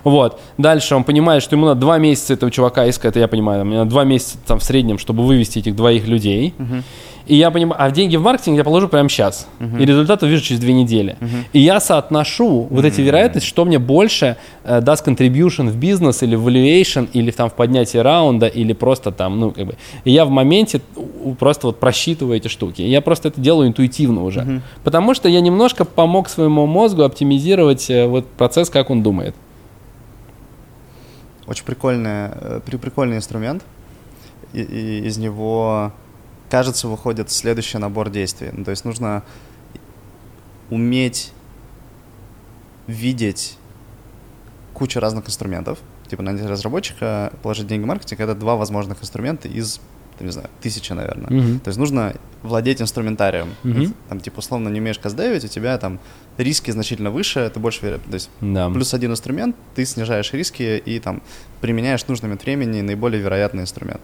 Вот. 0.03 0.39
Дальше 0.57 0.95
он 0.95 1.03
понимает, 1.03 1.43
что 1.43 1.55
ему 1.55 1.65
надо 1.65 1.81
два 1.81 1.97
месяца 1.97 2.33
этого 2.33 2.51
чувака 2.51 2.89
искать, 2.89 3.11
это 3.11 3.19
я 3.19 3.27
понимаю, 3.27 3.65
мне 3.65 3.77
надо 3.77 3.89
два 3.89 4.03
месяца 4.03 4.37
там 4.45 4.59
в 4.59 4.63
среднем, 4.63 4.97
чтобы 4.97 5.25
вывести 5.25 5.59
этих 5.59 5.75
двоих 5.75 6.07
людей. 6.07 6.53
И 7.29 7.35
я 7.35 7.51
понимаю, 7.51 7.79
а 7.81 7.91
деньги 7.91 8.17
в 8.17 8.21
маркетинг 8.23 8.57
я 8.57 8.63
положу 8.63 8.87
прямо 8.87 9.07
сейчас. 9.07 9.47
И 9.79 9.85
результат 9.85 10.23
увижу 10.23 10.43
через 10.43 10.59
две 10.59 10.73
недели. 10.73 11.15
И 11.53 11.59
я 11.59 11.79
соотношу 11.79 12.67
вот 12.69 12.85
эти 12.85 13.01
вероятности, 13.01 13.47
что 13.47 13.65
мне 13.65 13.77
больше 13.77 14.35
э, 14.63 14.81
даст 14.81 15.07
contribution 15.07 15.69
в 15.69 15.75
бизнес 15.77 16.23
или 16.23 16.35
в 16.35 16.47
valuation, 16.47 17.07
или 17.13 17.29
там 17.31 17.49
в 17.49 17.53
поднятии 17.53 17.99
раунда, 17.99 18.47
или 18.47 18.73
просто 18.73 19.11
там, 19.11 19.39
ну, 19.39 19.51
как 19.51 19.65
бы. 19.67 19.75
И 20.05 20.11
я 20.11 20.25
в 20.25 20.29
моменте 20.31 20.81
просто 21.37 21.67
вот 21.67 21.79
просчитываю 21.79 22.35
эти 22.37 22.47
штуки. 22.47 22.81
И 22.81 22.89
я 22.89 23.01
просто 23.01 23.27
это 23.27 23.39
делаю 23.39 23.67
интуитивно 23.67 24.23
уже. 24.23 24.61
Потому 24.83 25.13
что 25.13 25.29
я 25.29 25.39
немножко 25.41 25.85
помог 25.85 26.29
своему 26.29 26.65
мозгу 26.65 27.03
оптимизировать 27.03 27.89
э, 27.91 28.07
вот 28.07 28.25
процесс, 28.27 28.69
как 28.71 28.89
он 28.89 29.03
думает. 29.03 29.35
Очень 31.47 31.65
прикольный, 31.65 32.29
э, 32.31 32.59
при- 32.65 32.77
прикольный 32.77 33.17
инструмент. 33.17 33.63
И, 34.53 34.61
и 34.61 35.07
из 35.07 35.17
него, 35.17 35.91
кажется, 36.49 36.87
выходит 36.87 37.31
следующий 37.31 37.77
набор 37.77 38.09
действий. 38.09 38.49
Ну, 38.51 38.63
то 38.63 38.71
есть 38.71 38.85
нужно 38.85 39.23
уметь 40.69 41.31
видеть 42.87 43.57
кучу 44.73 44.99
разных 44.99 45.27
инструментов. 45.27 45.79
Типа 46.07 46.23
найти 46.23 46.43
разработчика, 46.45 47.31
положить 47.43 47.67
деньги 47.67 47.83
в 47.83 47.87
маркетинг— 47.87 48.19
это 48.21 48.33
два 48.33 48.55
возможных 48.55 49.01
инструмента 49.01 49.47
из, 49.47 49.79
там, 50.17 50.25
не 50.25 50.31
знаю, 50.31 50.49
тысячи, 50.61 50.91
наверное. 50.91 51.29
Мгм. 51.29 51.59
То 51.59 51.67
есть 51.67 51.77
нужно 51.77 52.15
владеть 52.41 52.81
инструментарием. 52.81 53.53
Мгм. 53.63 53.93
Там, 54.07 54.19
типа, 54.19 54.39
условно, 54.39 54.69
не 54.69 54.79
умеешь 54.79 54.97
каздевить, 54.97 55.45
у 55.45 55.47
тебя 55.47 55.77
там 55.77 55.99
риски 56.37 56.71
значительно 56.71 57.11
выше, 57.11 57.51
ты 57.53 57.59
больше 57.59 57.81
вероятно. 57.85 58.09
То 58.09 58.15
есть 58.15 58.29
Да. 58.41 58.69
плюс 58.71 58.93
один 58.95 59.11
инструмент, 59.11 59.55
ты 59.75 59.85
снижаешь 59.85 60.33
риски 60.33 60.81
и 60.83 60.99
там 60.99 61.21
применяешь 61.61 62.07
нужный 62.07 62.27
момент 62.27 62.43
времени 62.43 62.81
наиболее 62.81 63.21
вероятный 63.21 63.61
инструмент. 63.63 64.01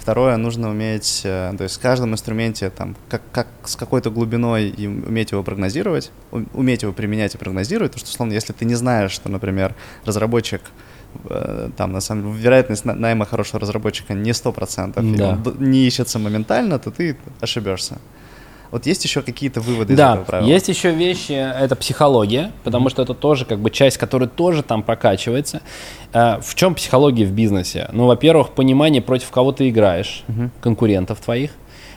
Второе, 0.00 0.36
нужно 0.38 0.70
уметь, 0.70 1.20
э, 1.24 1.52
то 1.56 1.64
есть 1.64 1.76
в 1.76 1.80
каждом 1.80 2.12
инструменте 2.14 2.70
там 2.70 2.96
как, 3.10 3.20
как 3.32 3.46
с 3.64 3.76
какой-то 3.76 4.10
глубиной 4.10 4.68
и 4.68 4.86
уметь 4.86 5.32
его 5.32 5.42
прогнозировать, 5.42 6.10
уметь 6.54 6.82
его 6.82 6.92
применять 6.94 7.34
и 7.34 7.38
прогнозировать, 7.38 7.92
потому 7.92 8.06
что, 8.06 8.14
условно, 8.14 8.32
если 8.32 8.54
ты 8.54 8.64
не 8.64 8.74
знаешь, 8.76 9.12
что, 9.12 9.28
например, 9.28 9.74
разработчик 10.06 10.62
э, 11.28 11.70
там, 11.76 11.92
на 11.92 12.00
самом 12.00 12.32
деле, 12.32 12.44
вероятность 12.44 12.84
на- 12.84 12.94
найма 12.94 13.26
хорошего 13.26 13.60
разработчика 13.60 14.14
не 14.14 14.32
100%, 14.32 15.02
и 15.04 15.16
Да. 15.16 15.28
он 15.30 15.42
д- 15.42 15.52
не 15.58 15.86
ищется 15.86 16.18
моментально, 16.18 16.78
то 16.78 16.90
ты 16.90 17.16
ошибешься. 17.40 17.98
Вот 18.70 18.86
есть 18.86 19.04
еще 19.04 19.22
какие-то 19.22 19.60
выводы 19.60 19.94
из 19.94 19.96
Да, 19.96 20.12
этого 20.12 20.24
правила? 20.24 20.48
есть 20.48 20.68
еще 20.68 20.92
вещи, 20.92 21.32
это 21.32 21.74
психология, 21.74 22.52
потому 22.62 22.88
что 22.88 23.02
это 23.02 23.14
тоже 23.14 23.44
как 23.44 23.58
бы 23.58 23.70
часть, 23.70 23.98
которая 23.98 24.28
тоже 24.28 24.62
там 24.62 24.82
прокачивается. 24.82 25.60
Э, 26.12 26.38
В 26.40 26.54
чем 26.54 26.74
психология 26.74 27.24
в 27.24 27.32
бизнесе? 27.32 27.88
Ну, 27.92 28.06
во-первых, 28.06 28.50
понимание, 28.50 29.02
против 29.02 29.30
кого 29.30 29.50
ты 29.52 29.68
играешь, 29.68 30.22
конкурентов 30.60 31.18
твоих, 31.20 31.50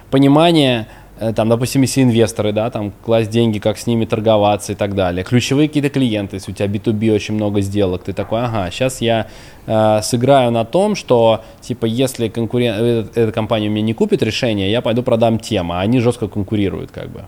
понимание, 0.10 0.88
там, 1.32 1.50
допустим, 1.50 1.82
если 1.84 2.04
инвесторы, 2.04 2.52
да, 2.52 2.70
там, 2.70 2.92
класть 3.06 3.30
деньги, 3.30 3.60
как 3.60 3.78
с 3.78 3.88
ними 3.88 4.06
торговаться 4.06 4.74
и 4.74 4.76
так 4.76 4.96
далее. 4.96 5.24
Ключевые 5.24 5.68
какие-то 5.68 5.90
клиенты, 5.90 6.38
если 6.38 6.52
у 6.52 6.56
тебя 6.56 6.68
B2B 6.68 7.16
очень 7.16 7.36
много 7.36 7.62
сделок, 7.62 8.04
ты 8.04 8.14
такой, 8.14 8.42
ага, 8.42 8.70
сейчас 8.72 9.02
я 9.02 9.28
э, 9.66 10.02
сыграю 10.02 10.52
на 10.52 10.66
том, 10.66 10.96
что, 10.96 11.42
типа, 11.62 11.86
если 11.86 12.28
конкурент, 12.28 12.78
э, 12.80 13.06
эта 13.16 13.32
компания 13.32 13.70
мне 13.70 13.82
не 13.82 13.94
купит 13.94 14.24
решение, 14.24 14.72
я 14.72 14.82
пойду 14.82 15.04
продам 15.04 15.40
тем, 15.40 15.72
а 15.72 15.82
они 15.82 16.00
жестко 16.00 16.28
конкурируют, 16.28 16.92
как 16.92 17.10
бы. 17.10 17.22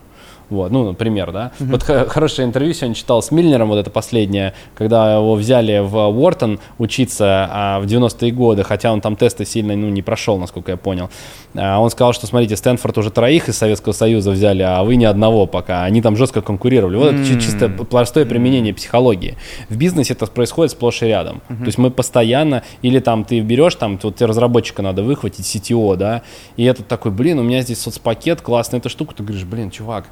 Вот, 0.48 0.70
ну, 0.70 0.84
например, 0.84 1.32
да. 1.32 1.50
Вот 1.58 1.82
х- 1.82 2.04
хорошее 2.06 2.46
интервью 2.46 2.72
сегодня 2.72 2.94
читал 2.94 3.20
с 3.20 3.30
Мильнером, 3.32 3.68
вот 3.68 3.78
это 3.78 3.90
последнее, 3.90 4.54
когда 4.76 5.14
его 5.14 5.34
взяли 5.34 5.80
в 5.80 5.96
Уортон 6.08 6.60
учиться 6.78 7.48
а, 7.50 7.80
в 7.80 7.86
90-е 7.86 8.30
годы, 8.30 8.62
хотя 8.62 8.92
он 8.92 9.00
там 9.00 9.16
тесты 9.16 9.44
сильно 9.44 9.74
ну, 9.74 9.88
не 9.88 10.02
прошел, 10.02 10.38
насколько 10.38 10.70
я 10.70 10.76
понял. 10.76 11.10
А, 11.56 11.80
он 11.80 11.90
сказал, 11.90 12.12
что, 12.12 12.26
смотрите, 12.28 12.54
Стэнфорд 12.56 12.96
уже 12.98 13.10
троих 13.10 13.48
из 13.48 13.58
Советского 13.58 13.92
Союза 13.92 14.30
взяли, 14.30 14.62
а 14.62 14.84
вы 14.84 14.96
ни 14.96 15.04
одного 15.04 15.46
пока. 15.46 15.82
Они 15.84 16.00
там 16.00 16.16
жестко 16.16 16.42
конкурировали. 16.42 16.96
Вот 16.96 17.14
это 17.14 17.24
чи- 17.24 17.40
чисто 17.40 17.68
простое 17.68 18.24
применение 18.24 18.72
психологии. 18.72 19.36
В 19.68 19.76
бизнесе 19.76 20.12
это 20.12 20.26
происходит 20.26 20.70
сплошь 20.72 21.02
и 21.02 21.06
рядом. 21.06 21.42
То 21.48 21.64
есть 21.66 21.78
мы 21.78 21.90
постоянно, 21.90 22.62
или 22.82 23.00
там 23.00 23.24
ты 23.24 23.40
берешь, 23.40 23.74
там, 23.74 23.98
вот 24.02 24.16
тебе 24.16 24.26
разработчика 24.26 24.82
надо 24.82 25.02
выхватить, 25.02 25.44
CTO, 25.46 25.96
да, 25.96 26.22
и 26.56 26.64
этот 26.64 26.86
такой, 26.86 27.10
блин, 27.10 27.38
у 27.40 27.42
меня 27.42 27.62
здесь 27.62 27.80
соцпакет, 27.80 28.40
классная 28.42 28.78
эта 28.78 28.88
штука, 28.88 29.14
ты 29.14 29.22
говоришь, 29.22 29.44
блин, 29.44 29.70
чувак, 29.70 30.04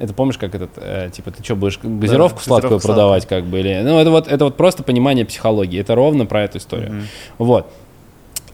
это 0.00 0.14
помнишь, 0.14 0.38
как 0.38 0.54
этот, 0.54 0.70
э, 0.76 1.10
типа, 1.12 1.30
ты 1.30 1.44
что, 1.44 1.54
будешь 1.54 1.78
газировку 1.82 2.40
сладкую 2.40 2.78
газировку 2.78 2.86
продавать, 2.88 3.26
как 3.26 3.44
бы, 3.44 3.60
или, 3.60 3.82
ну, 3.84 3.98
это 3.98 4.10
вот, 4.10 4.28
это 4.28 4.46
вот 4.46 4.56
просто 4.56 4.82
понимание 4.82 5.26
психологии, 5.26 5.78
это 5.78 5.94
ровно 5.94 6.24
про 6.24 6.42
эту 6.42 6.56
историю. 6.56 7.02
Вот. 7.36 7.70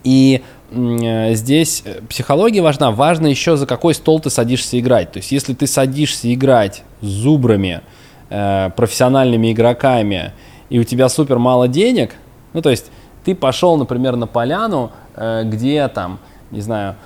И 0.02 0.42
э, 0.72 1.34
здесь 1.34 1.82
э, 1.84 2.00
психология 2.08 2.62
важна. 2.62 2.90
Важно 2.90 3.28
еще, 3.28 3.56
за 3.56 3.66
какой 3.66 3.94
стол 3.94 4.18
ты 4.18 4.28
садишься 4.28 4.78
играть. 4.78 5.12
То 5.12 5.18
есть, 5.18 5.30
если 5.30 5.54
ты 5.54 5.68
садишься 5.68 6.32
играть 6.34 6.82
с 7.00 7.06
зубрами, 7.06 7.80
э, 8.28 8.70
профессиональными 8.76 9.52
игроками, 9.52 10.32
и 10.68 10.80
у 10.80 10.84
тебя 10.84 11.08
супер 11.08 11.38
мало 11.38 11.68
денег, 11.68 12.14
ну, 12.54 12.60
то 12.60 12.70
есть, 12.70 12.86
ты 13.24 13.36
пошел, 13.36 13.76
например, 13.76 14.16
на 14.16 14.26
поляну, 14.26 14.90
э, 15.14 15.42
где 15.44 15.86
там, 15.86 16.18
не 16.50 16.60
знаю, 16.60 16.96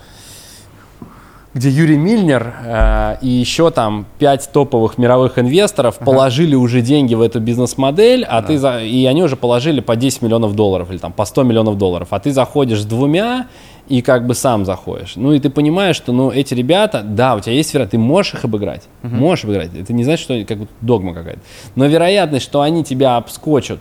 где 1.53 1.69
Юрий 1.69 1.97
Мильнер 1.97 2.55
э, 2.65 3.17
и 3.23 3.29
еще 3.29 3.71
там 3.71 4.07
пять 4.19 4.51
топовых 4.53 4.99
мировых 4.99 5.39
инвесторов 5.39 5.99
положили 5.99 6.55
уже 6.55 6.81
деньги 6.81 7.15
в 7.15 7.21
эту 7.21 7.41
бизнес-модель, 7.41 8.25
а 8.25 8.41
ты 8.43 8.57
за, 8.57 8.81
и 8.83 9.05
они 9.07 9.23
уже 9.23 9.37
положили 9.37 9.81
по 9.81 9.97
10 9.97 10.23
миллионов 10.23 10.55
долларов 10.55 10.91
или 10.91 10.99
там 10.99 11.13
по 11.13 11.25
100 11.25 11.43
миллионов 11.43 11.77
долларов, 11.77 12.09
а 12.11 12.21
ты 12.21 12.33
заходишь 12.33 12.83
с 12.83 12.85
двумя 12.85 13.49
и 13.89 14.01
как 14.01 14.29
бы 14.29 14.35
сам 14.35 14.65
заходишь. 14.65 15.15
Ну 15.17 15.33
и 15.33 15.41
ты 15.41 15.51
понимаешь, 15.51 15.97
что 15.97 16.13
ну 16.13 16.31
эти 16.31 16.55
ребята, 16.55 17.03
да, 17.05 17.35
у 17.35 17.41
тебя 17.41 17.55
есть 17.55 17.75
вероятность, 17.75 17.93
ты 17.93 17.99
можешь 17.99 18.35
их 18.35 18.45
обыграть, 18.45 18.85
можешь 19.03 19.45
обыграть. 19.45 19.75
Это 19.75 19.93
не 19.93 20.05
значит, 20.05 20.23
что 20.23 20.45
как 20.45 20.59
бы 20.59 20.69
догма 20.81 21.15
какая-то, 21.15 21.41
но 21.75 21.87
вероятность, 21.87 22.45
что 22.45 22.61
они 22.61 22.85
тебя 22.85 23.17
обскочат, 23.17 23.81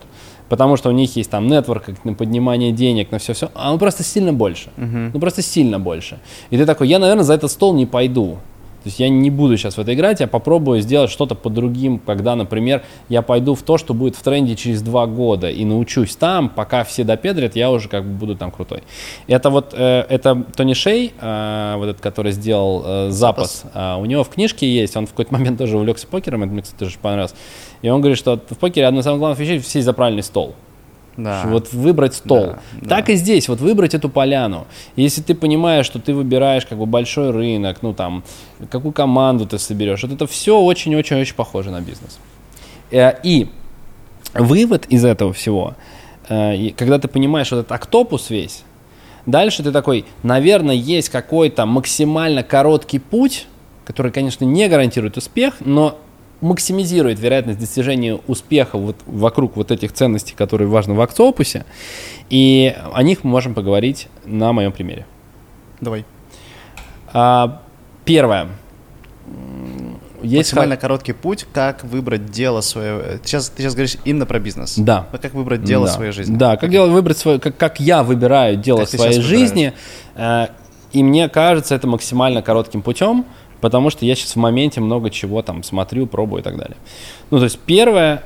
потому 0.50 0.78
что 0.78 0.90
у 0.90 0.92
них 0.92 1.16
есть 1.16 1.30
там 1.30 1.48
нетворк, 1.48 1.86
на 2.04 2.14
поднимание 2.14 2.72
денег, 2.72 3.12
на 3.12 3.18
все-все, 3.20 3.50
а 3.54 3.72
он 3.72 3.80
просто 3.80 4.04
сильно 4.04 4.34
больше. 4.34 4.70
Ну 4.78 5.20
просто 5.20 5.42
сильно 5.42 5.80
больше. 5.80 6.20
И 6.50 6.58
ты 6.58 6.66
такой, 6.66 6.88
я, 6.88 7.00
наверное, 7.00 7.24
за 7.24 7.34
этот 7.34 7.52
стол 7.52 7.74
не 7.74 7.86
пойду. 7.86 8.38
То 8.90 8.92
есть 8.92 9.00
я 9.02 9.10
не 9.10 9.30
буду 9.30 9.56
сейчас 9.56 9.78
в 9.78 9.80
это 9.80 9.94
играть, 9.94 10.20
я 10.20 10.26
попробую 10.26 10.82
сделать 10.82 11.12
что-то 11.12 11.36
по 11.36 11.52
другим, 11.52 12.00
когда, 12.00 12.36
например, 12.36 12.82
я 13.08 13.22
пойду 13.22 13.54
в 13.54 13.62
то, 13.62 13.78
что 13.78 13.94
будет 13.94 14.16
в 14.16 14.24
тренде 14.24 14.56
через 14.56 14.82
два 14.82 15.06
года 15.06 15.48
и 15.48 15.64
научусь 15.64 16.16
там, 16.16 16.50
пока 16.50 16.84
все 16.84 17.04
допедрят, 17.04 17.56
я 17.56 17.70
уже 17.70 17.88
как 17.88 18.04
бы 18.04 18.14
буду 18.14 18.36
там 18.36 18.50
крутой. 18.50 18.82
Это 19.28 19.52
вот, 19.52 19.76
э, 19.78 20.06
это 20.10 20.44
Тони 20.56 20.74
Шей, 20.74 21.14
э, 21.22 21.76
вот 21.78 21.90
этот, 21.90 22.02
который 22.02 22.32
сделал 22.32 22.84
э, 22.84 23.12
запас, 23.12 23.64
А, 23.76 23.98
у 23.98 24.06
него 24.06 24.24
в 24.24 24.30
книжке 24.30 24.68
есть, 24.68 24.98
он 24.98 25.06
в 25.06 25.12
какой-то 25.12 25.34
момент 25.36 25.60
тоже 25.60 25.78
увлекся 25.78 26.08
покером, 26.08 26.42
это 26.42 26.52
мне, 26.52 26.64
кстати, 26.64 26.80
тоже 26.80 26.98
понравилось. 27.00 27.36
И 27.84 27.90
он 27.90 28.02
говорит, 28.02 28.18
что 28.18 28.42
в 28.50 28.58
покере 28.58 28.88
одна 28.88 29.02
из 29.02 29.04
самых 29.04 29.20
главных 29.20 29.38
вещей– 29.38 29.60
сесть 29.64 29.86
за 29.86 29.94
правильный 29.94 30.24
стол. 30.24 30.56
Да. 31.24 31.44
Вот 31.46 31.74
выбрать 31.74 32.16
стол. 32.16 32.46
Да, 32.46 32.60
да. 32.82 32.90
Так 32.90 33.10
и 33.10 33.16
здесь, 33.16 33.50
вот 33.50 33.60
выбрать 33.60 33.94
эту 33.94 34.10
поляну. 34.10 34.68
Если 34.96 35.22
ты 35.22 35.36
понимаешь, 35.36 35.86
что 35.86 36.00
ты 36.00 36.14
выбираешь 36.14 36.66
как 36.66 36.78
бы 36.78 36.86
большой 36.86 37.32
рынок, 37.32 37.78
ну 37.82 37.94
там, 37.94 38.24
какую 38.70 38.92
команду 38.92 39.46
ты 39.46 39.60
соберешь, 39.60 40.04
вот 40.04 40.12
это 40.12 40.28
все 40.28 40.60
очень-очень-очень 40.60 41.36
похоже 41.36 41.72
на 41.72 41.82
бизнес. 41.82 42.20
Э, 42.92 43.14
И 43.24 43.50
вывод 44.34 44.86
из 44.88 45.06
этого 45.06 45.34
всего, 45.34 45.76
э, 46.30 46.70
когда 46.72 47.00
ты 47.00 47.08
понимаешь 47.08 47.52
вот 47.52 47.60
этот 47.60 47.72
октопус 47.72 48.30
весь, 48.30 48.64
дальше 49.26 49.64
ты 49.64 49.72
такой, 49.72 50.06
наверное, 50.24 50.76
есть 50.76 51.10
какой-то 51.10 51.66
максимально 51.66 52.44
короткий 52.44 53.00
путь, 53.00 53.48
который, 53.86 54.12
конечно, 54.12 54.46
не 54.46 54.68
гарантирует 54.68 55.18
успех, 55.18 55.56
но 55.60 55.98
максимизирует 56.42 57.20
вероятность 57.20 57.60
достижения 57.60 58.20
успеха 58.28 58.78
вот 58.78 58.96
вокруг 59.06 59.56
вот 59.56 59.72
этих 59.72 59.92
ценностей, 59.94 60.36
которые 60.36 60.68
важны 60.68 60.94
в 60.94 61.02
акциопусе. 61.02 61.66
И 62.30 62.76
о 62.94 63.04
них 63.04 63.24
мы 63.24 63.32
можем 63.32 63.54
поговорить 63.54 64.08
на 64.26 64.54
моем 64.54 64.72
примере. 64.72 65.06
Давай. 65.82 66.06
А, 67.14 67.62
первое. 68.06 68.48
Есть 70.22 70.52
Максимально 70.52 70.76
короткий 70.76 71.14
путь, 71.14 71.46
как 71.54 71.84
выбрать 71.86 72.26
дело 72.30 72.60
свое. 72.62 73.20
Сейчас, 73.24 73.50
ты 73.50 73.64
сейчас 73.64 73.74
говоришь 73.74 73.96
именно 74.04 74.26
про 74.26 74.40
бизнес. 74.40 74.76
Да. 74.78 75.08
А 75.12 75.18
Как 75.18 75.34
выбрать 75.34 75.64
дело 75.64 75.86
Да. 75.86 75.94
своей 75.94 76.12
жизни. 76.12 76.36
Да, 76.36 76.58
как 76.58 76.70
дело 76.70 76.88
выбрать 76.90 77.18
свое, 77.18 77.40
как, 77.40 77.56
как 77.56 77.80
я 77.80 78.04
выбираю 78.04 78.58
дело 78.58 78.80
Как 78.80 78.90
своей 78.90 79.22
жизни. 79.22 79.74
э, 80.16 80.48
и 80.92 81.04
мне 81.04 81.30
кажется, 81.30 81.74
это 81.74 81.88
максимально 81.88 82.42
коротким 82.42 82.82
путем, 82.82 83.26
потому 83.62 83.90
что 83.90 84.06
я 84.06 84.16
сейчас 84.16 84.34
в 84.34 84.38
моменте 84.38 84.82
много 84.82 85.10
чего 85.10 85.42
там 85.42 85.64
смотрю, 85.64 86.08
пробую 86.08 86.42
и 86.42 86.44
так 86.44 86.58
далее. 86.58 86.78
Ну, 87.32 87.38
то 87.38 87.44
есть 87.46 87.60
первое, 87.60 88.24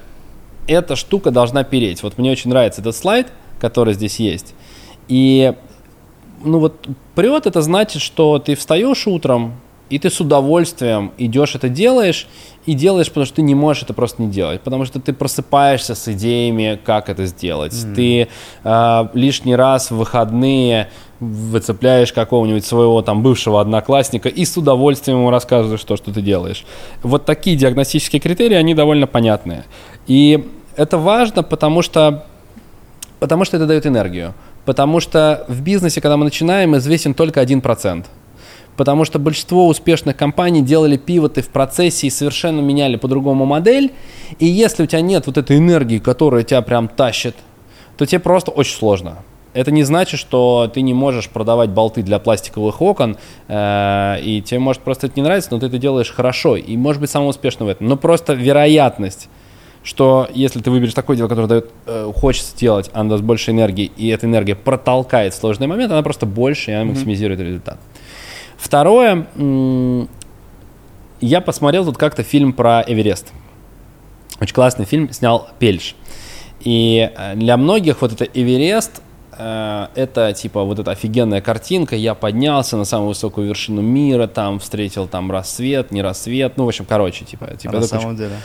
эта 0.68 0.96
штука 0.96 1.32
должна 1.32 1.64
переть. 1.64 2.04
Вот 2.04 2.18
мне 2.18 2.32
очень 2.32 2.50
нравится 2.50 2.82
этот 2.82 2.96
слайд, 2.96 3.28
который 3.60 3.94
здесь 3.94 4.20
есть. 4.20 4.54
И 5.08 5.54
ну 6.44 6.60
вот 6.60 6.88
прет 7.16 7.46
это 7.46 7.62
значит, 7.62 8.02
что 8.02 8.40
ты 8.40 8.56
встаешь 8.56 9.08
утром, 9.08 9.54
и 9.90 10.00
ты 10.00 10.10
с 10.10 10.20
удовольствием 10.20 11.12
идешь 11.18 11.56
это 11.56 11.70
делаешь, 11.70 12.28
и 12.66 12.74
делаешь, 12.74 13.10
потому 13.10 13.26
что 13.26 13.36
ты 13.36 13.42
не 13.42 13.56
можешь 13.56 13.84
это 13.84 13.94
просто 13.94 14.22
не 14.22 14.30
делать, 14.30 14.62
потому 14.62 14.86
что 14.86 15.00
ты 15.00 15.14
просыпаешься 15.14 15.96
с 15.96 16.08
идеями, 16.08 16.80
как 16.84 17.10
это 17.10 17.26
сделать. 17.26 17.74
Ты 17.94 18.28
э, 18.64 19.08
лишний 19.14 19.56
раз 19.56 19.92
в 19.92 19.98
выходные 19.98 20.90
выцепляешь 21.30 22.14
какого-нибудь 22.14 22.66
своего 22.66 23.02
там 23.02 23.24
бывшего 23.24 23.62
одноклассника 23.62 24.30
и 24.30 24.45
с 24.45 24.58
удовольствием 24.58 25.20
ему 25.20 25.30
рассказываешь 25.30 25.84
то, 25.84 25.95
что 25.98 26.14
ты 26.14 26.22
делаешь. 26.22 26.66
Вот 27.02 27.26
такие 27.26 27.56
диагностические 27.56 28.20
критерии, 28.20 28.56
они 28.56 28.74
довольно 28.74 29.08
понятные. 29.08 29.66
И 30.08 30.48
это 30.76 30.98
важно, 30.98 31.44
потому 31.44 31.82
что, 31.82 32.26
потому 33.20 33.45
что 33.45 33.58
это 33.58 33.66
дает 33.66 33.86
энергию. 33.86 34.34
Потому 34.66 35.00
что 35.00 35.45
в 35.48 35.62
бизнесе, 35.62 36.02
когда 36.02 36.18
мы 36.18 36.26
начинаем, 36.26 36.76
известен 36.78 37.14
только 37.14 37.41
один 37.41 37.62
процент 37.62 38.08
потому 38.76 39.06
что 39.06 39.20
большинство 39.20 39.68
успешных 39.68 40.18
компаний 40.18 40.62
делали 40.62 40.98
пивоты 40.98 41.41
в 41.41 41.50
процессе 41.50 42.08
и 42.08 42.10
совершенно 42.10 42.62
меняли 42.62 42.95
по-другому 42.95 43.45
модель. 43.45 43.94
И 44.40 44.45
если 44.45 44.84
у 44.84 44.86
тебя 44.86 45.02
нет 45.02 45.28
вот 45.28 45.38
этой 45.38 45.58
энергии, 45.58 46.00
которая 46.00 46.44
тебя 46.44 46.62
прям 46.62 46.88
тащит, 46.88 47.36
то 47.98 48.06
тебе 48.06 48.20
просто 48.20 48.52
очень 48.52 48.76
сложно. 48.76 49.18
Это 49.54 49.72
не 49.72 49.84
значит, 49.84 50.20
что 50.20 50.70
ты 50.74 50.82
не 50.82 50.94
можешь 50.94 51.30
продавать 51.30 51.70
болты 51.70 52.02
для 52.02 52.20
пластиковых 52.20 52.82
окон, 52.82 53.18
э, 53.48 54.18
и 54.22 54.42
тебе 54.42 54.60
может 54.60 54.82
просто 54.82 55.08
это 55.08 55.20
не 55.20 55.24
нравится, 55.24 55.50
но 55.52 55.60
ты 55.60 55.68
это 55.68 55.78
делаешь 55.78 56.12
хорошо, 56.12 56.56
и 56.56 56.76
может 56.76 57.00
быть 57.02 57.12
самым 57.12 57.30
успешным 57.30 57.68
в 57.68 57.72
этом. 57.72 57.88
Но 57.88 57.96
просто 57.96 58.34
вероятность, 58.34 59.30
что 59.84 60.28
если 60.34 60.60
ты 60.60 60.72
выберешь 60.72 60.94
такое 60.96 61.18
дело, 61.18 61.28
которое 61.28 61.48
дает, 61.48 61.72
э, 61.86 62.12
хочется 62.16 62.58
делать, 62.58 62.90
оно 62.94 63.12
даст 63.12 63.24
больше 63.24 63.52
энергии, 63.52 63.92
и 63.96 64.08
эта 64.08 64.26
энергия 64.26 64.56
протолкает 64.56 65.36
сложный 65.36 65.68
момент, 65.68 65.92
она 65.92 66.02
просто 66.02 66.26
больше, 66.26 66.72
и 66.72 66.74
она 66.74 66.84
mm-hmm. 66.84 66.88
максимизирует 66.88 67.40
результат. 67.40 67.80
Второе, 68.58 69.28
я 71.22 71.42
посмотрел 71.42 71.86
тут 71.86 71.98
как-то 71.98 72.24
фильм 72.24 72.54
про 72.54 72.84
Эверест. 72.88 73.32
Очень 74.42 74.56
классный 74.56 74.86
фильм, 74.86 75.12
снял 75.14 75.48
Пельш. 75.60 75.96
И 76.62 77.12
э, 77.16 77.36
для 77.36 77.56
многих 77.56 78.02
вот 78.02 78.14
это 78.14 78.26
Эверест, 78.26 79.03
это 79.38 80.34
типа 80.34 80.64
вот 80.64 80.80
эта 80.80 80.92
офигенная 80.92 81.42
картинка, 81.42 81.96
я 81.96 82.14
поднялся 82.14 82.78
на 82.78 82.86
самую 82.86 83.10
высокую 83.10 83.48
вершину 83.48 83.82
мира, 83.82 84.28
там 84.28 84.60
встретил 84.60 85.08
там 85.08 85.32
рассвет, 85.32 85.92
не 85.92 86.02
рассвет, 86.02 86.58
ну, 86.58 86.66
в 86.66 86.68
общем, 86.68 86.86
короче, 86.86 87.26
типа... 87.26 87.56
типа 87.56 87.78
а 87.78 87.80
на 87.80 87.88
самом 87.88 88.16
деле? 88.16 88.36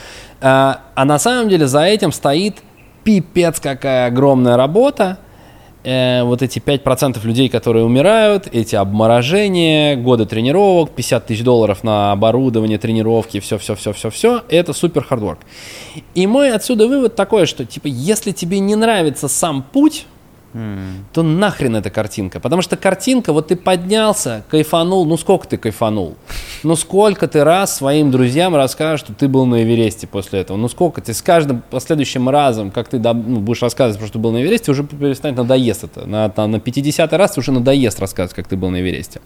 А, 0.41 0.81
а 0.95 1.05
на 1.05 1.19
самом 1.19 1.49
деле 1.49 1.67
за 1.67 1.83
этим 1.83 2.13
стоит 2.13 2.57
пипец 3.05 3.61
какая 3.61 4.09
огромная 4.09 4.57
работа, 4.57 5.19
э, 5.83 6.23
вот 6.23 6.43
эти 6.43 6.59
5% 6.59 7.25
людей, 7.27 7.49
которые 7.49 7.85
умирают, 7.85 8.49
эти 8.53 8.77
обморожения, 8.77 9.97
годы 9.97 10.27
тренировок, 10.27 10.91
50 10.91 11.27
тысяч 11.27 11.43
долларов 11.43 11.83
на 11.85 12.13
оборудование, 12.13 12.79
тренировки, 12.79 13.41
все-все-все-все-все, 13.41 14.43
это 14.49 14.73
супер 14.73 15.05
хардворк. 15.05 15.41
И 16.15 16.27
мой 16.27 16.53
отсюда 16.53 16.87
вывод 16.87 17.17
такой, 17.17 17.47
что 17.47 17.65
типа 17.65 17.87
если 17.87 18.33
тебе 18.33 18.59
не 18.59 18.77
нравится 18.77 19.29
сам 19.29 19.63
путь, 19.63 20.07
Mm. 20.55 21.05
то 21.13 21.23
нахрен 21.23 21.77
эта 21.77 21.91
картинка. 21.91 22.41
Потому 22.41 22.63
что 22.63 22.79
картинка, 22.79 23.35
вот 23.35 23.49
ты 23.49 23.57
поднялся, 23.57 24.45
кайфанул, 24.49 25.05
ну 25.05 25.19
сколько 25.19 25.47
ты 25.47 25.59
кайфанул? 25.59 26.17
Ну 26.63 26.75
сколько 26.75 27.29
ты 27.29 27.45
раз 27.45 27.77
своим 27.77 28.11
друзьям 28.11 28.57
расскажешь, 28.57 29.01
что 29.01 29.13
ты 29.13 29.29
был 29.29 29.45
на 29.45 29.63
Эвересте 29.63 30.07
после 30.07 30.41
этого? 30.41 30.57
Ну 30.57 30.69
сколько 30.69 31.03
ты 31.03 31.13
с 31.13 31.21
каждым 31.21 31.63
последующим 31.71 32.31
разом, 32.31 32.71
как 32.71 32.89
ты 32.89 32.99
ну, 32.99 33.41
будешь 33.41 33.61
рассказывать, 33.61 34.03
что 34.03 34.15
ты 34.15 34.19
был 34.19 34.33
на 34.33 34.41
Эвересте, 34.43 34.71
уже 34.71 34.85
перестанет 34.85 35.37
надоест 35.37 35.85
это. 35.85 36.07
На, 36.07 36.33
на, 36.35 36.47
на 36.47 36.61
50 36.61 37.13
раз 37.13 37.37
уже 37.37 37.53
надоест 37.53 38.01
рассказывать, 38.01 38.35
как 38.35 38.49
ты 38.49 38.57
был 38.57 38.71
на 38.71 38.81
Эвересте. 38.81 39.21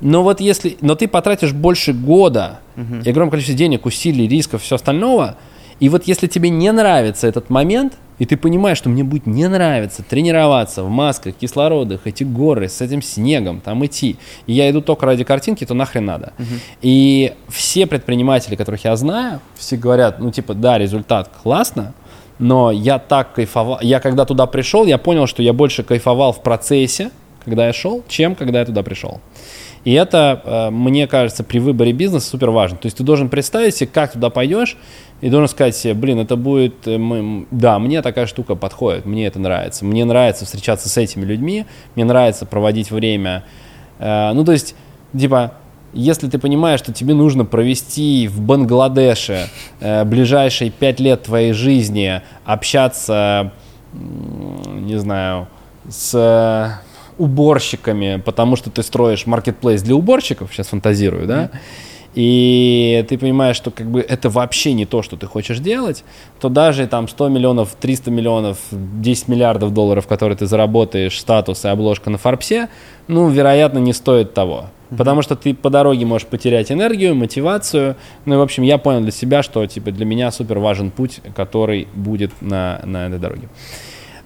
Но 0.00 0.24
вот 0.24 0.40
если, 0.40 0.78
но 0.80 0.96
ты 0.96 1.06
потратишь 1.06 1.52
больше 1.52 1.92
года 1.92 2.58
uh-huh. 2.74 3.04
и 3.04 3.10
огромное 3.10 3.30
количество 3.30 3.56
денег, 3.56 3.86
усилий, 3.86 4.26
рисков, 4.26 4.62
все 4.62 4.76
остального, 4.76 5.36
и 5.80 5.88
вот 5.88 6.04
если 6.06 6.26
тебе 6.26 6.50
не 6.50 6.70
нравится 6.70 7.26
этот 7.26 7.50
момент– 7.50 7.94
и 8.20 8.26
ты 8.26 8.36
понимаешь, 8.36 8.76
что 8.76 8.90
мне 8.90 9.02
будет 9.02 9.26
не 9.26 9.48
нравиться 9.48 10.02
тренироваться 10.02 10.84
в 10.84 10.90
масках, 10.90 11.34
кислородах, 11.34 12.02
эти 12.04 12.22
горы, 12.22 12.68
с 12.68 12.82
этим 12.82 13.00
снегом, 13.00 13.62
там 13.62 13.84
идти. 13.86 14.16
И 14.46 14.52
я 14.52 14.70
иду 14.70 14.82
только 14.82 15.06
ради 15.06 15.24
картинки, 15.24 15.64
то 15.64 15.72
нахрен 15.72 16.04
надо. 16.04 16.34
Угу. 16.38 16.46
И 16.82 17.32
все 17.48 17.86
предприниматели, 17.86 18.56
которых 18.56 18.84
я 18.84 18.94
знаю, 18.96 19.40
все 19.56 19.78
говорят, 19.78 20.20
ну 20.20 20.30
типа, 20.30 20.52
да, 20.52 20.76
результат 20.76 21.30
классно, 21.42 21.94
но 22.38 22.70
я 22.70 22.98
так 22.98 23.32
кайфовал, 23.32 23.78
я 23.80 24.00
когда 24.00 24.26
туда 24.26 24.44
пришел, 24.44 24.84
я 24.84 24.98
понял, 24.98 25.26
что 25.26 25.42
я 25.42 25.54
больше 25.54 25.82
кайфовал 25.82 26.34
в 26.34 26.42
процессе, 26.42 27.10
когда 27.42 27.68
я 27.68 27.72
шел, 27.72 28.04
чем 28.06 28.34
когда 28.34 28.60
я 28.60 28.66
туда 28.66 28.82
пришел. 28.82 29.22
И 29.84 29.94
это, 29.94 30.42
э, 30.44 30.70
мне 30.70 31.06
кажется, 31.06 31.42
при 31.42 31.58
выборе 31.58 31.92
бизнеса 31.92 32.28
супер 32.28 32.50
важно. 32.50 32.76
То 32.76 32.86
есть 32.86 32.98
ты 32.98 33.02
должен 33.02 33.30
представить 33.30 33.76
себе, 33.76 33.88
как 33.92 34.12
туда 34.12 34.28
пойдешь, 34.28 34.76
и 35.20 35.28
должен 35.28 35.48
сказать 35.48 35.76
себе, 35.76 35.94
блин, 35.94 36.18
это 36.18 36.36
будет, 36.36 36.86
э, 36.86 37.44
да, 37.50 37.78
мне 37.78 38.02
такая 38.02 38.26
штука 38.26 38.54
подходит, 38.54 39.04
мне 39.04 39.26
это 39.26 39.38
нравится. 39.38 39.84
Мне 39.84 40.04
нравится 40.04 40.44
встречаться 40.44 40.88
с 40.88 40.96
этими 40.96 41.24
людьми, 41.24 41.66
мне 41.94 42.04
нравится 42.04 42.46
проводить 42.46 42.90
время. 42.90 43.44
Э, 43.98 44.32
ну, 44.32 44.44
то 44.44 44.52
есть, 44.52 44.74
типа, 45.16 45.54
если 45.92 46.28
ты 46.28 46.38
понимаешь, 46.38 46.80
что 46.80 46.92
тебе 46.92 47.14
нужно 47.14 47.44
провести 47.44 48.28
в 48.28 48.40
Бангладеше 48.40 49.48
ближайшие 49.80 50.70
пять 50.70 51.00
лет 51.00 51.24
твоей 51.24 51.52
жизни, 51.52 52.22
общаться, 52.44 53.52
не 53.92 54.96
знаю, 55.00 55.48
с 55.88 56.80
уборщиками, 57.20 58.22
потому 58.24 58.56
что 58.56 58.70
ты 58.70 58.82
строишь 58.82 59.26
маркетплейс 59.26 59.82
для 59.82 59.94
уборщиков, 59.94 60.52
сейчас 60.52 60.68
фантазирую, 60.68 61.26
да, 61.26 61.50
и 62.14 63.04
ты 63.08 63.18
понимаешь, 63.18 63.56
что 63.56 63.70
как 63.70 63.88
бы 63.88 64.00
это 64.00 64.30
вообще 64.30 64.72
не 64.72 64.84
то, 64.84 65.02
что 65.02 65.16
ты 65.16 65.26
хочешь 65.26 65.60
делать, 65.60 66.04
то 66.40 66.48
даже 66.48 66.86
там 66.86 67.06
100 67.06 67.28
миллионов, 67.28 67.76
300 67.80 68.10
миллионов, 68.10 68.58
10 68.72 69.28
миллиардов 69.28 69.72
долларов, 69.72 70.06
которые 70.06 70.36
ты 70.36 70.46
заработаешь, 70.46 71.18
статус 71.18 71.64
и 71.64 71.68
обложка 71.68 72.10
на 72.10 72.18
Форбсе, 72.18 72.68
ну, 73.06 73.28
вероятно, 73.28 73.78
не 73.78 73.92
стоит 73.92 74.34
того. 74.34 74.66
Потому 74.96 75.22
что 75.22 75.36
ты 75.36 75.54
по 75.54 75.70
дороге 75.70 76.04
можешь 76.04 76.26
потерять 76.26 76.72
энергию, 76.72 77.14
мотивацию. 77.14 77.94
Ну 78.24 78.34
и, 78.34 78.38
в 78.38 78.40
общем, 78.40 78.64
я 78.64 78.76
понял 78.76 79.00
для 79.02 79.12
себя, 79.12 79.44
что 79.44 79.64
типа 79.64 79.92
для 79.92 80.04
меня 80.04 80.32
супер 80.32 80.58
важен 80.58 80.90
путь, 80.90 81.20
который 81.36 81.86
будет 81.94 82.32
на, 82.40 82.80
на 82.84 83.06
этой 83.06 83.20
дороге. 83.20 83.48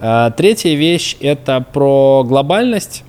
А, 0.01 0.31
третья 0.31 0.74
вещь– 0.74 1.16
это 1.20 1.61
про 1.61 2.24
глобальность. 2.27 3.05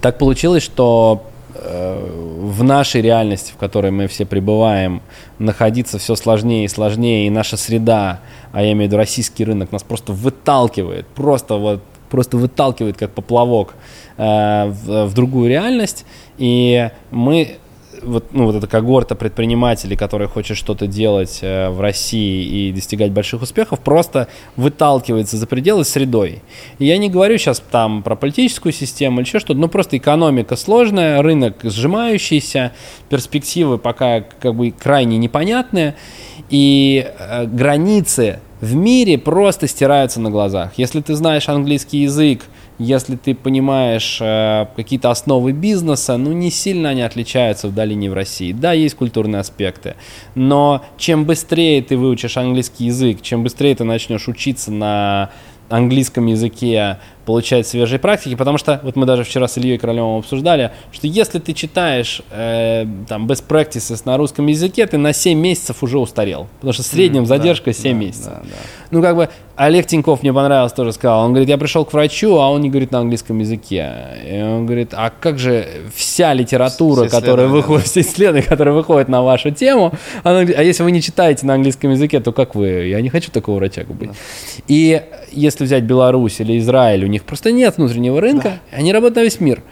Так 0.00 0.16
получилось, 0.16 0.62
что 0.62 1.22
в 1.54 2.62
нашей 2.62 3.02
реальности, 3.02 3.52
в 3.52 3.56
которой 3.56 3.90
мы 3.90 4.06
все 4.06 4.24
пребываем, 4.24 5.02
находиться 5.38 5.98
все 5.98 6.16
сложнее 6.16 6.64
и 6.64 6.68
сложнее, 6.68 7.26
и 7.26 7.30
наша 7.30 7.56
среда, 7.56 8.20
а 8.52 8.62
я 8.62 8.72
имею 8.72 8.88
в 8.88 8.92
виду 8.92 8.96
российский 8.96 9.44
рынок, 9.44 9.72
нас 9.72 9.82
просто 9.82 10.12
выталкивает, 10.12 11.06
просто 11.08 11.56
вот 11.56 11.82
просто 12.10 12.36
выталкивает 12.36 12.98
как 12.98 13.10
поплавок 13.12 13.72
э, 14.18 14.66
в, 14.66 15.06
в 15.06 15.14
другую 15.14 15.48
реальность, 15.48 16.04
и 16.36 16.90
мы 17.10 17.56
вот, 18.02 18.26
ну, 18.32 18.46
вот 18.46 18.54
эта 18.54 18.66
когорта 18.66 19.14
предпринимателей, 19.14 19.96
которые 19.96 20.28
хочет 20.28 20.56
что-то 20.56 20.86
делать 20.86 21.38
э, 21.42 21.68
в 21.70 21.80
России 21.80 22.68
и 22.68 22.72
достигать 22.72 23.12
больших 23.12 23.42
успехов, 23.42 23.80
просто 23.80 24.28
выталкивается 24.56 25.36
за 25.36 25.46
пределы 25.46 25.84
средой. 25.84 26.42
И 26.78 26.86
я 26.86 26.98
не 26.98 27.08
говорю 27.08 27.38
сейчас 27.38 27.62
там 27.70 28.02
про 28.02 28.16
политическую 28.16 28.72
систему 28.72 29.20
или 29.20 29.26
еще 29.26 29.38
что-то, 29.38 29.58
но 29.58 29.68
просто 29.68 29.96
экономика 29.96 30.56
сложная, 30.56 31.22
рынок 31.22 31.56
сжимающийся, 31.62 32.72
перспективы 33.08 33.78
пока 33.78 34.20
как 34.20 34.54
бы 34.54 34.70
крайне 34.70 35.18
непонятные, 35.18 35.94
и 36.50 37.06
э, 37.18 37.46
границы 37.46 38.40
в 38.60 38.74
мире 38.74 39.18
просто 39.18 39.66
стираются 39.66 40.20
на 40.20 40.30
глазах. 40.30 40.72
Если 40.76 41.00
ты 41.00 41.14
знаешь 41.14 41.48
английский 41.48 41.98
язык, 41.98 42.42
если 42.82 43.16
ты 43.16 43.34
понимаешь 43.34 44.18
э, 44.20 44.66
какие-то 44.76 45.10
основы 45.10 45.52
бизнеса, 45.52 46.16
ну 46.16 46.32
не 46.32 46.50
сильно 46.50 46.90
они 46.90 47.02
отличаются 47.02 47.68
в 47.68 47.74
долине 47.74 48.10
в 48.10 48.14
России. 48.14 48.52
Да, 48.52 48.72
есть 48.72 48.96
культурные 48.96 49.40
аспекты, 49.40 49.94
но 50.34 50.84
чем 50.98 51.24
быстрее 51.24 51.82
ты 51.82 51.96
выучишь 51.96 52.36
английский 52.36 52.86
язык, 52.86 53.22
чем 53.22 53.44
быстрее 53.44 53.74
ты 53.74 53.84
начнешь 53.84 54.28
учиться 54.28 54.72
на 54.72 55.30
английском 55.68 56.26
языке 56.26 56.98
получать 57.24 57.66
свежие 57.66 57.98
практики, 57.98 58.34
потому 58.34 58.58
что 58.58 58.80
вот 58.82 58.96
мы 58.96 59.06
даже 59.06 59.24
вчера 59.24 59.46
с 59.46 59.56
Ильей 59.56 59.78
Королевым 59.78 60.18
обсуждали, 60.18 60.72
что 60.90 61.06
если 61.06 61.38
ты 61.38 61.52
читаешь 61.52 62.20
э, 62.30 62.84
там 63.08 63.26
best 63.26 63.44
practices 63.46 64.02
на 64.04 64.16
русском 64.16 64.46
языке, 64.48 64.86
ты 64.86 64.98
на 64.98 65.12
7 65.12 65.38
месяцев 65.38 65.82
уже 65.82 65.98
устарел, 65.98 66.48
потому 66.56 66.72
что 66.72 66.82
в 66.82 66.86
среднем 66.86 67.22
mm, 67.22 67.26
задержка 67.26 67.66
да, 67.66 67.74
7 67.74 67.92
да, 67.92 67.98
месяцев. 67.98 68.32
Да, 68.32 68.42
да. 68.42 68.56
Ну 68.90 69.02
как 69.02 69.16
бы 69.16 69.28
Олег 69.54 69.86
Тиньков 69.86 70.22
мне 70.22 70.32
понравился, 70.32 70.74
тоже 70.74 70.92
сказал, 70.92 71.24
он 71.24 71.30
говорит, 71.30 71.48
я 71.48 71.58
пришел 71.58 71.84
к 71.84 71.92
врачу, 71.92 72.36
а 72.38 72.50
он 72.50 72.60
не 72.60 72.70
говорит 72.70 72.90
на 72.90 72.98
английском 72.98 73.38
языке. 73.38 73.92
И 74.28 74.42
он 74.42 74.66
говорит, 74.66 74.92
а 74.92 75.10
как 75.10 75.38
же 75.38 75.66
вся 75.94 76.34
литература, 76.34 77.06
все 77.06 77.20
которая 77.20 77.46
выходит, 77.46 77.86
все 77.86 78.00
исследования, 78.00 78.42
которые 78.42 78.74
выходят 78.74 79.08
на 79.08 79.22
вашу 79.22 79.50
тему, 79.50 79.92
она 80.24 80.40
а 80.40 80.62
если 80.62 80.82
вы 80.82 80.90
не 80.90 81.00
читаете 81.00 81.46
на 81.46 81.54
английском 81.54 81.90
языке, 81.90 82.20
то 82.20 82.32
как 82.32 82.54
вы? 82.54 82.88
Я 82.88 83.00
не 83.00 83.10
хочу 83.10 83.30
такого 83.30 83.56
врача 83.56 83.84
быть. 83.84 84.08
Да. 84.08 84.14
И 84.66 85.02
если 85.32 85.64
взять 85.64 85.84
Беларусь 85.84 86.40
или 86.40 86.58
Израиль, 86.58 87.04
у 87.04 87.08
них 87.08 87.24
просто 87.24 87.52
нет 87.52 87.76
внутреннего 87.76 88.20
рынка, 88.20 88.60
да. 88.70 88.78
они 88.78 88.92
работают 88.92 89.16
на 89.16 89.22
весь 89.22 89.40
мир. 89.40 89.62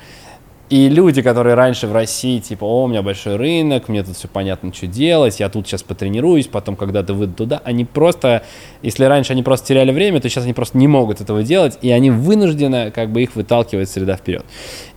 И 0.71 0.89
люди, 0.89 1.21
которые 1.21 1.57
раньше 1.57 1.89
в 1.89 1.93
России, 1.93 2.39
типа, 2.39 2.65
о, 2.65 2.85
у 2.85 2.87
меня 2.87 3.03
большой 3.03 3.35
рынок, 3.35 3.89
мне 3.89 4.05
тут 4.05 4.17
все 4.17 4.29
понятно, 4.29 4.73
что 4.73 4.87
делать, 4.87 5.41
я 5.41 5.49
тут 5.49 5.67
сейчас 5.67 5.83
потренируюсь, 5.83 6.47
потом 6.47 6.77
когда-то 6.77 7.13
выйду 7.13 7.33
туда, 7.33 7.61
они 7.65 7.85
просто, 7.85 8.45
если 8.81 9.03
раньше 9.03 9.33
они 9.33 9.43
просто 9.43 9.67
теряли 9.67 9.91
время, 9.91 10.21
то 10.21 10.29
сейчас 10.29 10.45
они 10.45 10.53
просто 10.53 10.79
не 10.79 10.87
могут 10.87 11.21
этого 11.21 11.43
делать, 11.43 11.77
и 11.83 11.91
они 11.91 12.13
вынуждены 12.13 12.93
как 12.93 13.11
бы 13.11 13.21
их 13.21 13.35
выталкивать 13.35 13.91
среда 13.91 14.15
вперед. 14.15 14.45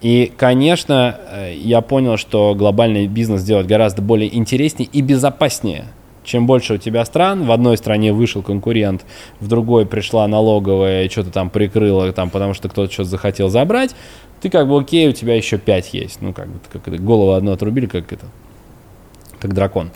И, 0.01 0.31
конечно, 0.37 1.17
э, 1.31 1.55
я 1.55 1.81
понял, 1.81 2.17
что 2.17 2.53
глобальный 2.53 3.07
бизнес 3.07 3.41
делать 3.41 3.65
гораздо 3.65 4.03
более 4.03 4.33
интереснее 4.37 4.87
и 4.93 5.01
безопаснее, 5.01 5.85
чем 6.23 6.47
больше 6.47 6.75
у 6.75 6.77
тебя 6.77 7.05
стран, 7.05 7.45
в 7.45 7.51
одной 7.51 7.77
стране 7.77 8.13
вышел 8.13 8.41
конкурент, 8.41 9.05
в 9.39 9.47
другой 9.47 9.85
пришла 9.85 10.27
налоговая 10.27 11.05
и 11.05 11.09
что-то 11.09 11.31
там 11.31 11.49
прикрыла, 11.49 12.11
там, 12.13 12.29
потому 12.29 12.53
что 12.53 12.69
кто-то 12.69 12.91
что-то 12.91 13.09
захотел 13.09 13.49
забрать, 13.49 13.95
ты 14.41 14.49
как 14.49 14.67
бы 14.67 14.77
окей, 14.77 15.07
у 15.07 15.13
тебя 15.13 15.35
еще 15.35 15.57
пять 15.57 15.93
есть. 15.93 16.21
Ну, 16.21 16.33
как 16.33 16.47
бы, 16.47 16.59
как 16.71 16.87
это, 16.87 16.97
голову 16.97 17.31
одну 17.31 17.53
отрубили, 17.53 17.85
как 17.85 18.11
это, 18.11 18.25
как 19.39 19.53
дракон. 19.53 19.91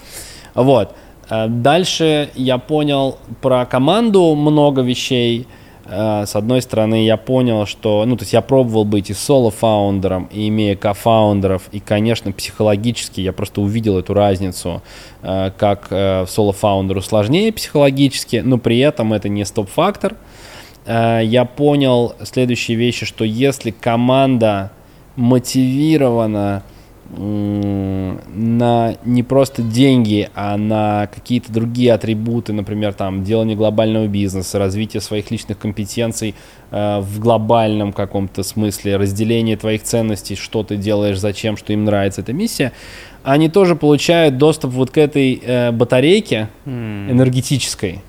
Вот. 0.54 0.96
Э, 1.30 1.48
дальше 1.48 2.30
я 2.36 2.58
понял 2.58 3.18
про 3.42 3.66
команду 3.66 4.36
много 4.36 4.82
вещей. 4.82 5.48
Э, 5.90 6.26
с 6.26 6.36
одной 6.36 6.62
стороны, 6.62 7.06
я 7.06 7.18
понял, 7.18 7.66
что, 7.66 8.06
ну, 8.06 8.16
то 8.16 8.24
есть 8.24 8.34
я 8.34 8.42
пробовал 8.42 8.86
быть 8.86 9.10
и 9.10 9.14
соло-фаундером, 9.14 10.30
и 10.32 10.48
имея 10.50 10.76
кофаундеров, 10.76 11.64
и, 11.72 11.80
конечно, 11.80 12.32
психологически 12.32 13.22
я 13.22 13.34
просто 13.34 13.62
увидел 13.62 13.98
эту 13.98 14.14
разницу, 14.14 14.82
э, 15.22 15.52
как 15.58 15.88
соло-фаундеру 15.90 17.02
сложнее 17.02 17.52
психологически, 17.52 18.42
но 18.44 18.58
при 18.58 18.80
этом 18.80 19.14
это 19.14 19.30
не 19.30 19.46
стоп-фактор, 19.46 20.16
Э, 20.88 21.20
я 21.24 21.46
понял 21.46 22.16
следующие 22.24 22.78
вещи, 22.78 23.06
что 23.06 23.26
если 23.26 23.72
команда 23.72 24.72
мотивирована 25.16 26.64
на 27.10 28.96
не 29.06 29.24
просто 29.24 29.62
деньги, 29.62 30.30
а 30.36 30.58
на 30.58 31.08
какие-то 31.14 31.54
другие 31.54 31.94
атрибуты, 31.94 32.52
например, 32.52 32.94
там 32.94 33.24
делание 33.24 33.56
глобального 33.56 34.08
бизнеса, 34.08 34.60
развитие 34.60 35.00
своих 35.00 35.32
личных 35.32 35.58
компетенций 35.58 36.36
э, 36.72 37.00
в 37.00 37.20
глобальном 37.20 37.94
каком-то 37.94 38.44
смысле, 38.44 38.98
разделение 38.98 39.56
твоих 39.56 39.84
ценностей, 39.84 40.36
что 40.36 40.64
ты 40.64 40.76
делаешь, 40.76 41.18
зачем, 41.18 41.56
что 41.56 41.72
им 41.72 41.86
нравится 41.86 42.22
эта 42.22 42.34
миссия, 42.34 42.74
они 43.24 43.50
тоже 43.50 43.76
получают 43.76 44.38
доступ 44.38 44.72
вот 44.72 44.92
к 44.92 44.98
этой 44.98 45.42
э, 45.42 45.72
батарейке 45.72 46.50
mm. 46.66 47.12
энергетической, 47.12 48.02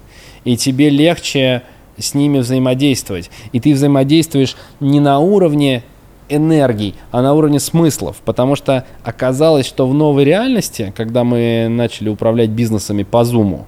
и 0.45 0.57
тебе 0.57 0.91
легче 0.91 1.63
с 1.99 2.15
ними 2.15 2.39
взаимодействовать. 2.39 3.31
И 3.53 3.61
ты 3.61 3.75
взаимодействуешь 3.75 4.57
не 4.81 5.01
на 5.01 5.19
уровне 5.19 5.83
энергий, 6.29 6.95
а 7.11 7.23
на 7.23 7.35
уровне 7.35 7.61
смыслов. 7.61 8.17
Потому 8.25 8.57
что 8.57 8.85
оказалось, 9.03 9.67
что 9.67 9.89
в 9.89 9.95
новой 9.95 10.25
реальности, 10.25 10.93
когда 10.97 11.25
мы 11.25 11.69
начали 11.69 12.09
управлять 12.09 12.51
бизнесами 12.51 13.03
по 13.03 13.25
зуму, 13.25 13.67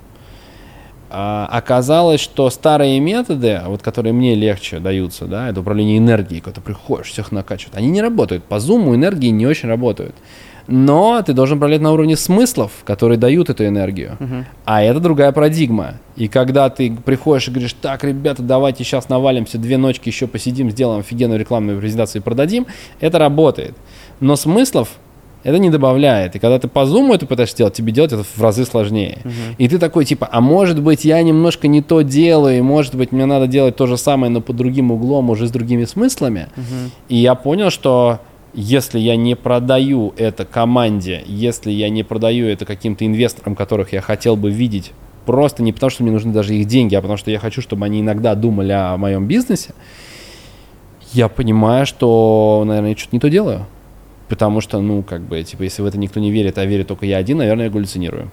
а, 1.13 1.49
оказалось, 1.51 2.21
что 2.21 2.49
старые 2.51 3.01
методы, 3.01 3.61
вот 3.67 3.83
которые 3.83 4.13
мне 4.13 4.35
легче 4.35 4.79
даются, 4.79 5.27
да, 5.27 5.49
это 5.49 5.61
управление 5.61 5.99
энергией, 5.99 6.41
когда 6.41 6.61
ты 6.61 6.61
приходишь, 6.61 7.09
всех 7.09 7.33
накачивают, 7.33 7.77
они 7.77 7.89
не 7.89 8.01
работают. 8.01 8.45
По 8.45 8.61
зуму 8.61 8.95
энергии 8.95 9.29
не 9.29 9.47
очень 9.47 9.69
работают 9.69 10.15
но 10.71 11.21
ты 11.23 11.33
должен 11.33 11.57
управлять 11.59 11.81
на 11.81 11.93
уровне 11.93 12.17
смыслов, 12.17 12.71
которые 12.85 13.19
дают 13.19 13.51
эту 13.51 13.67
энергию. 13.67 14.17
Uh-huh. 14.21 14.45
А 14.65 14.83
это 14.83 15.01
другая 15.01 15.33
парадигма. 15.33 15.95
И 16.15 16.29
когда 16.29 16.71
ты 16.71 16.93
приходишь 16.93 17.49
и 17.49 17.51
говоришь, 17.51 17.75
так, 17.81 18.05
ребята, 18.05 18.43
давайте 18.43 18.85
сейчас 18.85 19.09
навалимся, 19.09 19.59
две 19.59 19.77
ночки 19.79 20.09
еще 20.09 20.29
посидим, 20.29 20.71
сделаем 20.71 21.01
офигенную 21.01 21.41
рекламную 21.41 21.79
презентацию 21.81 22.23
и 22.23 22.25
продадим, 22.25 22.67
это 23.01 23.19
работает. 23.19 23.75
Но 24.21 24.37
смыслов 24.37 24.91
это 25.43 25.59
не 25.59 25.71
добавляет. 25.71 26.37
И 26.37 26.39
когда 26.39 26.59
ты 26.61 26.69
по 26.69 26.87
зуму 26.87 27.15
это 27.15 27.27
пытаешься 27.27 27.57
делать, 27.57 27.75
тебе 27.75 27.93
делать 27.93 28.13
это 28.13 28.23
в 28.23 28.41
разы 28.41 28.65
сложнее. 28.65 29.19
Uh-huh. 29.25 29.55
И 29.59 29.69
ты 29.69 29.79
такой, 29.79 30.05
типа, 30.05 30.29
а 30.31 30.41
может 30.41 30.81
быть, 30.81 31.05
я 31.05 31.21
немножко 31.21 31.67
не 31.67 31.83
то 31.83 32.03
делаю, 32.03 32.59
и 32.59 32.61
может 32.61 32.95
быть, 32.95 33.11
мне 33.11 33.27
надо 33.27 33.49
делать 33.49 33.75
то 33.75 33.87
же 33.89 33.97
самое, 33.97 34.31
но 34.31 34.41
под 34.41 34.55
другим 34.55 34.93
углом, 34.93 35.31
уже 35.31 35.49
с 35.49 35.51
другими 35.51 35.85
смыслами. 35.85 36.49
Uh-huh. 36.55 36.91
И 37.09 37.17
я 37.17 37.35
понял, 37.35 37.71
что 37.71 38.21
если 38.53 38.99
я 38.99 39.17
не 39.17 39.35
продаю 39.37 40.13
это 40.17 40.45
команде, 40.45 41.23
если 41.27 41.71
я 41.71 41.89
не 41.89 42.03
продаю 42.03 42.47
это 42.47 42.65
каким-то 42.65 43.07
инвесторам, 43.07 43.55
которых 43.55 43.93
я 43.93 44.01
хотел 44.01 44.37
бы 44.37 44.51
видеть, 44.51 44.93
просто 45.27 45.63
не 45.63 45.73
потому, 45.73 45.91
что 45.91 46.03
мне 46.03 46.13
нужны 46.13 46.33
даже 46.33 46.55
их 46.55 46.67
деньги, 46.67 46.95
а 46.95 47.01
потому 47.01 47.17
что 47.17 47.31
я 47.31 47.39
хочу, 47.39 47.63
чтобы 47.63 47.85
они 47.87 48.01
иногда 48.01 48.35
думали 48.35 48.73
о 48.73 48.97
моем 48.97 49.27
бизнесе, 49.27 49.75
я 51.13 51.29
понимаю, 51.29 51.87
что, 51.87 52.63
наверное, 52.67 52.91
я 52.91 52.97
что-то 52.97 53.17
не 53.17 53.21
то 53.21 53.29
делаю. 53.29 53.67
Потому 54.29 54.61
что, 54.61 54.81
ну, 54.81 55.03
как 55.03 55.23
бы, 55.23 55.43
типа, 55.43 55.65
если 55.65 55.83
в 55.83 55.87
это 55.87 55.99
никто 55.99 56.21
не 56.21 56.31
верит, 56.31 56.57
а 56.59 56.65
верит 56.65 56.87
только 56.87 57.05
я 57.05 57.17
один, 57.17 57.39
наверное, 57.39 57.65
я 57.65 57.71
галлюцинирую. 57.71 58.31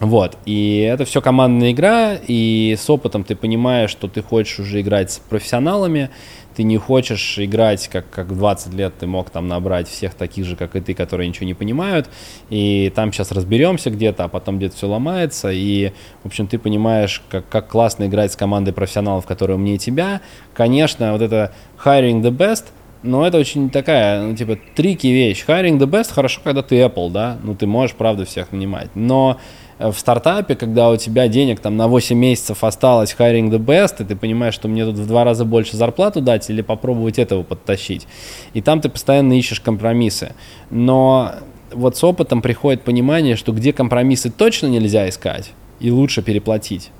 Вот, 0.00 0.36
и 0.44 0.78
это 0.78 1.04
все 1.04 1.20
командная 1.20 1.72
игра, 1.72 2.14
и 2.14 2.76
с 2.78 2.88
опытом 2.88 3.24
ты 3.24 3.34
понимаешь, 3.34 3.90
что 3.90 4.06
ты 4.06 4.22
хочешь 4.22 4.60
уже 4.60 4.80
играть 4.80 5.10
с 5.10 5.18
профессионалами, 5.18 6.10
ты 6.58 6.64
не 6.64 6.76
хочешь 6.76 7.38
играть, 7.38 7.86
как, 7.86 8.10
как 8.10 8.26
в 8.26 8.36
20 8.36 8.74
лет 8.74 8.92
ты 8.98 9.06
мог 9.06 9.30
там 9.30 9.46
набрать 9.46 9.86
всех 9.86 10.14
таких 10.14 10.44
же, 10.44 10.56
как 10.56 10.74
и 10.74 10.80
ты, 10.80 10.92
которые 10.92 11.28
ничего 11.28 11.46
не 11.46 11.54
понимают, 11.54 12.10
и 12.50 12.92
там 12.96 13.12
сейчас 13.12 13.30
разберемся 13.30 13.90
где-то, 13.90 14.24
а 14.24 14.28
потом 14.28 14.58
где-то 14.58 14.74
все 14.74 14.88
ломается, 14.88 15.52
и, 15.52 15.92
в 16.24 16.26
общем, 16.26 16.48
ты 16.48 16.58
понимаешь, 16.58 17.22
как, 17.30 17.48
как 17.48 17.68
классно 17.68 18.06
играть 18.06 18.32
с 18.32 18.36
командой 18.36 18.72
профессионалов, 18.72 19.24
которые 19.24 19.56
умнее 19.56 19.78
тебя. 19.78 20.20
Конечно, 20.52 21.12
вот 21.12 21.22
это 21.22 21.52
hiring 21.84 22.22
the 22.22 22.36
best, 22.36 22.64
но 23.04 23.24
это 23.24 23.38
очень 23.38 23.70
такая, 23.70 24.20
ну, 24.22 24.34
типа, 24.34 24.58
трики 24.74 25.06
вещь. 25.06 25.44
Hiring 25.46 25.78
the 25.78 25.86
best 25.86 26.12
хорошо, 26.12 26.40
когда 26.42 26.64
ты 26.64 26.80
Apple, 26.80 27.12
да, 27.12 27.38
ну, 27.40 27.54
ты 27.54 27.68
можешь, 27.68 27.94
правда, 27.94 28.24
всех 28.24 28.50
нанимать, 28.50 28.90
но 28.96 29.38
в 29.78 29.94
стартапе, 29.94 30.56
когда 30.56 30.90
у 30.90 30.96
тебя 30.96 31.28
денег 31.28 31.60
там 31.60 31.76
на 31.76 31.86
8 31.88 32.16
месяцев 32.16 32.64
осталось 32.64 33.14
hiring 33.18 33.50
the 33.50 33.58
best, 33.58 34.02
и 34.02 34.04
ты 34.04 34.16
понимаешь, 34.16 34.54
что 34.54 34.68
мне 34.68 34.84
тут 34.84 34.96
в 34.96 35.06
два 35.06 35.24
раза 35.24 35.44
больше 35.44 35.76
зарплату 35.76 36.20
дать 36.20 36.50
или 36.50 36.62
попробовать 36.62 37.18
этого 37.18 37.42
подтащить. 37.44 38.06
И 38.54 38.60
там 38.60 38.80
ты 38.80 38.88
постоянно 38.88 39.38
ищешь 39.38 39.60
компромиссы. 39.60 40.32
Но 40.70 41.32
вот 41.72 41.96
с 41.96 42.02
опытом 42.02 42.42
приходит 42.42 42.82
понимание, 42.82 43.36
что 43.36 43.52
где 43.52 43.72
компромиссы 43.72 44.30
точно 44.30 44.66
нельзя 44.66 45.08
искать, 45.08 45.52
и 45.80 45.90
лучше 45.90 46.22
переплатить. 46.22 46.90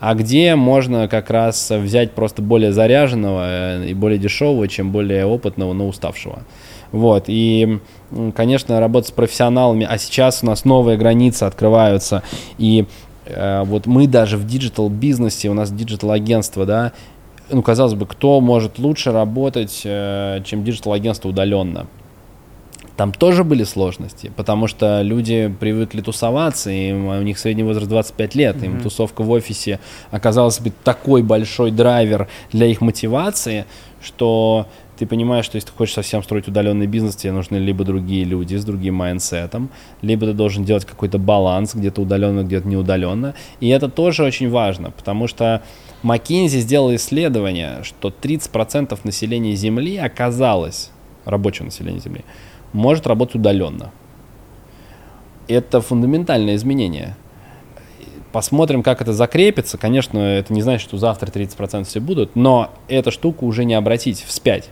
А 0.00 0.14
где 0.14 0.54
можно 0.54 1.08
как 1.08 1.28
раз 1.30 1.70
взять 1.70 2.12
просто 2.12 2.40
более 2.40 2.72
заряженного 2.72 3.80
э, 3.80 3.88
и 3.88 3.94
более 3.94 4.18
дешевого, 4.18 4.68
чем 4.68 4.92
более 4.92 5.26
опытного, 5.26 5.72
но 5.72 5.88
уставшего. 5.88 6.44
Вот, 6.92 7.24
и, 7.26 7.80
конечно, 8.34 8.80
работать 8.80 9.08
с 9.08 9.12
профессионалами, 9.12 9.86
а 9.88 9.98
сейчас 9.98 10.42
у 10.42 10.46
нас 10.46 10.64
новые 10.64 10.96
границы 10.96 11.44
открываются, 11.44 12.22
и 12.56 12.86
э, 13.26 13.62
вот 13.64 13.86
мы 13.86 14.06
даже 14.06 14.38
в 14.38 14.46
digital-бизнесе, 14.46 15.50
у 15.50 15.54
нас 15.54 15.70
digital-агентство, 15.70 16.64
да, 16.64 16.92
ну, 17.50 17.62
казалось 17.62 17.94
бы, 17.94 18.06
кто 18.06 18.40
может 18.40 18.78
лучше 18.78 19.12
работать, 19.12 19.82
э, 19.84 20.40
чем 20.44 20.64
digital-агентство 20.64 21.28
удаленно? 21.28 21.86
Там 22.96 23.12
тоже 23.12 23.44
были 23.44 23.62
сложности, 23.62 24.32
потому 24.34 24.66
что 24.66 25.02
люди 25.02 25.54
привыкли 25.60 26.00
тусоваться, 26.00 26.70
и 26.70 26.92
у 26.92 27.22
них 27.22 27.38
средний 27.38 27.62
возраст 27.62 27.88
25 27.88 28.34
лет, 28.34 28.56
mm-hmm. 28.56 28.64
им 28.64 28.80
тусовка 28.80 29.22
в 29.22 29.30
офисе 29.30 29.78
оказалась 30.10 30.58
бы 30.58 30.72
такой 30.82 31.22
большой 31.22 31.70
драйвер 31.70 32.26
для 32.50 32.66
их 32.66 32.80
мотивации, 32.80 33.66
что 34.02 34.66
ты 34.98 35.06
понимаешь, 35.06 35.44
что 35.44 35.56
если 35.56 35.68
ты 35.68 35.76
хочешь 35.76 35.94
совсем 35.94 36.22
строить 36.22 36.48
удаленный 36.48 36.86
бизнес, 36.86 37.14
тебе 37.14 37.32
нужны 37.32 37.56
либо 37.56 37.84
другие 37.84 38.24
люди 38.24 38.56
с 38.56 38.64
другим 38.64 38.96
mindset 38.96 39.48
ом, 39.48 39.70
либо 40.02 40.26
ты 40.26 40.32
должен 40.32 40.64
делать 40.64 40.84
какой-то 40.84 41.18
баланс, 41.18 41.74
где-то 41.74 42.02
удаленно, 42.02 42.42
где-то 42.42 42.66
неудаленно. 42.66 43.34
И 43.60 43.68
это 43.68 43.88
тоже 43.88 44.24
очень 44.24 44.50
важно, 44.50 44.90
потому 44.90 45.28
что 45.28 45.62
McKinsey 46.02 46.58
сделал 46.58 46.94
исследование, 46.96 47.84
что 47.84 48.08
30% 48.08 48.98
населения 49.04 49.54
Земли 49.54 49.96
оказалось, 49.96 50.90
рабочего 51.24 51.66
населения 51.66 52.00
Земли, 52.00 52.24
может 52.72 53.06
работать 53.06 53.36
удаленно. 53.36 53.92
Это 55.46 55.80
фундаментальное 55.80 56.56
изменение. 56.56 57.16
Посмотрим, 58.32 58.82
как 58.82 59.00
это 59.00 59.12
закрепится. 59.12 59.78
Конечно, 59.78 60.18
это 60.18 60.52
не 60.52 60.60
значит, 60.60 60.86
что 60.86 60.98
завтра 60.98 61.30
30% 61.30 61.84
все 61.84 62.00
будут, 62.00 62.36
но 62.36 62.70
эту 62.88 63.10
штуку 63.10 63.46
уже 63.46 63.64
не 63.64 63.74
обратить 63.74 64.22
вспять. 64.22 64.68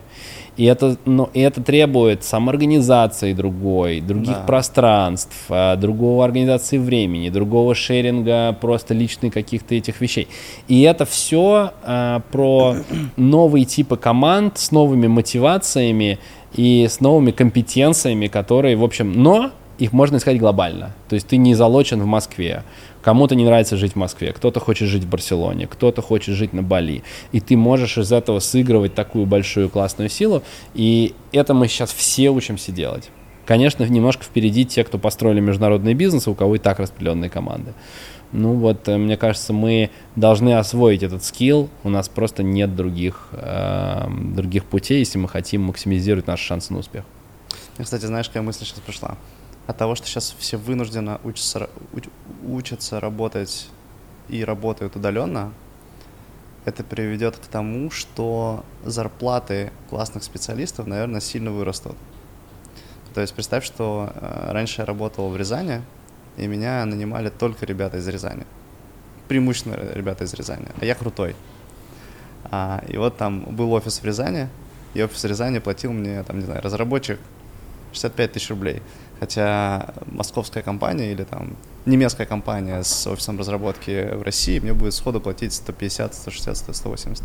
И 0.56 0.64
это, 0.64 0.96
ну, 1.04 1.28
и 1.34 1.40
это 1.40 1.62
требует 1.62 2.24
самоорганизации 2.24 3.34
другой, 3.34 4.00
других 4.00 4.36
да. 4.36 4.44
пространств, 4.46 5.36
а, 5.50 5.76
другого 5.76 6.24
организации 6.24 6.78
времени, 6.78 7.28
другого 7.28 7.74
шеринга 7.74 8.56
просто 8.58 8.94
личных 8.94 9.34
каких-то 9.34 9.74
этих 9.74 10.00
вещей. 10.00 10.28
И 10.68 10.82
это 10.82 11.04
все 11.04 11.72
а, 11.82 12.20
про 12.32 12.76
новые 13.16 13.66
типы 13.66 13.96
команд 13.96 14.56
с 14.58 14.70
новыми 14.70 15.06
мотивациями 15.06 16.18
и 16.54 16.86
с 16.88 17.00
новыми 17.00 17.32
компетенциями, 17.32 18.28
которые, 18.28 18.76
в 18.76 18.84
общем, 18.84 19.12
но 19.12 19.50
их 19.78 19.92
можно 19.92 20.16
искать 20.16 20.38
глобально. 20.38 20.94
То 21.08 21.14
есть 21.14 21.28
ты 21.28 21.36
не 21.36 21.54
залочен 21.54 22.00
в 22.00 22.06
Москве 22.06 22.62
Кому-то 23.06 23.36
не 23.36 23.44
нравится 23.44 23.76
жить 23.76 23.92
в 23.92 23.96
Москве, 23.96 24.32
кто-то 24.32 24.58
хочет 24.58 24.88
жить 24.88 25.04
в 25.04 25.08
Барселоне, 25.08 25.68
кто-то 25.68 26.02
хочет 26.02 26.34
жить 26.34 26.52
на 26.52 26.64
Бали. 26.64 27.04
И 27.30 27.38
ты 27.38 27.56
можешь 27.56 27.98
из 27.98 28.10
этого 28.10 28.40
сыгрывать 28.40 28.96
такую 28.96 29.26
большую 29.26 29.70
классную 29.70 30.08
силу. 30.08 30.42
И 30.74 31.14
это 31.30 31.54
мы 31.54 31.68
сейчас 31.68 31.92
все 31.92 32.30
учимся 32.30 32.72
делать. 32.72 33.10
Конечно, 33.44 33.84
немножко 33.84 34.24
впереди 34.24 34.64
те, 34.64 34.82
кто 34.82 34.98
построили 34.98 35.38
международный 35.38 35.94
бизнес, 35.94 36.26
у 36.26 36.34
кого 36.34 36.56
и 36.56 36.58
так 36.58 36.80
распределенные 36.80 37.30
команды. 37.30 37.74
Ну 38.32 38.54
вот, 38.54 38.88
э, 38.88 38.96
мне 38.96 39.16
кажется, 39.16 39.52
мы 39.52 39.90
должны 40.16 40.54
освоить 40.54 41.04
этот 41.04 41.22
скилл. 41.22 41.70
У 41.84 41.90
нас 41.90 42.08
просто 42.08 42.42
нет 42.42 42.74
других, 42.74 43.28
э, 43.30 44.08
других 44.34 44.64
путей, 44.64 44.98
если 44.98 45.18
мы 45.18 45.28
хотим 45.28 45.62
максимизировать 45.62 46.26
наши 46.26 46.44
шансы 46.44 46.72
на 46.72 46.80
успех. 46.80 47.04
Кстати, 47.78 48.06
знаешь, 48.06 48.26
какая 48.26 48.42
мысль 48.42 48.64
сейчас 48.64 48.80
пришла? 48.80 49.16
От 49.66 49.76
того, 49.76 49.94
что 49.94 50.06
сейчас 50.06 50.34
все 50.38 50.56
вынуждены 50.56 51.18
учатся, 51.24 51.68
уч, 51.92 52.04
учатся 52.44 53.00
работать 53.00 53.68
и 54.28 54.44
работают 54.44 54.96
удаленно, 54.96 55.52
это 56.64 56.82
приведет 56.82 57.36
к 57.36 57.46
тому, 57.46 57.90
что 57.90 58.64
зарплаты 58.84 59.72
классных 59.88 60.24
специалистов, 60.24 60.86
наверное, 60.86 61.20
сильно 61.20 61.50
вырастут. 61.52 61.96
То 63.14 63.20
есть 63.20 63.34
представь, 63.34 63.64
что 63.64 64.12
э, 64.14 64.52
раньше 64.52 64.82
я 64.82 64.84
работал 64.84 65.30
в 65.30 65.36
Рязани, 65.36 65.82
и 66.36 66.46
меня 66.46 66.84
нанимали 66.84 67.30
только 67.30 67.64
ребята 67.66 67.98
из 67.98 68.06
Рязани. 68.08 68.44
Преимущественно 69.28 69.76
ребята 69.94 70.24
из 70.24 70.34
Рязани. 70.34 70.66
А 70.80 70.84
я 70.84 70.94
крутой. 70.94 71.34
А, 72.44 72.84
и 72.88 72.96
вот 72.96 73.16
там 73.16 73.56
был 73.56 73.72
офис 73.72 74.00
в 74.00 74.04
Рязани, 74.04 74.48
и 74.94 75.02
офис 75.02 75.22
в 75.22 75.26
Рязани 75.26 75.60
платил 75.60 75.92
мне, 75.92 76.22
там, 76.24 76.38
не 76.38 76.44
знаю, 76.44 76.62
разработчик 76.62 77.18
65 77.92 78.32
тысяч 78.32 78.50
рублей. 78.50 78.82
Хотя 79.20 79.94
московская 80.06 80.62
компания 80.62 81.12
или 81.12 81.24
там 81.24 81.56
немецкая 81.86 82.26
компания 82.26 82.82
с 82.82 83.06
офисом 83.06 83.38
разработки 83.38 84.14
в 84.14 84.22
России 84.22 84.58
мне 84.58 84.74
будет 84.74 84.94
сходу 84.94 85.20
платить 85.20 85.54
150, 85.54 86.14
160, 86.14 86.76
180. 86.76 87.24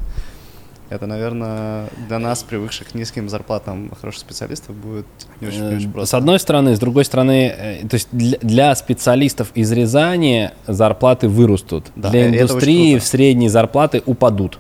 Это, 0.92 1.08
наверное, 1.08 1.88
для 2.10 2.20
нас, 2.20 2.44
привыкших 2.44 2.90
к 2.90 2.96
низким 2.96 3.30
зарплатам 3.30 3.92
хороших 4.02 4.20
специалистов, 4.20 4.76
будет 4.76 5.06
не 5.40 5.48
очень, 5.48 5.70
не 5.70 5.76
очень 5.78 5.90
э, 5.90 5.94
просто. 5.94 6.10
С 6.10 6.14
одной 6.14 6.38
стороны, 6.38 6.76
с 6.76 6.80
другой 6.80 7.06
стороны, 7.06 7.48
э, 7.48 7.88
то 7.88 7.94
есть 7.94 8.10
для, 8.12 8.76
специалистов 8.76 9.52
из 9.56 9.72
Рязани 9.72 10.52
зарплаты 10.68 11.30
вырастут. 11.30 11.86
Да, 11.96 12.10
для 12.10 12.28
индустрии 12.28 12.98
в 12.98 13.06
средние 13.06 13.50
зарплаты 13.50 14.04
упадут. 14.06 14.60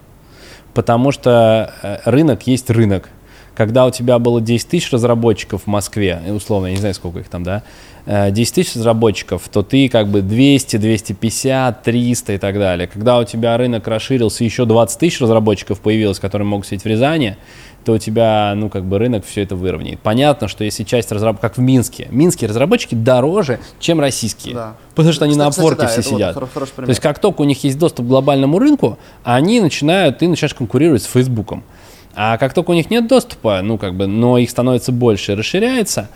Потому 0.73 1.11
что 1.11 1.73
э, 1.83 1.97
рынок 2.05 2.47
есть 2.47 2.69
рынок. 2.69 3.09
Когда 3.55 3.85
у 3.85 3.91
тебя 3.91 4.17
было 4.17 4.39
10 4.41 4.67
тысяч 4.67 4.91
разработчиков 4.91 5.63
в 5.63 5.67
Москве, 5.67 6.21
условно, 6.29 6.67
я 6.67 6.73
не 6.73 6.79
знаю, 6.79 6.93
сколько 6.93 7.19
их 7.19 7.27
там, 7.27 7.43
да, 7.43 7.63
10 8.05 8.07
э, 8.07 8.55
тысяч 8.55 8.75
разработчиков, 8.75 9.47
то 9.51 9.61
ты 9.61 9.89
как 9.89 10.07
бы 10.07 10.21
200, 10.21 10.77
250, 10.77 11.83
300 11.83 12.33
и 12.33 12.37
так 12.37 12.55
далее. 12.57 12.87
Когда 12.87 13.19
у 13.19 13.23
тебя 13.23 13.57
рынок 13.57 13.87
расширился, 13.87 14.43
еще 14.43 14.65
20 14.65 14.99
тысяч 14.99 15.21
разработчиков 15.21 15.79
появилось, 15.79 16.19
которые 16.19 16.47
могут 16.47 16.65
сидеть 16.65 16.83
в 16.83 16.87
Рязани, 16.87 17.37
то 17.83 17.93
у 17.93 17.97
тебя, 17.97 18.53
ну, 18.55 18.69
как 18.69 18.85
бы 18.85 18.99
рынок 18.99 19.25
все 19.25 19.41
это 19.41 19.55
выровняет. 19.55 19.99
Понятно, 19.99 20.47
что 20.47 20.63
если 20.63 20.83
часть 20.83 21.11
разработчиков, 21.11 21.51
как 21.51 21.57
в 21.57 21.61
Минске, 21.61 22.07
минские 22.11 22.47
разработчики 22.47 22.95
дороже, 22.95 23.59
чем 23.79 23.99
российские. 23.99 24.53
Да. 24.53 24.75
Потому 24.95 25.13
что 25.13 25.25
они 25.25 25.33
кстати, 25.33 25.57
на 25.57 25.63
опорке 25.63 25.87
кстати, 25.87 25.95
да, 25.95 26.01
все 26.01 26.15
сидят. 26.15 26.35
Вот 26.35 26.49
хороший 26.53 26.73
пример. 26.73 26.85
То 26.85 26.91
есть 26.91 27.01
как 27.01 27.19
только 27.19 27.41
у 27.41 27.45
них 27.45 27.63
есть 27.63 27.79
доступ 27.79 28.05
к 28.05 28.09
глобальному 28.09 28.59
рынку, 28.59 28.99
они 29.23 29.61
начинают, 29.61 30.19
ты 30.19 30.27
начинаешь 30.27 30.53
конкурировать 30.53 31.01
с 31.01 31.07
Фейсбуком. 31.07 31.63
А 32.15 32.37
как 32.37 32.53
только 32.53 32.71
у 32.71 32.73
них 32.73 32.89
нет 32.89 33.07
доступа, 33.07 33.61
ну, 33.61 33.77
как 33.77 33.95
бы, 33.95 34.07
но 34.07 34.37
их 34.37 34.49
становится 34.49 34.91
больше, 34.91 35.35
расширяется, 35.35 36.09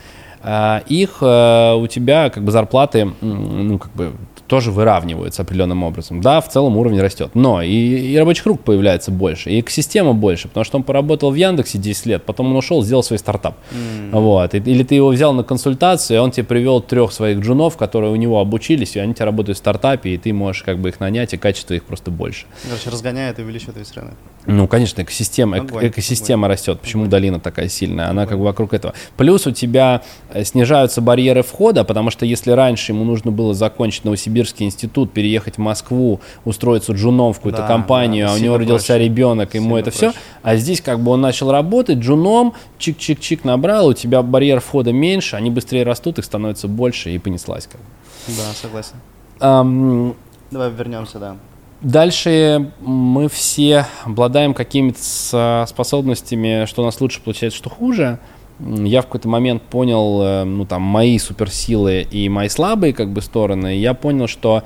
их 0.88 1.18
э, 1.22 1.74
у 1.76 1.88
тебя 1.88 2.30
как 2.30 2.44
бы 2.44 2.52
зарплаты, 2.52 3.12
ну, 3.22 3.80
как 3.80 3.92
бы 3.94 4.14
тоже 4.48 4.72
выравниваются 4.72 5.42
определенным 5.42 5.84
образом. 5.84 6.22
Да, 6.22 6.42
в 6.42 6.50
целом 6.50 6.78
уровень 6.78 7.02
растет, 7.02 7.32
но 7.34 7.62
и, 7.62 7.72
и 7.72 8.18
рабочих 8.18 8.46
рук 8.46 8.62
появляется 8.62 9.12
больше, 9.12 9.50
и 9.50 9.60
экосистема 9.60 10.14
больше, 10.14 10.48
потому 10.48 10.64
что 10.64 10.78
он 10.78 10.84
поработал 10.84 11.32
в 11.32 11.36
Яндексе 11.36 11.78
10 11.78 12.06
лет, 12.06 12.24
потом 12.24 12.48
он 12.48 12.56
ушел, 12.56 12.84
сделал 12.84 13.04
свой 13.04 13.20
стартап. 13.20 13.58
Mm. 13.72 14.20
Вот. 14.20 14.54
или 14.54 14.84
ты 14.84 14.96
его 14.96 15.10
взял 15.10 15.34
на 15.34 15.44
консультацию, 15.44 16.18
и 16.18 16.20
он 16.20 16.32
тебе 16.32 16.44
привел 16.44 16.82
трех 16.82 17.12
своих 17.12 17.40
джунов, 17.40 17.78
которые 17.78 18.12
у 18.12 18.16
него 18.16 18.40
обучились, 18.40 18.96
и 18.96 19.00
они 19.00 19.14
тебе 19.14 19.26
работают 19.26 19.58
в 19.58 19.60
стартапе, 19.60 20.12
и 20.12 20.18
ты 20.18 20.34
можешь 20.34 20.64
как 20.64 20.80
бы 20.80 20.90
их 20.90 21.00
нанять, 21.00 21.34
и 21.34 21.38
качество 21.38 21.74
их 21.74 21.84
просто 21.84 22.12
больше. 22.12 22.46
Короче, 22.64 22.90
разгоняет 22.90 23.40
и 23.40 23.42
увеличивает 23.42 23.78
весь 23.78 23.94
рынок. 23.94 24.14
Ну, 24.46 24.68
конечно, 24.68 25.02
экосистема, 25.02 25.58
огонь, 25.58 25.88
экосистема 25.88 26.46
огонь. 26.46 26.54
растет. 26.54 26.80
Почему 26.80 27.04
огонь. 27.04 27.10
долина 27.10 27.40
такая 27.40 27.68
сильная? 27.68 28.10
Она 28.10 28.24
огонь. 28.24 28.30
как 28.30 28.38
бы 28.38 28.46
вокруг 28.46 28.74
этого. 28.74 28.94
Плюс 29.18 29.48
у 29.48 29.52
тебя 29.52 30.04
э, 30.32 30.35
снижаются 30.44 31.02
барьеры 31.02 31.44
входа, 31.44 31.84
потому 31.84 32.10
что 32.10 32.26
если 32.26 32.52
раньше 32.52 32.92
ему 32.92 33.04
нужно 33.04 33.32
было 33.32 33.54
закончить 33.54 34.04
Новосибирский 34.04 34.66
институт, 34.66 35.12
переехать 35.12 35.56
в 35.56 35.60
Москву, 35.60 36.20
устроиться 36.44 36.94
джуном 36.94 37.34
в 37.34 37.38
какую-то 37.38 37.62
да, 37.62 37.68
компанию, 37.68 38.28
да, 38.28 38.34
а 38.34 38.36
у 38.36 38.40
него 38.40 38.58
родился 38.58 38.88
проще. 38.88 39.04
ребенок, 39.04 39.54
ему 39.54 39.78
это 39.78 39.92
проще. 39.92 40.12
все, 40.12 40.20
а 40.44 40.56
здесь 40.56 40.82
как 40.82 41.00
бы 41.00 41.12
он 41.12 41.22
начал 41.22 41.52
работать 41.52 42.00
джуном, 42.00 42.54
чик-чик-чик 42.80 43.42
набрал, 43.44 43.88
у 43.88 43.94
тебя 43.94 44.22
барьер 44.22 44.60
входа 44.60 44.92
меньше, 44.92 45.36
они 45.36 45.50
быстрее 45.50 45.84
растут, 45.84 46.20
их 46.20 46.26
становится 46.26 46.68
больше, 46.68 47.12
и 47.12 47.18
понеслась 47.18 47.68
как 47.68 47.80
бы. 47.80 47.88
Да, 48.28 48.54
согласен. 48.54 48.96
Um, 49.40 50.16
Давай 50.52 50.72
вернемся, 50.72 51.20
да. 51.20 51.38
Дальше 51.82 52.72
мы 52.80 53.28
все 53.30 53.86
обладаем 54.06 54.54
какими-то 54.54 55.66
способностями, 55.68 56.66
что 56.66 56.82
у 56.82 56.86
нас 56.86 57.00
лучше 57.02 57.22
получается, 57.22 57.58
что 57.58 57.70
хуже. 57.70 58.20
Я 58.60 59.02
в 59.02 59.06
какой-то 59.06 59.28
момент 59.28 59.62
понял, 59.64 60.22
э, 60.22 60.44
ну 60.46 60.66
там, 60.66 60.82
мои 60.82 61.18
суперсилы 61.18 62.02
и 62.10 62.30
мои 62.30 62.48
слабые 62.48 62.94
как 62.94 63.10
бы 63.10 63.22
стороны. 63.22 63.76
я 63.78 63.94
понял, 63.94 64.28
что 64.28 64.64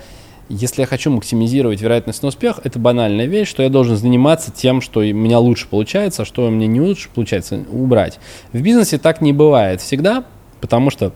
если 0.49 0.81
я 0.81 0.87
хочу 0.87 1.11
максимизировать 1.11 1.81
вероятность 1.81 2.21
на 2.21 2.29
успех, 2.29 2.59
это 2.63 2.79
банальная 2.79 3.25
вещь, 3.25 3.47
что 3.47 3.63
я 3.63 3.69
должен 3.69 3.95
заниматься 3.95 4.51
тем, 4.51 4.81
что 4.81 5.01
у 5.01 5.03
меня 5.03 5.39
лучше 5.39 5.67
получается, 5.67 6.23
а 6.23 6.25
что 6.25 6.47
у 6.47 6.49
меня 6.49 6.67
не 6.67 6.81
лучше 6.81 7.09
получается, 7.13 7.63
убрать. 7.71 8.19
В 8.51 8.61
бизнесе 8.61 8.97
так 8.97 9.21
не 9.21 9.31
бывает 9.31 9.81
всегда, 9.81 10.23
потому 10.59 10.89
что 10.89 11.13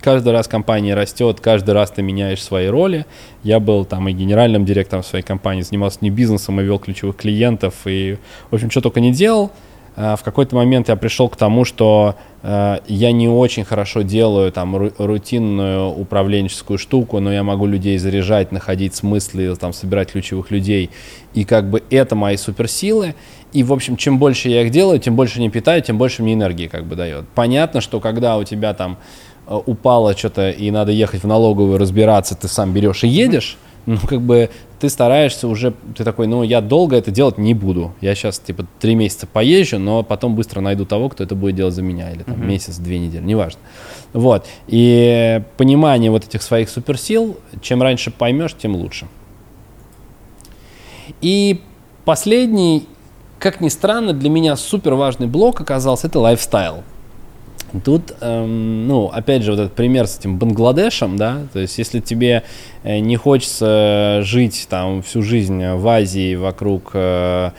каждый 0.00 0.32
раз 0.32 0.48
компания 0.48 0.94
растет, 0.94 1.40
каждый 1.40 1.74
раз 1.74 1.90
ты 1.90 2.02
меняешь 2.02 2.42
свои 2.42 2.66
роли. 2.66 3.06
Я 3.44 3.60
был 3.60 3.84
там 3.84 4.08
и 4.08 4.12
генеральным 4.12 4.64
директором 4.64 5.04
своей 5.04 5.24
компании, 5.24 5.62
занимался 5.62 5.98
не 6.00 6.10
бизнесом, 6.10 6.60
и 6.60 6.64
вел 6.64 6.78
ключевых 6.78 7.16
клиентов, 7.16 7.74
и, 7.84 8.18
в 8.50 8.54
общем, 8.54 8.70
что 8.70 8.80
только 8.80 9.00
не 9.00 9.12
делал. 9.12 9.50
А, 9.96 10.16
в 10.16 10.22
какой-то 10.22 10.56
момент 10.56 10.88
я 10.88 10.96
пришел 10.96 11.28
к 11.28 11.36
тому, 11.36 11.64
что 11.64 12.14
э, 12.42 12.78
я 12.86 13.12
не 13.12 13.28
очень 13.28 13.64
хорошо 13.64 14.02
делаю 14.02 14.52
там 14.52 14.76
рутинную 14.98 15.88
управленческую 15.88 16.78
штуку, 16.78 17.20
но 17.20 17.32
я 17.32 17.42
могу 17.42 17.66
людей 17.66 17.98
заряжать, 17.98 18.52
находить 18.52 18.94
смыслы, 18.94 19.54
там, 19.56 19.72
собирать 19.72 20.12
ключевых 20.12 20.50
людей. 20.50 20.90
И 21.34 21.44
как 21.44 21.68
бы 21.68 21.82
это 21.90 22.14
мои 22.14 22.36
суперсилы. 22.36 23.14
И, 23.52 23.62
в 23.64 23.72
общем, 23.72 23.96
чем 23.96 24.18
больше 24.18 24.48
я 24.48 24.62
их 24.62 24.70
делаю, 24.70 25.00
тем 25.00 25.16
больше 25.16 25.40
не 25.40 25.50
питаю, 25.50 25.82
тем 25.82 25.98
больше 25.98 26.22
мне 26.22 26.34
энергии 26.34 26.68
как 26.68 26.84
бы 26.84 26.94
дает. 26.94 27.24
Понятно, 27.34 27.80
что 27.80 27.98
когда 27.98 28.36
у 28.36 28.44
тебя 28.44 28.74
там 28.74 28.98
Э, 29.50 29.60
упало 29.66 30.16
что-то 30.16 30.50
и 30.50 30.70
надо 30.70 30.92
ехать 30.92 31.24
в 31.24 31.26
налоговую 31.26 31.76
разбираться, 31.76 32.36
ты 32.36 32.46
сам 32.46 32.72
берешь 32.72 33.02
и 33.02 33.08
едешь, 33.08 33.58
ну, 33.86 33.98
как 34.06 34.20
бы 34.20 34.48
ты 34.80 34.88
стараешься 34.88 35.46
уже, 35.46 35.74
ты 35.94 36.04
такой, 36.04 36.26
ну, 36.26 36.42
я 36.42 36.62
долго 36.62 36.96
это 36.96 37.10
делать 37.10 37.36
не 37.36 37.52
буду. 37.52 37.92
Я 38.00 38.14
сейчас, 38.14 38.38
типа, 38.38 38.66
три 38.80 38.94
месяца 38.94 39.26
поезжу, 39.26 39.78
но 39.78 40.02
потом 40.02 40.34
быстро 40.34 40.60
найду 40.60 40.86
того, 40.86 41.10
кто 41.10 41.22
это 41.22 41.34
будет 41.34 41.54
делать 41.54 41.74
за 41.74 41.82
меня, 41.82 42.10
или 42.10 42.22
там 42.22 42.36
uh-huh. 42.36 42.46
месяц, 42.46 42.78
две 42.78 42.98
недели, 42.98 43.22
неважно. 43.22 43.60
Вот. 44.14 44.46
И 44.68 45.42
понимание 45.58 46.10
вот 46.10 46.24
этих 46.24 46.42
своих 46.42 46.70
суперсил, 46.70 47.36
чем 47.60 47.82
раньше 47.82 48.10
поймешь, 48.10 48.54
тем 48.54 48.74
лучше. 48.74 49.06
И 51.20 51.60
последний, 52.06 52.86
как 53.38 53.60
ни 53.60 53.68
странно, 53.68 54.14
для 54.14 54.30
меня 54.30 54.56
супер 54.56 54.94
важный 54.94 55.26
блок 55.26 55.60
оказался, 55.60 56.06
это 56.06 56.20
лайфстайл. 56.20 56.84
Тут, 57.84 58.14
эм, 58.20 58.88
ну, 58.88 59.06
опять 59.06 59.42
же, 59.42 59.52
вот 59.52 59.60
этот 59.60 59.74
пример 59.74 60.06
с 60.06 60.18
этим 60.18 60.38
Бангладешем, 60.38 61.16
да, 61.16 61.38
то 61.52 61.60
есть 61.60 61.78
если 61.78 62.00
тебе 62.00 62.42
э, 62.82 62.98
не 62.98 63.16
хочется 63.16 64.20
жить 64.22 64.66
там 64.68 65.02
всю 65.02 65.22
жизнь 65.22 65.64
в 65.64 65.86
Азии 65.86 66.34
вокруг 66.34 66.90
э, 66.94 67.50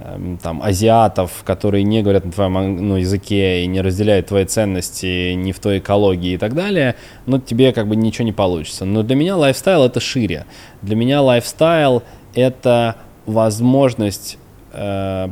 э, 0.00 0.36
там 0.42 0.62
азиатов, 0.62 1.42
которые 1.44 1.84
не 1.84 2.02
говорят 2.02 2.24
на 2.24 2.32
твоем 2.32 2.88
ну, 2.88 2.96
языке 2.96 3.62
и 3.62 3.66
не 3.66 3.82
разделяют 3.82 4.28
твои 4.28 4.46
ценности 4.46 5.34
не 5.34 5.52
в 5.52 5.58
той 5.58 5.78
экологии 5.78 6.32
и 6.32 6.38
так 6.38 6.54
далее, 6.54 6.94
ну, 7.26 7.38
тебе 7.38 7.72
как 7.72 7.88
бы 7.88 7.96
ничего 7.96 8.24
не 8.24 8.32
получится. 8.32 8.86
Но 8.86 9.02
для 9.02 9.16
меня 9.16 9.36
lifestyle 9.36 9.84
это 9.84 10.00
шире. 10.00 10.46
Для 10.80 10.96
меня 10.96 11.20
lifestyle 11.20 12.02
это 12.34 12.96
возможность 13.26 14.38
э, 14.72 15.28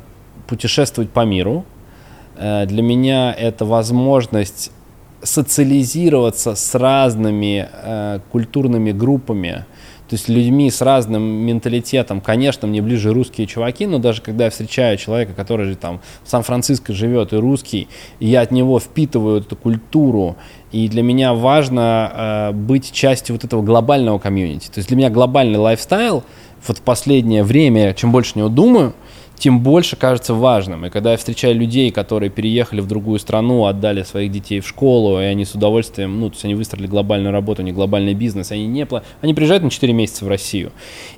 путешествовать 0.47 1.11
по 1.11 1.25
миру, 1.25 1.65
для 2.39 2.83
меня 2.83 3.33
это 3.33 3.65
возможность 3.65 4.71
социализироваться 5.23 6.55
с 6.55 6.75
разными 6.75 7.69
э, 7.73 8.21
культурными 8.31 8.93
группами, 8.93 9.65
то 10.09 10.15
есть 10.15 10.29
людьми 10.29 10.71
с 10.71 10.83
разным 10.83 11.23
менталитетом. 11.23 12.21
Конечно, 12.21 12.69
мне 12.69 12.81
ближе 12.81 13.13
русские 13.13 13.49
чуваки, 13.49 13.87
но 13.87 13.99
даже 13.99 14.23
когда 14.23 14.45
я 14.45 14.51
встречаю 14.51 14.97
человека, 14.99 15.33
который 15.35 15.75
там 15.75 16.01
в 16.23 16.31
Сан-Франциско 16.31 16.93
живет 16.93 17.33
и 17.33 17.37
русский, 17.37 17.89
и 18.21 18.29
я 18.29 18.43
от 18.43 18.53
него 18.53 18.79
впитываю 18.79 19.41
эту 19.41 19.57
культуру, 19.57 20.37
И 20.71 20.89
для 20.89 21.03
меня 21.03 21.33
важно 21.33 22.13
э, 22.15 22.53
быть 22.53 22.93
частью 22.93 23.35
вот 23.35 23.45
этого 23.45 23.63
глобального 23.63 24.19
комьюнити. 24.19 24.67
То 24.67 24.79
есть 24.79 24.89
для 24.89 24.97
меня 24.97 25.11
глобальный 25.11 25.59
lifestyle, 25.59 26.23
вот 26.67 26.79
в 26.79 26.83
последнее 26.83 27.43
время, 27.43 27.95
чем 27.95 28.13
больше 28.13 28.33
него 28.37 28.49
думаю, 28.49 28.93
тем 29.39 29.61
больше 29.61 29.97
кажется 29.97 30.35
важным. 30.35 30.87
И 30.87 30.91
когда 30.91 31.13
я 31.13 31.17
встречаю 31.17 31.55
людей, 31.55 31.91
которые 31.91 32.31
переехали 32.31 32.81
в 32.81 32.87
другую 32.87 33.19
страну, 33.19 33.67
отдали 33.67 34.03
своих 34.03 34.33
детей 34.33 34.61
в 34.61 34.67
школу, 34.67 35.21
и 35.21 35.25
они 35.25 35.45
с 35.45 35.55
удовольствием, 35.55 36.21
ну, 36.21 36.29
то 36.29 36.35
есть 36.35 36.45
они 36.45 36.55
выстроили 36.55 36.87
глобальную 36.87 37.33
работу, 37.33 37.63
не 37.63 37.73
глобальный 37.73 38.15
бизнес, 38.15 38.51
они 38.51 38.67
не 38.67 38.87
пла... 38.87 39.03
они 39.21 39.35
приезжают 39.35 39.63
на 39.63 39.71
4 39.71 39.93
месяца 39.93 40.25
в 40.25 40.29
Россию. 40.29 40.73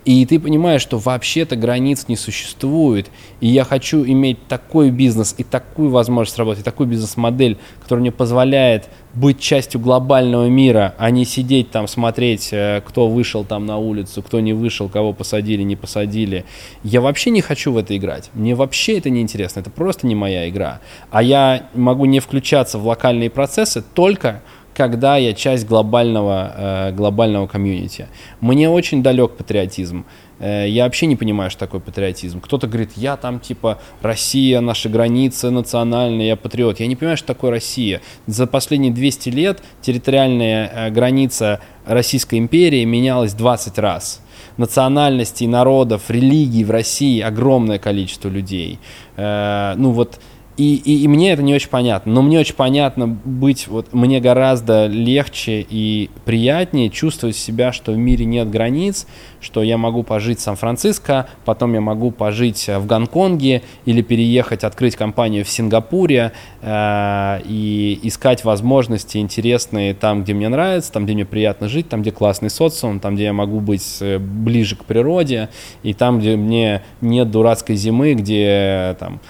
И 0.05 0.25
ты 0.27 0.41
понимаешь, 0.41 0.83
что 0.83 0.99
вообще-то 0.99 1.57
границ 1.57 2.07
не 2.09 2.17
существует, 2.17 3.09
и 3.41 3.47
я 3.47 3.65
хочу 3.65 4.05
иметь 4.05 4.47
такой 4.49 4.91
бизнес 4.91 5.35
и 5.39 5.45
такую 5.45 5.91
возможность 5.91 6.39
работать, 6.39 6.63
и 6.63 6.65
такую 6.65 6.89
бизнес-модель, 6.89 7.57
которая 7.83 8.01
мне 8.01 8.13
позволяет 8.13 8.89
быть 9.15 9.41
частью 9.41 9.81
глобального 9.81 10.47
мира, 10.49 10.95
а 10.99 11.11
не 11.11 11.25
сидеть 11.25 11.71
там, 11.71 11.89
смотреть, 11.89 12.51
э, 12.53 12.83
кто 12.87 13.09
вышел 13.09 13.45
там 13.45 13.67
на 13.67 13.79
улицу, 13.79 14.23
кто 14.23 14.41
не 14.41 14.53
вышел, 14.53 14.89
кого 14.89 15.13
посадили, 15.13 15.63
не 15.63 15.77
посадили. 15.77 16.45
Я 16.85 17.01
вообще 17.01 17.31
не 17.31 17.41
хочу 17.41 17.73
в 17.73 17.77
это 17.77 17.97
играть. 17.97 18.31
Мне 18.35 18.55
вообще 18.55 18.99
это 18.99 19.11
не 19.11 19.21
интересно. 19.21 19.61
Это 19.61 19.71
просто 19.71 20.07
не 20.07 20.15
моя 20.15 20.49
игра. 20.49 20.81
А 21.11 21.23
я 21.23 21.69
могу 21.75 22.05
не 22.05 22.21
включаться 22.21 22.79
в 22.79 22.87
локальные 22.87 23.31
процессы 23.31 23.83
только 23.95 24.43
когда 24.79 25.17
я 25.17 25.33
часть 25.33 25.67
глобального, 25.67 26.53
э, 26.57 26.93
глобального 26.93 27.49
комьюнити. 27.49 28.07
Мне 28.41 28.71
очень 28.71 29.03
далек 29.03 29.33
патриотизм. 29.33 30.05
Э, 30.39 30.67
я 30.69 30.85
вообще 30.85 31.07
не 31.07 31.17
понимаю, 31.17 31.51
что 31.51 31.59
такое 31.59 31.81
патриотизм. 31.81 32.41
Кто-то 32.41 32.69
говорит, 32.69 32.93
я 32.95 33.17
там 33.17 33.41
типа 33.41 33.81
Россия, 34.03 34.61
наши 34.61 34.89
границы 34.89 35.51
национальные, 35.51 36.29
я 36.29 36.37
патриот. 36.37 36.79
Я 36.79 36.87
не 36.87 36.95
понимаю, 36.95 37.17
что 37.17 37.27
такое 37.27 37.51
Россия. 37.51 38.01
За 38.29 38.47
последние 38.47 38.93
200 38.93 39.31
лет 39.31 39.63
территориальная 39.83 40.71
э, 40.73 40.91
граница 40.91 41.59
Российской 41.85 42.39
империи 42.39 42.85
менялась 42.85 43.35
20 43.35 43.79
раз. 43.81 44.23
Национальностей, 44.59 45.49
народов, 45.49 46.03
религий 46.09 46.63
в 46.63 46.71
России 46.71 47.21
огромное 47.21 47.81
количество 47.81 48.29
людей. 48.29 48.79
Ну 49.17 49.91
вот 49.93 50.21
и, 50.59 50.75
и, 50.75 51.05
и 51.05 51.09
мне 51.09 51.31
это 51.31 51.43
не 51.43 51.55
очень 51.55 51.69
понятно. 51.69 52.13
Но 52.13 52.21
мне 52.21 52.41
очень 52.41 52.57
понятно 52.57 53.07
быть, 53.07 53.69
вот 53.69 53.95
мне 53.95 54.21
гораздо 54.21 54.87
легче 54.87 55.65
и 55.71 56.11
приятнее 56.25 56.91
чувствовать 56.91 57.37
себя, 57.37 57.73
что 57.73 57.93
в 57.93 57.97
мире 57.97 58.25
нет 58.25 58.51
границ, 58.51 59.07
что 59.41 59.63
я 59.63 59.79
могу 59.79 60.03
пожить 60.03 60.41
в 60.41 60.43
Сан-Франциско, 60.43 61.29
потом 61.45 61.75
я 61.75 61.81
могу 61.81 62.11
пожить 62.11 62.69
в 62.69 62.87
Гонконге 62.87 63.63
или 63.85 64.03
переехать, 64.03 64.65
открыть 64.65 64.97
компанию 64.97 65.45
в 65.45 65.49
Сингапуре 65.49 66.33
э, 66.61 67.41
и 67.45 68.01
искать 68.03 68.43
возможности 68.43 69.19
интересные 69.19 69.95
там, 69.95 70.25
где 70.25 70.35
мне 70.35 70.49
нравится, 70.49 70.91
там, 70.91 71.05
где 71.05 71.15
мне 71.15 71.25
приятно 71.25 71.69
жить, 71.69 71.89
там, 71.89 72.03
где 72.03 72.11
классный 72.11 72.51
социум, 72.51 72.99
там, 72.99 73.15
где 73.15 73.25
я 73.25 73.33
могу 73.33 73.61
быть 73.61 73.99
э, 74.01 74.19
ближе 74.19 74.75
к 74.75 74.85
природе, 74.85 75.51
и 75.85 75.95
там, 75.95 76.19
где 76.19 76.35
мне 76.35 76.83
нет 77.01 77.31
дурацкой 77.31 77.77
зимы, 77.77 78.15
где 78.15 78.97
там 78.99 79.21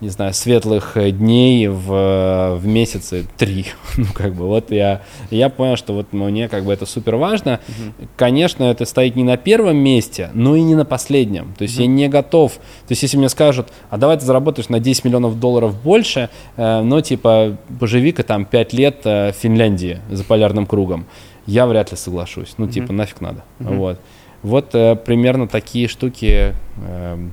не 0.00 0.10
знаю, 0.10 0.34
светлых 0.34 0.96
э, 0.96 1.10
дней 1.10 1.68
в, 1.68 1.92
э, 1.92 2.54
в 2.56 2.66
месяце 2.66 3.24
три. 3.36 3.66
ну, 3.96 4.06
как 4.12 4.34
бы, 4.34 4.46
вот 4.46 4.70
я, 4.70 5.02
я 5.30 5.48
понял, 5.48 5.76
что 5.76 5.94
вот 5.94 6.12
мне 6.12 6.48
как 6.48 6.64
бы 6.64 6.72
это 6.72 6.84
супер 6.84 7.16
важно. 7.16 7.60
Uh-huh. 7.66 8.08
Конечно, 8.16 8.64
это 8.64 8.84
стоит 8.84 9.16
не 9.16 9.24
на 9.24 9.36
первом 9.36 9.78
месте, 9.78 10.30
но 10.34 10.54
и 10.54 10.62
не 10.62 10.74
на 10.74 10.84
последнем. 10.84 11.54
То 11.56 11.62
есть 11.62 11.78
uh-huh. 11.78 11.82
я 11.82 11.86
не 11.86 12.08
готов. 12.08 12.52
То 12.54 12.90
есть 12.90 13.02
если 13.02 13.16
мне 13.16 13.28
скажут, 13.28 13.68
а 13.88 13.96
давай 13.96 14.18
ты 14.18 14.26
заработаешь 14.26 14.68
на 14.68 14.80
10 14.80 15.04
миллионов 15.04 15.40
долларов 15.40 15.80
больше, 15.82 16.28
э, 16.56 16.82
но 16.82 17.00
типа 17.00 17.56
поживи-ка 17.80 18.22
там 18.22 18.44
5 18.44 18.72
лет 18.74 19.00
э, 19.04 19.32
в 19.32 19.36
Финляндии 19.36 20.00
за 20.10 20.24
полярным 20.24 20.66
кругом, 20.66 21.06
я 21.46 21.66
вряд 21.66 21.90
ли 21.90 21.96
соглашусь. 21.96 22.54
Ну, 22.58 22.66
uh-huh. 22.66 22.72
типа, 22.72 22.92
нафиг 22.92 23.20
надо. 23.22 23.44
Uh-huh. 23.60 23.76
Вот. 23.76 24.00
Вот 24.42 24.74
э, 24.74 24.94
примерно 24.96 25.48
такие 25.48 25.88
штуки... 25.88 26.52
Э, 26.76 27.28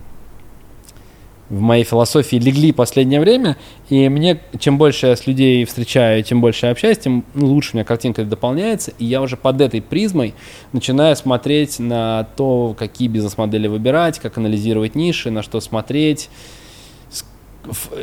в 1.53 1.61
моей 1.61 1.83
философии 1.83 2.37
легли 2.37 2.71
последнее 2.71 3.19
время, 3.19 3.57
и 3.89 4.09
мне, 4.09 4.39
чем 4.57 4.77
больше 4.77 5.07
я 5.07 5.15
с 5.15 5.27
людей 5.27 5.63
встречаю, 5.65 6.23
тем 6.23 6.41
больше 6.41 6.65
я 6.65 6.71
общаюсь, 6.71 6.97
тем 6.97 7.23
ну, 7.35 7.45
лучше 7.45 7.71
у 7.73 7.77
меня 7.77 7.85
картинка 7.85 8.23
дополняется, 8.25 8.91
и 8.97 9.05
я 9.05 9.21
уже 9.21 9.37
под 9.37 9.61
этой 9.61 9.81
призмой 9.81 10.33
начинаю 10.71 11.15
смотреть 11.15 11.79
на 11.79 12.27
то, 12.35 12.75
какие 12.77 13.07
бизнес-модели 13.07 13.67
выбирать, 13.67 14.19
как 14.19 14.37
анализировать 14.37 14.95
ниши, 14.95 15.29
на 15.29 15.43
что 15.43 15.59
смотреть, 15.61 16.29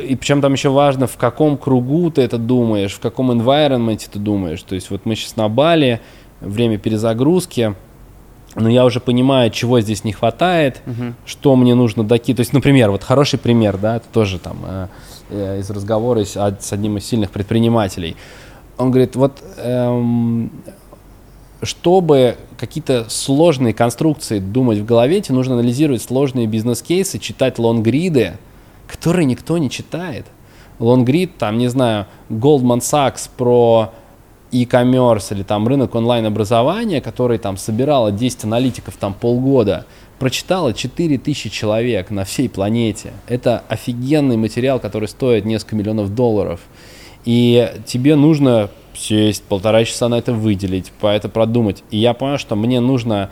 и 0.01 0.15
причем 0.15 0.41
там 0.41 0.53
еще 0.53 0.69
важно, 0.69 1.05
в 1.07 1.17
каком 1.17 1.57
кругу 1.57 2.09
ты 2.09 2.21
это 2.21 2.37
думаешь, 2.37 2.93
в 2.93 2.99
каком 2.99 3.31
environment 3.31 4.09
ты 4.11 4.17
думаешь. 4.17 4.63
То 4.63 4.75
есть 4.75 4.89
вот 4.89 5.01
мы 5.05 5.15
сейчас 5.15 5.35
на 5.35 5.49
Бали, 5.49 5.99
время 6.39 6.77
перезагрузки– 6.77 7.75
но 8.55 8.69
я 8.69 8.85
уже 8.85 8.99
понимаю, 8.99 9.49
чего 9.51 9.79
здесь 9.81 10.03
не 10.03 10.13
хватает, 10.13 10.81
угу. 10.85 11.13
что 11.25 11.55
мне 11.55 11.75
нужно 11.75 12.03
докинуть. 12.03 12.37
То 12.37 12.41
есть, 12.41 12.53
например, 12.53 12.91
вот 12.91 13.03
хороший 13.03 13.39
пример, 13.39 13.77
да, 13.77 13.97
это 13.97 14.07
тоже 14.11 14.39
там 14.39 14.57
э, 14.65 14.87
э, 15.29 15.59
из 15.59 15.69
разговора 15.69 16.23
с, 16.23 16.35
с 16.35 16.73
одним 16.73 16.97
из 16.97 17.05
сильных 17.05 17.31
предпринимателей. 17.31 18.15
Он 18.77 18.91
говорит, 18.91 19.15
вот 19.15 19.41
эм, 19.57 20.51
чтобы 21.63 22.37
какие-то 22.57 23.05
сложные 23.09 23.73
конструкции 23.73 24.39
думать 24.39 24.79
в 24.79 24.85
голове, 24.85 25.21
тебе 25.21 25.35
нужно 25.35 25.55
анализировать 25.55 26.01
сложные 26.01 26.47
бизнес-кейсы, 26.47 27.19
читать 27.19 27.59
лонгриды, 27.59 28.37
которые 28.87 29.25
никто 29.25 29.57
не 29.57 29.69
читает. 29.69 30.25
Лонгрид, 30.79 31.37
там, 31.37 31.57
не 31.57 31.67
знаю, 31.67 32.07
Goldman 32.29 32.79
Sachs 32.79 33.29
про 33.37 33.93
e-commerce 34.51 35.33
или 35.33 35.43
там 35.43 35.67
рынок 35.67 35.95
онлайн-образования, 35.95 37.01
который 37.01 37.37
там 37.37 37.57
собирало 37.57 38.11
10 38.11 38.43
аналитиков 38.45 38.97
там 38.97 39.13
полгода, 39.13 39.85
прочитало 40.19 40.73
4000 40.73 41.49
человек 41.49 42.11
на 42.11 42.25
всей 42.25 42.49
планете. 42.49 43.13
Это 43.27 43.63
офигенный 43.67 44.37
материал, 44.37 44.79
который 44.79 45.07
стоит 45.07 45.45
несколько 45.45 45.75
миллионов 45.75 46.13
долларов. 46.13 46.59
И 47.25 47.71
тебе 47.85 48.15
нужно 48.15 48.69
сесть, 48.93 49.43
полтора 49.43 49.85
часа 49.85 50.09
на 50.09 50.15
это 50.15 50.33
выделить, 50.33 50.91
по 50.99 51.07
это 51.07 51.29
продумать. 51.29 51.83
И 51.91 51.97
я 51.97 52.13
понял, 52.13 52.37
что 52.37 52.55
мне 52.55 52.79
нужно, 52.79 53.31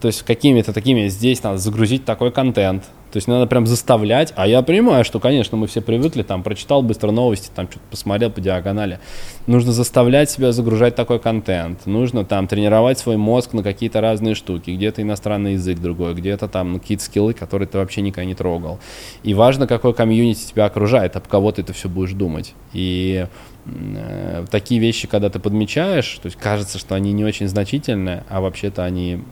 то 0.00 0.08
есть 0.08 0.22
какими-то 0.22 0.72
такими, 0.72 1.08
здесь 1.08 1.42
надо 1.42 1.58
загрузить 1.58 2.04
такой 2.04 2.30
контент, 2.30 2.84
то 3.10 3.16
есть 3.16 3.26
надо 3.26 3.46
прям 3.46 3.66
заставлять, 3.66 4.32
а 4.36 4.46
я 4.46 4.62
понимаю, 4.62 5.04
что, 5.04 5.18
конечно, 5.18 5.56
мы 5.56 5.66
все 5.66 5.80
привыкли, 5.80 6.22
там, 6.22 6.42
прочитал 6.42 6.82
быстро 6.82 7.10
новости, 7.10 7.50
там, 7.54 7.68
что-то 7.68 7.84
посмотрел 7.90 8.30
по 8.30 8.40
диагонали. 8.40 9.00
Нужно 9.46 9.72
заставлять 9.72 10.30
себя 10.30 10.52
загружать 10.52 10.94
такой 10.94 11.18
контент, 11.18 11.86
нужно 11.86 12.24
там 12.24 12.46
тренировать 12.46 12.98
свой 12.98 13.16
мозг 13.16 13.52
на 13.52 13.64
какие-то 13.64 14.00
разные 14.00 14.36
штуки, 14.36 14.70
где-то 14.70 15.02
иностранный 15.02 15.54
язык 15.54 15.80
другой, 15.80 16.14
где-то 16.14 16.46
там 16.46 16.72
ну, 16.72 16.78
какие-то 16.78 17.02
скиллы, 17.02 17.34
которые 17.34 17.66
ты 17.66 17.78
вообще 17.78 18.00
никогда 18.00 18.26
не 18.26 18.34
трогал. 18.34 18.78
И 19.24 19.34
важно, 19.34 19.66
какой 19.66 19.92
комьюнити 19.92 20.46
тебя 20.46 20.66
окружает, 20.66 21.16
об 21.16 21.26
кого 21.26 21.50
ты 21.50 21.62
это 21.62 21.72
все 21.72 21.88
будешь 21.88 22.12
думать. 22.12 22.54
И 22.72 23.26
э, 23.66 24.44
такие 24.50 24.80
вещи, 24.80 25.08
когда 25.08 25.30
ты 25.30 25.40
подмечаешь, 25.40 26.18
то 26.22 26.26
есть 26.26 26.38
кажется, 26.38 26.78
что 26.78 26.94
они 26.94 27.12
не 27.12 27.24
очень 27.24 27.48
значительные, 27.48 28.22
а 28.28 28.40
вообще-то 28.40 28.84
они 28.84 29.24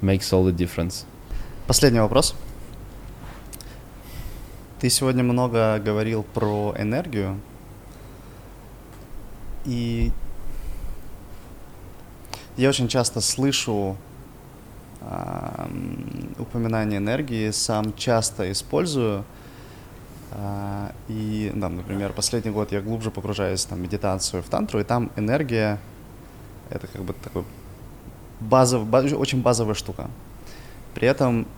makes 0.00 0.30
all 0.32 0.50
the 0.50 0.54
difference. 0.54 1.04
Последний 1.66 2.00
вопрос. 2.00 2.34
Ты 4.80 4.90
сегодня 4.90 5.24
много 5.24 5.80
говорил 5.80 6.22
про 6.22 6.72
энергию. 6.78 7.40
И 9.64 10.12
я 12.56 12.68
очень 12.68 12.86
часто 12.86 13.20
слышу 13.20 13.96
э, 15.00 15.66
упоминание 16.38 16.98
энергии, 16.98 17.50
сам 17.50 17.92
часто 17.96 18.52
использую. 18.52 19.24
Э, 20.30 20.92
и, 21.08 21.50
да, 21.56 21.68
например, 21.68 22.12
последний 22.12 22.52
год 22.52 22.70
я 22.70 22.80
глубже 22.80 23.10
погружаюсь 23.10 23.66
в 23.66 23.76
медитацию, 23.76 24.44
в 24.44 24.48
тантру, 24.48 24.78
и 24.78 24.84
там 24.84 25.10
энергия— 25.16 25.80
это 26.70 26.86
как 26.86 27.02
бы 27.02 27.14
такой 27.14 27.42
базовый, 28.38 28.86
баз, 28.86 29.12
очень 29.12 29.42
базовая 29.42 29.74
штука. 29.74 30.08
При 30.94 31.08
этом 31.08 31.48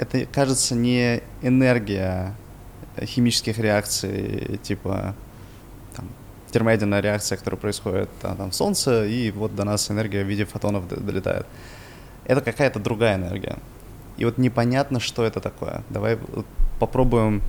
это, 0.00 0.24
кажется, 0.24 0.74
не 0.74 1.22
энергия 1.42 2.34
химических 3.02 3.58
реакций, 3.58 4.58
типа 4.62 5.14
там, 5.94 6.08
термоядерная 6.50 7.00
реакция, 7.00 7.36
которая 7.36 7.60
происходит 7.60 8.08
а, 8.22 8.34
там, 8.34 8.50
в 8.50 8.54
Солнце, 8.54 9.04
и 9.04 9.30
вот 9.30 9.54
до 9.54 9.64
нас 9.64 9.90
энергия 9.90 10.24
в 10.24 10.26
виде 10.26 10.46
фотонов 10.46 10.88
долетает. 10.88 11.46
Это 12.24 12.40
какая-то 12.40 12.78
другая 12.80 13.16
энергия. 13.16 13.58
И 14.16 14.24
вот 14.24 14.38
непонятно, 14.38 15.00
что 15.00 15.22
это 15.22 15.38
такое. 15.38 15.82
Давай 15.90 16.18
попробуем 16.78 17.42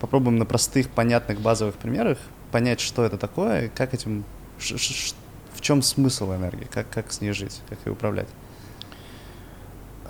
попробуем 0.00 0.38
на 0.38 0.46
простых, 0.46 0.88
понятных, 0.90 1.40
базовых 1.40 1.74
примерах 1.74 2.18
понять, 2.52 2.80
что 2.80 3.04
это 3.04 3.18
такое, 3.18 3.68
как 3.68 3.94
этим, 3.94 4.24
в 4.58 5.60
чем 5.60 5.82
смысл 5.82 6.32
энергии, 6.34 6.68
как, 6.70 6.88
как 6.88 7.12
с 7.12 7.20
ней 7.20 7.32
жить, 7.32 7.60
как 7.68 7.78
ее 7.84 7.92
управлять. 7.92 8.28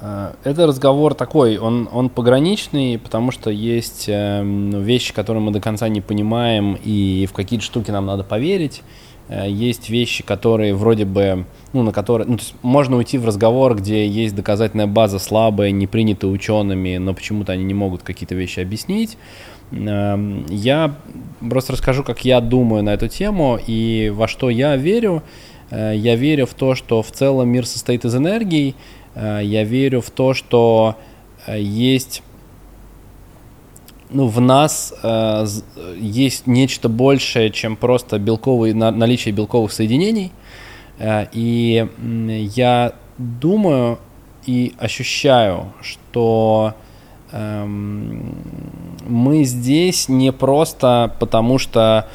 Э, 0.01 0.33
это 0.45 0.67
разговор 0.67 1.15
такой, 1.15 1.59
он, 1.59 1.89
он 1.93 2.09
пограничный, 2.09 2.99
потому 2.99 3.31
что 3.31 3.51
есть 3.51 4.07
э, 4.09 4.43
вещи, 4.45 5.13
которые 5.13 5.43
мы 5.43 5.53
до 5.53 5.61
конца 5.61 5.89
не 5.89 6.01
понимаем, 6.01 6.79
и 6.83 7.27
в 7.31 7.33
какие-то 7.33 7.65
штуки 7.65 7.91
нам 7.91 8.07
надо 8.07 8.25
поверить. 8.25 8.83
Э, 9.31 9.49
есть 9.49 9.89
вещи, 9.91 10.25
которые 10.25 10.75
вроде 10.75 11.05
бы, 11.05 11.45
ну, 11.73 11.83
на 11.85 11.93
которые, 11.93 12.27
ну, 12.27 12.37
то 12.37 12.43
есть 12.43 12.55
можно 12.63 12.97
уйти 12.97 13.17
в 13.17 13.25
разговор, 13.25 13.77
где 13.77 14.07
есть 14.07 14.35
доказательная 14.35 14.89
база 14.89 15.21
слабая, 15.21 15.71
не 15.71 15.87
принята 15.87 16.27
учеными, 16.27 16.97
но 16.97 17.15
почему-то 17.15 17.53
они 17.53 17.63
не 17.63 17.75
могут 17.75 18.03
какие-то 18.03 18.35
вещи 18.35 18.59
объяснить. 18.59 19.17
Э, 19.71 20.43
я 20.49 20.97
просто 21.39 21.75
расскажу, 21.75 22.03
как 22.03 22.25
я 22.25 22.41
думаю 22.41 22.83
на 22.83 22.91
эту 22.93 23.07
тему 23.07 23.59
и 23.65 24.13
во 24.13 24.27
что 24.27 24.51
я 24.51 24.77
верю. 24.77 25.23
Э, 25.71 25.93
я 25.95 26.17
верю 26.17 26.47
в 26.47 26.55
то, 26.55 26.75
что 26.75 27.01
в 27.03 27.13
целом 27.13 27.49
мир 27.49 27.67
состоит 27.67 28.05
из 28.05 28.15
энергии. 28.15 28.75
Э, 29.21 29.41
я 29.43 29.65
верю 29.65 30.01
в 30.01 30.11
то, 30.11 30.35
что 30.35 30.97
э, 31.47 31.61
есть 31.61 32.23
ну, 34.13 34.27
в 34.27 34.41
нас 34.41 34.93
э, 35.03 35.47
есть 35.97 36.47
нечто 36.47 36.89
большее, 36.89 37.51
чем 37.51 37.77
просто 37.77 38.19
белковые, 38.19 38.75
на, 38.75 38.91
наличие 38.91 39.33
белковых 39.33 39.73
соединений. 39.73 40.33
Э, 40.99 41.27
и 41.33 41.87
я 42.55 42.93
думаю 43.19 43.99
и 44.47 44.75
ощущаю, 44.79 45.73
что 45.83 46.75
э, 47.31 47.65
мы 47.65 49.45
здесь 49.45 50.09
не 50.09 50.33
просто 50.33 51.15
потому, 51.21 51.59
что 51.59 52.09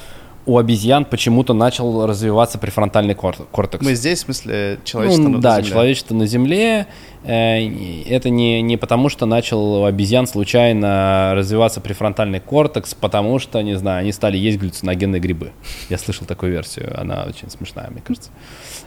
у 0.46 0.58
обезьян 0.58 1.06
почему-то 1.06 1.54
начал 1.54 2.06
развиваться 2.06 2.58
префронтальный 2.60 3.16
кортекс. 3.16 3.84
Мы 3.84 3.96
здесь, 3.96 4.20
в 4.20 4.26
смысле, 4.26 4.80
человечество 4.84 5.24
ну, 5.24 5.30
на 5.30 5.42
да, 5.42 5.56
Земле? 5.56 5.64
Да, 5.64 5.70
человечество 5.70 6.16
на 6.16 6.28
Земле. 6.28 6.88
Э, 7.24 8.04
это 8.08 8.30
не, 8.30 8.62
не 8.62 8.78
потому, 8.78 9.10
что 9.10 9.26
начал 9.26 9.82
у 9.82 9.84
обезьян 9.86 10.28
случайно 10.28 11.34
развиваться 11.36 11.82
префронтальный 11.82 12.40
кортекс, 12.40 12.94
потому 12.94 13.40
что, 13.40 13.62
не 13.62 13.76
знаю, 13.76 14.02
они 14.02 14.12
стали 14.12 14.38
есть 14.38 14.60
галлюциногенные 14.60 15.20
грибы. 15.20 15.52
Я 15.90 15.98
слышал 15.98 16.28
такую 16.28 16.52
версию, 16.52 16.94
она 17.00 17.26
очень 17.28 17.50
смешная, 17.50 17.90
мне 17.90 18.02
кажется. 18.02 18.30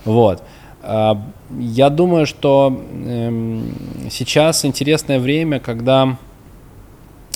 Вот. 0.04 0.42
А, 0.82 1.20
я 1.58 1.90
думаю, 1.90 2.26
что 2.26 2.80
эм, 3.04 3.74
сейчас 4.10 4.64
интересное 4.64 5.18
время, 5.18 5.58
когда 5.58 6.16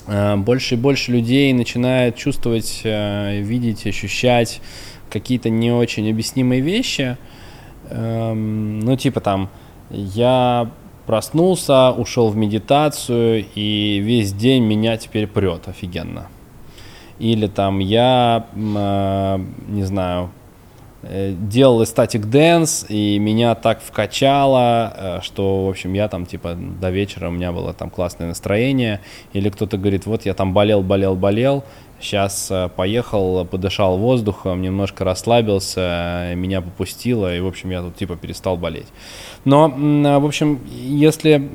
больше 0.06 0.74
и 0.74 0.78
больше 0.78 1.12
людей 1.12 1.52
начинает 1.52 2.16
чувствовать, 2.16 2.80
э, 2.84 3.40
видеть, 3.40 3.86
ощущать 3.86 4.60
какие-то 5.10 5.50
не 5.50 5.70
очень 5.70 6.10
объяснимые 6.10 6.60
вещи. 6.60 7.16
Эм, 7.90 8.80
ну, 8.80 8.96
типа 8.96 9.20
там, 9.20 9.50
я 9.90 10.70
проснулся, 11.06 11.90
ушел 11.92 12.28
в 12.28 12.36
медитацию, 12.36 13.44
и 13.54 13.98
весь 13.98 14.32
день 14.32 14.64
меня 14.64 14.96
теперь 14.96 15.26
прет 15.26 15.68
офигенно. 15.68 16.28
Или 17.18 17.46
там 17.46 17.78
я, 17.78 18.46
э, 18.54 19.38
не 19.68 19.84
знаю, 19.84 20.30
Э, 20.41 20.41
делал 21.02 21.84
ecstatic 21.84 22.26
dance, 22.26 22.86
и 22.88 23.18
меня 23.18 23.54
так 23.54 23.80
вкачало, 23.80 24.92
э, 24.96 25.20
что, 25.22 25.66
в 25.66 25.70
общем, 25.70 25.92
я 25.94 26.08
там, 26.08 26.26
типа, 26.26 26.54
до 26.54 26.90
вечера 26.90 27.28
у 27.28 27.32
меня 27.32 27.52
было 27.52 27.72
там 27.72 27.90
классное 27.90 28.28
настроение, 28.28 29.00
или 29.32 29.48
кто-то 29.50 29.78
говорит, 29.78 30.06
вот 30.06 30.24
я 30.24 30.34
там 30.34 30.52
болел, 30.52 30.82
болел, 30.82 31.16
болел, 31.16 31.64
сейчас 32.00 32.48
э, 32.50 32.68
поехал, 32.74 33.44
подышал 33.44 33.98
воздухом, 33.98 34.62
немножко 34.62 35.04
расслабился, 35.04 36.32
меня 36.36 36.60
попустило, 36.60 37.34
и, 37.34 37.40
в 37.40 37.46
общем, 37.46 37.70
я 37.70 37.82
тут, 37.82 37.96
типа, 37.96 38.16
перестал 38.16 38.56
болеть. 38.56 38.88
Но, 39.44 39.68
в 39.68 40.24
общем, 40.24 40.60
если 40.70 41.48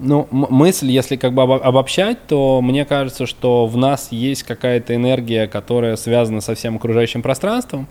ну, 0.00 0.26
мысль, 0.30 0.90
если 0.90 1.16
как 1.16 1.34
бы 1.34 1.42
обобщать, 1.42 2.26
то 2.26 2.60
мне 2.62 2.84
кажется, 2.84 3.26
что 3.26 3.66
в 3.66 3.76
нас 3.76 4.08
есть 4.10 4.42
какая-то 4.44 4.94
энергия, 4.94 5.46
которая 5.46 5.96
связана 5.96 6.40
со 6.40 6.54
всем 6.54 6.76
окружающим 6.76 7.22
пространством, 7.22 7.86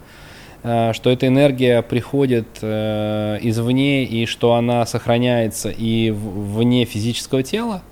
э, 0.64 0.92
что 0.94 1.12
эта 1.12 1.28
энергия 1.28 1.82
приходит 1.84 2.48
э, 2.62 3.38
извне 3.42 4.06
и 4.06 4.26
что 4.26 4.56
она 4.56 4.86
сохраняется 4.86 5.70
и 5.70 6.10
вне 6.10 6.86
физического 6.86 7.44
тела, 7.44 7.84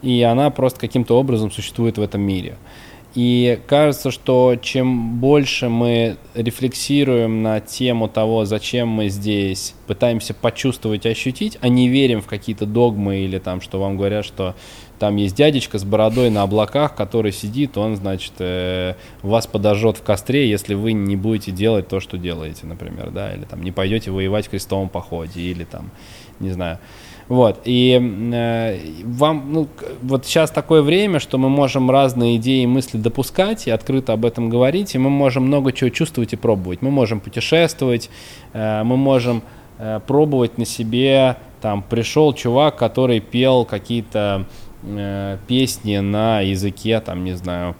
и 0.00 0.22
она 0.22 0.48
просто 0.50 0.80
каким-то 0.80 1.18
образом 1.18 1.50
существует 1.50 1.98
в 1.98 2.02
этом 2.02 2.22
мире. 2.22 2.56
И 3.14 3.58
кажется, 3.66 4.12
что 4.12 4.56
чем 4.60 5.18
больше 5.18 5.68
мы 5.68 6.16
рефлексируем 6.34 7.42
на 7.42 7.60
тему 7.60 8.08
того, 8.08 8.44
зачем 8.44 8.88
мы 8.88 9.08
здесь, 9.08 9.74
пытаемся 9.88 10.32
почувствовать, 10.32 11.06
ощутить, 11.06 11.58
а 11.60 11.68
не 11.68 11.88
верим 11.88 12.22
в 12.22 12.26
какие-то 12.26 12.66
догмы 12.66 13.18
или 13.18 13.38
там, 13.38 13.60
что 13.60 13.80
вам 13.80 13.96
говорят, 13.96 14.24
что 14.24 14.54
там 15.00 15.16
есть 15.16 15.34
дядечка 15.34 15.78
с 15.78 15.84
бородой 15.84 16.30
на 16.30 16.42
облаках, 16.42 16.94
который 16.94 17.32
сидит, 17.32 17.76
он, 17.78 17.96
значит, 17.96 18.34
э, 18.38 18.94
вас 19.22 19.46
подожжет 19.46 19.96
в 19.96 20.02
костре, 20.02 20.48
если 20.48 20.74
вы 20.74 20.92
не 20.92 21.16
будете 21.16 21.50
делать 21.50 21.88
то, 21.88 22.00
что 22.00 22.16
делаете, 22.18 22.66
например, 22.66 23.10
да, 23.10 23.34
или 23.34 23.44
там 23.44 23.62
не 23.62 23.72
пойдете 23.72 24.10
воевать 24.10 24.46
в 24.46 24.50
крестовом 24.50 24.88
походе, 24.88 25.40
или 25.40 25.64
там, 25.64 25.90
не 26.38 26.50
знаю, 26.50 26.78
вот, 27.30 27.60
и 27.64 27.96
э, 28.32 28.78
вам, 29.04 29.52
ну, 29.52 29.68
вот 30.02 30.26
сейчас 30.26 30.50
такое 30.50 30.82
время, 30.82 31.20
что 31.20 31.38
мы 31.38 31.48
можем 31.48 31.88
разные 31.88 32.38
идеи 32.38 32.64
и 32.64 32.66
мысли 32.66 32.98
допускать 32.98 33.68
и 33.68 33.70
открыто 33.70 34.12
об 34.12 34.24
этом 34.24 34.50
говорить, 34.50 34.96
и 34.96 34.98
мы 34.98 35.10
можем 35.10 35.44
много 35.44 35.70
чего 35.70 35.90
чувствовать 35.90 36.32
и 36.32 36.36
пробовать. 36.36 36.82
Мы 36.82 36.90
можем 36.90 37.20
путешествовать, 37.20 38.10
э, 38.52 38.82
мы 38.82 38.96
можем 38.96 39.44
э, 39.78 40.00
пробовать 40.08 40.58
на 40.58 40.66
себе, 40.66 41.36
там, 41.62 41.84
пришел 41.88 42.32
чувак, 42.32 42.74
который 42.74 43.20
пел 43.20 43.64
какие-то 43.64 44.46
э, 44.82 45.38
песни 45.46 45.98
на 45.98 46.40
языке, 46.40 46.98
там, 46.98 47.22
не 47.22 47.34
знаю, 47.34 47.76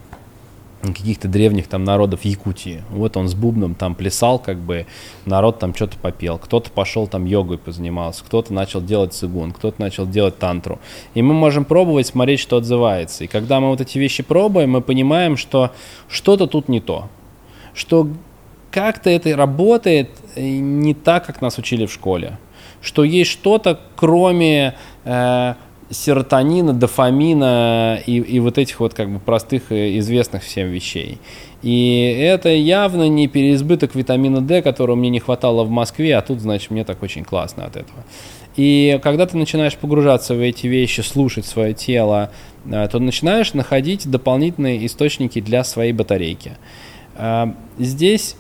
каких-то 0.83 1.29
древних 1.29 1.69
там 1.69 1.85
народов 1.85 2.25
Якутии. 2.25 2.83
Вот 2.91 3.17
он 3.17 3.29
с 3.29 3.35
бубном 3.35 3.75
там 3.75 3.95
плясал, 3.95 4.39
как 4.39 4.59
бы 4.59 4.87
народ 5.27 5.59
там 5.59 5.75
что-то 5.75 5.99
попел. 5.99 6.39
Кто-то 6.39 6.71
пошел 6.71 7.07
там 7.07 7.27
йогой 7.27 7.59
позанимался, 7.59 8.25
кто-то 8.25 8.53
начал 8.53 8.81
делать 8.81 9.13
цигун, 9.13 9.53
кто-то 9.53 9.81
начал 9.81 10.07
делать 10.07 10.39
тантру. 10.39 10.79
И 11.15 11.23
мы 11.23 11.35
можем 11.35 11.65
пробовать, 11.65 12.07
смотреть, 12.07 12.41
что 12.41 12.57
отзывается. 12.57 13.25
И 13.25 13.27
когда 13.27 13.61
мы 13.61 13.69
вот 13.69 13.81
эти 13.81 13.99
вещи 13.99 14.23
пробуем, 14.23 14.71
мы 14.71 14.81
понимаем, 14.81 15.37
что 15.37 15.73
что-то 16.09 16.47
тут 16.47 16.69
не 16.69 16.81
то. 16.81 17.09
Что 17.75 18.09
как-то 18.71 19.11
это 19.11 19.37
работает 19.37 20.11
э, 20.35 20.43
не 20.59 20.95
так, 20.95 21.27
как 21.27 21.43
нас 21.43 21.59
учили 21.59 21.87
в 21.87 21.93
школе. 21.93 22.39
Что 22.81 23.05
есть 23.05 23.31
что-то, 23.31 23.79
кроме 23.97 24.75
э, 25.05 25.55
серотонина, 25.91 26.73
дофамина 26.73 28.01
и, 28.07 28.19
и 28.19 28.39
вот 28.39 28.59
этих 28.59 28.81
вот 28.81 28.95
как 28.95 29.13
бы 29.13 29.19
простых 29.19 29.73
и 29.73 29.99
известных 29.99 30.45
всем 30.45 30.69
вещей. 30.69 31.19
И 31.63 32.17
это 32.19 32.49
явно 32.49 33.09
не 33.09 33.29
переизбыток 33.29 33.95
витамина 33.95 34.41
D, 34.41 34.63
которого 34.63 34.97
мне 34.97 35.11
не 35.11 35.21
хватало 35.21 35.65
в 35.65 35.71
Москве, 35.71 36.17
а 36.17 36.23
тут, 36.23 36.41
значит, 36.41 36.71
мне 36.71 36.85
так 36.85 37.03
очень 37.03 37.25
классно 37.25 37.65
от 37.65 37.77
этого. 37.77 38.05
И 38.57 38.99
когда 39.03 39.27
ты 39.27 39.37
начинаешь 39.37 39.77
погружаться 39.77 40.35
в 40.35 40.41
эти 40.41 40.67
вещи, 40.67 41.01
слушать 41.03 41.47
свое 41.47 41.75
тело, 41.75 42.31
э, 42.65 42.89
то 42.91 42.99
начинаешь 42.99 43.53
находить 43.55 44.11
дополнительные 44.11 44.85
источники 44.87 45.41
для 45.41 45.65
своей 45.65 45.93
батарейки. 45.93 46.53
Э, 47.17 47.53
здесь 47.79 48.37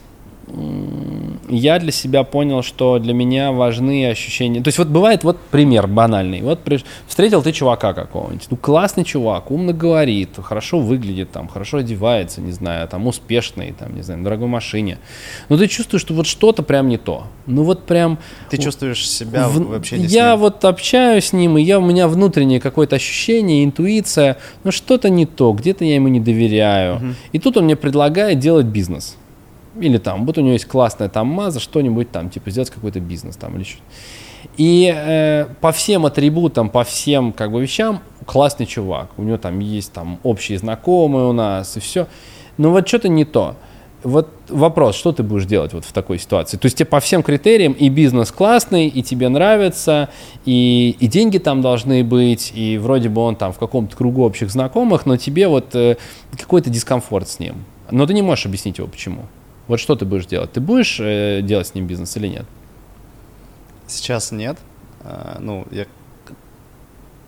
я 1.48 1.78
для 1.78 1.92
себя 1.92 2.24
понял, 2.24 2.62
что 2.62 2.98
для 2.98 3.12
меня 3.12 3.52
важны 3.52 4.08
ощущения. 4.08 4.60
То 4.60 4.68
есть 4.68 4.78
вот 4.78 4.88
бывает 4.88 5.24
вот 5.24 5.38
пример 5.50 5.86
банальный. 5.86 6.42
Вот 6.42 6.60
при... 6.60 6.80
встретил 7.06 7.42
ты 7.42 7.52
чувака 7.52 7.92
какого-нибудь. 7.92 8.46
Ну 8.50 8.56
классный 8.56 9.04
чувак, 9.04 9.50
умно 9.50 9.72
говорит, 9.72 10.30
хорошо 10.42 10.80
выглядит, 10.80 11.30
там, 11.30 11.48
хорошо 11.48 11.78
одевается, 11.78 12.40
не 12.40 12.52
знаю, 12.52 12.88
там 12.88 13.06
успешный, 13.06 13.74
там, 13.78 13.94
не 13.94 14.02
знаю, 14.02 14.18
на 14.18 14.24
дорогой 14.24 14.48
машине. 14.48 14.98
Но 15.48 15.56
ты 15.56 15.66
чувствуешь, 15.66 16.02
что 16.02 16.14
вот 16.14 16.26
что-то 16.26 16.62
прям 16.62 16.88
не 16.88 16.98
то. 16.98 17.24
Ну 17.46 17.64
вот 17.64 17.84
прям... 17.86 18.18
Ты 18.48 18.58
чувствуешь 18.58 19.08
себя 19.08 19.48
в... 19.48 19.58
вообще 19.66 19.98
не 19.98 20.06
Я 20.06 20.36
вот 20.36 20.64
общаюсь 20.64 21.26
с 21.26 21.32
ним, 21.32 21.58
и 21.58 21.62
я, 21.62 21.78
у 21.78 21.84
меня 21.84 22.08
внутреннее 22.08 22.60
какое-то 22.60 22.96
ощущение, 22.96 23.64
интуиция, 23.64 24.38
но 24.64 24.70
что-то 24.70 25.10
не 25.10 25.26
то, 25.26 25.52
где-то 25.52 25.84
я 25.84 25.96
ему 25.96 26.08
не 26.08 26.20
доверяю. 26.20 26.96
Угу. 26.96 27.06
И 27.32 27.38
тут 27.38 27.56
он 27.56 27.64
мне 27.64 27.76
предлагает 27.76 28.38
делать 28.38 28.66
бизнес 28.66 29.16
или 29.78 29.98
там, 29.98 30.26
вот 30.26 30.38
у 30.38 30.40
него 30.40 30.52
есть 30.52 30.66
классная 30.66 31.08
там 31.08 31.28
маза, 31.28 31.60
что-нибудь 31.60 32.10
там, 32.10 32.30
типа 32.30 32.50
сделать 32.50 32.70
какой-то 32.70 33.00
бизнес 33.00 33.36
там 33.36 33.56
или 33.56 33.64
что-то. 33.64 33.84
И 34.56 34.92
э, 34.94 35.46
по 35.60 35.72
всем 35.72 36.06
атрибутам, 36.06 36.70
по 36.70 36.84
всем 36.84 37.32
как 37.32 37.52
бы 37.52 37.62
вещам 37.62 38.00
классный 38.26 38.66
чувак. 38.66 39.10
У 39.16 39.22
него 39.22 39.38
там 39.38 39.58
есть 39.58 39.92
там 39.92 40.18
общие 40.22 40.58
знакомые 40.58 41.26
у 41.26 41.32
нас 41.32 41.76
и 41.76 41.80
все. 41.80 42.06
Но 42.56 42.70
вот 42.70 42.86
что-то 42.88 43.08
не 43.08 43.24
то. 43.24 43.56
Вот 44.02 44.30
вопрос, 44.48 44.96
что 44.96 45.12
ты 45.12 45.22
будешь 45.22 45.44
делать 45.44 45.74
вот 45.74 45.84
в 45.84 45.92
такой 45.92 46.18
ситуации? 46.18 46.56
То 46.56 46.66
есть 46.66 46.78
тебе 46.78 46.86
по 46.86 47.00
всем 47.00 47.22
критериям 47.22 47.72
и 47.72 47.90
бизнес 47.90 48.32
классный, 48.32 48.88
и 48.88 49.02
тебе 49.02 49.28
нравится, 49.28 50.08
и, 50.46 50.96
и 50.98 51.06
деньги 51.06 51.36
там 51.36 51.60
должны 51.60 52.02
быть, 52.02 52.50
и 52.54 52.78
вроде 52.78 53.10
бы 53.10 53.20
он 53.20 53.36
там 53.36 53.52
в 53.52 53.58
каком-то 53.58 53.94
кругу 53.94 54.24
общих 54.24 54.50
знакомых, 54.50 55.04
но 55.04 55.18
тебе 55.18 55.48
вот 55.48 55.74
э, 55.74 55.96
какой-то 56.38 56.70
дискомфорт 56.70 57.28
с 57.28 57.40
ним. 57.40 57.64
Но 57.90 58.06
ты 58.06 58.14
не 58.14 58.22
можешь 58.22 58.46
объяснить 58.46 58.78
его 58.78 58.88
почему. 58.88 59.26
Вот 59.70 59.78
что 59.78 59.94
ты 59.94 60.04
будешь 60.04 60.26
делать? 60.26 60.50
Ты 60.50 60.60
будешь 60.60 60.98
э, 60.98 61.42
делать 61.42 61.68
с 61.68 61.74
ним 61.76 61.86
бизнес 61.86 62.16
или 62.16 62.26
нет? 62.26 62.44
Сейчас 63.86 64.32
нет. 64.32 64.58
э, 65.04 65.36
ну, 65.38 65.64
я 65.70 65.86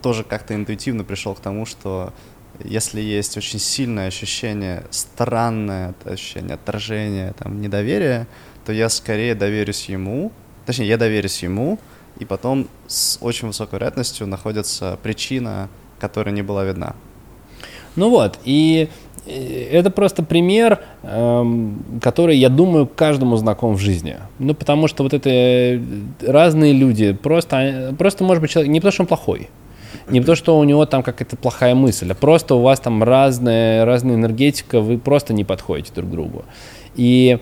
тоже 0.02 0.24
как-то 0.24 0.52
интуитивно 0.52 1.05
пришел 1.05 1.36
к 1.36 1.39
тому, 1.39 1.66
что 1.66 2.12
если 2.64 3.01
есть 3.01 3.36
очень 3.36 3.60
сильное 3.60 4.09
ощущение, 4.09 4.82
странное 4.90 5.94
ощущение 6.05 6.55
отторжения, 6.55 7.32
там, 7.35 7.60
недоверия, 7.60 8.27
то 8.66 8.73
я 8.73 8.89
скорее 8.89 9.36
доверюсь 9.36 9.89
ему, 9.89 10.32
точнее, 10.66 10.89
я 10.89 10.98
доверюсь 10.98 11.44
ему, 11.44 11.78
и 12.19 12.24
потом 12.24 12.66
с 12.89 13.19
очень 13.20 13.47
высокой 13.47 13.77
вероятностью 13.77 14.27
находится 14.27 14.98
причина, 15.01 15.69
которая 16.01 16.35
не 16.35 16.43
была 16.43 16.64
видна. 16.64 16.97
Ну 17.94 18.10
вот, 18.10 18.40
и 18.43 18.89
это 19.27 19.90
просто 19.90 20.23
пример, 20.23 20.81
эм, 21.03 21.82
который, 22.01 22.36
я 22.36 22.49
думаю, 22.49 22.86
каждому 22.86 23.36
знаком 23.36 23.74
в 23.74 23.78
жизни. 23.78 24.16
Ну, 24.39 24.55
потому 24.55 24.89
что 24.89 25.05
вот 25.05 25.15
это 25.15 25.31
э, 25.31 25.81
разные 26.27 26.73
люди, 26.73 27.12
просто, 27.12 27.94
просто 27.99 28.24
может 28.24 28.40
быть 28.40 28.51
человек, 28.51 28.73
не 28.73 28.81
потому 28.81 28.93
что 28.93 29.03
он 29.03 29.07
плохой, 29.07 29.49
не 30.09 30.20
потому 30.20 30.36
что 30.36 30.59
у 30.59 30.65
него 30.65 30.86
там 30.86 31.03
какая-то 31.03 31.36
плохая 31.36 31.74
мысль, 31.74 32.11
а 32.11 32.15
просто 32.15 32.57
у 32.57 32.62
вас 32.62 32.81
там 32.81 33.03
разная, 33.03 33.85
разная 33.85 34.16
энергетика, 34.16 34.81
вы 34.81 34.99
просто 34.99 35.32
не 35.32 35.44
подходите 35.44 35.93
друг 35.94 36.09
к 36.09 36.12
другу. 36.12 36.44
И 36.97 37.39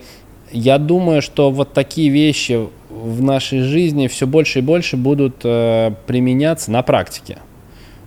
я 0.51 0.77
думаю, 0.77 1.21
что 1.21 1.49
вот 1.49 1.73
такие 1.73 2.09
вещи 2.09 2.67
в 2.89 3.23
нашей 3.23 3.61
жизни 3.61 4.07
все 4.07 4.27
больше 4.27 4.59
и 4.59 4.61
больше 4.61 4.97
будут 4.97 5.37
э, 5.43 5.93
применяться 6.05 6.71
на 6.71 6.83
практике. 6.83 7.39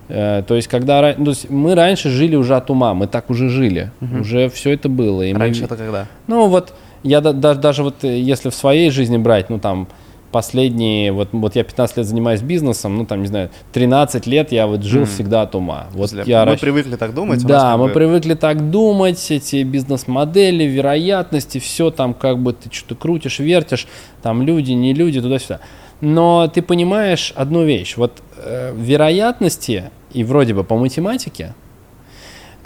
Э, 0.07 0.43
то 0.47 0.55
есть, 0.55 0.67
когда 0.67 1.13
то 1.13 1.29
есть 1.29 1.49
мы 1.49 1.75
раньше 1.75 2.09
жили 2.09 2.35
уже 2.35 2.55
от 2.55 2.69
ума, 2.69 2.93
мы 2.93 3.07
так 3.07 3.29
уже 3.29 3.49
жили, 3.49 3.91
угу. 4.01 4.21
уже 4.21 4.49
все 4.49 4.71
это 4.71 4.89
было. 4.89 5.23
И 5.23 5.33
раньше 5.33 5.61
мы, 5.61 5.65
это 5.65 5.75
когда? 5.75 6.07
Ну 6.27 6.47
вот 6.47 6.73
я 7.03 7.21
да, 7.21 7.33
да, 7.33 7.53
даже 7.55 7.83
вот 7.83 8.03
э, 8.03 8.19
если 8.19 8.49
в 8.49 8.55
своей 8.55 8.89
жизни 8.89 9.17
брать, 9.17 9.49
ну 9.49 9.59
там 9.59 9.87
последние, 10.35 11.13
вот, 11.13 11.29
вот 11.31 11.55
я 11.55 11.63
15 11.63 11.95
лет 11.95 12.05
занимаюсь 12.05 12.41
бизнесом, 12.41 12.97
ну 12.97 13.05
там, 13.05 13.21
не 13.21 13.27
знаю, 13.27 13.51
13 13.71 14.27
лет 14.27 14.51
я 14.51 14.67
вот 14.67 14.83
жил 14.83 15.03
mm. 15.03 15.05
всегда 15.05 15.43
от 15.43 15.55
ума. 15.55 15.87
Вот 15.93 16.11
я 16.25 16.41
мы 16.41 16.51
расщ... 16.51 16.59
привыкли 16.59 16.97
так 16.97 17.13
думать? 17.13 17.45
Да, 17.45 17.77
мы 17.77 17.87
бы... 17.87 17.93
привыкли 17.93 18.33
так 18.33 18.69
думать, 18.69 19.31
эти 19.31 19.63
бизнес-модели, 19.63 20.65
вероятности, 20.65 21.59
все 21.59 21.89
там 21.89 22.13
как 22.13 22.39
бы 22.39 22.51
ты 22.51 22.69
что-то 22.69 22.95
крутишь, 22.95 23.39
вертишь, 23.39 23.87
там 24.21 24.41
люди, 24.41 24.73
не 24.73 24.93
люди, 24.93 25.21
туда-сюда. 25.21 25.61
Но 26.01 26.47
ты 26.47 26.61
понимаешь 26.61 27.33
одну 27.35 27.63
вещь, 27.63 27.97
вот 27.97 28.21
э, 28.37 28.73
вероятности, 28.75 29.91
и 30.11 30.23
вроде 30.23 30.53
бы 30.53 30.63
по 30.63 30.77
математике, 30.77 31.55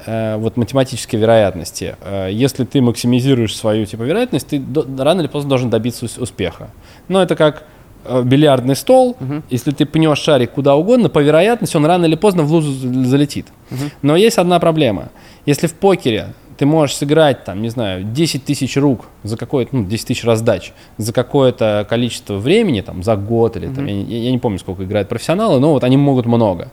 э, 0.06 0.36
вот 0.38 0.58
математической 0.58 1.18
вероятности, 1.18 1.96
э, 2.02 2.30
если 2.32 2.66
ты 2.66 2.82
максимизируешь 2.82 3.56
свою 3.56 3.86
типа 3.86 4.04
вероятность, 4.04 4.48
ты 4.48 4.60
до, 4.60 4.86
рано 5.04 5.22
или 5.22 5.28
поздно 5.28 5.50
должен 5.50 5.70
добиться 5.70 6.06
успеха. 6.06 6.70
Но 7.08 7.22
это 7.22 7.36
как 7.36 7.64
э, 8.06 8.24
бильярдный 8.24 8.76
стол, 8.76 9.16
uh-huh. 9.20 9.44
если 9.50 9.72
ты 9.72 9.86
пнешь 9.86 10.20
шарик 10.20 10.52
куда 10.52 10.76
угодно, 10.76 11.10
по 11.10 11.20
вероятности 11.20 11.78
он 11.78 11.86
рано 11.86 12.06
или 12.06 12.16
поздно 12.16 12.44
в 12.44 12.52
лузу 12.52 12.72
залетит. 13.06 13.48
Uh-huh. 13.70 13.92
Но 14.02 14.16
есть 14.16 14.38
одна 14.38 14.60
проблема. 14.60 15.10
Если 15.46 15.68
в 15.68 15.76
покере 15.76 16.34
ты 16.60 16.66
можешь 16.66 16.98
сыграть, 16.98 17.46
там, 17.46 17.62
не 17.62 17.70
знаю, 17.70 18.04
10 18.04 18.44
тысяч 18.44 18.76
рук 18.76 19.06
за 19.24 19.38
какое-то, 19.38 19.78
ну, 19.78 19.86
10 19.86 20.08
тысяч 20.08 20.26
раздач 20.26 20.74
за 20.98 21.14
какое-то 21.14 21.88
количество 21.90 22.36
времени, 22.36 22.82
там, 22.82 23.02
за 23.02 23.16
год 23.16 23.56
или, 23.56 23.70
uh-huh. 23.70 23.76
там, 23.76 23.86
я, 23.86 23.96
я 23.96 24.30
не 24.30 24.40
помню, 24.40 24.60
сколько 24.60 24.84
играют 24.84 25.08
профессионалы, 25.08 25.62
но 25.62 25.72
вот 25.72 25.86
они 25.86 25.96
могут 25.96 26.26
много 26.26 26.70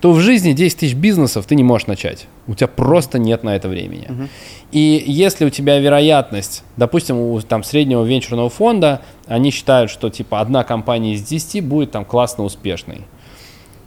то 0.00 0.12
в 0.12 0.20
жизни 0.20 0.52
10 0.52 0.78
тысяч 0.78 0.94
бизнесов 0.94 1.46
ты 1.46 1.56
не 1.56 1.64
можешь 1.64 1.88
начать. 1.88 2.28
У 2.46 2.54
тебя 2.54 2.68
просто 2.68 3.18
нет 3.18 3.42
на 3.42 3.56
это 3.56 3.68
времени. 3.68 4.06
Uh-huh. 4.08 4.28
И 4.70 5.02
если 5.04 5.44
у 5.44 5.50
тебя 5.50 5.80
вероятность, 5.80 6.62
допустим, 6.76 7.18
у 7.18 7.40
там, 7.40 7.64
среднего 7.64 8.04
венчурного 8.04 8.48
фонда, 8.48 9.02
они 9.26 9.50
считают, 9.50 9.90
что 9.90 10.08
типа 10.08 10.40
одна 10.40 10.62
компания 10.62 11.14
из 11.14 11.22
10 11.24 11.64
будет 11.64 11.90
там 11.90 12.04
классно 12.04 12.44
успешной. 12.44 13.02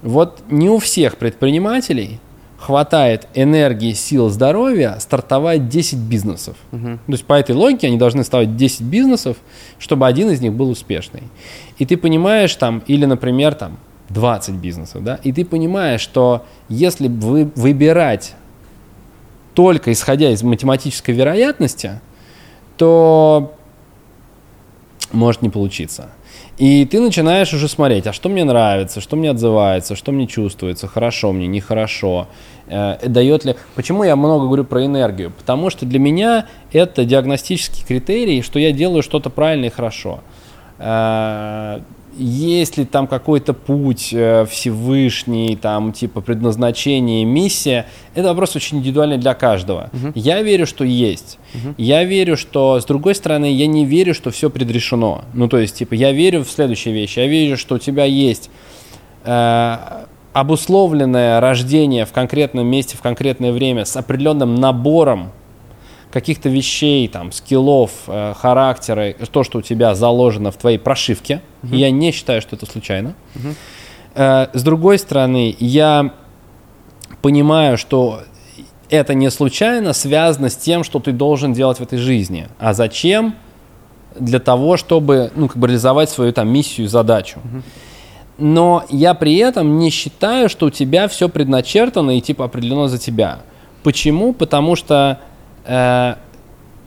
Вот 0.01 0.41
не 0.49 0.69
у 0.69 0.79
всех 0.79 1.15
предпринимателей 1.15 2.19
хватает 2.61 3.27
энергии, 3.33 3.93
сил, 3.93 4.29
здоровья 4.29 4.97
стартовать 4.99 5.67
10 5.67 5.97
бизнесов. 5.97 6.55
Uh-huh. 6.71 6.97
То 7.07 7.11
есть 7.11 7.25
по 7.25 7.33
этой 7.33 7.55
логике 7.55 7.87
они 7.87 7.97
должны 7.97 8.23
ставить 8.23 8.55
10 8.55 8.81
бизнесов, 8.81 9.37
чтобы 9.79 10.05
один 10.05 10.29
из 10.29 10.41
них 10.41 10.53
был 10.53 10.69
успешный. 10.69 11.23
И 11.79 11.85
ты 11.87 11.97
понимаешь 11.97 12.55
там, 12.55 12.83
или, 12.85 13.05
например, 13.05 13.55
там 13.55 13.79
20 14.09 14.55
бизнесов, 14.55 15.03
да, 15.03 15.19
и 15.23 15.31
ты 15.33 15.43
понимаешь, 15.43 16.01
что 16.01 16.45
если 16.69 17.07
вы 17.07 17.51
выбирать 17.55 18.35
только 19.55 19.91
исходя 19.91 20.29
из 20.29 20.43
математической 20.43 21.11
вероятности, 21.11 21.99
то 22.77 23.55
может 25.11 25.41
не 25.41 25.49
получиться. 25.49 26.11
И 26.61 26.85
ты 26.85 26.99
начинаешь 26.99 27.51
уже 27.55 27.67
смотреть, 27.67 28.05
а 28.05 28.13
что 28.13 28.29
мне 28.29 28.43
нравится, 28.43 29.01
что 29.01 29.15
мне 29.15 29.31
отзывается, 29.31 29.95
что 29.95 30.11
мне 30.11 30.27
чувствуется, 30.27 30.87
хорошо 30.87 31.31
мне, 31.31 31.47
нехорошо, 31.47 32.27
э, 32.67 32.99
дает 33.07 33.45
ли... 33.45 33.55
Почему 33.73 34.03
я 34.03 34.15
много 34.15 34.45
говорю 34.45 34.63
про 34.63 34.85
энергию? 34.85 35.31
Потому 35.31 35.71
что 35.71 35.87
для 35.87 35.97
меня 35.97 36.45
это 36.71 37.03
диагностический 37.03 37.83
критерий, 37.83 38.43
что 38.43 38.59
я 38.59 38.71
делаю 38.71 39.01
что-то 39.01 39.31
правильно 39.31 39.65
и 39.65 39.69
хорошо. 39.69 40.19
Э, 40.77 41.79
есть 42.17 42.77
ли 42.77 42.85
там 42.85 43.07
какой-то 43.07 43.53
путь 43.53 44.09
э, 44.11 44.45
Всевышний, 44.49 45.55
там 45.55 45.93
типа 45.93 46.21
предназначение, 46.21 47.23
миссия, 47.25 47.85
это 48.15 48.27
вопрос 48.29 48.55
очень 48.55 48.79
индивидуальный 48.79 49.17
для 49.17 49.33
каждого. 49.33 49.89
Uh-huh. 49.93 50.11
Я 50.15 50.41
верю, 50.41 50.67
что 50.67 50.83
есть. 50.83 51.39
Uh-huh. 51.53 51.73
Я 51.77 52.03
верю, 52.03 52.37
что, 52.37 52.79
с 52.79 52.85
другой 52.85 53.15
стороны, 53.15 53.51
я 53.51 53.67
не 53.67 53.85
верю, 53.85 54.13
что 54.13 54.31
все 54.31 54.49
предрешено. 54.49 55.23
Ну, 55.33 55.47
то 55.47 55.57
есть, 55.57 55.77
типа, 55.77 55.93
я 55.93 56.11
верю 56.11 56.43
в 56.43 56.49
следующие 56.49 56.93
вещи. 56.93 57.19
Я 57.19 57.27
верю, 57.27 57.57
что 57.57 57.75
у 57.75 57.79
тебя 57.79 58.05
есть 58.05 58.49
э, 59.23 59.77
обусловленное 60.33 61.39
рождение 61.39 62.05
в 62.05 62.11
конкретном 62.11 62.67
месте, 62.67 62.97
в 62.97 63.01
конкретное 63.01 63.51
время 63.51 63.85
с 63.85 63.95
определенным 63.95 64.55
набором 64.55 65.31
каких-то 66.11 66.49
вещей, 66.49 67.07
там, 67.07 67.31
скиллов, 67.31 67.91
э, 68.07 68.33
характера, 68.37 69.13
то, 69.31 69.43
что 69.43 69.59
у 69.59 69.61
тебя 69.61 69.95
заложено 69.95 70.51
в 70.51 70.57
твоей 70.57 70.77
прошивке. 70.77 71.41
Uh-huh. 71.63 71.75
я 71.75 71.89
не 71.91 72.11
считаю, 72.11 72.41
что 72.41 72.55
это 72.55 72.65
случайно. 72.65 73.15
Э, 74.13 74.47
с 74.53 74.63
другой 74.63 74.99
стороны, 74.99 75.55
я 75.59 76.13
понимаю, 77.21 77.77
что 77.77 78.21
это 78.89 79.13
не 79.13 79.31
случайно 79.31 79.93
связано 79.93 80.49
с 80.49 80.57
тем, 80.57 80.83
что 80.83 80.99
ты 80.99 81.13
должен 81.13 81.53
делать 81.53 81.79
в 81.79 81.83
этой 81.83 81.97
жизни. 81.97 82.47
А 82.59 82.73
зачем? 82.73 83.35
Для 84.19 84.39
того, 84.39 84.75
чтобы 84.75 85.31
ну, 85.35 85.47
как 85.47 85.57
бы 85.57 85.67
реализовать 85.67 86.09
свою 86.09 86.33
там 86.33 86.49
миссию, 86.49 86.89
задачу. 86.89 87.39
Но 88.37 88.83
я 88.89 89.13
при 89.13 89.37
этом 89.37 89.77
не 89.77 89.89
считаю, 89.91 90.49
что 90.49 90.65
у 90.65 90.69
тебя 90.69 91.07
все 91.07 91.29
предначертано 91.29 92.17
и 92.17 92.21
типа 92.21 92.45
определено 92.45 92.87
за 92.87 92.97
тебя. 92.97 93.39
Почему? 93.83 94.33
Потому 94.33 94.75
что 94.75 95.19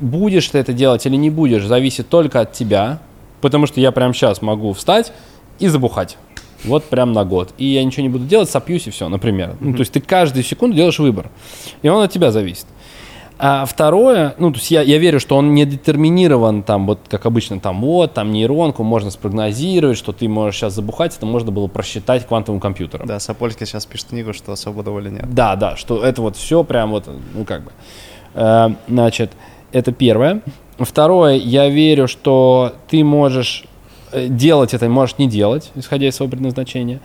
будешь 0.00 0.48
ты 0.48 0.58
это 0.58 0.72
делать 0.72 1.06
или 1.06 1.16
не 1.16 1.30
будешь, 1.30 1.64
зависит 1.64 2.08
только 2.08 2.40
от 2.40 2.52
тебя, 2.52 3.00
потому 3.40 3.66
что 3.66 3.80
я 3.80 3.92
прямо 3.92 4.14
сейчас 4.14 4.42
могу 4.42 4.72
встать 4.72 5.12
и 5.58 5.68
забухать. 5.68 6.16
Вот 6.64 6.84
прям 6.84 7.12
на 7.12 7.24
год. 7.24 7.52
И 7.58 7.66
я 7.66 7.84
ничего 7.84 8.02
не 8.02 8.08
буду 8.08 8.24
делать, 8.24 8.48
сопьюсь 8.48 8.86
и 8.86 8.90
все, 8.90 9.08
например. 9.08 9.50
Mm-hmm. 9.50 9.56
Ну, 9.60 9.72
то 9.74 9.80
есть 9.80 9.92
ты 9.92 10.00
каждую 10.00 10.42
секунду 10.42 10.74
делаешь 10.74 10.98
выбор. 10.98 11.30
И 11.82 11.88
он 11.88 12.02
от 12.02 12.10
тебя 12.10 12.30
зависит. 12.30 12.66
А 13.36 13.66
второе, 13.66 14.34
ну, 14.38 14.52
то 14.52 14.58
есть 14.58 14.70
я, 14.70 14.80
я 14.82 14.96
верю, 14.98 15.18
что 15.18 15.36
он 15.36 15.54
не 15.54 15.66
детерминирован 15.66 16.62
там, 16.62 16.86
вот 16.86 17.00
как 17.10 17.26
обычно, 17.26 17.58
там, 17.58 17.80
вот, 17.80 18.14
там 18.14 18.30
нейронку 18.30 18.84
можно 18.84 19.10
спрогнозировать, 19.10 19.98
что 19.98 20.12
ты 20.12 20.28
можешь 20.28 20.60
сейчас 20.60 20.74
забухать, 20.74 21.16
это 21.16 21.26
можно 21.26 21.50
было 21.50 21.66
просчитать 21.66 22.26
квантовым 22.28 22.60
компьютером. 22.60 23.08
Да, 23.08 23.18
Сапольский 23.18 23.66
сейчас 23.66 23.86
пишет 23.86 24.08
книгу, 24.10 24.32
что 24.32 24.54
свобода 24.54 24.92
воли 24.92 25.10
нет. 25.10 25.34
Да, 25.34 25.56
да, 25.56 25.76
что 25.76 26.04
это 26.04 26.22
вот 26.22 26.36
все 26.36 26.62
прям 26.62 26.92
вот, 26.92 27.08
ну, 27.34 27.44
как 27.44 27.64
бы. 27.64 27.72
Э, 28.34 28.70
значит, 28.88 29.32
это 29.72 29.92
первое. 29.92 30.42
Второе, 30.78 31.36
я 31.36 31.68
верю, 31.68 32.08
что 32.08 32.74
ты 32.88 33.04
можешь 33.04 33.64
э, 34.12 34.26
делать 34.28 34.74
это, 34.74 34.88
можешь 34.88 35.18
не 35.18 35.28
делать, 35.28 35.70
исходя 35.74 36.08
из 36.08 36.16
своего 36.16 36.32
предназначения. 36.32 37.00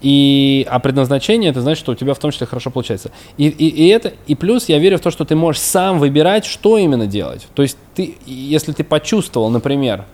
И, 0.00 0.64
а 0.70 0.78
предназначение, 0.78 1.50
это 1.50 1.60
значит, 1.60 1.80
что 1.80 1.90
у 1.90 1.94
тебя 1.96 2.14
в 2.14 2.18
том 2.20 2.30
числе 2.30 2.46
хорошо 2.46 2.70
получается. 2.70 3.10
И, 3.36 3.48
и, 3.48 3.66
и 3.66 3.88
это, 3.88 4.12
и 4.28 4.36
плюс 4.36 4.68
я 4.68 4.78
верю 4.78 4.98
в 4.98 5.00
то, 5.00 5.10
что 5.10 5.24
ты 5.24 5.34
можешь 5.34 5.60
сам 5.60 5.98
выбирать, 5.98 6.44
что 6.44 6.78
именно 6.78 7.08
делать. 7.08 7.48
То 7.54 7.62
есть 7.62 7.76
ты, 7.96 8.16
если 8.24 8.70
ты 8.70 8.84
почувствовал, 8.84 9.50
например, 9.50 10.04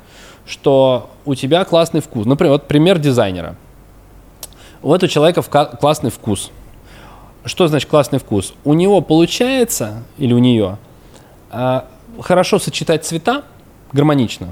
что 0.46 1.10
у 1.26 1.34
тебя 1.34 1.64
классный 1.64 2.00
вкус, 2.00 2.24
например, 2.24 2.52
вот 2.52 2.66
пример 2.66 2.98
дизайнера. 2.98 3.56
У 4.82 4.96
человека 4.98 5.42
классный 5.42 6.10
вкус– 6.10 6.50
что 7.44 7.68
значит 7.68 7.88
классный 7.88 8.18
вкус? 8.18 8.54
У 8.64 8.74
него 8.74 9.00
получается, 9.00 10.02
или 10.18 10.32
у 10.32 10.38
нее, 10.38 10.78
а, 11.50 11.86
хорошо 12.20 12.58
сочетать 12.58 13.04
цвета, 13.04 13.44
гармонично, 13.92 14.48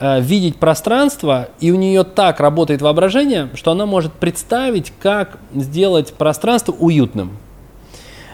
а, 0.00 0.20
видеть 0.20 0.56
пространство, 0.56 1.48
и 1.60 1.70
у 1.70 1.76
нее 1.76 2.04
так 2.04 2.40
работает 2.40 2.82
воображение, 2.82 3.50
что 3.54 3.72
она 3.72 3.86
может 3.86 4.12
представить, 4.12 4.92
как 5.00 5.38
сделать 5.54 6.14
пространство 6.14 6.72
уютным. 6.72 7.36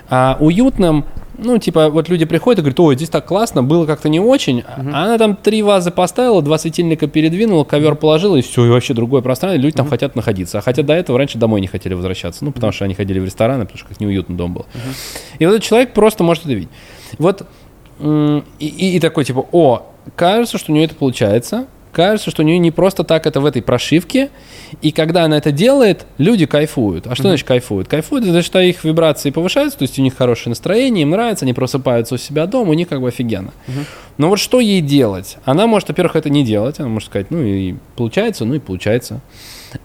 А 0.09 0.37
уютным 0.41 1.07
ну, 1.39 1.59
типа, 1.59 1.91
вот 1.91 2.09
люди 2.09 2.25
приходят 2.25 2.59
и 2.59 2.63
говорят, 2.63 2.81
ой, 2.81 2.97
здесь 2.97 3.09
так 3.09 3.27
классно, 3.27 3.63
было 3.63 3.87
как-то 3.87 4.09
не 4.09 4.21
очень. 4.21 4.61
Uh-huh. 4.61 4.91
А 4.93 5.05
она 5.05 5.19
там 5.19 5.37
три 5.37 5.63
вазы 5.63 5.91
поставила, 5.91 6.43
два 6.43 6.59
светильника 6.59 7.07
передвинула, 7.07 7.65
ковер 7.65 7.95
положила, 7.97 8.37
и 8.37 8.43
все, 8.43 8.67
и 8.67 8.69
вообще 8.69 8.95
другое 8.95 9.23
пространство, 9.23 9.61
люди 9.61 9.75
uh-huh. 9.75 9.79
там 9.79 9.89
хотят 9.89 10.17
находиться. 10.17 10.59
А 10.59 10.61
хотя 10.61 10.83
до 10.83 10.93
этого 10.93 11.19
раньше 11.19 11.39
домой 11.39 11.61
не 11.61 11.67
хотели 11.67 11.95
возвращаться, 11.95 12.45
ну, 12.45 12.53
потому 12.53 12.73
что 12.73 12.85
они 12.85 12.95
ходили 12.95 13.19
в 13.19 13.25
рестораны, 13.25 13.65
потому 13.65 13.79
что 13.79 13.89
как 13.89 14.01
неуютно 14.01 14.37
дом 14.37 14.55
был. 14.55 14.67
Uh-huh. 14.75 15.37
И 15.39 15.47
вот 15.47 15.53
этот 15.53 15.65
человек 15.65 15.93
просто 15.93 16.25
может 16.25 16.45
это 16.45 16.55
видеть. 16.55 16.71
Вот, 17.19 17.47
и, 18.01 18.43
и, 18.59 18.97
и 18.97 19.01
такой, 19.01 19.25
типа, 19.25 19.47
о, 19.53 19.87
кажется, 20.17 20.59
что 20.59 20.73
у 20.73 20.75
нее 20.75 20.87
это 20.87 20.95
получается, 20.95 21.67
кажется, 21.95 22.31
что 22.31 22.43
у 22.43 22.45
нее 22.45 22.59
не 22.59 22.71
просто 22.71 23.05
так 23.05 23.27
это 23.27 23.41
в 23.41 23.47
этой 23.47 23.63
прошивке, 23.63 24.29
и 24.83 24.93
когда 24.93 25.25
она 25.25 25.39
это 25.39 25.53
делает, 25.53 26.07
люди 26.19 26.45
кайфуют. 26.45 27.07
А 27.07 27.15
что 27.15 27.25
mm-hmm. 27.25 27.29
значит 27.29 27.47
кайфуют? 27.47 27.89
Кайфуют, 27.89 28.27
это 28.27 28.43
что 28.43 28.61
их 28.61 28.85
вибрации 28.85 29.31
повышаются, 29.31 29.79
то 29.79 29.85
есть 29.85 29.99
у 29.99 30.03
них 30.03 30.17
хорошее 30.17 30.51
настроение, 30.51 31.03
им 31.03 31.11
нравится, 31.11 31.45
они 31.45 31.55
просыпаются 31.55 32.17
у 32.17 32.19
себя 32.19 32.47
дома, 32.47 32.71
у 32.71 32.75
них 32.75 32.89
как 32.89 33.01
бы 33.01 33.09
офигенно. 33.09 33.53
Mm-hmm. 33.67 33.85
Но 34.19 34.29
вот 34.29 34.39
что 34.39 34.61
ей 34.61 34.83
делать? 34.83 35.39
Она 35.45 35.67
может, 35.67 35.89
во-первых, 35.89 36.17
это 36.17 36.29
не 36.29 36.45
делать, 36.45 36.81
она 36.81 36.89
может 36.89 37.09
сказать, 37.09 37.31
ну 37.31 37.43
и 37.43 37.75
получается, 37.97 38.45
ну 38.45 38.55
и 38.55 38.59
получается. 38.59 39.21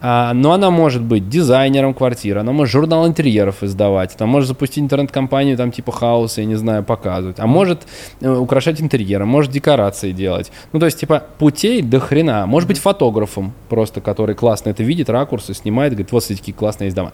А, 0.02 0.34
но 0.34 0.54
она 0.54 0.72
может 0.72 1.04
быть 1.04 1.30
дизайнером 1.30 1.94
квартиры, 1.94 2.40
она 2.40 2.52
может 2.52 2.72
журнал 2.72 3.08
интерьеров 3.08 3.64
издавать, 3.64 4.16
она 4.18 4.28
может 4.28 4.48
запустить 4.48 4.84
интернет-компанию 4.84 5.58
там 5.58 5.72
типа 5.72 5.92
хаоса, 5.92 6.42
я 6.42 6.48
не 6.48 6.56
знаю, 6.56 6.84
показывать, 6.84 7.40
а 7.40 7.48
может 7.48 7.88
э, 8.22 8.30
украшать 8.30 8.82
интерьером, 8.82 9.28
может 9.28 9.52
декорации 9.52 10.12
делать. 10.12 10.52
Ну, 10.72 10.80
то 10.80 10.86
есть, 10.86 11.00
типа, 11.00 11.24
путей 11.38 11.82
до 11.82 12.00
хрена. 12.00 12.46
Может 12.46 12.68
быть 12.68 12.80
фотографом 12.80 13.54
просто, 13.68 14.02
который 14.02 14.36
классно 14.36 14.70
это 14.70 14.84
видит, 14.84 15.10
ракурсы 15.10 15.54
снимает, 15.54 15.94
говорит, 15.94 16.12
вот 16.12 16.24
смотрите, 16.24 16.42
какие 16.42 16.56
классные 16.56 16.88
есть 16.88 16.96
дома. 16.96 17.14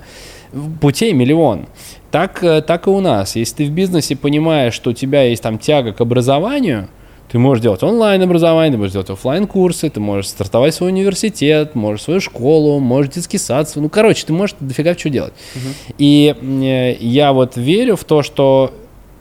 Путей 0.82 1.14
миллион. 1.14 1.68
Так, 2.12 2.44
э, 2.44 2.62
так 2.62 2.88
и 2.88 2.90
у 2.90 3.00
нас. 3.00 3.36
Если 3.36 3.56
ты 3.56 3.66
в 3.66 3.72
бизнесе 3.72 4.16
понимаешь, 4.16 4.74
что 4.74 4.92
у 4.92 4.94
тебя 4.94 5.24
есть 5.24 5.44
там 5.44 5.58
тяга 5.58 5.94
к 5.94 6.02
образованию, 6.02 6.88
ты 7.30 7.40
можешь 7.40 7.62
делать 7.62 7.82
онлайн-образование, 7.82 8.72
ты 8.74 8.78
можешь 8.78 8.94
делать 8.94 9.10
офлайн 9.10 9.48
курсы 9.48 9.90
ты 9.90 10.00
можешь 10.00 10.30
стартовать 10.30 10.74
свой 10.76 10.90
университет, 10.90 11.76
можешь 11.76 12.04
свою 12.04 12.22
школу, 12.22 12.80
можешь 12.80 13.14
детский 13.14 13.38
сад. 13.38 13.72
Ну, 13.76 13.90
короче, 13.90 14.26
ты 14.26 14.34
можешь 14.34 14.56
дофига 14.60 14.98
что 14.98 15.10
делать. 15.10 15.34
Uh-huh. 15.56 15.96
И 15.98 16.36
э, 16.40 16.98
я 17.00 17.34
вот 17.34 17.58
верю 17.58 17.96
в 17.96 18.04
то, 18.04 18.22
что 18.22 18.74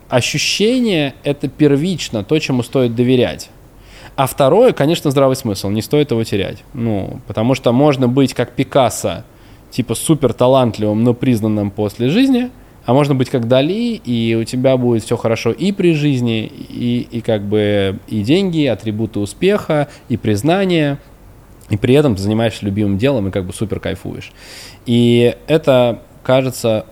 ощущение— 0.07 1.15
это 1.23 1.47
первично, 1.47 2.23
то, 2.23 2.37
чему 2.39 2.63
стоит 2.63 2.95
доверять. 2.95 3.49
А 4.15 4.27
второе, 4.27 4.71
конечно, 4.71 5.11
здравый 5.11 5.35
смысл. 5.35 5.69
Не 5.69 5.81
стоит 5.81 6.11
его 6.11 6.23
терять. 6.23 6.63
Ну, 6.73 7.19
потому 7.27 7.53
что 7.55 7.73
можно 7.73 8.07
быть 8.07 8.33
как 8.33 8.51
Пикассо, 8.51 9.23
типа 9.71 9.95
супер 9.95 10.31
талантливым, 10.31 11.03
но 11.03 11.13
признанным 11.13 11.71
после 11.71 12.09
жизни— 12.09 12.49
а 12.85 12.93
можно 12.93 13.15
быть 13.15 13.29
как 13.29 13.47
Дали, 13.47 13.95
и 13.95 14.35
у 14.35 14.43
тебя 14.43 14.77
будет 14.77 15.03
все 15.03 15.17
хорошо 15.17 15.51
и 15.51 15.71
при 15.71 15.93
жизни, 15.93 16.45
и, 16.45 17.07
и 17.11 17.21
как 17.21 17.43
бы 17.43 17.99
и 18.07 18.21
деньги, 18.21 18.59
и 18.59 18.67
атрибуты 18.67 19.19
успеха, 19.19 19.87
и 20.07 20.17
признание, 20.17 20.99
и 21.69 21.77
при 21.77 21.95
этом 21.95 22.15
ты 22.15 22.21
занимаешься 22.21 22.65
любимым 22.65 22.97
делом 22.97 23.27
и 23.27 23.31
как 23.31 23.45
бы 23.45 23.53
супер 23.53 23.79
кайфуешь. 23.79 24.31
И 24.85 25.35
это 25.47 26.01
кажется, 26.23 26.85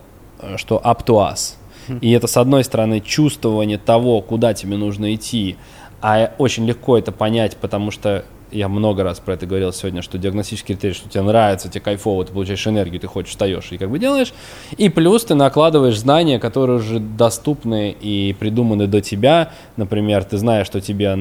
что 0.56 0.80
up 0.84 1.04
to 1.04 1.32
us. 1.32 1.54
И 2.00 2.10
это, 2.12 2.26
с 2.26 2.36
одной 2.36 2.64
стороны, 2.64 3.00
чувствование 3.00 3.78
того, 3.78 4.20
куда 4.22 4.54
тебе 4.54 4.76
нужно 4.76 5.14
идти, 5.14 5.56
а 6.00 6.32
очень 6.38 6.66
легко 6.66 6.98
это 6.98 7.12
понять, 7.12 7.56
потому 7.58 7.90
что 7.90 8.24
я 8.54 8.68
много 8.68 9.02
раз 9.02 9.18
про 9.18 9.34
это 9.34 9.46
говорил 9.46 9.72
сегодня, 9.72 10.00
что 10.00 10.16
диагностический 10.16 10.74
критерий, 10.74 10.94
что 10.94 11.08
тебе 11.08 11.22
нравится, 11.22 11.68
тебе 11.68 11.80
кайфово, 11.80 12.24
ты 12.24 12.32
получаешь 12.32 12.66
энергию, 12.66 13.00
ты 13.00 13.06
хочешь, 13.06 13.32
встаешь 13.32 13.72
и 13.72 13.78
как 13.78 13.90
бы 13.90 13.98
делаешь. 13.98 14.32
И 14.76 14.88
плюс 14.88 15.24
ты 15.24 15.34
накладываешь 15.34 15.98
знания, 15.98 16.38
которые 16.38 16.78
уже 16.78 17.00
доступны 17.00 17.90
и 17.90 18.34
придуманы 18.38 18.86
до 18.86 19.00
тебя. 19.00 19.50
Например, 19.76 20.24
ты 20.24 20.38
знаешь, 20.38 20.66
что 20.66 20.80
тебе 20.80 21.16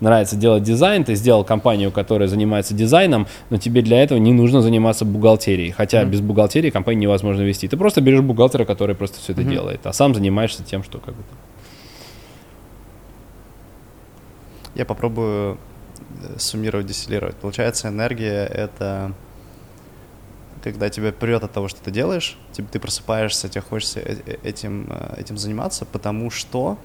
нравится 0.00 0.36
делать 0.36 0.62
дизайн, 0.62 1.04
ты 1.04 1.14
сделал 1.14 1.44
компанию, 1.44 1.92
которая 1.92 2.28
занимается 2.28 2.74
дизайном, 2.74 3.26
но 3.50 3.58
тебе 3.58 3.82
для 3.82 4.02
этого 4.02 4.18
не 4.18 4.32
нужно 4.32 4.62
заниматься 4.62 5.04
бухгалтерией. 5.04 5.72
Хотя 5.72 6.02
mm-hmm. 6.02 6.10
без 6.10 6.20
бухгалтерии 6.22 6.70
компанию 6.70 7.02
невозможно 7.02 7.42
вести. 7.42 7.68
Ты 7.68 7.76
просто 7.76 8.00
берешь 8.00 8.22
бухгалтера, 8.22 8.64
который 8.64 8.94
просто 8.94 9.18
все 9.18 9.32
это 9.32 9.42
mm-hmm. 9.42 9.50
делает, 9.50 9.80
а 9.86 9.92
сам 9.92 10.14
занимаешься 10.14 10.64
тем, 10.64 10.82
что 10.82 10.98
как 10.98 11.14
бы... 11.14 11.22
Я 14.74 14.86
попробую 14.86 15.58
суммировать, 16.38 16.86
дистиллировать. 16.86 17.36
Получается, 17.36 17.88
энергия— 17.88 18.46
это 18.46 19.12
когда 20.62 20.90
тебя 20.90 21.12
прет 21.12 21.42
от 21.42 21.52
того, 21.52 21.68
что 21.68 21.80
ты 21.80 21.90
делаешь, 21.90 22.36
тебе, 22.52 22.66
ты 22.70 22.78
просыпаешься, 22.78 23.48
тебе 23.48 23.62
хочется 23.62 24.00
э, 24.00 24.16
э, 24.26 24.36
этим, 24.42 24.86
э, 24.90 25.20
этим 25.20 25.38
заниматься, 25.38 25.84
потому 25.84 26.30
что, 26.30 26.76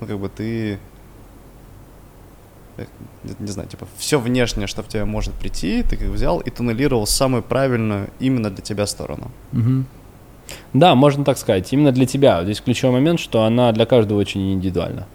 ну, 0.00 0.06
как 0.06 0.18
бы 0.18 0.28
ты, 0.28 0.78
не 3.38 3.50
знаю, 3.50 3.68
типа, 3.68 3.86
все 3.98 4.18
внешнее, 4.20 4.66
что 4.66 4.82
в 4.82 4.88
тебя 4.88 5.04
может 5.04 5.34
прийти, 5.34 5.82
ты 5.82 5.96
как 5.96 6.08
взял 6.08 6.40
и 6.40 6.50
туннелировал 6.50 7.06
самую 7.06 7.42
правильную 7.42 8.10
именно 8.20 8.50
для 8.50 8.62
тебя 8.62 8.86
сторону. 8.86 9.30
Угу. 9.52 9.84
Да, 10.74 10.94
можно 10.94 11.24
так 11.24 11.38
сказать, 11.38 11.72
именно 11.72 11.92
для 11.92 12.06
тебя. 12.06 12.44
Здесь 12.44 12.60
ключевой 12.60 12.94
момент, 12.94 13.20
что 13.20 13.44
она 13.44 13.72
для 13.72 13.86
каждого 13.86 14.18
очень 14.18 14.52
индивидуальна. 14.52 15.06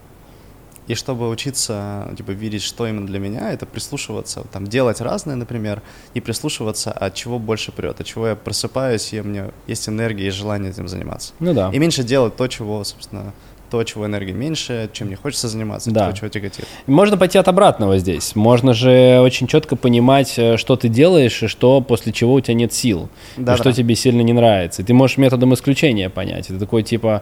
И 0.89 0.95
чтобы 0.95 1.29
учиться, 1.29 2.11
типа, 2.17 2.31
видеть, 2.31 2.63
что 2.63 2.87
именно 2.87 3.05
для 3.05 3.19
меня, 3.19 3.53
это 3.53 3.67
прислушиваться, 3.67 4.43
там, 4.51 4.65
делать 4.65 5.01
разное, 5.01 5.35
например, 5.35 5.83
и 6.15 6.19
прислушиваться, 6.19 6.91
от 6.91 7.13
чего 7.13 7.37
больше 7.37 7.71
прет, 7.71 8.01
от 8.01 8.07
чего 8.07 8.29
я 8.29 8.35
просыпаюсь, 8.35 9.13
и 9.13 9.21
у 9.21 9.23
меня 9.23 9.51
есть 9.67 9.87
энергия 9.87 10.27
и 10.27 10.31
желание 10.31 10.71
этим 10.71 10.87
заниматься. 10.87 11.33
Ну 11.39 11.53
да. 11.53 11.69
И 11.71 11.77
меньше 11.77 12.03
делать 12.03 12.35
то, 12.35 12.47
чего, 12.47 12.83
собственно, 12.83 13.33
то, 13.69 13.83
чего 13.83 14.07
энергии 14.07 14.31
меньше, 14.31 14.89
чем 14.91 15.09
не 15.09 15.15
хочется 15.15 15.47
заниматься, 15.47 15.91
да. 15.91 16.09
то, 16.09 16.17
чего 16.17 16.27
тяготит. 16.27 16.65
Можно 16.87 17.17
пойти 17.17 17.37
от 17.37 17.47
обратного 17.47 17.99
здесь. 17.99 18.35
Можно 18.35 18.73
же 18.73 19.19
очень 19.21 19.45
четко 19.45 19.75
понимать, 19.75 20.33
э, 20.37 20.57
что 20.57 20.75
ты 20.75 20.87
делаешь, 20.87 21.43
и 21.43 21.47
что 21.47 21.81
после 21.81 22.11
чего 22.11 22.33
у 22.33 22.41
тебя 22.41 22.55
нет 22.55 22.73
сил, 22.73 23.09
да, 23.37 23.53
и 23.53 23.57
да. 23.57 23.57
что 23.57 23.71
тебе 23.71 23.95
сильно 23.95 24.21
не 24.21 24.33
нравится. 24.33 24.81
И 24.81 24.85
ты 24.85 24.93
можешь 24.93 25.17
методом 25.17 25.53
исключения 25.53 26.09
понять. 26.09 26.49
Это 26.49 26.59
такой 26.59 26.81
типа 26.83 27.21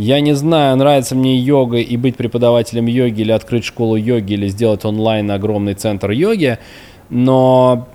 я 0.00 0.20
не 0.20 0.32
знаю, 0.34 0.76
нравится 0.76 1.14
мне 1.14 1.36
йога 1.36 1.76
и 1.76 1.96
быть 1.98 2.16
преподавателем 2.16 2.86
йоги, 2.86 3.20
или 3.20 3.32
открыть 3.32 3.64
школу 3.64 3.96
йоги, 3.96 4.32
или 4.32 4.48
сделать 4.48 4.84
онлайн 4.86 5.30
огромный 5.30 5.74
центр 5.74 6.10
йоги, 6.10 6.58
но 7.10 7.86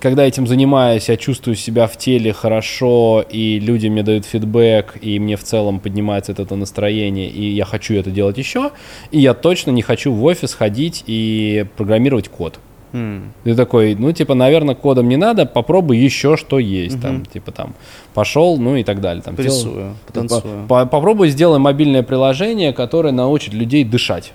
когда 0.00 0.24
этим 0.24 0.46
занимаюсь, 0.46 1.10
я 1.10 1.16
чувствую 1.18 1.54
себя 1.56 1.86
в 1.86 1.96
теле 1.98 2.32
хорошо, 2.32 3.22
и 3.28 3.60
люди 3.60 3.88
мне 3.88 4.02
дают 4.02 4.24
фидбэк, 4.24 4.96
и 5.02 5.18
мне 5.18 5.36
в 5.36 5.44
целом 5.44 5.78
поднимается 5.78 6.32
это 6.32 6.56
настроение, 6.56 7.28
и 7.28 7.50
я 7.50 7.66
хочу 7.66 7.94
это 7.94 8.10
делать 8.10 8.38
еще, 8.38 8.70
и 9.10 9.20
я 9.20 9.34
точно 9.34 9.72
не 9.72 9.82
хочу 9.82 10.10
в 10.10 10.24
офис 10.24 10.54
ходить 10.54 11.04
и 11.06 11.66
программировать 11.76 12.28
код. 12.28 12.60
Mm. 12.92 13.30
Ты 13.44 13.54
такой, 13.54 13.94
ну, 13.94 14.12
типа, 14.12 14.34
наверное, 14.34 14.74
кодом 14.74 15.08
не 15.08 15.16
надо, 15.16 15.46
попробуй 15.46 15.96
еще 15.96 16.36
что 16.36 16.58
есть, 16.58 16.96
mm-hmm. 16.96 17.00
там, 17.00 17.24
типа, 17.24 17.50
там, 17.52 17.74
пошел, 18.14 18.58
ну 18.58 18.76
и 18.76 18.84
так 18.84 19.00
далее. 19.00 19.22
Там, 19.22 19.34
Порисую, 19.34 19.74
дел... 19.74 19.92
потанцую. 20.06 20.66
По- 20.68 20.86
попробуй 20.86 21.30
сделай 21.30 21.58
мобильное 21.58 22.02
приложение, 22.02 22.72
которое 22.72 23.12
научит 23.12 23.54
людей 23.54 23.84
дышать. 23.84 24.32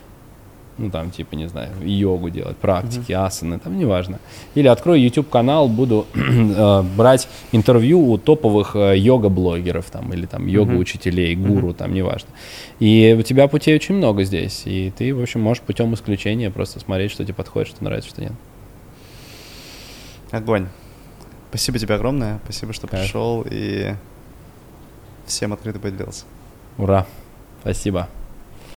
Ну, 0.77 0.91
там, 0.91 1.09
типа, 1.09 1.35
не 1.35 1.47
знаю, 1.47 1.71
йогу 1.81 2.29
делать, 2.29 2.57
практики, 2.57 3.11
mm-hmm. 3.11 3.25
асаны, 3.25 3.59
там, 3.59 3.79
неважно. 3.79 4.19
Или 4.53 4.67
открою 4.67 5.01
YouTube-канал, 5.01 5.67
буду 5.67 6.05
э, 6.13 6.83
брать 6.95 7.27
интервью 7.51 7.99
у 7.99 8.17
топовых 8.17 8.75
э, 8.75 8.97
йога-блогеров, 8.97 9.89
там, 9.89 10.13
или 10.13 10.27
там 10.27 10.45
йога-учителей, 10.45 11.35
гуру, 11.35 11.69
mm-hmm. 11.69 11.73
там, 11.73 11.93
неважно. 11.93 12.29
И 12.79 13.15
у 13.19 13.23
тебя 13.23 13.47
путей 13.47 13.75
очень 13.75 13.95
много 13.95 14.23
здесь, 14.23 14.63
и 14.65 14.93
ты, 14.95 15.15
в 15.15 15.21
общем, 15.21 15.41
можешь 15.41 15.63
путем 15.63 15.93
исключения 15.95 16.51
просто 16.51 16.79
смотреть, 16.79 17.11
что 17.11 17.23
тебе 17.23 17.33
подходит, 17.33 17.69
что 17.69 17.83
нравится, 17.83 18.09
что 18.09 18.21
нет. 18.21 18.33
Огонь. 20.31 20.67
Спасибо 21.49 21.79
тебе 21.79 21.95
огромное. 21.95 22.39
Спасибо, 22.43 22.73
что 22.73 22.87
пришел 22.87 23.45
и 23.49 23.93
всем 25.25 25.53
открыто 25.53 25.79
поделился. 25.79 26.25
Ура. 26.77 27.05
Спасибо. 27.61 28.07